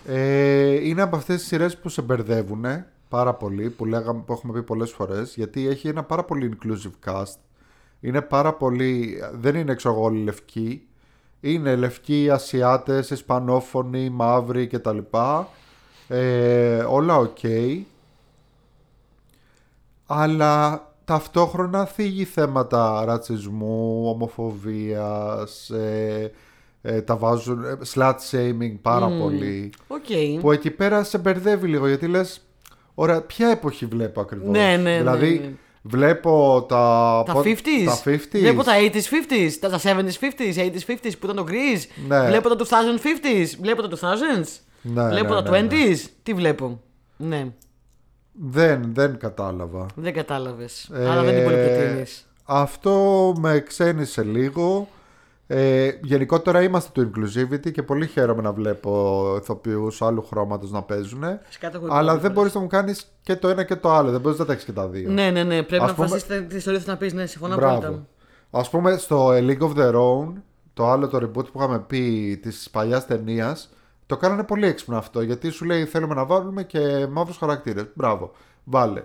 Ε, 0.06 0.88
είναι 0.88 1.02
από 1.02 1.16
αυτές 1.16 1.36
τις 1.38 1.46
σειρές 1.46 1.78
που 1.78 1.88
σε 1.88 2.02
μπερδεύουν 2.02 2.64
πάρα 3.08 3.34
πολύ, 3.34 3.70
που, 3.70 3.84
λέγαμε, 3.84 4.22
που 4.26 4.32
έχουμε 4.32 4.52
πει 4.52 4.62
πολλές 4.62 4.90
φορές, 4.90 5.34
γιατί 5.34 5.66
έχει 5.66 5.88
ένα 5.88 6.04
πάρα 6.04 6.24
πολύ 6.24 6.58
inclusive 6.58 7.10
cast. 7.10 7.38
Είναι 8.00 8.22
πάρα 8.22 8.54
πολύ... 8.54 9.18
Δεν 9.32 9.54
είναι 9.54 9.72
ξέρω 9.72 9.90
'γώ 9.90 10.02
όλοι 10.02 10.22
λευκοί. 10.22 10.88
Είναι 11.52 11.76
λευκοί, 11.76 12.30
ασιάτες, 12.30 13.10
ισπανόφωνοι, 13.10 14.10
μαύροι 14.10 14.66
κτλ. 14.66 14.98
Ε, 16.08 16.76
όλα 16.78 17.16
οκ. 17.16 17.38
Αλλά 20.06 20.86
ταυτόχρονα 21.04 21.84
θίγει 21.84 22.24
θέματα 22.24 23.04
ρατσισμού, 23.04 24.08
ομοφοβίας, 24.08 25.70
ε, 25.70 26.32
ε, 26.82 27.00
τα 27.00 27.16
βάζουν, 27.16 27.64
ε, 27.64 27.78
slut 27.94 28.14
shaming 28.30 28.74
πάρα 28.82 29.08
πολύ. 29.08 29.72
Οκ. 29.86 30.40
Που 30.40 30.52
εκεί 30.52 30.70
πέρα 30.70 31.04
σε 31.04 31.18
μπερδεύει 31.18 31.68
λίγο 31.68 31.88
γιατί 31.88 32.06
λες, 32.06 32.40
ωραία, 32.94 33.20
ποια 33.20 33.48
εποχή 33.48 33.86
βλέπω 33.86 34.20
ακριβώς; 34.20 34.48
Ναι, 34.48 34.76
ναι, 34.76 34.76
ναι, 34.76 34.96
δηλαδή, 34.96 35.38
ναι. 35.38 35.52
Βλέπω 35.88 36.64
τα... 36.68 37.22
Τα 37.26 37.32
πο- 37.32 37.40
50s. 37.44 37.84
Τα 37.84 38.00
50s. 38.04 38.18
Βλέπω 38.32 38.62
τα 38.62 38.72
80s 38.80 38.94
50s, 38.94 39.50
τα 39.60 39.68
τα 39.70 39.80
70s 39.82 40.20
50s, 40.20 40.56
80s 40.56 40.90
50s 40.92 41.12
που 41.20 41.24
ήταν 41.30 41.36
το 41.36 41.44
Grease. 41.48 42.04
Ναι. 42.08 42.26
Βλέπω 42.26 42.56
τα 42.56 42.66
2050s, 42.68 43.46
βλέπω 43.60 43.88
τα 43.88 43.98
2000s. 44.00 44.46
Ναι, 44.82 45.08
βλέπω 45.08 45.34
ναι, 45.34 45.42
τα 45.42 45.60
ναι, 45.60 45.68
20s. 45.70 45.98
Τι 46.22 46.32
βλέπω; 46.34 46.80
Ναι, 47.16 47.46
Δεν, 48.32 48.90
δεν 48.94 49.18
κατάλαβα. 49.18 49.86
δεν 49.94 50.12
κατάλαβες. 50.12 50.90
Ε, 50.94 51.08
Άρα 51.08 51.22
δεν 51.22 51.34
την 51.34 51.44
πολύ 51.44 51.56
προτείνει. 51.56 52.04
Αυτό 52.44 53.32
με 53.38 53.60
ξένησε 53.60 54.22
λίγο. 54.22 54.88
Ε, 55.48 55.90
γενικότερα 56.02 56.62
είμαστε 56.62 56.90
του 56.92 57.10
inclusivity 57.10 57.72
και 57.72 57.82
πολύ 57.82 58.06
χαίρομαι 58.06 58.42
να 58.42 58.52
βλέπω 58.52 59.24
ηθοποιούς 59.42 60.02
άλλου 60.02 60.22
χρώματος 60.22 60.70
να 60.70 60.82
παίζουν. 60.82 61.22
Φυσικά 61.44 61.70
το 61.70 61.80
έχω 61.84 61.94
Αλλά 61.94 62.14
δει 62.14 62.20
δεν 62.20 62.30
μπορείς 62.32 62.54
να 62.54 62.60
μου 62.60 62.66
κάνεις 62.66 63.06
και 63.22 63.36
το 63.36 63.48
ένα 63.48 63.62
και 63.64 63.76
το 63.76 63.92
άλλο. 63.92 64.10
Δεν 64.10 64.20
μπορείς 64.20 64.38
να 64.38 64.44
τα 64.44 64.52
έχεις 64.52 64.64
και 64.64 64.72
τα 64.72 64.88
δύο. 64.88 65.10
Ναι, 65.10 65.30
ναι, 65.30 65.42
ναι. 65.42 65.62
Πρέπει 65.62 65.82
Ας 65.84 65.88
να 65.88 65.94
πούμε- 65.94 66.06
αποφασίσεις 66.06 66.46
την 66.48 66.56
ιστορία 66.56 66.78
που 66.78 66.84
θα 66.84 66.96
πεις. 66.96 67.12
Ναι, 67.12 67.26
συμφωνώ 67.26 67.54
Μπράβο. 67.56 67.76
απόλυτα. 67.76 68.06
Α 68.50 68.62
πούμε 68.70 68.96
στο 68.96 69.28
A 69.28 69.38
League 69.40 69.58
of 69.60 69.74
Their 69.76 69.94
Own, 69.94 70.32
το 70.74 70.86
άλλο 70.90 71.08
το 71.08 71.18
reboot 71.18 71.44
που 71.52 71.58
είχαμε 71.58 71.78
πει 71.78 72.36
της 72.42 72.68
παλιάς 72.70 73.06
ταινίας, 73.06 73.68
το 74.06 74.16
κάνανε 74.16 74.42
πολύ 74.42 74.66
έξυπνο 74.66 74.96
αυτό. 74.96 75.20
Γιατί 75.22 75.50
σου 75.50 75.64
λέει 75.64 75.84
θέλουμε 75.84 76.14
να 76.14 76.24
βάλουμε 76.24 76.62
και 76.62 77.06
μαύρους 77.10 77.36
χαρακτήρες. 77.36 77.86
Μπράβο, 77.94 78.32
βάλε. 78.64 79.02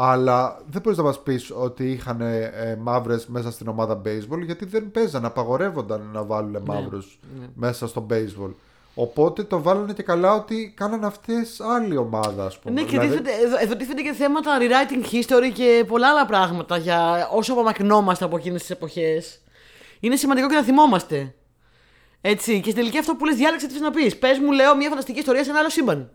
Αλλά 0.00 0.62
δεν 0.66 0.80
μπορείς 0.82 0.98
να 0.98 1.04
μας 1.04 1.22
πεις 1.22 1.52
ότι 1.54 1.90
είχαν 1.90 2.20
ε, 2.20 2.78
μαύρες 2.80 3.26
μέσα 3.26 3.50
στην 3.50 3.68
ομάδα 3.68 4.00
baseball 4.04 4.40
γιατί 4.44 4.64
δεν 4.64 4.90
παίζαν, 4.90 5.24
απαγορεύονταν 5.24 6.10
να 6.12 6.24
βάλουν 6.24 6.50
Ναι, 6.50 6.58
μαύρους 6.66 7.18
μέσα 7.54 7.88
στο 7.88 8.06
baseball. 8.10 8.50
Οπότε 8.94 9.42
το 9.42 9.62
βάλανε 9.62 9.92
και 9.92 10.02
καλά 10.02 10.34
ότι 10.34 10.72
κάνανε 10.76 11.06
αυτές 11.06 11.60
άλλη 11.60 11.96
ομάδα, 11.96 12.44
ας 12.44 12.58
πούμε. 12.58 12.74
Ναι, 12.74 12.80
και 12.86 12.98
Δηλαδή- 12.98 13.08
τίθεται, 13.08 13.30
εδώ, 13.44 13.56
εδώ 13.58 13.76
τίθεται 13.76 14.02
και 14.02 14.12
θέματα 14.12 14.58
rewriting 14.60 15.14
history 15.14 15.52
και 15.54 15.84
πολλά 15.86 16.08
άλλα 16.08 16.26
πράγματα 16.26 16.76
για 16.76 17.28
όσο 17.32 17.52
απομακρυνόμαστε 17.52 18.24
από 18.24 18.36
εκείνες 18.36 18.60
τις 18.60 18.70
εποχές. 18.70 19.40
Είναι 20.00 20.16
σημαντικό 20.16 20.48
και 20.48 20.54
να 20.54 20.62
θυμόμαστε. 20.62 21.34
Έτσι, 22.20 22.54
και 22.54 22.70
στην 22.70 22.74
τελική 22.74 22.98
αυτό 22.98 23.14
που 23.14 23.24
λες, 23.24 23.36
διάλεξε 23.36 23.66
τι 23.66 23.72
θες 23.72 23.82
να 23.82 23.90
πεις. 23.90 24.18
Πες 24.18 24.38
μου, 24.38 24.52
λέω, 24.52 24.76
μια 24.76 24.88
φανταστική 24.88 25.18
ιστορία 25.18 25.44
σε 25.44 25.50
ένα 25.50 25.58
άλλο 25.58 25.70
σύμπαν. 25.70 26.10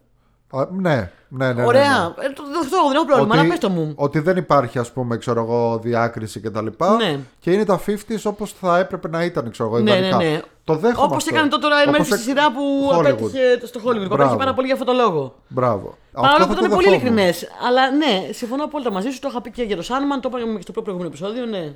Α, 0.55 0.67
ναι, 0.71 1.11
ναι, 1.27 1.45
ναι, 1.47 1.53
ναι, 1.53 1.65
Ωραία. 1.65 1.99
ναι. 1.99 2.25
Ε, 2.25 2.29
το, 2.33 2.41
το, 2.43 2.69
το, 2.69 2.87
δεν 2.87 2.95
έχω 2.95 3.05
πρόβλημα, 3.05 3.35
αλλά 3.39 3.49
πες 3.49 3.59
το 3.59 3.69
μου. 3.69 3.93
ότι 3.95 4.19
δεν 4.19 4.37
υπάρχει 4.37 4.79
ας 4.79 4.91
πούμε 4.91 5.17
ξέρω 5.17 5.41
εγώ 5.41 5.79
διάκριση 5.83 6.39
και 6.39 6.49
τα 6.49 6.61
λοιπά 6.61 6.95
Ναι. 6.95 7.19
και 7.39 7.51
είναι 7.51 7.65
τα 7.65 7.79
50s 7.87 8.21
όπως 8.23 8.51
θα 8.53 8.77
έπρεπε 8.79 9.07
να 9.09 9.23
ήταν 9.23 9.51
ξέρω 9.51 9.69
εγώ 9.69 9.79
Ναι, 9.79 9.91
ιδανικά. 9.91 10.17
ναι, 10.17 10.23
ναι. 10.23 10.39
Το 10.63 10.75
δέχομαι 10.75 11.05
Όπως 11.05 11.17
αυτό. 11.17 11.35
έκανε 11.35 11.49
τότε 11.49 11.65
ο 11.65 11.69
Ryan 11.69 11.87
Όπως 11.87 11.99
Murphy 11.99 12.05
στη 12.05 12.13
έκ- 12.13 12.21
σειρά 12.21 12.51
που 12.51 12.89
Hollywood. 12.91 12.99
απέτυχε 12.99 13.59
στο 13.65 13.79
Hollywood. 13.79 13.83
Που 13.83 13.91
Μπράβο. 13.99 14.13
απέτυχε 14.15 14.37
πάρα 14.37 14.53
πολύ 14.53 14.65
για 14.67 14.75
αυτό 14.75 14.85
το 14.85 14.93
λόγο. 14.93 15.35
Μπράβο. 15.47 15.97
Παρόλο 16.11 16.33
Αυτό 16.33 16.47
που 16.47 16.53
θα 16.53 16.59
ήταν 16.59 16.69
το 16.69 16.75
πολύ 16.75 16.87
δεχόμουν. 16.89 17.07
ειλικρινές. 17.17 17.47
Αλλά 17.67 17.91
ναι, 17.91 18.31
συμφωνώ 18.33 18.63
απόλυτα 18.63 18.91
μαζί 18.91 19.09
σου. 19.09 19.19
Το 19.19 19.27
είχα 19.31 19.41
πει 19.41 19.51
και 19.51 19.63
για 19.63 19.75
το 19.75 19.81
Σάνμαν, 19.81 20.21
το 20.21 20.29
είπα 20.31 20.55
και 20.55 20.61
στο 20.61 20.81
προηγούμενο 20.81 21.09
επεισόδιο, 21.13 21.45
ναι. 21.45 21.73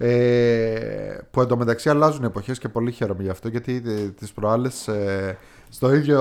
Ε, 0.00 1.18
που 1.30 1.40
εντωμεταξύ 1.40 1.88
αλλάζουν 1.90 2.24
εποχές 2.24 2.58
και 2.58 2.68
πολύ 2.68 2.92
χαίρομαι 2.92 3.22
γι' 3.22 3.28
αυτό 3.28 3.48
γιατί 3.48 3.82
ε, 3.86 3.90
τις 4.08 4.32
προάλλες 4.32 4.88
ε, 4.88 5.38
στο 5.70 5.94
ίδιο, 5.94 6.20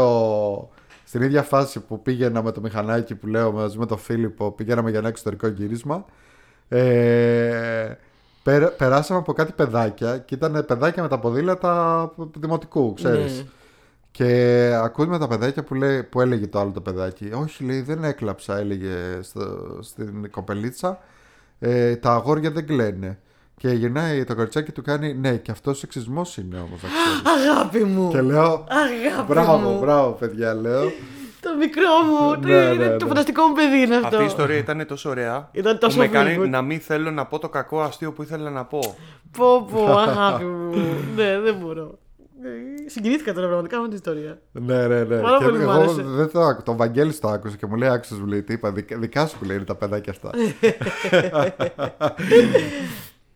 στην 1.08 1.22
ίδια 1.22 1.44
φάση 1.44 1.80
που 1.80 2.02
πήγαινα 2.02 2.44
με 2.44 2.52
το 2.52 2.62
μηχανάκι 2.62 3.16
που 3.16 3.28
λέω 3.28 3.52
μαζί 3.52 3.78
με 3.78 3.86
τον 3.86 3.98
Φίλιππο 3.98 4.52
πηγαίναμε 4.52 4.90
για 4.90 5.00
ένα 5.00 5.08
εξωτερικό 5.08 5.48
γύρισμα 5.48 6.06
ε, 6.68 7.92
περα- 8.44 8.70
περάσαμε 8.72 9.20
από 9.20 9.34
κάτι 9.34 9.52
παιδάκια 9.52 10.18
και 10.18 10.36
ήταν 10.36 10.66
παιδάκια 10.68 11.04
με 11.04 11.10
τα 11.10 11.20
ποδήλατα 11.20 12.12
δημοτικού 12.40 12.94
ξέρεις 12.94 13.38
Ναι. 13.38 13.48
Και 14.12 14.72
ακούμε 14.84 15.20
τα 15.20 15.28
παιδάκια 15.28 15.64
που, 15.64 15.74
λέει, 15.76 16.04
που 16.04 16.22
έλεγε 16.22 16.48
το 16.48 16.60
άλλο 16.60 16.72
το 16.72 16.82
παιδάκι. 16.82 17.30
Όχι, 17.34 17.64
λέει, 17.64 17.82
δεν 17.82 18.04
έκλαψα, 18.04 18.58
έλεγε 18.58 18.96
στο, 19.22 19.78
στην 19.82 20.32
κοπελίτσα. 20.32 21.00
Ε, 21.60 21.96
τα 21.96 22.12
αγόρια 22.14 22.52
δεν 22.52 22.66
κλαίνε. 22.66 23.20
Και 23.60 23.70
γυρνάει 23.70 24.24
το 24.24 24.36
κοριτσάκι 24.36 24.72
του 24.72 24.82
κάνει 24.82 25.14
Ναι, 25.14 25.38
και 25.38 25.52
αυτός 25.52 25.78
σεξισμός 25.78 26.38
είναι 26.38 26.58
όμως. 26.58 26.80
Αγάπη 27.38 27.84
μου. 27.84 28.10
και 28.12 28.22
λέω 28.22 28.66
Αγάπη 28.70 29.32
Μπράβο, 29.34 29.58
μου. 29.58 29.80
μπράβο, 29.80 30.12
παιδιά, 30.12 30.54
λέω. 30.54 30.82
Το 31.42 31.50
μικρό 31.60 31.90
μου. 32.10 32.34
το, 32.42 32.48
Ναι, 32.48 32.54
είναι 32.54 32.86
ναι, 32.86 32.96
το 32.98 33.04
ναι. 33.06 33.10
φανταστικό 33.10 33.48
μου 33.48 33.54
παιδί 33.54 33.78
είναι 33.82 33.96
αυτό. 33.96 34.08
Αυτή 34.08 34.22
η 34.22 34.26
ιστορία 34.26 34.58
ήταν 34.58 34.86
τόσο 34.88 35.10
ωραία. 35.10 35.50
Ήταν 35.52 35.78
τόσο 35.80 35.96
που 35.96 36.02
με 36.02 36.08
κάνει 36.08 36.36
feel 36.40 36.44
good. 36.46 36.50
να 36.50 36.62
μην 36.62 36.80
θέλω 36.80 37.12
να 37.12 37.26
πω 37.26 37.40
το 37.40 37.50
κακό 37.50 37.82
αστείο 37.82 38.12
που 38.14 38.22
ήθελα 38.24 38.50
να 38.50 38.66
πω. 38.66 38.80
Πω, 39.38 39.68
πω, 39.72 39.98
αγάπη 39.98 40.44
μου. 40.44 40.70
ναι, 41.16 41.40
δεν 41.40 41.56
μπορώ. 41.56 42.00
Ε, 42.44 42.90
Συγκινήθηκα 42.90 43.34
τώρα 43.34 43.46
πραγματικά 43.48 43.80
με 43.82 43.88
την 43.88 43.96
ιστορία. 43.96 44.42
Ναι, 44.52 44.88
ναι, 44.88 45.04
ναι. 45.04 45.18
Πάρα 45.18 45.38
και 45.38 45.44
πολύ 45.44 45.58
μ' 45.58 45.62
εγώ 45.62 45.72
άρεσε. 45.72 46.02
δεν 46.06 46.32
το 46.32 46.42
άκου- 46.42 46.64
τον 46.66 46.76
Βαγγέλης 46.76 47.20
το 47.20 47.28
άκουσε 47.28 47.58
και 47.58 47.66
μου 47.66 47.76
λέει 47.76 47.90
Άξιος, 47.90 48.20
μου 48.20 48.26
λέει 48.26 48.44
τι 48.44 48.54
είπα, 48.54 48.72
δικα, 48.72 48.98
δικά 48.98 49.28
σου 49.28 49.38
που 49.38 49.46
λέει 49.46 49.56
είναι 49.56 49.66
τα 49.66 49.76
παιδάκια 49.76 50.12
αυτά. 50.12 50.30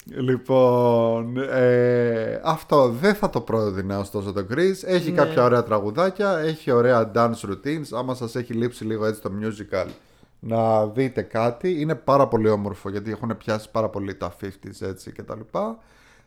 λοιπόν, 0.05 1.37
ε, 1.37 2.41
αυτό 2.43 2.89
δεν 2.89 3.15
θα 3.15 3.29
το 3.29 3.41
πρόδεινα 3.41 3.99
ωστόσο 3.99 4.33
το 4.33 4.45
Chris. 4.51 4.73
Έχει 4.85 5.09
Ναι. 5.11 5.15
κάποια 5.17 5.43
ωραία 5.43 5.63
τραγουδάκια, 5.63 6.37
έχει 6.39 6.71
ωραία 6.71 7.11
dance 7.15 7.49
routines. 7.49 7.97
Άμα 7.97 8.15
σας 8.15 8.35
έχει 8.35 8.53
λείψει 8.53 8.83
λίγο 8.85 9.05
έτσι 9.05 9.21
το 9.21 9.31
musical, 9.41 9.87
να 10.39 10.85
δείτε 10.87 11.21
κάτι. 11.21 11.81
Είναι 11.81 11.95
πάρα 11.95 12.27
πολύ 12.27 12.49
όμορφο 12.49 12.89
γιατί 12.89 13.11
έχουν 13.11 13.37
πιάσει 13.37 13.71
πάρα 13.71 13.89
πολύ 13.89 14.15
τα 14.15 14.35
50s 14.41 14.81
έτσι 14.87 15.11
και 15.11 15.23
τα 15.23 15.35
λοιπά. 15.35 15.77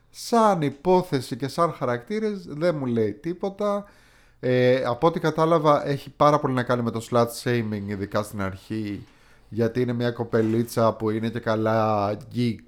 Σαν 0.09 0.61
υπόθεση 0.61 1.35
και 1.35 1.47
σαν 1.47 1.71
χαρακτήρες 1.73 2.45
δεν 2.47 2.75
μου 2.79 2.85
λέει 2.85 3.11
τίποτα. 3.11 3.85
Ε, 4.39 4.83
από 4.85 5.07
ό,τι 5.07 5.19
κατάλαβα 5.19 5.87
έχει 5.87 6.09
πάρα 6.09 6.39
πολύ 6.39 6.53
να 6.53 6.63
κάνει 6.63 6.81
με 6.81 6.91
το 6.91 7.07
slut 7.11 7.27
shaming 7.43 7.83
ειδικά 7.85 8.23
στην 8.23 8.41
αρχή 8.41 9.05
γιατί 9.49 9.81
είναι 9.81 9.93
μια 9.93 10.11
κοπελίτσα 10.11 10.93
που 10.93 11.09
είναι 11.09 11.29
και 11.29 11.39
καλά 11.39 12.11
geek 12.35 12.59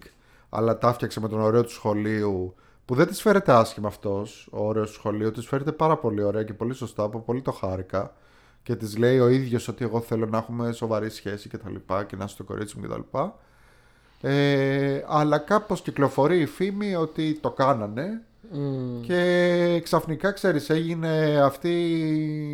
αλλά 0.50 0.78
τα 0.78 0.93
φτιάξε 0.93 1.20
με 1.20 1.28
τον 1.28 1.39
ωραίο 1.39 1.64
του 1.64 1.72
σχολείου 1.72 2.56
που 2.86 2.95
δεν 2.95 3.08
της 3.08 3.22
φέρεται 3.22 3.52
άσχημα 3.52 3.88
αυτός 3.88 4.50
ο 4.52 4.68
ωραίος 4.68 4.88
του 4.88 4.93
σχολείου 4.93 5.32
της 5.32 5.48
φέρεται 5.48 5.72
πάρα 5.72 5.98
πολύ 5.98 6.24
ωραία 6.24 6.43
και 6.43 6.54
πολύ 6.54 6.74
σωστά 6.74 7.10
που 7.10 7.24
πολύ 7.24 7.41
το 7.41 7.52
χάρηκα. 7.52 8.14
Και 8.64 8.76
της 8.76 8.98
λέει 8.98 9.20
ο 9.20 9.28
ίδιος 9.28 9.68
ότι 9.68 9.86
εγώ 9.86 10.02
θέλω 10.02 10.26
να 10.26 10.38
έχουμε 10.38 10.72
σοβαρή 10.72 11.10
σχέση 11.10 11.50
και 11.50 11.58
τα 11.58 11.70
λοιπά 11.70 12.04
και 12.04 12.16
να 12.16 12.24
είσαι 12.24 12.36
το 12.36 12.43
κορίτσι 12.43 12.76
μου 12.76 12.82
και 12.82 12.88
τα 12.88 12.98
λοιπά. 12.98 13.36
Ε, 14.22 15.04
αλλά 15.08 15.38
κάπως 15.38 15.82
κυκλοφορεί 15.82 16.39
η 16.39 16.45
φήμη 16.45 16.95
ότι 16.95 17.39
το 17.41 17.52
κάνανε. 17.52 18.22
Και 19.02 19.82
ξαφνικά 19.84 20.32
ξέρεις 20.32 20.70
έγινε 20.70 21.41
αυτή 21.43 21.70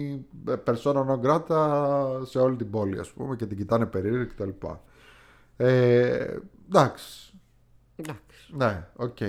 η 0.06 0.26
persona 0.66 1.06
non 1.06 1.22
grata 1.24 2.26
σε 2.26 2.40
όλη 2.40 2.56
την 2.56 2.70
πόλη 2.70 3.00
ας 3.00 3.10
πούμε 3.10 3.36
και 3.36 3.46
την 3.46 3.58
κοιτάνε 3.58 3.86
περίεργα 3.86 4.26
και 4.26 4.34
τα 4.38 4.46
λοιπά. 4.46 4.82
Ε, 5.58 6.38
εντάξει, 6.68 7.33
Εντάξει. 7.96 8.22
ναι, 8.52 8.88
οκ. 8.96 9.20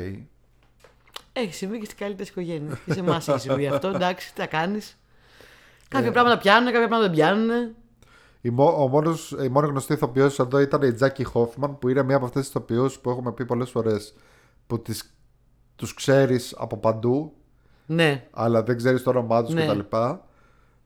Έχει 1.33 1.55
συμβεί 1.55 1.79
και 1.79 1.85
στις 1.85 1.97
καλύτερες 1.99 2.29
οικογένειες. 2.29 2.79
Και 2.85 2.93
σε 2.93 3.01
εμάς 3.01 3.29
έχει 3.29 3.39
συμβεί 3.41 3.67
αυτό. 3.67 3.89
Εντάξει, 3.89 4.35
τι 4.35 4.41
θα 4.41 4.47
κάνεις. 4.47 4.99
Κάποια 5.89 6.09
Ε. 6.09 6.11
πράγματα 6.11 6.39
πιάνουν, 6.39 6.73
κάποια 6.73 6.89
πράγματα 6.89 7.03
δεν 7.03 7.17
πιάνουν. 7.17 7.75
Η, 8.41 8.51
μο- 8.51 8.83
ο 8.83 8.89
μόνος, 8.89 9.31
η 9.43 9.49
μόνη 9.49 9.67
γνωστή 9.69 9.93
ηθοποιός 9.93 10.39
εδώ 10.39 10.59
ήταν 10.61 10.83
η 10.83 10.93
Τζάκι 10.93 11.25
Χόφμαν 11.25 11.79
που 11.79 11.89
είναι 11.89 12.03
μία 12.03 12.17
από 12.17 12.25
αυτές 12.25 12.41
τις 12.43 12.51
ηθοποιούς 12.51 12.99
που 12.99 13.11
έχουμε 13.11 13.33
πει 13.33 13.45
πολλές 13.45 13.71
φορές 13.71 14.15
που 14.67 14.83
τις, 14.83 15.15
τους 15.77 15.95
ξέρεις 15.95 16.55
από 16.59 16.77
παντού 16.77 17.33
Ναι. 17.87 18.29
αλλά 18.31 18.63
δεν 18.63 18.77
ξέρεις 18.77 19.03
το 19.03 19.11
όνομά 19.11 19.45
τους 19.45 19.55
Ναι. 19.55 19.67
κτλ. 19.67 19.79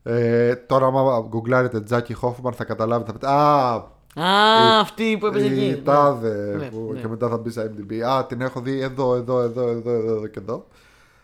Ε, 0.03 0.55
τώρα 0.55 0.85
άμα 0.85 1.25
γκουγκλάρετε 1.27 1.81
Τζάκι 1.81 2.13
Χόφμαν 2.13 2.53
θα 2.53 2.63
καταλάβετε 2.63 3.11
θα 3.11 3.17
πείτε, 3.17 3.27
Α, 3.31 3.83
Α, 4.21 4.79
αυτή 4.79 5.17
που 5.19 5.25
έπαιζε 5.25 5.45
η 5.45 5.69
εκεί. 5.69 5.81
τάδε 5.81 6.55
Ναι, 6.57 6.65
που, 6.69 6.89
ναι. 6.93 6.99
και 6.99 7.07
μετά 7.07 7.29
θα 7.29 7.37
μπει 7.37 7.49
στα 7.49 7.71
MDB. 7.71 7.93
Α, 7.99 8.25
την 8.25 8.41
έχω 8.41 8.59
δει 8.61 8.79
εδώ, 8.81 9.15
εδώ, 9.15 9.39
εδώ, 9.41 9.67
εδώ, 9.67 9.91
εδώ, 9.91 10.13
εδώ 10.15 10.27
και 10.27 10.39
εδώ. 10.39 10.65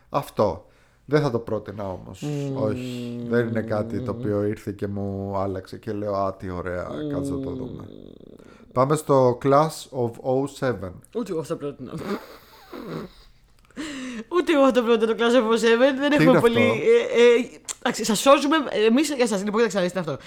Αυτό. 0.10 0.66
Δεν 1.06 1.22
θα 1.22 1.32
το 1.32 1.40
πρότεινα 1.40 1.90
όμως. 1.90 2.24
Όχι. 2.54 3.26
Δεν 3.30 3.48
είναι 3.48 3.62
κάτι 3.62 4.00
το 4.02 4.12
οποίο 4.12 4.44
ήρθε 4.44 4.72
και 4.72 4.88
μου 4.88 5.34
άλλαξε 5.38 5.78
και 5.78 5.92
λέω 5.92 6.14
Α, 6.16 6.34
τι 6.34 6.50
ωραία. 6.50 6.88
Κάτσε 7.14 7.32
να 7.32 7.40
το 7.40 7.50
δούμε. 7.50 7.84
Πάμε 8.74 8.96
στο 8.96 9.38
Class 9.44 9.68
of 9.92 10.12
07. 10.70 10.74
Ούτε 11.16 11.32
εγώ 11.32 11.40
αυτό 11.40 11.56
πρότεινα. 11.56 11.92
Ούτε 14.30 14.54
εγώ 14.54 14.62
αυτό 14.64 14.82
πρότεινα 14.82 15.16
το 15.16 15.24
Class 15.24 15.36
of 15.36 15.54
7. 15.54 15.58
Δεν 16.00 16.12
έχουμε 16.12 16.30
είναι 16.32 16.40
πολύ. 16.40 16.58
αυτό; 16.58 16.74
Ε, 16.74 17.22
ε, 17.22 17.60
εντάξει, 17.80 18.04
σας 18.06 18.20
σώζουμε. 18.20 18.56
Εμείς 18.88 19.08
για 19.08 19.24
εσά. 19.24 19.38
Λοιπόν, 19.38 19.54
κοιτάξτε, 19.54 19.80
να 19.80 19.86
δείτε 19.86 20.00
αυτό. 20.00 20.18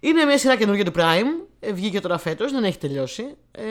Είναι 0.00 0.24
μια 0.24 0.38
σειρά 0.38 0.56
καινούργια 0.56 0.84
του 0.84 0.92
Prime. 0.96 1.46
Ε, 1.60 1.72
Βγήκε 1.72 2.00
τώρα 2.00 2.18
φέτος, 2.18 2.52
δεν 2.52 2.64
έχει 2.64 2.78
τελειώσει. 2.78 3.36
Ε, 3.50 3.64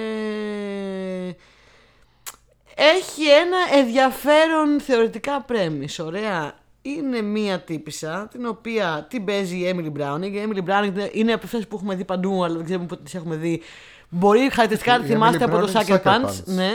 έχει 2.76 3.23
ένα 3.30 3.80
ενδιαφέρον 3.80 4.80
θεωρητικά 4.80 5.45
premise. 5.49 6.06
Ωραία. 6.06 6.53
Είναι 6.81 7.22
μία 7.22 7.60
τύπησα 7.60 8.27
την 8.31 8.45
οποία 8.45 9.06
την 9.10 9.26
παίζει 9.26 9.57
η 9.57 9.73
Emily 9.76 10.02
Browning. 10.02 10.31
Η 10.31 10.47
Emily 10.49 10.69
Browning 10.69 11.10
είναι 11.11 11.34
από 11.34 11.45
αυτές 11.45 11.68
που 11.68 11.76
έχουμε 11.76 11.95
δει 11.95 12.06
παντού, 12.06 12.43
αλλά 12.43 12.56
δεν 12.56 12.65
ξέρουμε 12.65 12.85
πότε 12.85 13.03
τις 13.03 13.15
έχουμε 13.15 13.35
δει. 13.35 13.61
Μπορεί 14.10 14.39
χαρακτηριστικά 14.52 14.97
να 14.97 15.03
τη 15.03 15.10
Η 15.10 15.14
θυμάστε 15.14 15.38
Emily 15.45 15.49
από 15.49 15.65
το 15.65 15.72
Browning 15.73 15.81
Sucker 15.81 16.02
Sucker 16.02 16.03
Punch. 16.03 16.26
Punch. 16.26 16.43
Ναι. 16.45 16.72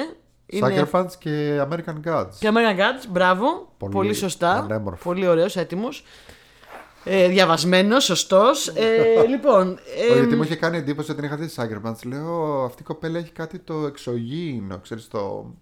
Είναι 0.47 0.86
Sucker 0.93 1.01
Punch 1.01 1.10
και 1.18 1.60
American 1.68 2.09
Gods. 2.09 2.28
και 2.39 2.48
American 2.52 2.78
Gods, 2.78 3.06
μπράβο. 3.09 3.72
Πολύ, 3.78 3.93
Πολύ 3.93 4.14
σωστά. 4.14 4.52
ανέμορφο. 4.52 5.02
Πολύ 5.05 5.27
ωραίος, 5.27 5.56
έτοιμος. 5.56 6.05
Ε, 7.05 7.28
διαβασμένος, 7.28 8.05
σωστός. 8.05 8.68
Ε, 8.68 9.05
λοιπόν, 9.32 9.78
Όχι, 9.97 10.12
ε, 10.12 10.18
γιατί 10.18 10.36
μου 10.36 10.43
είχε 10.43 10.56
κάνει 10.56 10.77
εντύπωση 10.77 11.10
ότι 11.10 11.20
την 11.20 11.28
είχα 11.28 11.40
δει 11.40 11.48
στη 11.48 11.62
Sucker 11.62 11.89
Punch. 11.89 12.06
Λέω 12.06 12.64
αυτή 12.64 12.82
η 12.82 12.85
κοπέλα 12.85 13.18
έχει 13.18 13.32
κάτι 13.32 13.59
το 13.59 13.86
εξωγήινο. 13.86 14.78
Ξέρεις 14.78 15.09
το. 15.09 15.55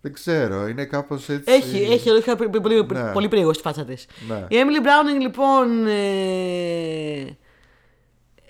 Δεν 0.00 0.12
ξέρω, 0.12 0.66
είναι 0.68 0.84
κάπως 0.84 1.28
έτσι. 1.28 1.52
έχει, 1.52 1.76
έχει, 1.92 2.08
έχει 2.08 2.36
πολύ, 2.36 2.60
πολύ, 2.60 2.86
Ναι. 2.92 3.12
πολύ 3.12 3.28
περίεργο 3.28 3.52
στη 3.52 3.62
φάτσα 3.62 3.84
της. 3.84 4.06
Ναι. 4.28 4.46
Η 4.48 4.56
Emily 4.56 4.84
Browning, 4.84 5.20
λοιπόν, 5.20 5.86
ε, 5.86 7.38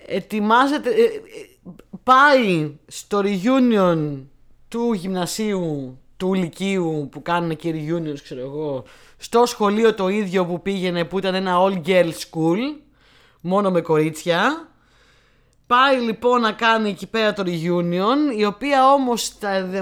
ετοιμάζεται, 0.05 0.89
ε, 0.89 1.03
ε, 1.03 1.69
πάει 2.03 2.71
στο 2.87 3.21
reunion 3.23 4.23
του 4.67 4.93
γυμνασίου 4.93 5.97
του 6.17 6.33
Λυκείου 6.33 7.09
που 7.11 7.21
κάνουν 7.21 7.55
και 7.55 7.73
reunions, 7.73 8.19
ξέρω 8.23 8.41
εγώ, 8.41 8.83
στο 9.17 9.45
σχολείο 9.45 9.93
το 9.93 10.07
ίδιο 10.07 10.45
που 10.45 10.61
πήγαινε 10.61 11.03
που 11.03 11.17
ήταν 11.17 11.35
ένα 11.35 11.55
all 11.59 11.87
girl 11.87 12.09
school, 12.09 12.57
μόνο 13.41 13.71
με 13.71 13.81
κορίτσια. 13.81 14.69
Πάει 15.67 15.99
λοιπόν 15.99 16.41
να 16.41 16.51
κάνει 16.51 16.89
εκεί 16.89 17.07
πέρα 17.07 17.33
το 17.33 17.43
reunion, 17.45 18.37
η 18.37 18.45
οποία 18.45 18.93
όμως 18.93 19.37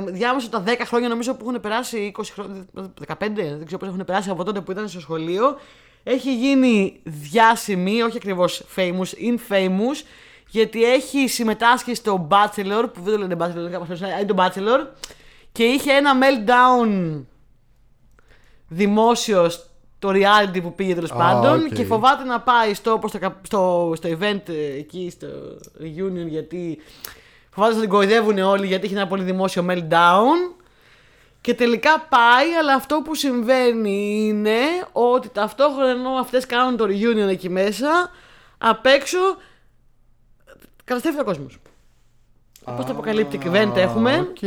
διάμεσα 0.05 0.49
τα 0.49 0.63
10 0.67 0.69
χρόνια 0.85 1.09
νομίζω 1.09 1.33
που 1.33 1.49
έχουν 1.49 1.61
περάσει, 1.61 2.11
20 2.17 2.23
χρόνια, 2.33 2.65
15, 3.07 3.15
δεν 3.35 3.65
ξέρω 3.65 3.77
πώς 3.77 3.87
έχουν 3.87 4.05
περάσει 4.05 4.29
από 4.29 4.43
τότε 4.43 4.61
που 4.61 4.71
ήταν 4.71 4.89
στο 4.89 4.99
σχολείο, 4.99 5.57
έχει 6.03 6.35
γίνει 6.35 6.99
διάσημη, 7.03 8.01
όχι 8.01 8.17
ακριβώς 8.17 8.63
famous, 8.75 9.09
infamous, 9.29 10.05
γιατί 10.49 10.83
έχει 10.83 11.27
συμμετάσχει 11.27 11.95
στο 11.95 12.27
Bachelor, 12.31 12.85
που 12.93 13.01
δεν 13.01 13.13
το 13.13 13.19
λένε 13.19 13.35
Bachelor, 13.39 14.19
είναι 14.19 14.25
το 14.25 14.35
Bachelor, 14.37 14.87
και 15.53 15.63
είχε 15.63 15.91
ένα 15.91 16.11
meltdown 16.21 17.21
δημόσιος 18.67 19.69
το 19.99 20.09
reality 20.09 20.61
που 20.61 20.75
πήγε 20.75 20.93
τέλος 20.93 21.11
πάντων 21.13 21.69
και 21.69 21.83
φοβάται 21.83 22.23
να 22.23 22.41
πάει 22.41 22.73
στο, 22.73 23.01
στο, 23.07 23.19
στο, 23.41 23.93
στο 23.95 24.09
event 24.09 24.49
ε, 24.49 24.77
εκεί, 24.77 25.09
στο 25.09 25.27
reunion, 25.79 26.27
γιατί 26.27 26.81
φοβάται 27.49 27.73
να 27.73 27.79
την 27.79 27.89
κοροϊδεύουν 27.89 28.37
όλοι 28.37 28.67
γιατί 28.67 28.85
έχει 28.85 28.93
ένα 28.93 29.07
πολύ 29.07 29.23
δημόσιο 29.23 29.65
meltdown. 29.69 30.55
Και 31.41 31.53
τελικά 31.53 31.99
πάει, 31.99 32.53
αλλά 32.59 32.73
αυτό 32.73 33.01
που 33.03 33.15
συμβαίνει 33.15 34.25
είναι 34.27 34.59
ότι 34.91 35.29
ταυτόχρονα 35.29 35.89
ενώ 35.89 36.09
αυτές 36.09 36.45
κάνουν 36.45 36.77
το 36.77 36.85
reunion 36.85 37.29
εκεί 37.29 37.49
μέσα, 37.49 38.11
απ' 38.57 38.85
έξω 38.85 39.17
καταστρέφεται 40.83 41.19
ο 41.19 41.23
κόσμος. 41.23 41.59
Post-apocalyptic 42.65 43.39
event 43.43 43.75
έχουμε; 43.75 44.19
Οκ, 44.19 44.37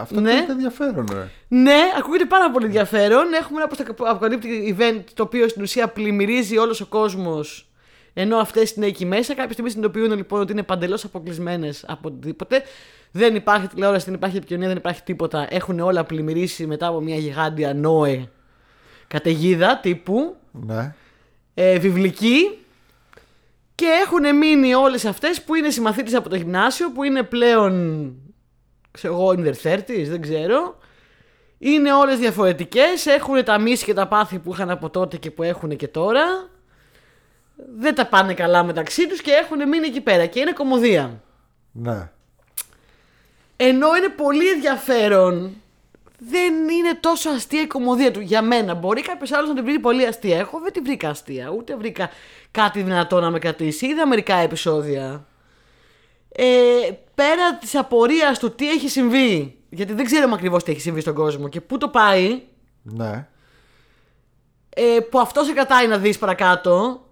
αυτό 0.00 0.20
ναι. 0.20 0.32
είναι 0.32 0.46
ενδιαφέρον, 0.48 1.06
ρε. 1.12 1.28
Ναι, 1.48 1.80
ακούγεται 1.98 2.24
πάρα 2.24 2.50
πολύ 2.50 2.64
ενδιαφέρον. 2.64 3.32
Έχουμε 3.32 3.60
ένα 3.60 3.68
πώ 3.68 3.76
το 3.76 4.04
αποκαλύπτει 4.08 4.76
event 4.78 5.02
το 5.14 5.22
οποίο 5.22 5.48
στην 5.48 5.62
ουσία 5.62 5.88
πλημμυρίζει 5.88 6.58
όλος 6.58 6.80
ο 6.80 6.86
κόσμος 6.86 7.68
ενώ 8.14 8.36
αυτές 8.36 8.70
είναι 8.70 8.86
εκεί 8.86 9.06
μέσα. 9.06 9.34
Κάποια 9.34 9.52
στιγμή 9.52 9.70
συνειδητοποιούν 9.70 10.16
λοιπόν 10.16 10.40
ότι 10.40 10.52
είναι 10.52 10.62
παντελώς 10.62 11.04
αποκλεισμένες 11.04 11.84
από 11.86 12.08
οτιδήποτε. 12.08 12.62
Δεν 13.10 13.34
υπάρχει 13.34 13.66
τηλεόραση, 13.66 14.04
δεν 14.04 14.14
υπάρχει 14.14 14.36
επικοινωνία, 14.36 14.68
δεν 14.68 14.76
υπάρχει 14.76 15.02
τίποτα. 15.02 15.46
Έχουν 15.50 15.80
όλα 15.80 16.04
πλημμυρίσει 16.04 16.66
μετά 16.66 16.86
από 16.86 17.00
μια 17.00 17.16
γιγάντια 17.16 17.74
νόε 17.74 18.28
καταιγίδα 19.08 19.78
τύπου. 19.82 20.36
Ναι. 20.52 20.94
Ε, 21.54 21.78
βιβλική. 21.78 22.58
Και 23.74 23.86
έχουν 24.04 24.36
μείνει 24.36 24.74
όλες 24.74 25.04
αυτές 25.04 25.42
που 25.42 25.54
είναι 25.54 25.70
συμμαθήτες 25.70 26.14
από 26.14 26.28
το 26.28 26.36
γυμνάσιο, 26.36 26.90
που 26.90 27.02
είναι 27.02 27.22
πλέον. 27.22 28.14
ξέρω 28.90 29.14
εγώ, 29.14 29.28
in 29.28 29.46
their 29.46 29.72
30s, 29.72 30.06
δεν 30.08 30.20
ξέρω. 30.20 30.78
Είναι 31.58 31.92
όλες 31.92 32.18
διαφορετικές. 32.18 33.06
Έχουν 33.06 33.44
τα 33.44 33.58
μίση 33.58 33.84
και 33.84 33.94
τα 33.94 34.08
πάθη 34.08 34.38
που 34.38 34.52
είχαν 34.52 34.70
από 34.70 34.90
τότε 34.90 35.16
και 35.16 35.30
που 35.30 35.42
έχουν 35.42 35.76
και 35.76 35.88
τώρα. 35.88 36.48
Δεν 37.76 37.94
τα 37.94 38.06
πάνε 38.06 38.34
καλά 38.34 38.62
μεταξύ 38.62 39.08
τους 39.08 39.20
και 39.20 39.30
έχουν 39.30 39.68
μείνει 39.68 39.86
εκεί 39.86 40.00
πέρα. 40.00 40.26
Και 40.26 40.40
είναι 40.40 40.52
κομμωδία. 40.52 41.22
Ναι. 41.72 42.10
Ενώ 43.56 43.96
είναι 43.96 44.08
πολύ 44.08 44.48
ενδιαφέρον 44.48 45.62
δεν 46.30 46.68
είναι 46.68 46.94
τόσο 47.00 47.30
αστεία 47.30 47.60
η 47.60 47.66
κομμωδία 47.66 48.10
του 48.10 48.20
για 48.20 48.42
μένα. 48.42 48.74
Μπορεί 48.74 49.02
κάποιος 49.02 49.32
άλλος 49.32 49.48
να 49.48 49.54
την 49.54 49.64
βρει 49.64 49.78
πολύ 49.78 50.06
αστεία. 50.06 50.38
Εγώ 50.38 50.60
δεν 50.62 50.72
την 50.72 50.84
βρήκα 50.84 51.08
αστεία, 51.08 51.50
ούτε 51.50 51.76
βρήκα 51.76 52.10
κάτι 52.50 52.82
δυνατό 52.82 53.20
να 53.20 53.30
με 53.30 53.38
κρατήσει. 53.38 53.86
Είδα 53.86 54.06
μερικά 54.06 54.34
επεισόδια. 54.34 55.26
Ε, 56.28 56.44
πέρα 57.14 57.56
της 57.60 57.74
απορίας 57.74 58.38
του 58.38 58.54
τι 58.54 58.70
έχει 58.70 58.88
συμβεί, 58.88 59.58
γιατί 59.70 59.92
δεν 59.92 60.04
ξέρουμε 60.04 60.34
ακριβώς 60.34 60.62
τι 60.62 60.70
έχει 60.70 60.80
συμβεί 60.80 61.00
στον 61.00 61.14
κόσμο 61.14 61.48
και 61.48 61.60
πού 61.60 61.78
το 61.78 61.88
πάει. 61.88 62.42
Ναι. 62.82 63.26
Ε, 64.68 65.00
που 65.10 65.18
αυτό 65.18 65.42
σε 65.42 65.52
κρατάει 65.52 65.86
να 65.86 65.98
δεις 65.98 66.18
παρακάτω. 66.18 67.02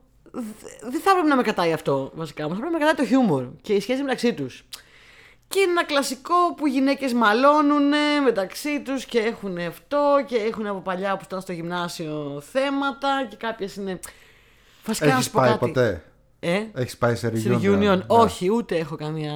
Δεν 0.82 1.01
θα 1.01 1.10
έπρεπε 1.10 1.28
να 1.28 1.36
με 1.36 1.43
κρατάει 1.43 1.72
αυτό 1.72 2.10
βασικά. 2.14 2.48
Μας 2.48 2.52
θα 2.52 2.59
πρέπει 2.59 2.72
να 2.72 2.78
με 2.78 2.84
κρατάει 2.84 3.06
το 3.06 3.12
χιούμορ 3.12 3.44
και 3.62 3.72
η 3.72 3.80
σχέση 3.80 4.02
μεταξύ 4.02 4.34
τους. 4.34 4.64
Και 5.52 5.60
είναι 5.60 5.70
ένα 5.70 5.84
κλασικό 5.84 6.54
που 6.56 6.66
οι 6.66 6.70
γυναίκες 6.70 7.12
μαλώνουν 7.12 7.92
μεταξύ 8.24 8.82
τους 8.82 9.04
και 9.04 9.18
έχουν 9.18 9.58
αυτό 9.58 10.24
και 10.26 10.36
έχουν 10.36 10.66
από 10.66 10.80
παλιά 10.80 11.16
που 11.16 11.22
ήταν 11.24 11.40
στο 11.40 11.52
γυμνάσιο 11.52 12.42
θέματα 12.52 13.26
και 13.30 13.36
κάποιες 13.36 13.76
είναι. 13.76 14.00
Βασικά 14.86 15.06
Έχεις 15.06 15.30
πάει 15.30 15.56
ποτέ; 15.56 16.04
Ε; 16.40 16.62
Έχεις 16.74 16.96
πάει 16.96 17.14
σε 17.14 17.28
reunion. 17.28 17.38
Σε 17.38 17.48
reunion. 17.62 17.96
Ναι. 17.96 18.04
Όχι, 18.06 18.50
ούτε 18.50 18.76
έχω 18.76 18.96
καμία 18.96 19.32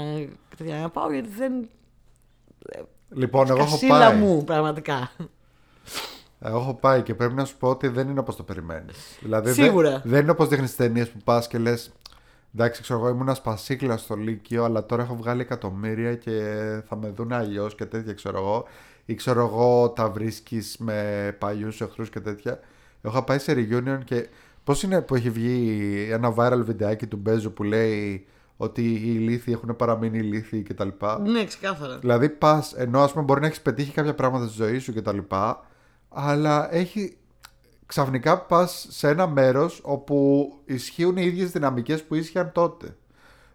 τέτοια 0.56 0.76
να 0.76 0.88
πάω 0.88 1.12
γιατί 1.12 1.28
δεν. 1.28 1.68
Λοιπόν, 3.10 3.48
εγώ 3.48 3.58
έχω 3.58 3.78
πάει. 3.88 4.16
μου, 4.16 4.44
πραγματικά. 4.44 5.10
Εγώ 6.40 6.58
έχω 6.58 6.74
πάει 6.74 7.02
και 7.02 7.14
πρέπει 7.14 7.34
να 7.34 7.44
σου 7.44 7.56
πω 7.56 7.68
ότι 7.68 7.88
δεν 7.88 8.08
είναι 8.08 8.20
όπως 8.20 8.36
το 8.36 8.42
περιμένεις. 8.42 9.18
Δηλαδή, 9.20 9.52
Σίγουρα. 9.52 9.90
Δεν, 9.90 10.02
δεν 10.04 10.20
είναι 10.22 10.30
όπως 10.30 10.48
δείχνεις 10.48 10.76
ταινίες 10.76 11.08
που 11.08 11.18
πας 11.24 11.46
και 11.46 11.58
λες 11.58 11.92
Εντάξει, 12.58 12.82
ξέρω 12.82 12.98
εγώ 12.98 13.08
ήμουν 13.08 13.34
σπασίκλα 13.34 13.96
στο 13.96 14.14
Λύκειο, 14.14 14.64
αλλά 14.64 14.86
τώρα 14.86 15.02
έχω 15.02 15.16
βγάλει 15.16 15.40
εκατομμύρια 15.40 16.14
και 16.14 16.32
θα 16.88 16.96
με 16.96 17.08
δουν 17.08 17.32
αλλιώς 17.32 17.74
και 17.74 17.84
τέτοια, 17.84 18.12
ξέρω 18.12 18.38
εγώ. 18.38 18.64
Ή 19.04 19.14
ξέρω 19.14 19.40
εγώ 19.40 19.90
τα 19.90 20.10
βρίσκεις 20.10 20.76
με 20.78 21.36
παλιούς 21.38 21.80
εχθρούς 21.80 22.10
και 22.10 22.20
τέτοια. 22.20 22.60
Έχω 23.02 23.22
πάει 23.22 23.38
σε 23.38 23.52
reunion 23.52 23.98
και 24.04 24.28
πώς 24.64 24.82
είναι 24.82 25.00
που 25.00 25.14
έχει 25.14 25.30
βγει 25.30 26.08
ένα 26.10 26.34
viral 26.36 26.60
βιντεάκι 26.64 27.06
του 27.06 27.16
Μπέζου 27.16 27.52
που 27.52 27.62
λέει 27.62 28.26
ότι 28.56 28.82
οι 28.82 29.02
ηλίθιοι 29.04 29.54
έχουν 29.56 29.76
παραμείνει 29.76 30.18
ηλίθιοι 30.18 30.62
κτλ. 30.62 30.88
Ναι, 31.22 31.44
ξεκάθαρα. 31.44 31.98
Δηλαδή 31.98 32.28
πας, 32.28 32.72
ενώ 32.72 33.02
ας 33.02 33.12
πούμε 33.12 33.24
μπορεί 33.24 33.40
να 33.40 33.46
έχεις 33.46 33.60
πετύχει 33.60 33.92
κάποια 33.92 34.14
πράγματα 34.14 34.46
στη 34.46 34.54
ζωή 34.62 34.78
σου 34.78 34.94
κτλ. 34.94 35.18
Αλλά 36.08 36.74
έχει 36.74 37.16
ξαφνικά 37.86 38.40
πας 38.40 38.86
σε 38.90 39.08
ένα 39.08 39.26
μέρος 39.26 39.80
όπου 39.82 40.48
ισχύουν 40.64 41.16
οι 41.16 41.24
ίδιες 41.24 41.50
δυναμικές 41.50 42.02
που 42.02 42.14
ίσχυαν 42.14 42.52
τότε. 42.52 42.96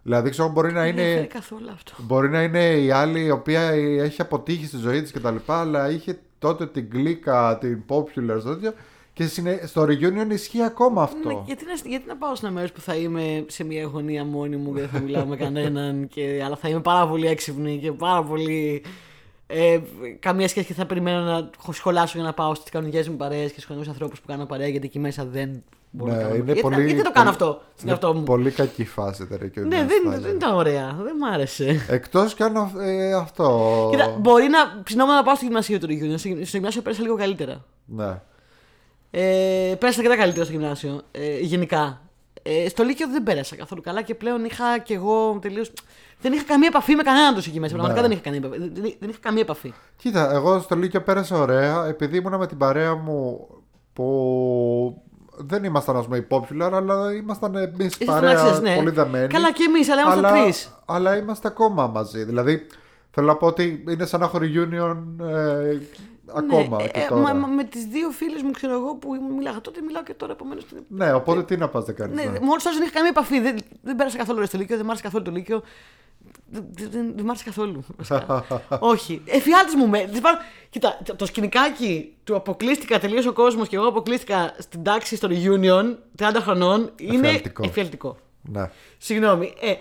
Δηλαδή, 0.02 0.30
ξέρω, 0.30 0.48
μπορεί 0.48 0.72
να 0.72 0.86
είναι. 0.86 1.28
αυτό. 1.72 1.92
Μπορεί 1.98 2.28
να 2.28 2.42
είναι 2.42 2.72
η 2.72 2.90
άλλη 2.90 3.24
η 3.24 3.30
οποία 3.30 3.60
έχει 4.00 4.20
αποτύχει 4.20 4.66
στη 4.66 4.76
ζωή 4.76 5.02
της 5.02 5.12
κτλ. 5.12 5.36
Αλλά 5.46 5.90
είχε 5.90 6.18
τότε 6.38 6.66
την 6.66 6.90
κλίκα, 6.90 7.58
την 7.58 7.82
popular, 7.88 8.36
στο 8.40 8.54
τέτοιο. 8.54 8.72
Και 9.14 9.26
στο 9.66 9.82
reunion 9.82 10.30
ισχύει 10.30 10.62
ακόμα 10.62 11.02
αυτό. 11.02 11.28
Ναι, 11.28 11.42
γιατί, 11.46 11.64
να, 11.64 11.90
γιατί 11.90 12.06
να 12.06 12.16
πάω 12.16 12.34
σε 12.34 12.46
ένα 12.46 12.54
μέρος 12.54 12.72
που 12.72 12.80
θα 12.80 12.94
είμαι 12.94 13.44
σε 13.48 13.64
μια 13.64 13.84
γωνία 13.84 14.24
μόνη 14.24 14.56
μου 14.56 14.74
και 14.74 14.80
δεν 14.80 14.88
θα 14.88 15.00
μιλάω 15.00 15.26
με 15.26 15.36
κανέναν, 15.36 16.08
και, 16.08 16.42
αλλά 16.44 16.56
θα 16.56 16.68
είμαι 16.68 16.80
πάρα 16.80 17.08
πολύ 17.08 17.26
έξυπνη 17.26 17.78
και 17.78 17.92
πάρα 17.92 18.22
πολύ 18.22 18.82
ε, 19.54 19.80
καμία 20.18 20.48
σχέση 20.48 20.66
και 20.66 20.74
θα 20.74 20.86
περιμένω 20.86 21.20
να 21.20 21.50
σχολάσω 21.72 22.18
για 22.18 22.26
να 22.26 22.32
πάω 22.32 22.54
στις 22.54 22.70
κανονικές 22.70 23.08
μου 23.08 23.16
παρέες 23.16 23.44
και 23.44 23.60
στους 23.60 23.66
κανονικούς 23.66 23.92
ανθρώπους 23.92 24.20
που 24.20 24.26
κάνω 24.26 24.46
παρέα 24.46 24.68
γιατί 24.68 24.86
εκεί 24.86 24.98
μέσα 24.98 25.24
δεν 25.24 25.62
μπορώ 25.90 26.10
ναι, 26.10 26.16
να 26.16 26.22
κάνω. 26.22 26.34
Είναι 26.34 26.54
πολύ, 26.54 26.74
γιατί, 26.74 26.94
δεν 26.94 27.04
το 27.04 27.12
κάνω 27.12 27.30
αυτό 27.30 27.60
στην 27.76 27.88
εαυτό 27.88 28.14
μου; 28.14 28.22
Πολύ 28.22 28.50
κακή 28.50 28.84
φάση 28.84 29.26
τώρα 29.26 29.46
και 29.46 29.60
Ναι, 29.60 29.86
δεν, 29.86 30.20
δεν 30.20 30.34
ήταν 30.34 30.54
ωραία. 30.54 30.98
Δεν 31.02 31.16
μ' 31.16 31.24
άρεσε. 31.24 31.86
Εκτός 31.88 32.34
κι 32.34 32.42
αν 32.42 32.70
ε, 32.80 33.14
αυτό. 33.14 33.88
Κοίτα, 33.90 34.16
μπορεί 34.18 34.48
να 34.48 34.82
ψινόμουν 34.82 35.14
να 35.14 35.22
πάω 35.22 35.34
στο 35.34 35.44
γυμνασίο 35.44 35.78
του 35.78 35.86
Ρίγιου. 35.86 36.18
Στο 36.18 36.28
γυμνάσιο 36.28 36.82
πέρασα 36.82 37.02
λίγο 37.02 37.16
καλύτερα. 37.16 37.64
Ναι. 37.84 38.20
Ε, 39.10 39.74
πέρασα 39.78 39.98
αρκετά 39.98 40.16
καλύτερα 40.16 40.44
στο 40.44 40.54
γυμνάσιο. 40.54 41.02
Ε, 41.10 41.38
γενικά. 41.38 42.00
Ε, 42.42 42.68
στο 42.68 42.82
Λύκειο 42.82 43.08
δεν 43.08 43.22
πέρασα 43.22 43.56
καθόλου 43.56 43.80
καλά 43.80 44.02
και 44.02 44.14
πλέον 44.14 44.44
είχα 44.44 44.78
κι 44.78 44.92
εγώ 44.92 45.38
τελείω. 45.42 45.64
Δεν 46.22 46.32
είχα 46.32 46.44
καμία 46.44 46.68
επαφή 46.68 46.94
με 46.94 47.02
κανέναν 47.02 47.34
τους 47.34 47.46
εκεί 47.46 47.60
μέσα. 47.60 47.74
Πραγματικά 47.74 48.08
ναι. 48.08 48.08
δεν 48.08 48.16
είχα 48.16 48.30
καμία 48.30 48.58
επαφή. 48.58 48.96
Δεν, 48.98 49.08
είχα 49.08 49.18
καμία 49.20 49.42
επαφή. 49.42 49.72
Κοίτα, 49.96 50.32
εγώ 50.32 50.60
στο 50.60 50.76
Λύκειο 50.76 51.02
πέρασα 51.02 51.38
ωραία 51.38 51.86
επειδή 51.86 52.16
ήμουνα 52.16 52.38
με 52.38 52.46
την 52.46 52.56
παρέα 52.56 52.94
μου 52.94 53.48
που 53.92 55.02
δεν 55.36 55.64
ήμασταν 55.64 55.96
ας 55.96 56.04
πούμε 56.04 56.26
popular, 56.30 56.70
αλλά 56.72 57.12
ήμασταν 57.12 57.56
εμείς 57.56 57.98
παρέα 57.98 58.60
ναι. 58.60 58.74
πολύ 58.74 58.90
δεμένοι. 58.90 59.26
Καλά 59.26 59.52
και 59.52 59.64
εμείς, 59.68 59.88
αλλά 59.88 60.00
ήμασταν 60.00 60.42
τρεις. 60.42 60.72
Αλλά 60.84 61.16
είμαστε 61.16 61.48
ακόμα 61.48 61.86
μαζί. 61.86 62.24
Δηλαδή 62.24 62.66
θέλω 63.10 63.26
να 63.26 63.36
πω 63.36 63.46
ότι 63.46 63.84
είναι 63.88 64.06
σαν 64.06 64.20
να 64.20 64.26
έχω 64.26 64.38
reunion 64.40 64.96
ε, 65.20 65.78
ακόμα 66.34 66.76
ναι, 66.76 66.88
και 66.88 67.00
ε, 67.00 67.06
τώρα. 67.08 67.34
Μα, 67.34 67.46
με 67.46 67.64
τις 67.64 67.84
δύο 67.84 68.10
φίλες 68.10 68.42
μου, 68.42 68.50
ξέρω 68.50 68.72
εγώ, 68.72 68.94
που 68.94 69.08
μιλάγα 69.36 69.60
τότε, 69.60 69.80
μιλάω 69.82 70.02
και 70.02 70.14
τώρα. 70.14 70.32
Επομένως, 70.32 70.64
ναι, 70.88 71.12
οπότε 71.12 71.42
τι 71.42 71.56
να 71.56 71.68
πας 71.68 71.84
δεν 71.84 71.94
κάνεις. 71.94 72.16
Ναι, 72.16 72.22
ναι. 72.22 72.38
Μόνο 72.40 72.60
δεν 72.62 72.82
είχα 72.82 72.92
καμία 72.92 73.10
επαφή. 73.10 73.40
Δεν, 73.40 73.56
δεν 73.82 73.96
πέρασα 73.96 74.16
καθόλου 74.16 74.46
στο 74.46 74.58
Λύκειο, 74.58 74.76
δεν 74.76 74.84
μ' 74.84 74.88
άρεσε 74.88 75.02
καθόλου 75.02 75.24
το 75.24 75.30
Λύκειο. 75.30 75.62
Δεν, 76.50 76.66
δεν, 76.70 77.12
δεν 77.16 77.24
μ' 77.24 77.28
άρεσε 77.28 77.44
καθόλου. 77.44 77.84
Όχι. 78.78 79.22
Εφιάλτη 79.24 79.76
μου 79.76 79.88
με. 79.88 80.10
Κοίτα, 80.70 80.98
το 81.16 81.26
σκηνικάκι 81.26 82.14
του 82.24 82.36
αποκλείστηκα 82.36 82.98
τελείω 82.98 83.30
ο 83.30 83.32
κόσμος 83.32 83.68
και 83.68 83.76
εγώ 83.76 83.88
αποκλείστηκα 83.88 84.54
στην 84.58 84.82
τάξη 84.82 85.16
στο 85.16 85.28
reunion 85.30 85.96
30 86.18 86.36
χρονών 86.40 86.90
είναι 86.96 87.40
εφιαλτικό. 87.60 88.16
Ναι. 88.42 88.70
Συγγνώμη. 88.98 89.54
Ε, 89.60 89.74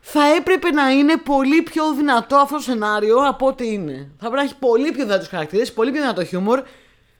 θα 0.00 0.20
έπρεπε 0.36 0.70
να 0.70 0.90
είναι 0.90 1.16
πολύ 1.16 1.62
πιο 1.62 1.92
δυνατό 1.92 2.36
αυτό 2.36 2.54
το 2.56 2.62
σενάριο 2.62 3.16
από 3.16 3.46
ό,τι 3.46 3.72
είναι. 3.72 3.92
Θα 3.92 4.18
πρέπει 4.18 4.34
να 4.34 4.42
έχει 4.42 4.58
πολύ 4.58 4.92
πιο 4.92 5.04
δυνατούς 5.04 5.28
χαρακτήρες, 5.28 5.72
πολύ 5.72 5.90
πιο 5.90 6.00
δυνατό 6.00 6.24
χιούμορ. 6.24 6.62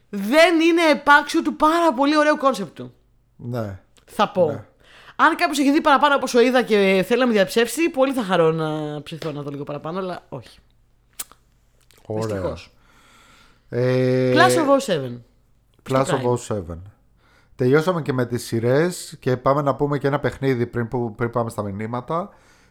Δεν 0.09 0.59
είναι 0.59 0.81
επάξιο 0.91 1.41
του 1.41 1.55
πάρα 1.55 1.93
πολύ 1.93 2.17
ωραίου 2.17 2.37
κόνσεπτ 2.37 2.75
του. 2.75 2.93
Ναι. 3.35 3.79
Θα 4.05 4.29
πω. 4.29 4.51
Ναι. 4.51 4.65
Αν 5.15 5.35
κάποιος 5.35 5.59
έχει 5.59 5.71
δει 5.71 5.81
παραπάνω 5.81 6.15
από 6.15 6.23
όσο 6.23 6.41
είδα 6.41 6.63
και 6.63 7.03
θέλει 7.07 7.19
να 7.19 7.25
με 7.27 7.33
διαψεύσει, 7.33 7.89
πολύ 7.89 8.13
θα 8.13 8.23
χαρώ 8.23 8.51
να 8.51 9.01
ψηθώ 9.03 9.31
να 9.31 9.41
δω 9.41 9.49
λίγο 9.49 9.63
παραπάνω, 9.63 9.99
αλλά 9.99 10.25
όχι. 10.29 10.59
Ωραία. 12.05 12.57
Ε, 13.69 14.33
Class 14.35 14.51
of 14.51 14.93
07. 14.93 15.17
Class 15.89 16.03
Στο 16.05 16.37
of 16.49 16.55
07. 16.73 16.77
Τελειώσαμε 17.55 18.01
και 18.01 18.13
με 18.13 18.25
τις 18.25 18.45
σειρές 18.45 19.15
και 19.19 19.37
πάμε 19.37 19.61
να 19.61 19.75
πούμε 19.75 19.97
και 19.97 20.07
ένα 20.07 20.19
παιχνίδι 20.19 20.65
πριν, 20.65 20.87
που, 20.87 21.15
πριν 21.15 21.29
πάμε 21.29 21.49
στα 21.49 21.63
μηνύματα. 21.63 22.29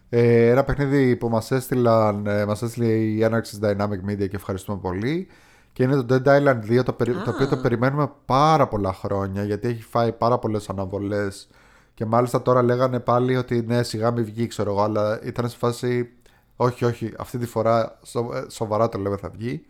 Ε, 0.09 0.49
ένα 0.51 0.65
παιχνίδι 0.65 1.17
που 1.17 1.29
μας 1.29 1.51
έστειλαν, 1.51 2.27
ε, 2.27 2.45
μας 2.47 2.63
έστειλε 2.63 2.87
η 2.87 3.29
Anarchist 3.31 3.65
Dynamic 3.71 4.11
Media 4.11 4.29
και 4.29 4.37
ευχαριστούμε 4.37 4.79
πολύ. 4.79 5.27
Και 5.73 5.83
είναι 5.83 6.03
το 6.03 6.23
Dead 6.25 6.29
Island 6.43 6.59
2, 6.71 6.83
το, 6.85 6.93
περι- 6.93 7.23
το 7.25 7.31
οποίο 7.31 7.49
το 7.49 7.57
περιμένουμε 7.57 8.11
πάρα 8.25 8.69
πολλά 8.69 8.93
χρόνια 8.93 9.45
γιατί 9.45 9.69
έχει 9.69 9.83
φάει 9.83 10.13
πάρα 10.13 10.39
πολλές 10.39 10.69
αναβολές 10.69 11.49
και 11.95 12.05
μάλιστα 12.05 12.43
τώρα 12.43 12.63
λέγανε 12.63 13.01
πάλι 13.01 13.37
ότι 13.37 13.63
ναι 13.67 13.83
σιγά 13.83 14.11
μη 14.11 14.23
βγει 14.23 14.47
ξέρω 14.47 14.71
εγώ 14.71 14.83
αλλά 14.83 15.21
ήταν 15.25 15.49
σε 15.49 15.57
φάση 15.57 16.13
όχι 16.57 16.85
όχι 16.85 17.13
αυτή 17.19 17.39
τη 17.39 17.47
φορά 17.47 17.99
σο- 18.03 18.31
ε, 18.35 18.45
σοβαρά 18.51 18.89
το 18.89 18.99
λέμε 18.99 19.17
θα 19.17 19.29
βγει. 19.29 19.65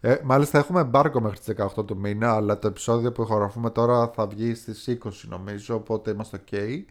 Ε, 0.00 0.16
μάλιστα 0.24 0.58
έχουμε 0.58 0.80
εμπάργκο 0.80 1.20
μέχρι 1.20 1.38
τις 1.38 1.54
18 1.76 1.86
του 1.86 1.96
μήνα 1.96 2.32
αλλά 2.34 2.58
το 2.58 2.66
επεισόδιο 2.68 3.12
που 3.12 3.22
ηχογραφούμε 3.22 3.70
τώρα 3.70 4.10
θα 4.14 4.26
βγει 4.26 4.54
στις 4.54 4.98
20 5.04 5.10
νομίζω 5.28 5.74
οπότε 5.74 6.10
είμαστε 6.10 6.40
ok. 6.50 6.82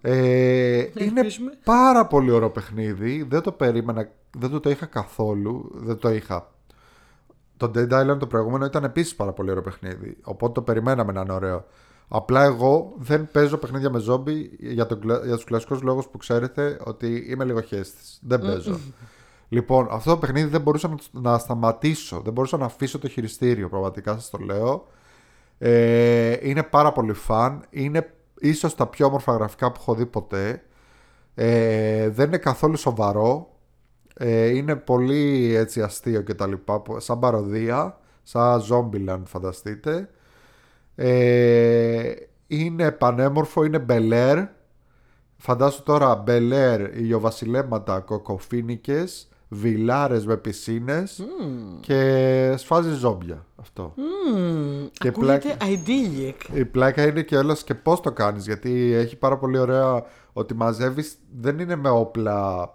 Ε, 0.00 0.78
είναι 0.78 0.90
Ελπίζουμε. 1.20 1.52
πάρα 1.64 2.06
πολύ 2.06 2.30
ωραίο 2.30 2.50
παιχνίδι. 2.50 3.26
Δεν 3.28 3.40
το 3.40 3.52
περίμενα, 3.52 4.08
δεν 4.38 4.50
το, 4.50 4.60
το 4.60 4.70
είχα 4.70 4.86
καθόλου. 4.86 5.70
Δεν 5.74 5.96
το 5.98 6.10
είχα. 6.10 6.50
Το 7.56 7.70
Dead 7.74 7.88
Island 7.92 8.18
το 8.18 8.26
προηγούμενο 8.26 8.64
ήταν 8.64 8.84
επίσης 8.84 9.14
πάρα 9.14 9.32
πολύ 9.32 9.50
ωραίο 9.50 9.62
παιχνίδι. 9.62 10.16
Οπότε 10.22 10.52
το 10.52 10.62
περιμέναμε 10.62 11.12
να 11.12 11.20
είναι 11.20 11.32
ωραίο. 11.32 11.64
Απλά 12.08 12.44
εγώ 12.44 12.94
δεν 12.98 13.28
παίζω 13.32 13.56
παιχνίδια 13.56 13.90
με 13.90 13.98
ζόμπι 13.98 14.56
για, 14.58 14.86
τον, 14.86 15.00
κλα- 15.00 15.24
για 15.24 15.34
τους 15.34 15.44
κλασικούς 15.44 15.82
λόγους 15.82 16.06
που 16.08 16.18
ξέρετε 16.18 16.78
ότι 16.84 17.26
είμαι 17.28 17.44
λίγο 17.44 17.60
χέστης. 17.60 18.18
Δεν 18.22 18.40
παίζω. 18.40 18.78
λοιπόν, 19.48 19.88
αυτό 19.90 20.10
το 20.10 20.16
παιχνίδι 20.18 20.48
δεν 20.48 20.60
μπορούσα 20.60 20.88
να, 20.88 21.20
να 21.30 21.38
σταματήσω. 21.38 22.20
Δεν 22.20 22.32
μπορούσα 22.32 22.56
να 22.56 22.64
αφήσω 22.64 22.98
το 22.98 23.08
χειριστήριο, 23.08 23.68
πραγματικά 23.68 24.12
σας 24.12 24.30
το 24.30 24.38
λέω. 24.38 24.86
Ε, 25.58 26.36
είναι 26.48 26.62
πάρα 26.62 26.92
πολύ 26.92 27.12
φαν. 27.12 27.64
Είναι 27.70 28.14
ίσως 28.38 28.74
τα 28.74 28.86
πιο 28.86 29.06
όμορφα 29.06 29.32
γραφικά 29.32 29.72
που 29.72 29.78
έχω 29.80 29.94
δει 29.94 30.06
ποτέ. 30.06 30.62
Ε, 31.34 32.08
δεν 32.08 32.26
είναι 32.26 32.38
καθόλου 32.38 32.76
σοβαρό. 32.76 33.52
Ε, 34.14 34.46
είναι 34.46 34.76
πολύ 34.76 35.54
έτσι 35.54 35.82
αστείο 35.82 36.20
και 36.22 36.34
τα 36.34 36.46
λοιπά. 36.46 36.82
Σαν 36.96 37.18
παροδία. 37.18 37.98
Σαν 38.22 38.62
Zombieland 38.70 39.22
φανταστείτε. 39.24 40.10
Ε, 41.00 42.12
είναι 42.46 42.92
πανέμορφο. 42.92 43.64
Είναι 43.64 43.78
μπελέρ. 43.78 44.38
Φαντάσου 45.36 45.82
τώρα 45.82 46.16
μπελέρ, 46.16 46.80
ηλιοβασιλέματα, 46.80 48.00
κοκοφίνικες, 48.00 49.28
βιλάρες 49.48 50.26
με 50.26 50.36
πισίνες 50.36 51.26
και 51.80 52.54
σφάζει 52.56 52.90
ζόμπια 52.90 53.46
αυτό. 53.56 53.94
Μμμ, 53.96 54.86
Και 54.92 55.08
Ακούγεται 55.08 55.56
idyllic. 55.60 56.56
Η 56.56 56.64
πλάκα 56.64 57.06
είναι 57.06 57.22
και 57.22 57.36
όλας 57.36 57.64
και 57.64 57.74
πώς 57.74 58.00
το 58.00 58.12
κάνεις. 58.12 58.44
Γιατί 58.44 58.92
έχει 58.92 59.16
πάρα 59.16 59.38
πολύ 59.38 59.58
ωραία 59.58 60.04
ότι 60.32 60.54
μαζεύεις. 60.54 61.18
Δεν 61.36 61.58
είναι 61.58 61.76
με 61.76 61.88
όπλα, 61.88 62.68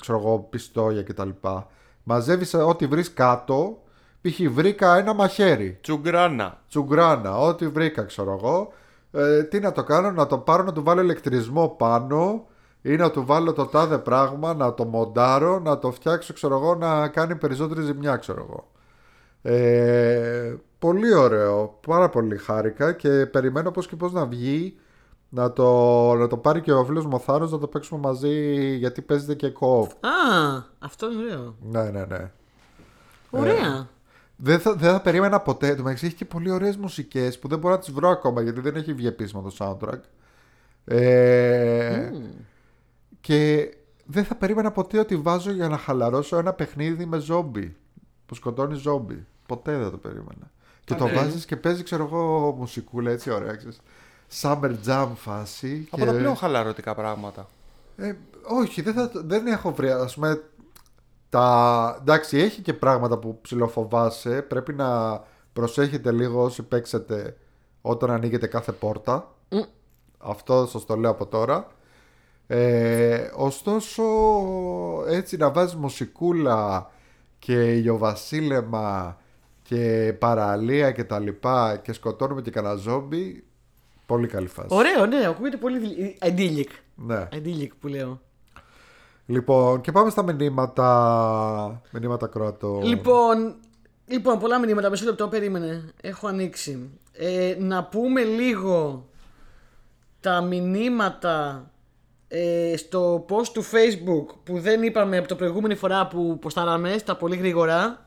ξέρω 0.00 0.18
εγώ, 0.18 0.38
πιστόλια 0.38 1.02
κτλ. 1.02 1.28
Μαζεύεις 2.02 2.54
ό,τι 2.54 2.86
βρεις 2.86 3.12
κάτω. 3.12 3.81
Π.χ. 4.22 4.40
βρήκα 4.50 4.96
ένα 4.96 5.14
μαχαίρι. 5.14 5.78
Τσουγκράνα. 5.80 6.60
Τσουγκράνα, 6.68 7.38
ό,τι 7.38 7.68
βρήκα, 7.68 8.02
ξέρω 8.02 8.32
εγώ. 8.32 8.72
Ε, 9.12 9.42
τι 9.42 9.60
να 9.60 9.72
το 9.72 9.84
κάνω, 9.84 10.10
να 10.10 10.26
το 10.26 10.38
πάρω 10.38 10.62
να 10.62 10.72
του 10.72 10.82
βάλω 10.82 11.00
ηλεκτρισμό 11.00 11.68
πάνω 11.68 12.46
ή 12.82 12.96
να 12.96 13.10
του 13.10 13.26
βάλω 13.26 13.52
το 13.52 13.66
τάδε 13.66 13.98
πράγμα, 13.98 14.54
να 14.54 14.74
το 14.74 14.84
μοντάρω, 14.84 15.58
να 15.58 15.78
το 15.78 15.92
φτιάξω, 15.92 16.32
ξέρω 16.32 16.54
εγώ, 16.54 16.74
να 16.74 17.08
κάνει 17.08 17.36
περισσότερη 17.36 17.82
ζημιά, 17.82 18.16
ξέρω 18.16 18.46
εγώ. 18.48 18.70
Ε, 19.42 20.54
πολύ 20.78 21.14
ωραίο, 21.14 21.78
πάρα 21.86 22.08
πολύ 22.08 22.36
χάρηκα 22.36 22.92
και 22.92 23.08
περιμένω 23.08 23.70
πώς 23.70 23.86
και 23.86 23.96
πώς 23.96 24.12
να 24.12 24.26
βγει 24.26 24.76
να 25.28 25.52
το, 25.52 26.14
να 26.14 26.26
το 26.26 26.36
πάρει 26.36 26.60
και 26.60 26.72
ο 26.72 26.84
φίλος 26.84 27.04
μου 27.04 27.12
ο 27.14 27.18
Θάρρος 27.18 27.52
να 27.52 27.58
το 27.58 27.66
παίξουμε 27.66 28.00
μαζί 28.00 28.54
γιατί 28.76 29.02
παίζεται 29.02 29.34
και 29.34 29.52
co 29.60 29.86
Α, 30.00 30.62
αυτό 30.78 31.10
είναι 31.10 31.22
ωραίο. 31.22 31.54
Ναι, 31.60 31.82
ναι, 31.82 32.04
ναι. 32.04 32.30
Ωραία. 33.30 33.88
Δεν 34.44 34.60
θα, 34.60 34.74
δεν 34.74 34.92
θα 34.92 35.00
περίμενα 35.00 35.40
ποτέ. 35.40 35.74
Το 35.74 35.82
μεταξύ 35.82 36.06
έχει 36.06 36.14
και 36.14 36.24
πολύ 36.24 36.50
ωραίες 36.50 36.76
μουσικές 36.76 37.38
που 37.38 37.48
δεν 37.48 37.58
μπορώ 37.58 37.74
να 37.74 37.80
τις 37.80 37.90
βρω 37.90 38.08
ακόμα 38.08 38.42
γιατί 38.42 38.60
δεν 38.60 38.76
έχει 38.76 38.92
βγει 38.92 39.06
επίσημα 39.06 39.42
το 39.42 39.54
soundtrack. 39.58 40.00
Ε, 40.84 42.10
Και 43.20 43.70
δεν 44.04 44.24
θα 44.24 44.34
περίμενα 44.34 44.70
ποτέ 44.70 44.98
ότι 44.98 45.16
βάζω 45.16 45.52
για 45.52 45.68
να 45.68 45.76
χαλαρώσω 45.76 46.38
ένα 46.38 46.52
παιχνίδι 46.52 47.04
με 47.04 47.18
ζόμπι. 47.18 47.76
Που 48.26 48.34
σκοτώνει 48.34 48.74
ζόμπι. 48.74 49.26
Ποτέ 49.46 49.76
δεν 49.76 49.90
το 49.90 49.96
περίμενα. 49.96 50.50
Και 50.84 50.94
το 50.94 51.04
ναι. 51.04 51.12
βάζεις 51.12 51.44
και 51.44 51.56
παίζει, 51.56 51.82
ξέρω 51.82 52.04
εγώ, 52.04 52.54
μουσικούλα 52.58 53.10
έτσι 53.10 53.30
ωραία. 53.30 53.54
Ξέρεις. 53.54 53.80
Summer 54.40 54.74
Jam 54.86 55.08
φάση. 55.14 55.88
Από 55.90 56.04
και... 56.04 56.10
τα 56.10 56.16
πιο 56.18 56.34
χαλαρωτικά 56.34 56.94
πράγματα. 56.94 57.48
Ε, 57.96 58.14
όχι, 58.42 58.82
δεν, 58.82 58.94
θα, 58.94 59.10
δεν 59.14 59.46
έχω 59.46 59.72
βρει. 59.72 59.90
Ας 59.90 60.14
πούμε, 60.14 60.42
τα... 61.32 61.96
εντάξει, 62.00 62.38
έχει 62.38 62.62
και 62.62 62.72
πράγματα 62.74 63.18
που 63.18 63.38
ψηλοφοβάσαι. 63.40 64.42
Πρέπει 64.42 64.72
να 64.72 65.20
προσέχετε 65.52 66.12
λίγο 66.12 66.42
όσοι 66.42 66.62
παίξετε 66.62 67.36
όταν 67.80 68.10
ανοίγετε 68.10 68.46
κάθε 68.46 68.72
πόρτα. 68.72 69.34
Αυτό 70.18 70.66
σας 70.66 70.84
το 70.84 70.96
λέω 70.96 71.10
από 71.10 71.26
τώρα. 71.26 71.66
Ε, 72.46 73.30
ωστόσο, 73.34 74.02
έτσι 75.08 75.36
να 75.36 75.50
βάζεις 75.50 75.74
μουσικούλα 75.74 76.90
και 77.38 77.72
ηλιοβασίλεμα 77.76 79.18
και 79.62 80.14
παραλία 80.18 80.90
και 80.92 81.04
τα 81.04 81.18
λοιπά 81.18 81.76
και 81.76 81.92
σκοτώνουμε 81.92 82.42
και 82.42 82.50
κανένα 82.50 82.74
ζόμπι, 82.74 83.44
πολύ 84.06 84.26
καλή 84.26 84.46
φάση. 84.48 84.68
Ωραίο, 84.70 85.06
ναι, 85.06 85.26
ακούγεται 85.26 85.56
πολύ 85.56 85.78
δηλ- 85.78 86.16
idyllic. 86.24 86.70
Ναι. 86.94 87.28
Idyllic 87.32 87.68
που 87.80 87.86
λέω. 87.86 88.20
Λοιπόν, 89.32 89.80
και 89.80 89.92
πάμε 89.92 90.10
στα 90.10 90.22
μηνύματα. 90.22 91.80
Μηνύματα 91.90 92.26
Κροατών. 92.26 92.82
Λοιπόν, 92.82 93.54
λοιπόν, 94.06 94.38
πολλά 94.38 94.58
μηνύματα. 94.58 94.90
Μισό 94.90 95.04
λεπτό, 95.04 95.28
περίμενε. 95.28 95.90
Έχω 96.00 96.26
ανοίξει. 96.26 96.90
Ε, 97.12 97.56
να 97.58 97.84
πούμε 97.84 98.22
λίγο 98.22 99.06
τα 100.20 100.40
μηνύματα 100.40 101.66
ε, 102.28 102.76
στο 102.76 103.26
post 103.28 103.46
του 103.52 103.62
Facebook 103.62 104.34
που 104.44 104.60
δεν 104.60 104.82
είπαμε 104.82 105.16
από 105.16 105.28
το 105.28 105.36
προηγούμενη 105.36 105.74
φορά 105.74 106.06
που 106.06 106.38
ποστάραμε, 106.38 106.98
στα 106.98 107.16
πολύ 107.16 107.36
γρήγορα. 107.36 108.06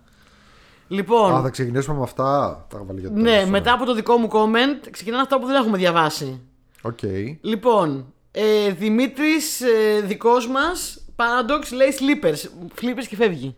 Λοιπόν, 0.88 1.34
Α, 1.34 1.42
θα 1.42 1.50
ξεκινήσουμε 1.50 1.98
με 1.98 2.04
αυτά. 2.04 2.66
Τα 2.70 2.78
έχω 2.78 2.86
βάλει 2.86 3.00
για 3.00 3.10
το 3.10 3.16
ναι, 3.16 3.32
τέλος, 3.32 3.50
μετά 3.50 3.74
από 3.74 3.86
το 3.86 3.94
δικό 3.94 4.18
μου 4.18 4.28
comment, 4.32 4.88
ξεκινάνε 4.92 5.22
αυτά 5.22 5.40
που 5.40 5.46
δεν 5.46 5.56
έχουμε 5.56 5.78
διαβάσει. 5.78 6.42
Οκ. 6.82 7.00
Λοιπόν, 7.42 8.14
ε, 8.32 8.72
Δημήτρης, 8.72 9.62
ε, 9.62 10.02
δικός 10.06 10.48
μας, 10.48 11.05
Paradox 11.16 11.64
λέει 11.74 11.94
Slippers. 12.00 12.50
Flippers 12.82 13.06
και 13.10 13.16
φεύγει. 13.16 13.56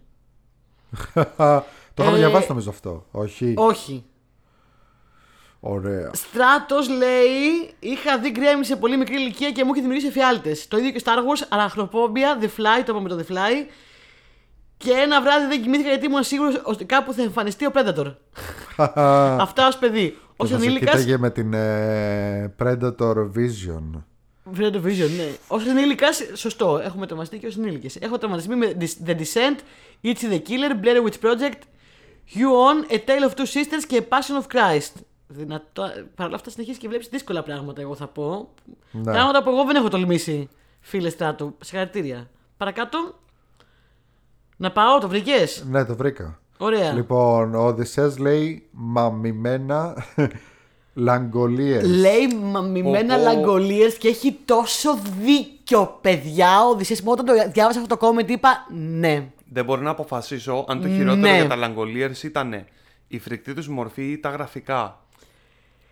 το 1.94 2.04
είχαμε 2.04 2.16
Ε, 2.18 2.20
διαβάσει 2.20 2.46
νομίζω 2.50 2.70
αυτό. 2.70 3.06
Όχι; 3.12 3.54
Όχι. 3.58 4.06
Ωραία. 5.60 6.12
Στράτος 6.14 6.90
λέει: 6.90 7.74
Είχα 7.80 8.20
δει 8.20 8.30
γκρέμι 8.32 8.66
σε 8.66 8.76
πολύ 8.76 8.98
μικρή 8.98 9.16
ηλικία 9.16 9.52
και 9.52 9.64
μου 9.64 9.70
είχε 9.72 9.80
δημιουργήσει 9.82 10.08
εφιάλτες. 10.08 10.68
Το 10.68 10.78
ίδιο 10.78 10.92
και 10.92 11.02
Star 11.06 11.18
Wars, 11.18 11.46
Αραχνοπόμπια, 11.50 12.38
The 12.42 12.46
Fly, 12.46 12.84
το 12.86 12.92
είπαμε 12.96 13.10
το 13.10 13.18
The 13.28 13.32
Fly. 13.32 13.66
Και 14.78 14.92
ένα 14.92 15.22
βράδυ 15.22 15.46
δεν 15.48 15.62
κοιμήθηκα 15.62 15.90
γιατί 15.90 16.06
ήμουν 16.06 16.24
σίγουρος 16.24 16.62
ότι 16.64 16.86
κάπου 16.86 17.14
θα 17.14 17.22
εμφανιστεί 17.22 17.66
ο 17.66 17.72
Predator. 17.74 18.14
Αυτά 19.46 19.68
ως 19.68 19.78
παιδί. 19.78 20.18
Ω 20.30 20.34
Όσο 20.38 20.56
ενήλικα. 20.56 20.86
κοίταγε 20.86 21.18
με 21.18 21.30
την 21.30 21.54
ε, 21.54 22.56
Predator 22.60 23.16
Vision. 23.36 24.04
Predator 24.56 24.84
Vision, 24.84 25.10
ναι. 25.18 25.30
Ω 25.48 25.60
ενήλικα, 25.70 26.08
σωστό, 26.34 26.78
έχουμε 26.84 27.06
τραυματιστεί 27.06 27.38
και 27.38 27.48
ω 27.48 27.52
ενήλικε. 27.58 28.00
Έχω 28.00 28.18
τραυματιστεί 28.18 28.56
με 28.56 28.78
The 29.06 29.16
Descent, 29.16 29.58
Itchy 30.04 30.32
the 30.32 30.42
Killer, 30.48 30.84
Blair 30.84 31.06
Witch 31.06 31.20
Project, 31.22 31.60
You 32.36 32.50
On, 32.68 32.92
A 32.92 32.96
Tale 32.96 33.30
of 33.30 33.34
Two 33.34 33.46
Sisters 33.46 33.84
και 33.88 34.04
Passion 34.10 34.44
of 34.44 34.56
Christ. 34.56 34.92
Δυνατό... 35.28 35.84
Παρ' 36.16 36.28
όλα 36.28 36.36
αυτά 36.36 36.50
συνεχίζεις 36.50 36.80
και 36.80 36.88
βλέπεις 36.88 37.08
δύσκολα 37.08 37.44
πράγματα, 37.44 37.82
εγώ 37.82 37.96
θα 37.96 38.08
πω. 38.08 38.54
Ναι. 38.92 39.12
Πράγματα 39.12 39.44
που 39.44 39.50
εγώ 39.50 39.64
δεν 39.64 39.76
έχω 39.76 39.88
τολμήσει, 39.88 40.50
φίλε 40.80 41.10
Στράτο. 41.10 41.56
Συγχαρητήρια. 41.60 42.30
Παρακάτω. 42.58 43.20
Να 44.58 44.72
πάω, 44.72 45.00
το 45.00 45.08
βρήκες; 45.08 45.66
Ναι, 45.70 45.86
το 45.86 45.96
βρήκα. 45.96 46.40
Ωραία. 46.58 46.94
Λοιπόν, 46.94 47.56
ο 47.56 47.66
Οδυσσέας 47.66 48.18
λέει 48.18 48.68
μαμημένα 48.72 50.06
λαγκολίες. 51.00 51.84
Λέει 51.84 52.28
μαμημένα 52.44 53.16
Πω, 53.16 53.24
πω. 53.24 53.30
λαγκολίε 53.34 53.90
και 53.90 54.08
έχει 54.08 54.38
τόσο 54.46 55.00
δίκιο, 55.22 55.98
παιδιά. 56.02 56.66
Ο 56.66 56.70
Οδυσσέας 56.70 57.02
μου 57.02 57.12
όταν 57.12 57.26
το 57.26 57.34
διάβασα 57.52 57.80
αυτό 57.80 57.98
το 57.98 58.08
comment 58.08 58.30
είπα 58.30 58.66
ναι. 58.74 59.28
Δεν 59.52 59.66
μπορώ 59.66 59.82
να 59.82 59.90
αποφασίσω 59.90 60.66
αν 60.68 60.82
το 60.82 60.88
χειρότερο 60.88 61.16
Ναι. 61.16 61.36
για 61.36 61.48
τα 61.48 61.56
Langoliers 61.58 62.24
ήταν 62.24 62.66
η 63.08 63.20
φρικτή 63.20 63.54
τους 63.54 63.68
μορφή 63.68 64.12
ή 64.12 64.18
τα 64.18 64.30
γραφικά. 64.30 65.00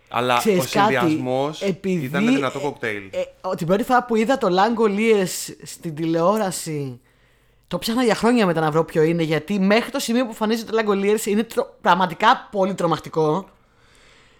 Αλλά 0.08 0.36
Ξέρεις 0.38 0.64
ο 0.64 0.68
συνδυασμός 0.68 1.58
κάτι, 1.58 1.70
επειδή, 1.70 2.04
ήταν 2.04 2.26
δυνατό 2.26 2.58
κοκτέιλ. 2.60 3.02
Ε, 3.10 3.18
ε, 3.20 3.54
την 3.56 3.66
πρώτη 3.66 3.82
φορά 3.82 4.04
που 4.04 4.16
είδα 4.16 4.38
το 4.38 4.48
Langoliers 4.50 5.54
στην 5.62 5.94
τηλεόραση 5.94 7.00
Το 7.68 7.78
ψάχνα 7.78 8.02
για 8.04 8.14
χρόνια 8.14 8.46
μετά 8.46 8.60
να 8.60 8.70
βρω 8.70 8.84
ποιο 8.84 9.02
είναι, 9.02 9.22
γιατί 9.22 9.58
μέχρι 9.58 9.90
το 9.90 9.98
σημείο 9.98 10.22
που 10.22 10.28
εμφανίζεται 10.30 10.72
το 10.72 10.78
Langoliers 10.82 11.26
είναι 11.26 11.42
τρο- 11.42 11.74
πραγματικά 11.80 12.48
πολύ 12.50 12.74
τρομακτικό. 12.74 13.48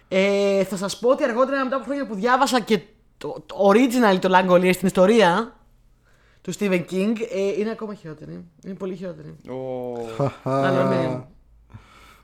Ε, 0.07 0.63
θα 0.63 0.77
σας 0.77 0.99
πω 0.99 1.09
ότι 1.09 1.23
αργότερα 1.23 1.63
μετά 1.63 1.75
από 1.75 1.85
χρόνια 1.85 2.07
που 2.07 2.15
διάβασα 2.15 2.59
και 2.59 2.79
το, 3.17 3.43
το 3.45 3.55
original 3.73 4.19
το 4.19 4.29
Langoliers 4.37 4.73
στην 4.73 4.87
ιστορία 4.87 5.55
του 6.41 6.53
Stephen 6.59 6.85
King, 6.91 7.13
ε, 7.31 7.59
είναι 7.59 7.69
ακόμα 7.69 7.93
χειρότερη. 7.93 8.45
Είναι 8.65 8.73
πολύ 8.73 8.95
χειρότερη. 8.95 9.35
Ο... 9.49 10.33
Αλλά 10.43 10.83
ναι. 10.89 11.21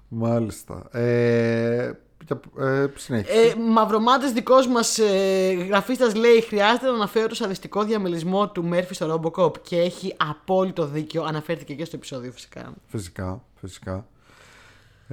Μάλιστα. 0.07 0.87
Ε, 0.91 1.91
για- 2.25 2.39
ε, 2.65 2.85
συνέχισε. 2.95 3.39
Ε, 3.41 3.55
Μαυρομάτες 3.55 4.31
δικός 4.31 4.67
μας 4.67 4.97
ε, 4.99 5.53
γραφίστας 5.67 6.15
λέει: 6.15 6.41
Χρειάζεται 6.41 6.85
να 6.87 6.93
αναφέρω 6.93 7.27
το 7.27 7.35
σαδιστικό 7.35 7.83
διαμελισμό 7.83 8.49
του 8.49 8.63
Μέρφυ 8.63 8.93
στο 8.93 9.21
Robocop. 9.21 9.61
Και 9.61 9.79
έχει 9.79 10.15
απόλυτο 10.17 10.85
δίκιο. 10.85 11.23
Αναφέρθηκε 11.23 11.73
και 11.73 11.85
στο 11.85 11.95
επεισόδιο 11.95 12.31
φυσικά. 12.31 12.73
Φυσικά, 12.87 13.43
φυσικά. 13.59 14.05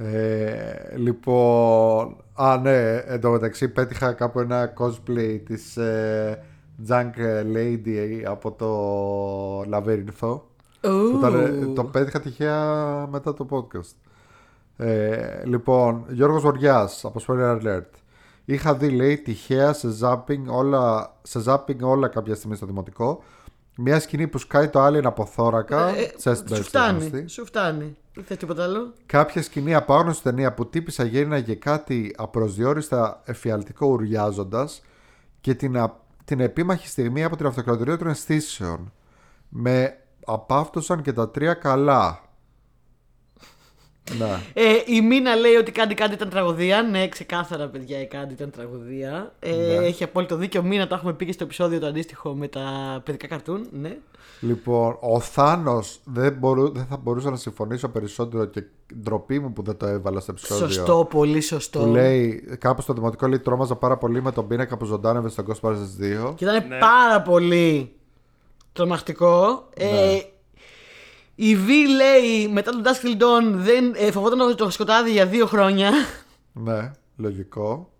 Ε, 0.03 0.97
λοιπόν, 0.97 2.15
α 2.33 2.57
ναι, 2.61 2.95
εντωμεταξύ 2.95 3.67
πέτυχα 3.67 4.13
κάπου 4.13 4.39
ένα 4.39 4.73
cosplay 4.77 5.39
της 5.45 5.77
ε, 5.77 6.43
Junk 6.87 7.11
Lady 7.55 8.21
από 8.25 8.51
το 8.51 8.69
Λαβύρινθο. 9.67 10.45
Που 10.81 11.17
ήταν, 11.17 11.35
ε, 11.35 11.73
το 11.73 11.83
πέτυχα 11.83 12.19
τυχαία 12.19 13.07
μετά 13.11 13.33
το 13.33 13.47
podcast. 13.49 13.95
Ε, 14.77 15.45
λοιπόν, 15.45 16.05
Γιώργος 16.09 16.41
Βοριάς 16.41 17.05
από 17.05 17.21
Spoiler 17.27 17.61
Alert. 17.61 17.89
Είχα 18.45 18.75
δει, 18.75 18.89
λέει, 18.89 19.17
τυχαία 19.17 19.73
σε 19.73 19.87
zapping 20.01 20.43
όλα, 20.47 21.15
σε 21.21 21.43
zapping 21.45 21.79
όλα 21.81 22.07
κάποια 22.07 22.35
στιγμή 22.35 22.55
στο 22.55 22.65
δημοτικό. 22.65 23.23
Μια 23.83 23.99
σκηνή 23.99 24.27
που 24.27 24.37
σκάει 24.37 24.67
το 24.69 24.85
alien 24.85 25.03
από 25.03 25.25
θώρακα. 25.25 25.87
Ε, 25.87 26.11
chest 26.23 26.35
σου 26.35 26.43
burst 26.49 26.61
φτάνει. 26.61 26.97
γνωστή. 26.99 27.27
Σου 27.27 27.45
φτάνει. 27.45 27.95
Δεν 28.13 28.23
θες 28.23 28.37
τίποτα 28.37 28.63
άλλο; 28.63 28.93
Κάποια 29.05 29.41
σκηνή 29.41 29.73
απάγνωστη 29.75 30.23
ταινία 30.23 30.53
που 30.53 30.69
τύπησα 30.69 31.03
γέρναγε 31.03 31.53
κάτι 31.55 32.15
απροσδιόριστα 32.17 33.21
εφιαλτικό 33.25 33.87
ουριάζοντας 33.87 34.81
και 35.41 35.53
την, 35.53 35.77
α- 35.77 35.99
την 36.25 36.39
επίμαχη 36.39 36.87
στιγμή 36.87 37.23
από 37.23 37.35
την 37.35 37.45
αυτοκρατορία 37.45 37.97
των 37.97 38.07
αισθήσεων. 38.07 38.91
Με 39.49 39.97
απάφτωσαν 40.25 41.01
και 41.01 41.13
τα 41.13 41.29
τρία 41.29 41.53
καλά. 41.53 42.21
Ναι. 44.17 44.39
Ε, 44.53 44.63
η 44.85 45.01
Μίνα 45.01 45.35
λέει 45.35 45.55
ότι 45.55 45.71
κάτι 45.71 45.93
κάτι 45.93 46.13
ήταν 46.13 46.29
τραγωδία. 46.29 46.81
Ναι, 46.81 47.07
ξεκάθαρα, 47.07 47.67
παιδιά, 47.67 48.01
η 48.01 48.07
κάτι 48.07 48.33
ήταν 48.33 48.49
τραγωδία. 48.51 49.33
Ε, 49.39 49.51
Ναι. 49.55 49.85
Έχει 49.85 50.03
απόλυτο 50.03 50.35
δίκιο. 50.35 50.63
Μίνα 50.63 50.87
το 50.87 50.95
έχουμε 50.95 51.13
πει 51.13 51.25
και 51.25 51.31
στο 51.31 51.43
επεισόδιο 51.43 51.79
το 51.79 51.85
αντίστοιχο 51.85 52.33
με 52.33 52.47
τα 52.47 52.61
παιδικά 53.05 53.27
καρτούν. 53.27 53.67
Ναι. 53.71 53.97
Λοιπόν, 54.39 54.97
ο 54.99 55.19
Θάνος 55.19 55.99
δεν, 56.03 56.33
μπορού, 56.33 56.71
δεν 56.71 56.85
θα 56.89 56.97
μπορούσα 56.97 57.29
να 57.29 57.35
συμφωνήσω 57.35 57.89
περισσότερο 57.89 58.45
και 58.45 58.63
ντροπή 59.03 59.39
μου 59.39 59.53
που 59.53 59.61
δεν 59.63 59.77
το 59.77 59.85
έβαλα 59.85 60.19
στο 60.19 60.31
επεισόδιο. 60.31 60.67
Σωστό, 60.67 61.07
πολύ 61.09 61.41
σωστό. 61.41 61.79
Που 61.79 61.85
λέει, 61.85 62.43
κάπου 62.59 62.81
στο 62.81 62.93
δημοτικό 62.93 63.27
λέει 63.27 63.39
τρόμαζα 63.39 63.75
πάρα 63.75 63.97
πολύ 63.97 64.21
με 64.21 64.31
τον 64.31 64.47
πίνακα 64.47 64.77
που 64.77 64.85
ζωντάνευε 64.85 65.29
στο 65.29 65.43
Ghostbusters 65.47 66.27
2. 66.29 66.33
Και 66.35 66.43
ήταν 66.45 66.67
Ναι. 66.67 66.77
πάρα 66.79 67.21
πολύ 67.21 67.91
τρομακτικό. 68.73 69.67
Ε, 69.75 70.19
η 71.35 71.55
Β 71.55 71.67
λέει 71.69 72.47
μετά 72.47 72.71
τον 72.71 72.83
Dusk 72.85 73.05
Till 73.05 73.21
Dawn 73.21 73.53
δεν 73.53 73.93
ε, 73.95 74.11
φοβόταν 74.11 74.55
το 74.55 74.69
σκοτάδι 74.69 75.11
για 75.11 75.25
δύο 75.25 75.45
χρόνια. 75.45 75.91
Ναι, 76.53 76.91
λογικό. 77.15 77.90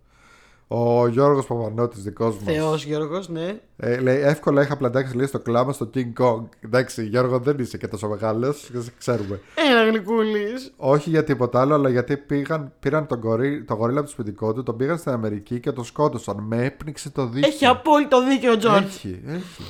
Ο 0.74 1.06
Γιώργος 1.06 1.46
Παπανώτης 1.46 2.02
δικός 2.02 2.34
μας 2.34 2.54
Θεός 2.54 2.84
Γιώργος, 2.84 3.28
ναι. 3.28 3.60
ε, 3.76 4.00
λέει 4.00 4.20
εύκολα 4.20 4.62
είχα 4.62 4.76
πλαντάξει 4.76 5.16
λέει 5.16 5.26
στο 5.26 5.38
κλάμα 5.38 5.72
στο 5.72 5.90
King 5.94 6.12
Kong. 6.22 6.42
Εντάξει 6.60 7.06
Γιώργο 7.06 7.38
δεν 7.38 7.58
είσαι 7.58 7.78
και 7.78 7.88
τόσο 7.88 8.08
μεγάλος, 8.08 8.70
ξέρουμε. 8.98 9.40
Ένα 9.54 9.84
γλυκούλης. 9.90 10.72
Όχι 10.76 11.10
για 11.10 11.24
τίποτα 11.24 11.60
άλλο, 11.60 11.74
αλλά 11.74 11.88
γιατί 11.88 12.16
πήγαν, 12.16 12.72
πήραν 12.80 13.06
τον, 13.06 13.20
κορί, 13.20 13.64
τον 13.64 13.76
γορίλα 13.76 13.98
από 13.98 14.06
το 14.06 14.12
σπιτικό 14.12 14.52
του, 14.52 14.62
τον 14.62 14.76
πήγαν 14.76 14.98
στην 14.98 15.12
Αμερική 15.12 15.60
και 15.60 15.72
τον 15.72 15.84
σκότωσαν. 15.84 16.36
Με 16.40 16.64
έπνιξε 16.64 17.10
το 17.10 17.26
δίκιο. 17.26 17.48
Έχει 17.48 17.66
απόλυτο 17.66 18.26
δίκιο 18.28 18.52
ο 18.52 18.56
Τζον. 18.56 18.84
Έχει, 18.84 19.20
έχει. 19.26 19.62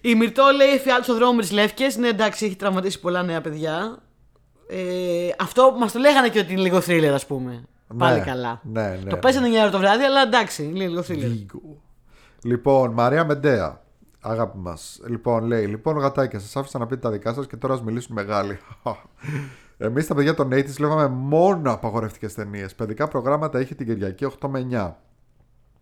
Η 0.00 0.14
Μυρτώ 0.14 0.44
λέει 0.56 0.68
εφιάλτης 0.68 1.08
ο 1.08 1.14
δρόμος 1.14 1.32
με 1.32 1.40
τις 1.40 1.52
λεύκες. 1.52 1.96
Ναι, 1.96 2.08
εντάξει, 2.08 2.44
έχει 2.44 2.56
τραυματίσει 2.56 3.00
πολλά 3.00 3.22
νέα 3.22 3.40
παιδιά. 3.40 3.98
Ε, 4.68 4.76
αυτό 5.38 5.74
μας 5.78 5.92
το 5.92 5.98
λέγανε 5.98 6.28
και 6.28 6.38
ότι 6.38 6.52
είναι 6.52 6.62
λίγο 6.62 6.78
thriller, 6.86 7.12
ας 7.14 7.26
πούμε. 7.26 7.64
Πάλι 7.96 8.18
Ναι, 8.18 8.24
καλά. 8.24 8.60
ναι, 8.64 8.82
ναι, 8.88 8.96
το 9.08 9.14
ναι. 9.14 9.20
πέσανε 9.20 9.48
9 9.48 9.52
ώρα 9.60 9.70
το 9.70 9.78
βράδυ, 9.78 10.04
αλλά 10.04 10.20
εντάξει, 10.22 10.64
είναι 10.64 10.86
λίγο 10.86 11.02
thriller. 11.08 11.24
Vigo. 11.24 11.76
Λοιπόν, 12.42 12.92
Μαρία 12.92 13.24
Μεντέα. 13.24 13.80
Αγάπη 14.20 14.58
μας. 14.58 15.00
Λοιπόν, 15.08 15.44
λέει: 15.44 15.66
Λοιπόν, 15.66 15.98
γατάκια, 15.98 16.38
σας 16.38 16.56
άφησα 16.56 16.78
να 16.78 16.86
πείτε 16.86 17.00
τα 17.00 17.10
δικά 17.10 17.32
σας 17.32 17.46
και 17.46 17.56
τώρα 17.56 17.74
ας 17.74 17.82
μιλήσουν 17.82 18.14
μεγάλοι. 18.14 18.58
Εμείς 19.78 20.06
τα 20.06 20.14
παιδιά 20.14 20.34
των 20.34 20.48
80 20.52 20.64
βλέπαμε 20.64 21.08
μόνο 21.08 21.72
απαγορευτικές 21.72 22.34
ταινίες. 22.34 22.74
Παιδικά 22.74 23.08
προγράμματα 23.08 23.60
είχε 23.60 23.74
την 23.74 23.86
Κυριακή 23.86 24.26
8 24.40 24.48
με 24.48 24.66
9. 24.72 24.92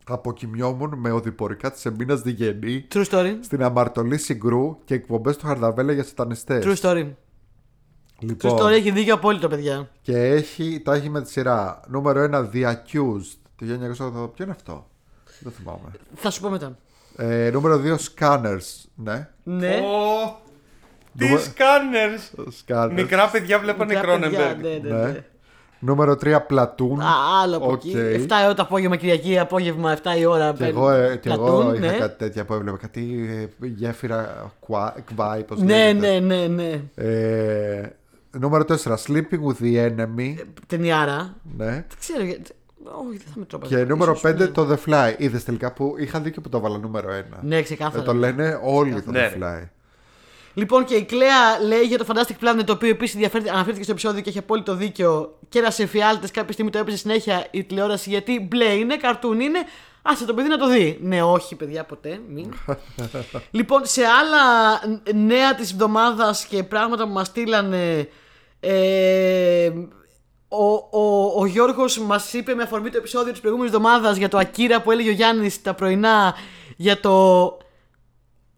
Αποκοιμιόμουν 0.06 0.94
με 0.97 1.10
οδηπορικά 1.10 1.70
της 1.70 1.86
Εμίνα 1.86 2.14
Διγενή 2.14 2.86
True 2.94 3.05
story. 3.10 3.36
στην 3.40 3.62
αμαρτωλή 3.62 4.18
Συγκρού 4.18 4.76
και 4.85 4.94
εκπομπές 4.94 5.36
του 5.36 5.47
Χαρδαβέλα 5.47 5.93
για 5.93 6.05
σατανιστές. 6.05 6.64
True 6.66 6.76
story. 6.90 7.10
True 8.20 8.27
Λοιπόν, 8.27 8.59
story 8.59 8.70
έχει 8.73 8.91
δίκιο 8.91 9.15
απόλυτο, 9.15 9.49
παιδιά. 9.49 9.89
και 10.03 10.16
έχει, 10.19 10.81
τα 10.85 10.95
έχει 10.95 11.09
με 11.09 11.23
τη 11.23 11.31
σειρά. 11.31 11.81
Νούμερο 11.89 12.28
1, 12.32 12.49
The 12.55 12.65
Accused. 12.65 13.36
Το 13.59 13.66
1980. 13.66 14.31
Ποιο 14.35 14.45
είναι 14.45 14.55
αυτό; 14.57 14.86
Δεν 15.41 15.53
θυμάμαι. 15.53 15.89
Θα 16.15 16.31
σου 16.31 16.41
πω 16.41 16.49
μετά. 16.49 16.77
Ε, 17.16 17.51
νούμερο 17.53 17.81
2, 17.85 17.95
Scanners. 18.19 18.85
Ναι. 18.95 19.28
Ναι. 19.43 19.69
Ω, 19.77 20.41
Τι 21.19 21.24
Νούμε- 21.27 21.41
σκάνερς 21.41 22.31
Scanners. 22.66 22.91
Μικρά 22.93 23.28
παιδιά 23.31 23.59
βλέπανε 23.59 23.95
Μικρά 23.95 24.19
παιδιά, 24.19 24.36
Κρόνεμπεργκ. 24.36 24.62
ναι, 24.82 24.89
ναι, 24.91 24.97
Ναι. 25.05 25.11
ναι. 25.11 25.24
Νούμερο 25.78 26.16
3, 26.16 26.47
Platoon. 26.51 26.99
Α, 27.01 27.41
άλλο 27.43 27.57
από 27.57 27.70
Οκ. 27.70 27.85
εκεί. 27.85 27.95
7 27.97 28.45
ώρα 28.45 28.55
το 28.55 28.62
απόγευμα, 28.62 28.97
Κυριακή, 28.97 29.39
απόγευμα, 29.39 29.93
7 29.93 30.19
η 30.19 30.24
ώρα. 30.24 30.53
Και 30.53 30.65
εγώ, 30.65 30.91
ε, 30.91 31.16
και 31.16 31.28
εγώ 31.31 31.45
Platoon, 31.44 31.74
είχα 31.74 31.93
ναι. 31.93 31.99
κάτι 31.99 32.19
τέτοια 32.19 32.45
που 32.45 32.55
έβλεπα. 32.55 32.77
Κάτι 32.77 33.28
ε, 33.62 33.66
γέφυρα 33.66 34.53
κουά- 34.61 34.95
κβάι, 35.05 35.43
πώς 35.43 35.61
Ναι, 35.61 35.93
λέγεται. 35.93 36.20
ναι, 36.20 36.36
ναι, 36.36 36.47
ναι. 36.47 36.81
Ε, 36.95 37.89
νούμερο 38.39 38.65
4, 38.69 38.94
Sleeping 39.06 39.40
with 39.47 39.62
the 39.62 39.89
Enemy. 39.89 40.35
Ταινιάρα. 40.66 41.35
Ναι. 41.56 41.65
Δεν 41.65 41.85
ξέρω 42.01 42.24
γιατί. 42.24 42.51
Όχι, 42.85 43.16
δεν 43.16 43.27
θα 43.27 43.39
με 43.39 43.44
τρόπα. 43.44 43.66
Και 43.66 43.85
νούμερο 43.85 44.19
5, 44.23 44.51
το 44.52 44.69
The 44.70 44.90
Fly. 44.90 45.15
Είδες 45.16 45.44
τελικά 45.44 45.73
που 45.73 45.94
είχα 45.98 46.20
δίκιο 46.20 46.43
που 46.43 46.48
το 46.48 46.56
έβαλα 46.56 46.78
νούμερο 46.78 47.09
1. 47.09 47.39
Ναι, 47.43 47.62
ξεκάθαρα. 47.62 48.02
Ε, 48.02 48.05
το 48.05 48.15
λένε 48.15 48.61
όλοι 48.62 49.02
το 49.02 49.11
Ναι, 49.11 49.32
The 49.35 49.43
Fly. 49.43 49.69
Λοιπόν, 50.55 50.85
και 50.85 50.94
η 50.94 51.05
Κλέα 51.05 51.61
λέει 51.66 51.82
για 51.82 51.98
το 51.98 52.06
Fantastic 52.09 52.44
Planet, 52.44 52.62
το 52.65 52.73
οποίο 52.73 52.89
επίσης 52.89 53.28
αναφέρθηκε 53.51 53.82
στο 53.82 53.93
επεισόδιο 53.93 54.20
και 54.20 54.28
έχει 54.28 54.39
απόλυτο 54.39 54.74
δίκιο. 54.74 55.39
Και 55.48 55.59
ένα 55.59 55.73
εφιάλτη 55.77 56.28
κάποια 56.32 56.52
στιγμή 56.52 56.70
το 56.70 56.78
έπαιζε 56.78 56.97
συνέχεια 56.97 57.47
η 57.51 57.65
τηλεόραση 57.65 58.11
γιατί 58.11 58.40
μπλε 58.40 58.65
είναι, 58.65 58.97
καρτούν 58.97 59.40
είναι. 59.40 59.59
Άσε 60.02 60.24
το 60.24 60.35
παιδί 60.35 60.48
να 60.48 60.59
το 60.59 60.69
δει. 60.69 60.98
Ναι, 61.01 61.23
όχι, 61.23 61.55
παιδιά, 61.55 61.85
ποτέ. 61.85 62.20
Μην. 62.28 62.55
λοιπόν, 63.51 63.81
σε 63.85 64.02
άλλα 64.05 64.43
νέα 65.15 65.55
της 65.55 65.73
εβδομάδας 65.73 66.44
και 66.44 66.62
πράγματα 66.62 67.05
που 67.05 67.12
μας 67.12 67.27
στείλανε. 67.27 68.09
Ε, 68.66 69.70
ο, 70.49 70.65
ο, 70.91 71.32
ο 71.41 71.47
Γιώργος 71.47 71.99
μας 71.99 72.32
είπε 72.32 72.55
με 72.55 72.62
αφορμή 72.62 72.91
το 72.91 72.97
επεισόδιο 72.97 73.32
της 73.32 73.41
προηγούμενης 73.41 73.74
εβδομάδας 73.74 74.16
για 74.16 74.28
το 74.28 74.39
Ακύρα 74.39 74.82
που 74.82 74.91
έλεγε 74.91 75.09
ο 75.09 75.12
Γιάννης 75.12 75.62
τα 75.62 75.74
πρωινά 75.74 76.35
για 76.77 77.01
το 77.01 77.47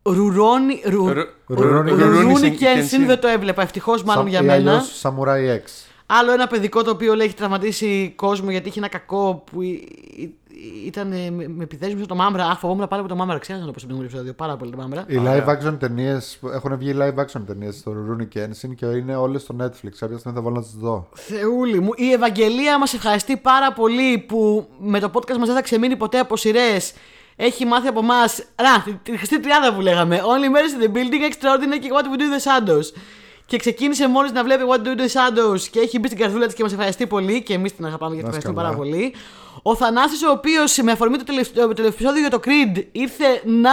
Ρουρόνι, 0.03 0.83
ρου, 0.85 1.09
Ρου- 1.12 1.28
Ρουρόνι 1.47 1.91
Ρουρούνι 1.91 2.33
Κένσιν. 2.41 2.57
Κένσιν 2.59 3.07
δεν 3.07 3.20
το 3.20 3.28
έβλεπα. 3.28 3.62
Ευτυχώς 3.62 4.03
μάλλον 4.03 4.27
για 4.27 4.43
μένα. 4.43 4.83
Samurai 5.03 5.57
X. 5.57 5.62
Άλλο 6.07 6.33
ένα 6.33 6.47
παιδικό 6.47 6.83
το 6.83 6.91
οποίο 6.91 7.15
λέει 7.15 7.27
έχει 7.27 7.35
τραυματίσει 7.37 8.12
κόσμο 8.16 8.51
γιατί 8.51 8.69
είχε 8.69 8.78
ένα 8.78 8.89
κακό 8.89 9.43
που 9.51 9.62
ή- 9.62 9.69
ή- 10.16 10.35
ήταν 10.87 11.12
ε, 11.12 11.31
με, 11.31 11.49
με 11.49 11.62
επιθέσει 11.62 11.95
με 11.95 12.07
το 12.07 12.15
μάμρα. 12.15 12.45
Αχ, 12.47 12.59
φοβόμουν 12.59 12.89
πάρα 12.89 13.03
πολύ 13.03 13.09
το 13.15 13.24
μάμρα. 13.24 13.39
Ξέρω 13.39 13.59
να 13.59 13.65
το 13.66 13.70
πω 13.73 13.78
στο 13.78 13.87
προηγούμενο 13.89 14.16
επεισόδιο. 14.16 14.47
Πάρα 14.47 14.57
πολύ 14.57 14.70
το 14.70 14.77
μάμρα. 14.77 15.05
Οι 15.07 15.16
live 15.24 15.49
action 15.49 15.77
ταινίες 15.78 16.39
έχουν 16.55 16.78
βγει 16.78 16.95
live 16.99 17.15
action 17.24 17.43
ταινίες 17.47 17.77
στο 17.77 17.93
Rurouni 17.93 18.39
Kenshin 18.39 18.74
και 18.77 18.87
είναι 18.87 19.16
όλες 19.16 19.43
στο 19.43 19.55
Netflix. 19.61 19.93
Κάποια 19.99 20.19
στιγμή 20.19 20.37
θα 20.37 20.41
βάλω 20.43 20.55
να 20.57 20.62
τις 20.62 20.74
δω. 20.74 21.09
Θεούλη 21.15 21.81
μου. 21.81 21.91
Η 21.97 22.12
Ευαγγελία 22.12 22.78
μας 22.78 22.95
ευχαριστεί 22.95 23.37
πάρα 23.37 23.73
πολύ 23.73 24.19
που 24.19 24.69
με 24.78 25.01
το 25.01 25.11
podcast 25.15 25.37
μας 25.37 25.47
δεν 25.47 25.55
θα 25.57 25.62
ξεμείνει 25.62 25.97
ποτέ 25.97 26.19
από 26.19 26.37
σειρές. 26.37 26.93
Έχει 27.37 27.65
μάθει 27.66 27.89
από 27.89 27.99
εμά. 28.01 28.20
Ρα, 28.57 28.83
τη- 28.85 28.93
τη 29.11 29.16
χρηστή 29.16 29.41
τριάδα 29.41 29.74
που 29.74 29.81
λέγαμε. 29.81 30.20
Only 30.20 30.57
Mercy 30.57 30.83
in 30.83 30.85
the 30.87 30.97
Building, 30.97 31.33
Extraordinary 31.33 31.78
και 31.81 31.89
What 31.93 32.05
We 32.05 32.19
Do 32.19 32.23
in 32.23 32.33
the 32.37 32.43
Shadows. 32.47 32.85
Και 33.47 33.56
ξεκίνησε 33.56 34.09
μόλις 34.09 34.32
να 34.32 34.44
βλέπει 34.44 34.62
What 34.70 34.77
We 34.78 34.86
Do 34.86 34.89
in 34.89 35.01
the 35.01 35.05
Shadows 35.05 35.60
και 35.70 35.81
έχει 35.81 35.98
μπει 35.98 36.06
στην 36.06 36.18
καρδούλα 36.20 36.47
της 36.47 36.55
και 36.55 36.62
μας 36.62 36.73
ευχαριστεί 36.73 37.06
πολύ. 37.06 37.43
Και 37.43 37.55
εμείς 37.55 37.77
την 37.77 37.85
αγαπάμε 37.86 38.14
και 38.16 38.20
την 38.23 38.31
Να 38.31 38.36
είσαι 38.36 38.48
ευχαριστούμε 38.48 38.74
πάρα 38.74 38.90
καλά. 38.90 38.97
πολύ. 38.98 39.14
Ο 39.62 39.77
Θανάσης 39.77 40.23
ο 40.23 40.31
οποίος 40.31 40.77
με 40.82 40.93
αφορμή 40.93 41.16
το 41.16 41.24
τελευταίο, 41.24 41.66
το 41.68 41.73
τελευταίο 41.74 42.09
επεισόδιο 42.09 42.20
για 42.20 42.31
το 42.31 42.40
Creed 42.44 42.85
ήρθε 42.93 43.43
να 43.44 43.70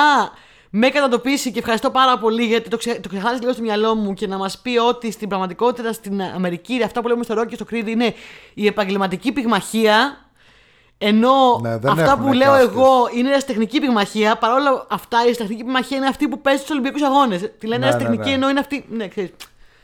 με 0.70 0.90
κατατοπίσει 0.90 1.52
και 1.52 1.60
ευχαριστώ 1.60 1.90
πάρα 1.90 2.18
πολύ 2.18 2.44
γιατί 2.46 2.70
το, 2.70 2.78
ξε, 2.78 3.00
το 3.04 3.10
ξεχάσει 3.10 3.40
λίγο 3.40 3.54
στο 3.54 3.62
μυαλό 3.62 3.96
μου 3.96 4.14
και 4.14 4.28
να 4.28 4.38
μας 4.38 4.58
πει 4.60 4.78
ότι 4.78 5.12
στην 5.12 5.28
πραγματικότητα 5.28 5.94
στην 5.94 6.22
Αμερική 6.22 6.82
αυτά 6.84 7.02
που 7.02 7.08
λέμε 7.08 7.24
στο 7.24 7.36
Rock 7.42 7.48
και 7.48 7.56
στο 7.56 7.66
Creed 7.72 7.88
είναι 7.88 8.14
η 8.54 8.66
επαγγελματική 8.68 9.32
πυγμαχία. 9.32 10.18
Ενώ 10.98 11.60
Ναι, 11.62 11.78
δεν 11.78 11.92
αυτά 11.92 12.04
έχουν 12.12 12.26
που 12.26 12.34
λέω 12.34 12.52
κάστες. 12.52 12.70
εγώ 12.70 13.10
είναι 13.16 13.30
ερασιτεχνική 13.30 13.80
πυγμαχία, 13.80 14.36
παρόλα 14.38 14.86
αυτά 14.90 15.18
η 15.20 15.24
ερασιτεχνική 15.24 15.64
πυγμαχία 15.64 15.98
είναι 15.98 16.08
αυτή 16.08 16.28
που 16.28 16.42
παίζει 16.42 16.60
στους 16.60 16.72
Ολυμπιακούς 16.72 17.02
Αγώνες. 17.02 17.52
Τη 17.60 17.68
λένε 17.68 17.80
Ναι, 17.80 17.86
ερασιτεχνική 17.86 18.24
ναι, 18.24 18.30
ναι. 18.30 18.36
ενώ 18.36 18.50
είναι 18.50 18.60
αυτή. 18.60 18.86
Ναι, 18.90 19.08
ξέρεις. 19.08 19.32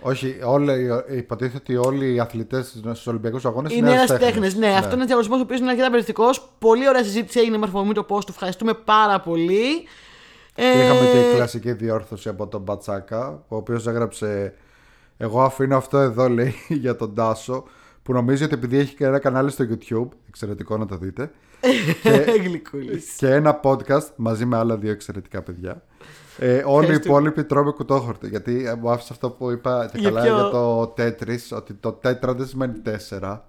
Όχι, 0.01 0.39
όλοι, 0.45 0.89
υποτίθεται 1.15 1.57
ότι 1.57 1.87
όλοι 1.87 2.13
οι 2.13 2.19
αθλητές 2.19 2.67
στους 2.67 3.07
Ολυμπιακούς 3.07 3.45
Αγώνες 3.45 3.73
Είναι 3.73 3.91
ένα 3.91 4.17
τέχνη. 4.17 4.53
Ναι, 4.53 4.67
αυτό 4.67 4.85
είναι 4.85 4.93
ένας 4.93 5.05
διαγωνισμός 5.05 5.39
ο 5.39 5.41
οποίος 5.41 5.59
είναι 5.59 5.69
αρκετά 5.69 5.85
περιεριστικό. 5.85 6.29
Πολύ 6.59 6.87
ωραία 6.87 7.03
συζήτηση 7.03 7.39
έγινε 7.39 7.57
με 7.57 7.65
αφορμή 7.65 7.93
το 7.93 8.03
πώ 8.03 8.19
του 8.19 8.25
ευχαριστούμε 8.29 8.73
πάρα 8.73 9.19
πολύ. 9.19 9.87
Ε... 10.55 10.83
Είχαμε 10.83 11.07
και 11.11 11.19
η 11.19 11.35
κλασική 11.35 11.71
διόρθωση 11.71 12.29
από 12.29 12.47
τον 12.47 12.61
Μπατσάκα, 12.61 13.43
ο 13.47 13.55
οποίος 13.55 13.87
έγραψε. 13.87 14.53
Εγώ 15.17 15.41
αφήνω 15.41 15.77
αυτό 15.77 15.97
εδώ, 15.97 16.29
λέει, 16.29 16.53
για 16.83 16.95
τον 16.95 17.15
Τάσο, 17.15 17.63
που 18.03 18.13
νομίζει 18.13 18.43
ότι 18.43 18.53
επειδή 18.53 18.77
έχει 18.77 18.95
και 18.95 19.05
ένα 19.05 19.19
κανάλι 19.19 19.51
στο 19.51 19.65
YouTube, 19.69 20.07
εξαιρετικό 20.27 20.77
να 20.77 20.85
το 20.85 20.97
δείτε. 20.97 21.31
και, 22.03 22.61
και 23.17 23.33
ένα 23.33 23.59
podcast 23.63 24.07
μαζί 24.15 24.45
με 24.45 24.57
άλλα 24.57 24.77
δύο 24.77 24.91
εξαιρετικά 24.91 25.41
παιδιά. 25.41 25.83
Ε, 26.37 26.63
όλοι 26.65 26.91
οι 26.91 26.95
υπόλοιποι 26.95 27.43
τρώμε 27.43 27.71
κουτόχορτη. 27.71 28.27
Γιατί 28.27 28.65
ε, 28.67 28.75
μου 28.75 28.89
άφησε 28.89 29.09
αυτό 29.11 29.29
που 29.29 29.51
είπα 29.51 29.89
και 29.93 30.01
καλά 30.01 30.21
για, 30.21 30.33
για 30.33 30.49
το 30.49 30.87
τέτρι, 30.87 31.39
ότι 31.51 31.73
το 31.73 31.91
τέτρα 31.91 32.33
δεν 32.33 32.47
σημαίνει 32.47 32.79
τέσσερα. 32.79 33.45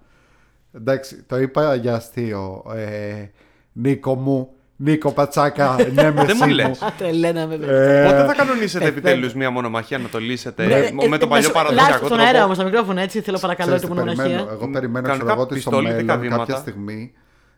Εντάξει, 0.71 1.23
το 1.23 1.39
είπα 1.39 1.75
για 1.75 1.95
αστείο. 1.95 2.63
Ε, 2.75 3.25
Νίκο 3.73 4.15
μου, 4.15 4.53
Νίκο 4.83 5.11
Πατσάκα, 5.11 5.75
ναι 5.93 6.11
με 6.11 6.25
Δεν 6.25 6.37
μου 6.41 6.47
λες. 6.47 6.81
Ε, 6.81 8.03
Πότε 8.05 8.25
θα 8.25 8.33
κανονίσετε 8.33 8.85
επιτέλους 8.85 9.33
μία 9.33 9.49
μονομαχία 9.49 9.97
να 9.97 10.09
το 10.09 10.19
λύσετε 10.19 10.65
ναι, 10.65 11.07
με 11.07 11.17
το 11.17 11.27
παλιό 11.27 11.49
παραδοσιακό 11.49 11.91
τρόπο. 11.91 12.05
Στον 12.05 12.19
αέρα 12.19 12.43
όμως, 12.43 12.57
τα 12.57 12.63
μικρόφωνα 12.63 13.01
έτσι, 13.01 13.21
θέλω 13.21 13.39
παρακαλώ 13.39 13.79
την 13.79 13.87
μονομαχία. 13.87 14.47
Εγώ 14.51 14.69
περιμένω, 14.69 15.09
ξέρω 15.11 15.31
εγώ, 15.31 15.41
ότι 15.41 15.59
στο 15.59 15.81
μέλλον 15.81 16.29
κάποια 16.29 16.55
στιγμή 16.55 17.13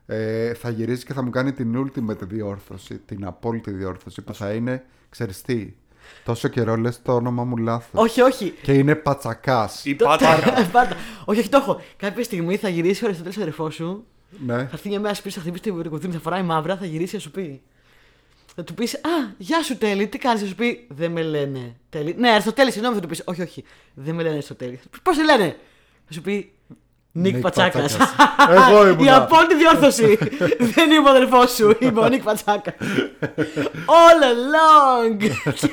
ε, 0.06 0.54
θα 0.54 0.70
γυρίσει 0.70 1.06
και 1.06 1.14
θα 1.14 1.24
μου 1.24 1.30
κάνει 1.30 1.52
την 1.52 1.86
ultimate 1.86 2.28
διόρθωση, 2.28 2.98
την 3.06 3.26
απόλυτη 3.26 3.72
διόρθωση 3.72 4.22
που 4.22 4.34
θα 4.34 4.52
είναι, 4.52 4.84
ξέρεις 5.10 5.41
τι, 5.41 5.74
τόσο 6.24 6.48
καιρό 6.48 6.76
λες 6.76 7.02
το 7.02 7.14
όνομα 7.16 7.44
μου 7.44 7.58
λάθος. 7.58 8.02
Όχι, 8.02 8.22
όχι. 8.22 8.54
Και 8.62 8.74
είναι 8.74 8.95
πατσακάς. 8.95 9.86
Η 9.86 9.95
πατσακά. 9.95 10.54
όχι, 11.26 11.40
όχι, 11.40 11.50
το 11.50 11.58
έχω. 11.58 11.82
Κάποια 11.98 12.24
στιγμή 12.24 12.58
θα 12.58 12.70
γυρίσει 12.70 13.04
ο 13.04 13.08
Αριστοτέλης 13.08 13.41
αδερφός 13.41 13.74
σου, 13.76 14.06
ναι. 14.45 14.57
θα 14.57 14.69
έρθει 14.72 14.89
μια 14.89 14.99
μέρα 14.99 15.14
σπίτι, 15.14 15.35
θα 15.35 15.41
χτυπήσει 15.41 15.64
το 15.64 15.89
κουδούνι, 15.89 16.14
θα 16.14 16.19
φοράει 16.19 16.43
μαύρα, 16.43 16.77
θα 16.77 16.85
γυρίσει 16.85 17.11
και 17.11 17.18
θα 17.18 17.23
σου 17.23 17.31
πει. 17.31 17.61
Θα 18.55 18.64
του 18.64 18.73
πεις 18.73 18.93
Α, 18.95 19.34
γεια 19.38 19.64
σου 19.64 19.77
Τέλη, 19.77 20.07
τι 20.07 20.18
κάνεις, 20.18 20.41
θα 20.41 20.47
σου 20.47 20.55
πει 20.55 20.88
Δεν 20.89 21.11
με 21.11 21.22
λένε 21.22 21.76
Τέλη. 21.89 22.15
Ναι, 22.18 22.30
Αριστοτέλη, 22.30 22.72
συγγνώμη, 22.72 22.95
θα 22.95 23.01
του 23.01 23.07
πεις 23.07 23.22
Όχι, 23.26 23.41
όχι, 23.41 23.64
δεν 23.93 24.15
με 24.15 24.22
λένε 24.22 24.34
Αριστοτέλη. 24.34 24.80
Πώς 25.03 25.15
σε 25.15 25.23
λένε, 25.23 25.55
θα 26.05 26.14
σου 26.14 26.22
πει 26.22 26.53
Νίκ 27.15 27.38
Πατσάκας. 27.38 27.97
Εγώ 28.49 28.88
ήμουν. 28.88 29.05
Η 29.05 29.10
απόλυτη 29.10 29.55
διόρθωση. 29.55 30.18
Δεν 30.76 30.91
είμαι 30.91 31.10
ο 31.10 31.11
αδερφός 31.11 31.51
σου, 31.51 31.77
είμαι 31.80 31.99
ο 31.99 32.07
Νίκ 32.07 32.23
Πατσάκας. 32.23 32.73
All 33.85 34.23
along. 34.34 35.18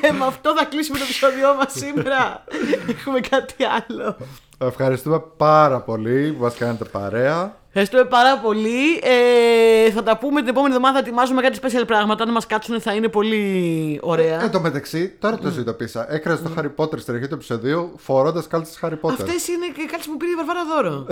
Και 0.01 0.13
με 0.19 0.25
αυτό 0.27 0.55
θα 0.57 0.65
κλείσουμε 0.65 0.99
το 0.99 1.05
επεισόδιο 1.05 1.55
μας 1.55 1.73
σήμερα. 1.73 2.45
Έχουμε 2.89 3.21
κάτι 3.21 3.55
άλλο. 3.65 4.17
Ευχαριστούμε 4.59 5.23
πάρα 5.37 5.81
πολύ 5.81 6.33
που 6.33 6.43
μας 6.43 6.55
κάνετε 6.55 6.85
παρέα. 6.85 7.60
Ευχαριστούμε 7.73 8.05
πάρα 8.05 8.39
πολύ. 8.39 9.01
Ε, 9.03 9.91
θα 9.91 10.03
τα 10.03 10.19
πούμε 10.19 10.41
την 10.41 10.49
επόμενη 10.49 10.75
εβδομάδα. 10.75 10.99
Θα 11.01 11.07
ετοιμάζουμε 11.07 11.43
κάτι 11.43 11.59
special 11.63 11.83
πράγματα. 11.87 12.23
Αν 12.25 12.31
μας 12.31 12.47
κάτσουν 12.47 12.81
θα 12.81 12.93
είναι 12.95 13.09
πολύ 13.09 13.99
ωραία. 14.03 14.41
Ε, 14.41 14.45
εν 14.45 14.51
τω 14.51 14.61
μεταξύ, 14.61 15.09
τώρα 15.21 15.37
το 15.39 15.49
ζητώπησα. 15.51 16.13
Έκραζε 16.13 16.43
το 16.43 16.51
Harry 16.59 16.71
Potter 16.85 17.01
στην 17.01 17.15
αρχή 17.15 17.27
του 17.29 17.35
επεισοδίου 17.35 17.95
φορώντας 17.99 18.47
κάλτσε 18.47 18.79
Harry 18.83 18.99
Potter. 19.01 19.13
Αυτές 19.13 19.49
είναι 19.49 19.67
και 19.77 19.85
κάλτσε 19.91 20.09
που 20.11 20.17
πήρε 20.17 20.31
η 20.31 20.35
Βαρβάρα 20.35 20.65
δώρο. 20.75 21.07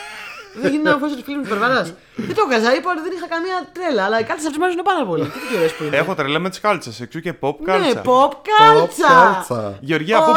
δεν 0.62 0.70
γίνεται 0.70 0.90
να 0.90 0.96
φώσει 0.98 1.16
του 1.16 1.22
φίλου 1.24 1.40
της 1.40 1.48
Βαρβάρας. 1.50 1.92
δεν 2.16 2.34
το 2.34 2.42
έκαζα. 2.50 2.74
Είπα 2.76 2.90
ότι 2.90 3.00
δεν 3.02 3.12
είχα 3.16 3.28
καμία 3.28 3.56
τρέλα. 3.72 4.04
Αλλά 4.04 4.20
οι 4.20 4.24
κάλτσε 4.24 4.46
αυτές 4.46 4.74
μου 4.76 4.82
πάρα 4.82 5.04
πολύ. 5.06 5.24
Τι 5.24 5.56
ωραίες 5.56 5.72
που 5.74 5.84
είναι. 5.84 5.96
Έχω 5.96 6.14
τρελά 6.14 6.38
με 6.38 6.48
τις 6.48 6.60
κάλτσες. 6.60 7.00
Εξού 7.00 7.20
και 7.20 7.34
pop 7.40 7.54
Ναι, 7.58 7.64
κάλτσα. 7.72 8.02
pop 8.04 8.32
κάλτσα. 8.58 9.78
Γεωργία, 9.80 10.18
πού- 10.22 10.32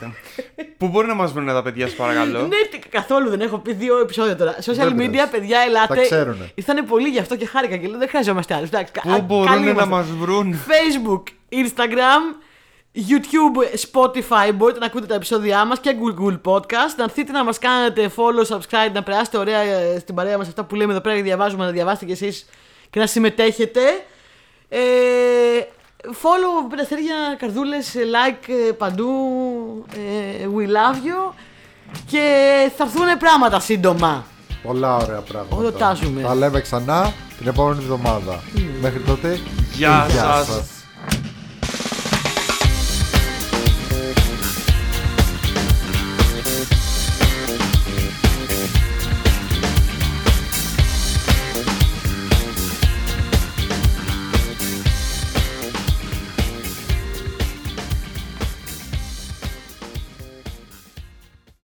All 0.00 0.04
along. 0.06 0.64
Πού 0.78 0.88
μπορεί 0.88 1.06
να 1.06 1.14
μας 1.14 1.32
βρουν 1.32 1.46
τα 1.46 1.62
παιδιά, 1.62 1.86
σας 1.86 1.96
παρακαλώ; 1.96 2.40
Ναι, 2.40 2.56
τι- 2.70 2.88
καθόλου 2.88 3.30
δεν 3.30 3.40
έχω 3.40 3.58
πει 3.58 3.72
δύο 3.72 3.98
επεισόδια 3.98 4.36
τώρα. 4.36 4.56
Social 4.60 4.74
Δεν 4.74 4.96
media, 4.96 5.10
πειράζει. 5.10 5.30
παιδιά, 5.30 5.58
ελάτε. 5.66 5.94
Τα 5.94 6.00
ξέρουνε. 6.02 6.50
Ήρθανε 6.54 6.82
πολύ 6.82 7.08
γι' 7.08 7.18
αυτό 7.18 7.36
και 7.36 7.46
χάρηκα 7.46 7.76
και 7.76 7.86
λέω 7.88 7.98
δεν 7.98 8.08
χρειαζόμαστε 8.08 8.54
άλλους. 8.54 8.68
Εντάξει, 8.68 8.92
κα- 8.92 9.00
Πού 9.02 9.08
καλοί 9.08 9.22
μπορούν 9.22 9.60
να 9.64 9.70
είμαστε. 9.70 9.88
μας 9.90 10.06
βρουν. 10.10 10.56
Facebook, 10.66 11.22
Instagram, 11.52 12.22
YouTube, 12.94 13.78
Spotify. 13.90 14.52
Μπορείτε 14.54 14.78
να 14.78 14.86
ακούτε 14.86 15.06
τα 15.06 15.14
επεισόδια 15.14 15.64
μας 15.64 15.80
και 15.80 15.96
Google 16.00 16.40
Podcast. 16.44 16.94
Να 16.96 17.04
έρθετε 17.04 17.32
να 17.32 17.44
μας 17.44 17.58
κάνετε 17.58 18.10
follow, 18.16 18.54
subscribe, 18.56 18.92
να 18.92 19.02
περάσετε 19.02 19.38
ωραία 19.38 19.60
ε, 19.60 19.98
στην 19.98 20.14
παρέα 20.14 20.38
μας 20.38 20.48
αυτά 20.48 20.64
που 20.64 20.74
λέμε 20.74 20.92
εδώ 20.92 21.00
πέρα 21.00 21.16
και 21.16 21.22
διαβάζουμε, 21.22 21.64
να 21.64 21.70
διαβάσετε 21.70 22.04
κι 22.04 22.12
εσείς 22.12 22.46
και 22.90 22.98
να 22.98 23.06
συμμετέχετε. 23.06 23.80
Ε, 24.68 24.78
follow, 26.12 26.68
πενταστέρια, 26.70 27.14
καρδούλες, 27.38 27.94
like 27.96 28.48
ε, 28.68 28.72
παντού. 28.72 29.08
Ε, 29.92 30.48
we 30.56 30.62
love 30.62 30.96
you. 30.96 31.34
Και 32.06 32.26
θα 32.76 32.84
έρθουν 32.84 33.18
πράγματα 33.18 33.60
σύντομα. 33.60 34.24
Πολλά 34.62 34.96
ωραία 34.96 35.20
πράγματα. 35.20 35.62
Ρωτάζουμε. 35.62 36.22
Τα 36.22 36.34
λέμε 36.34 36.60
ξανά 36.60 37.12
την 37.38 37.48
επόμενη 37.48 37.82
εβδομάδα. 37.82 38.42
Μέχρι 38.80 39.00
τότε. 39.00 39.38
Γεια 39.74 40.06
γεια 40.10 40.22
σας. 40.22 40.46
σας. 40.46 40.73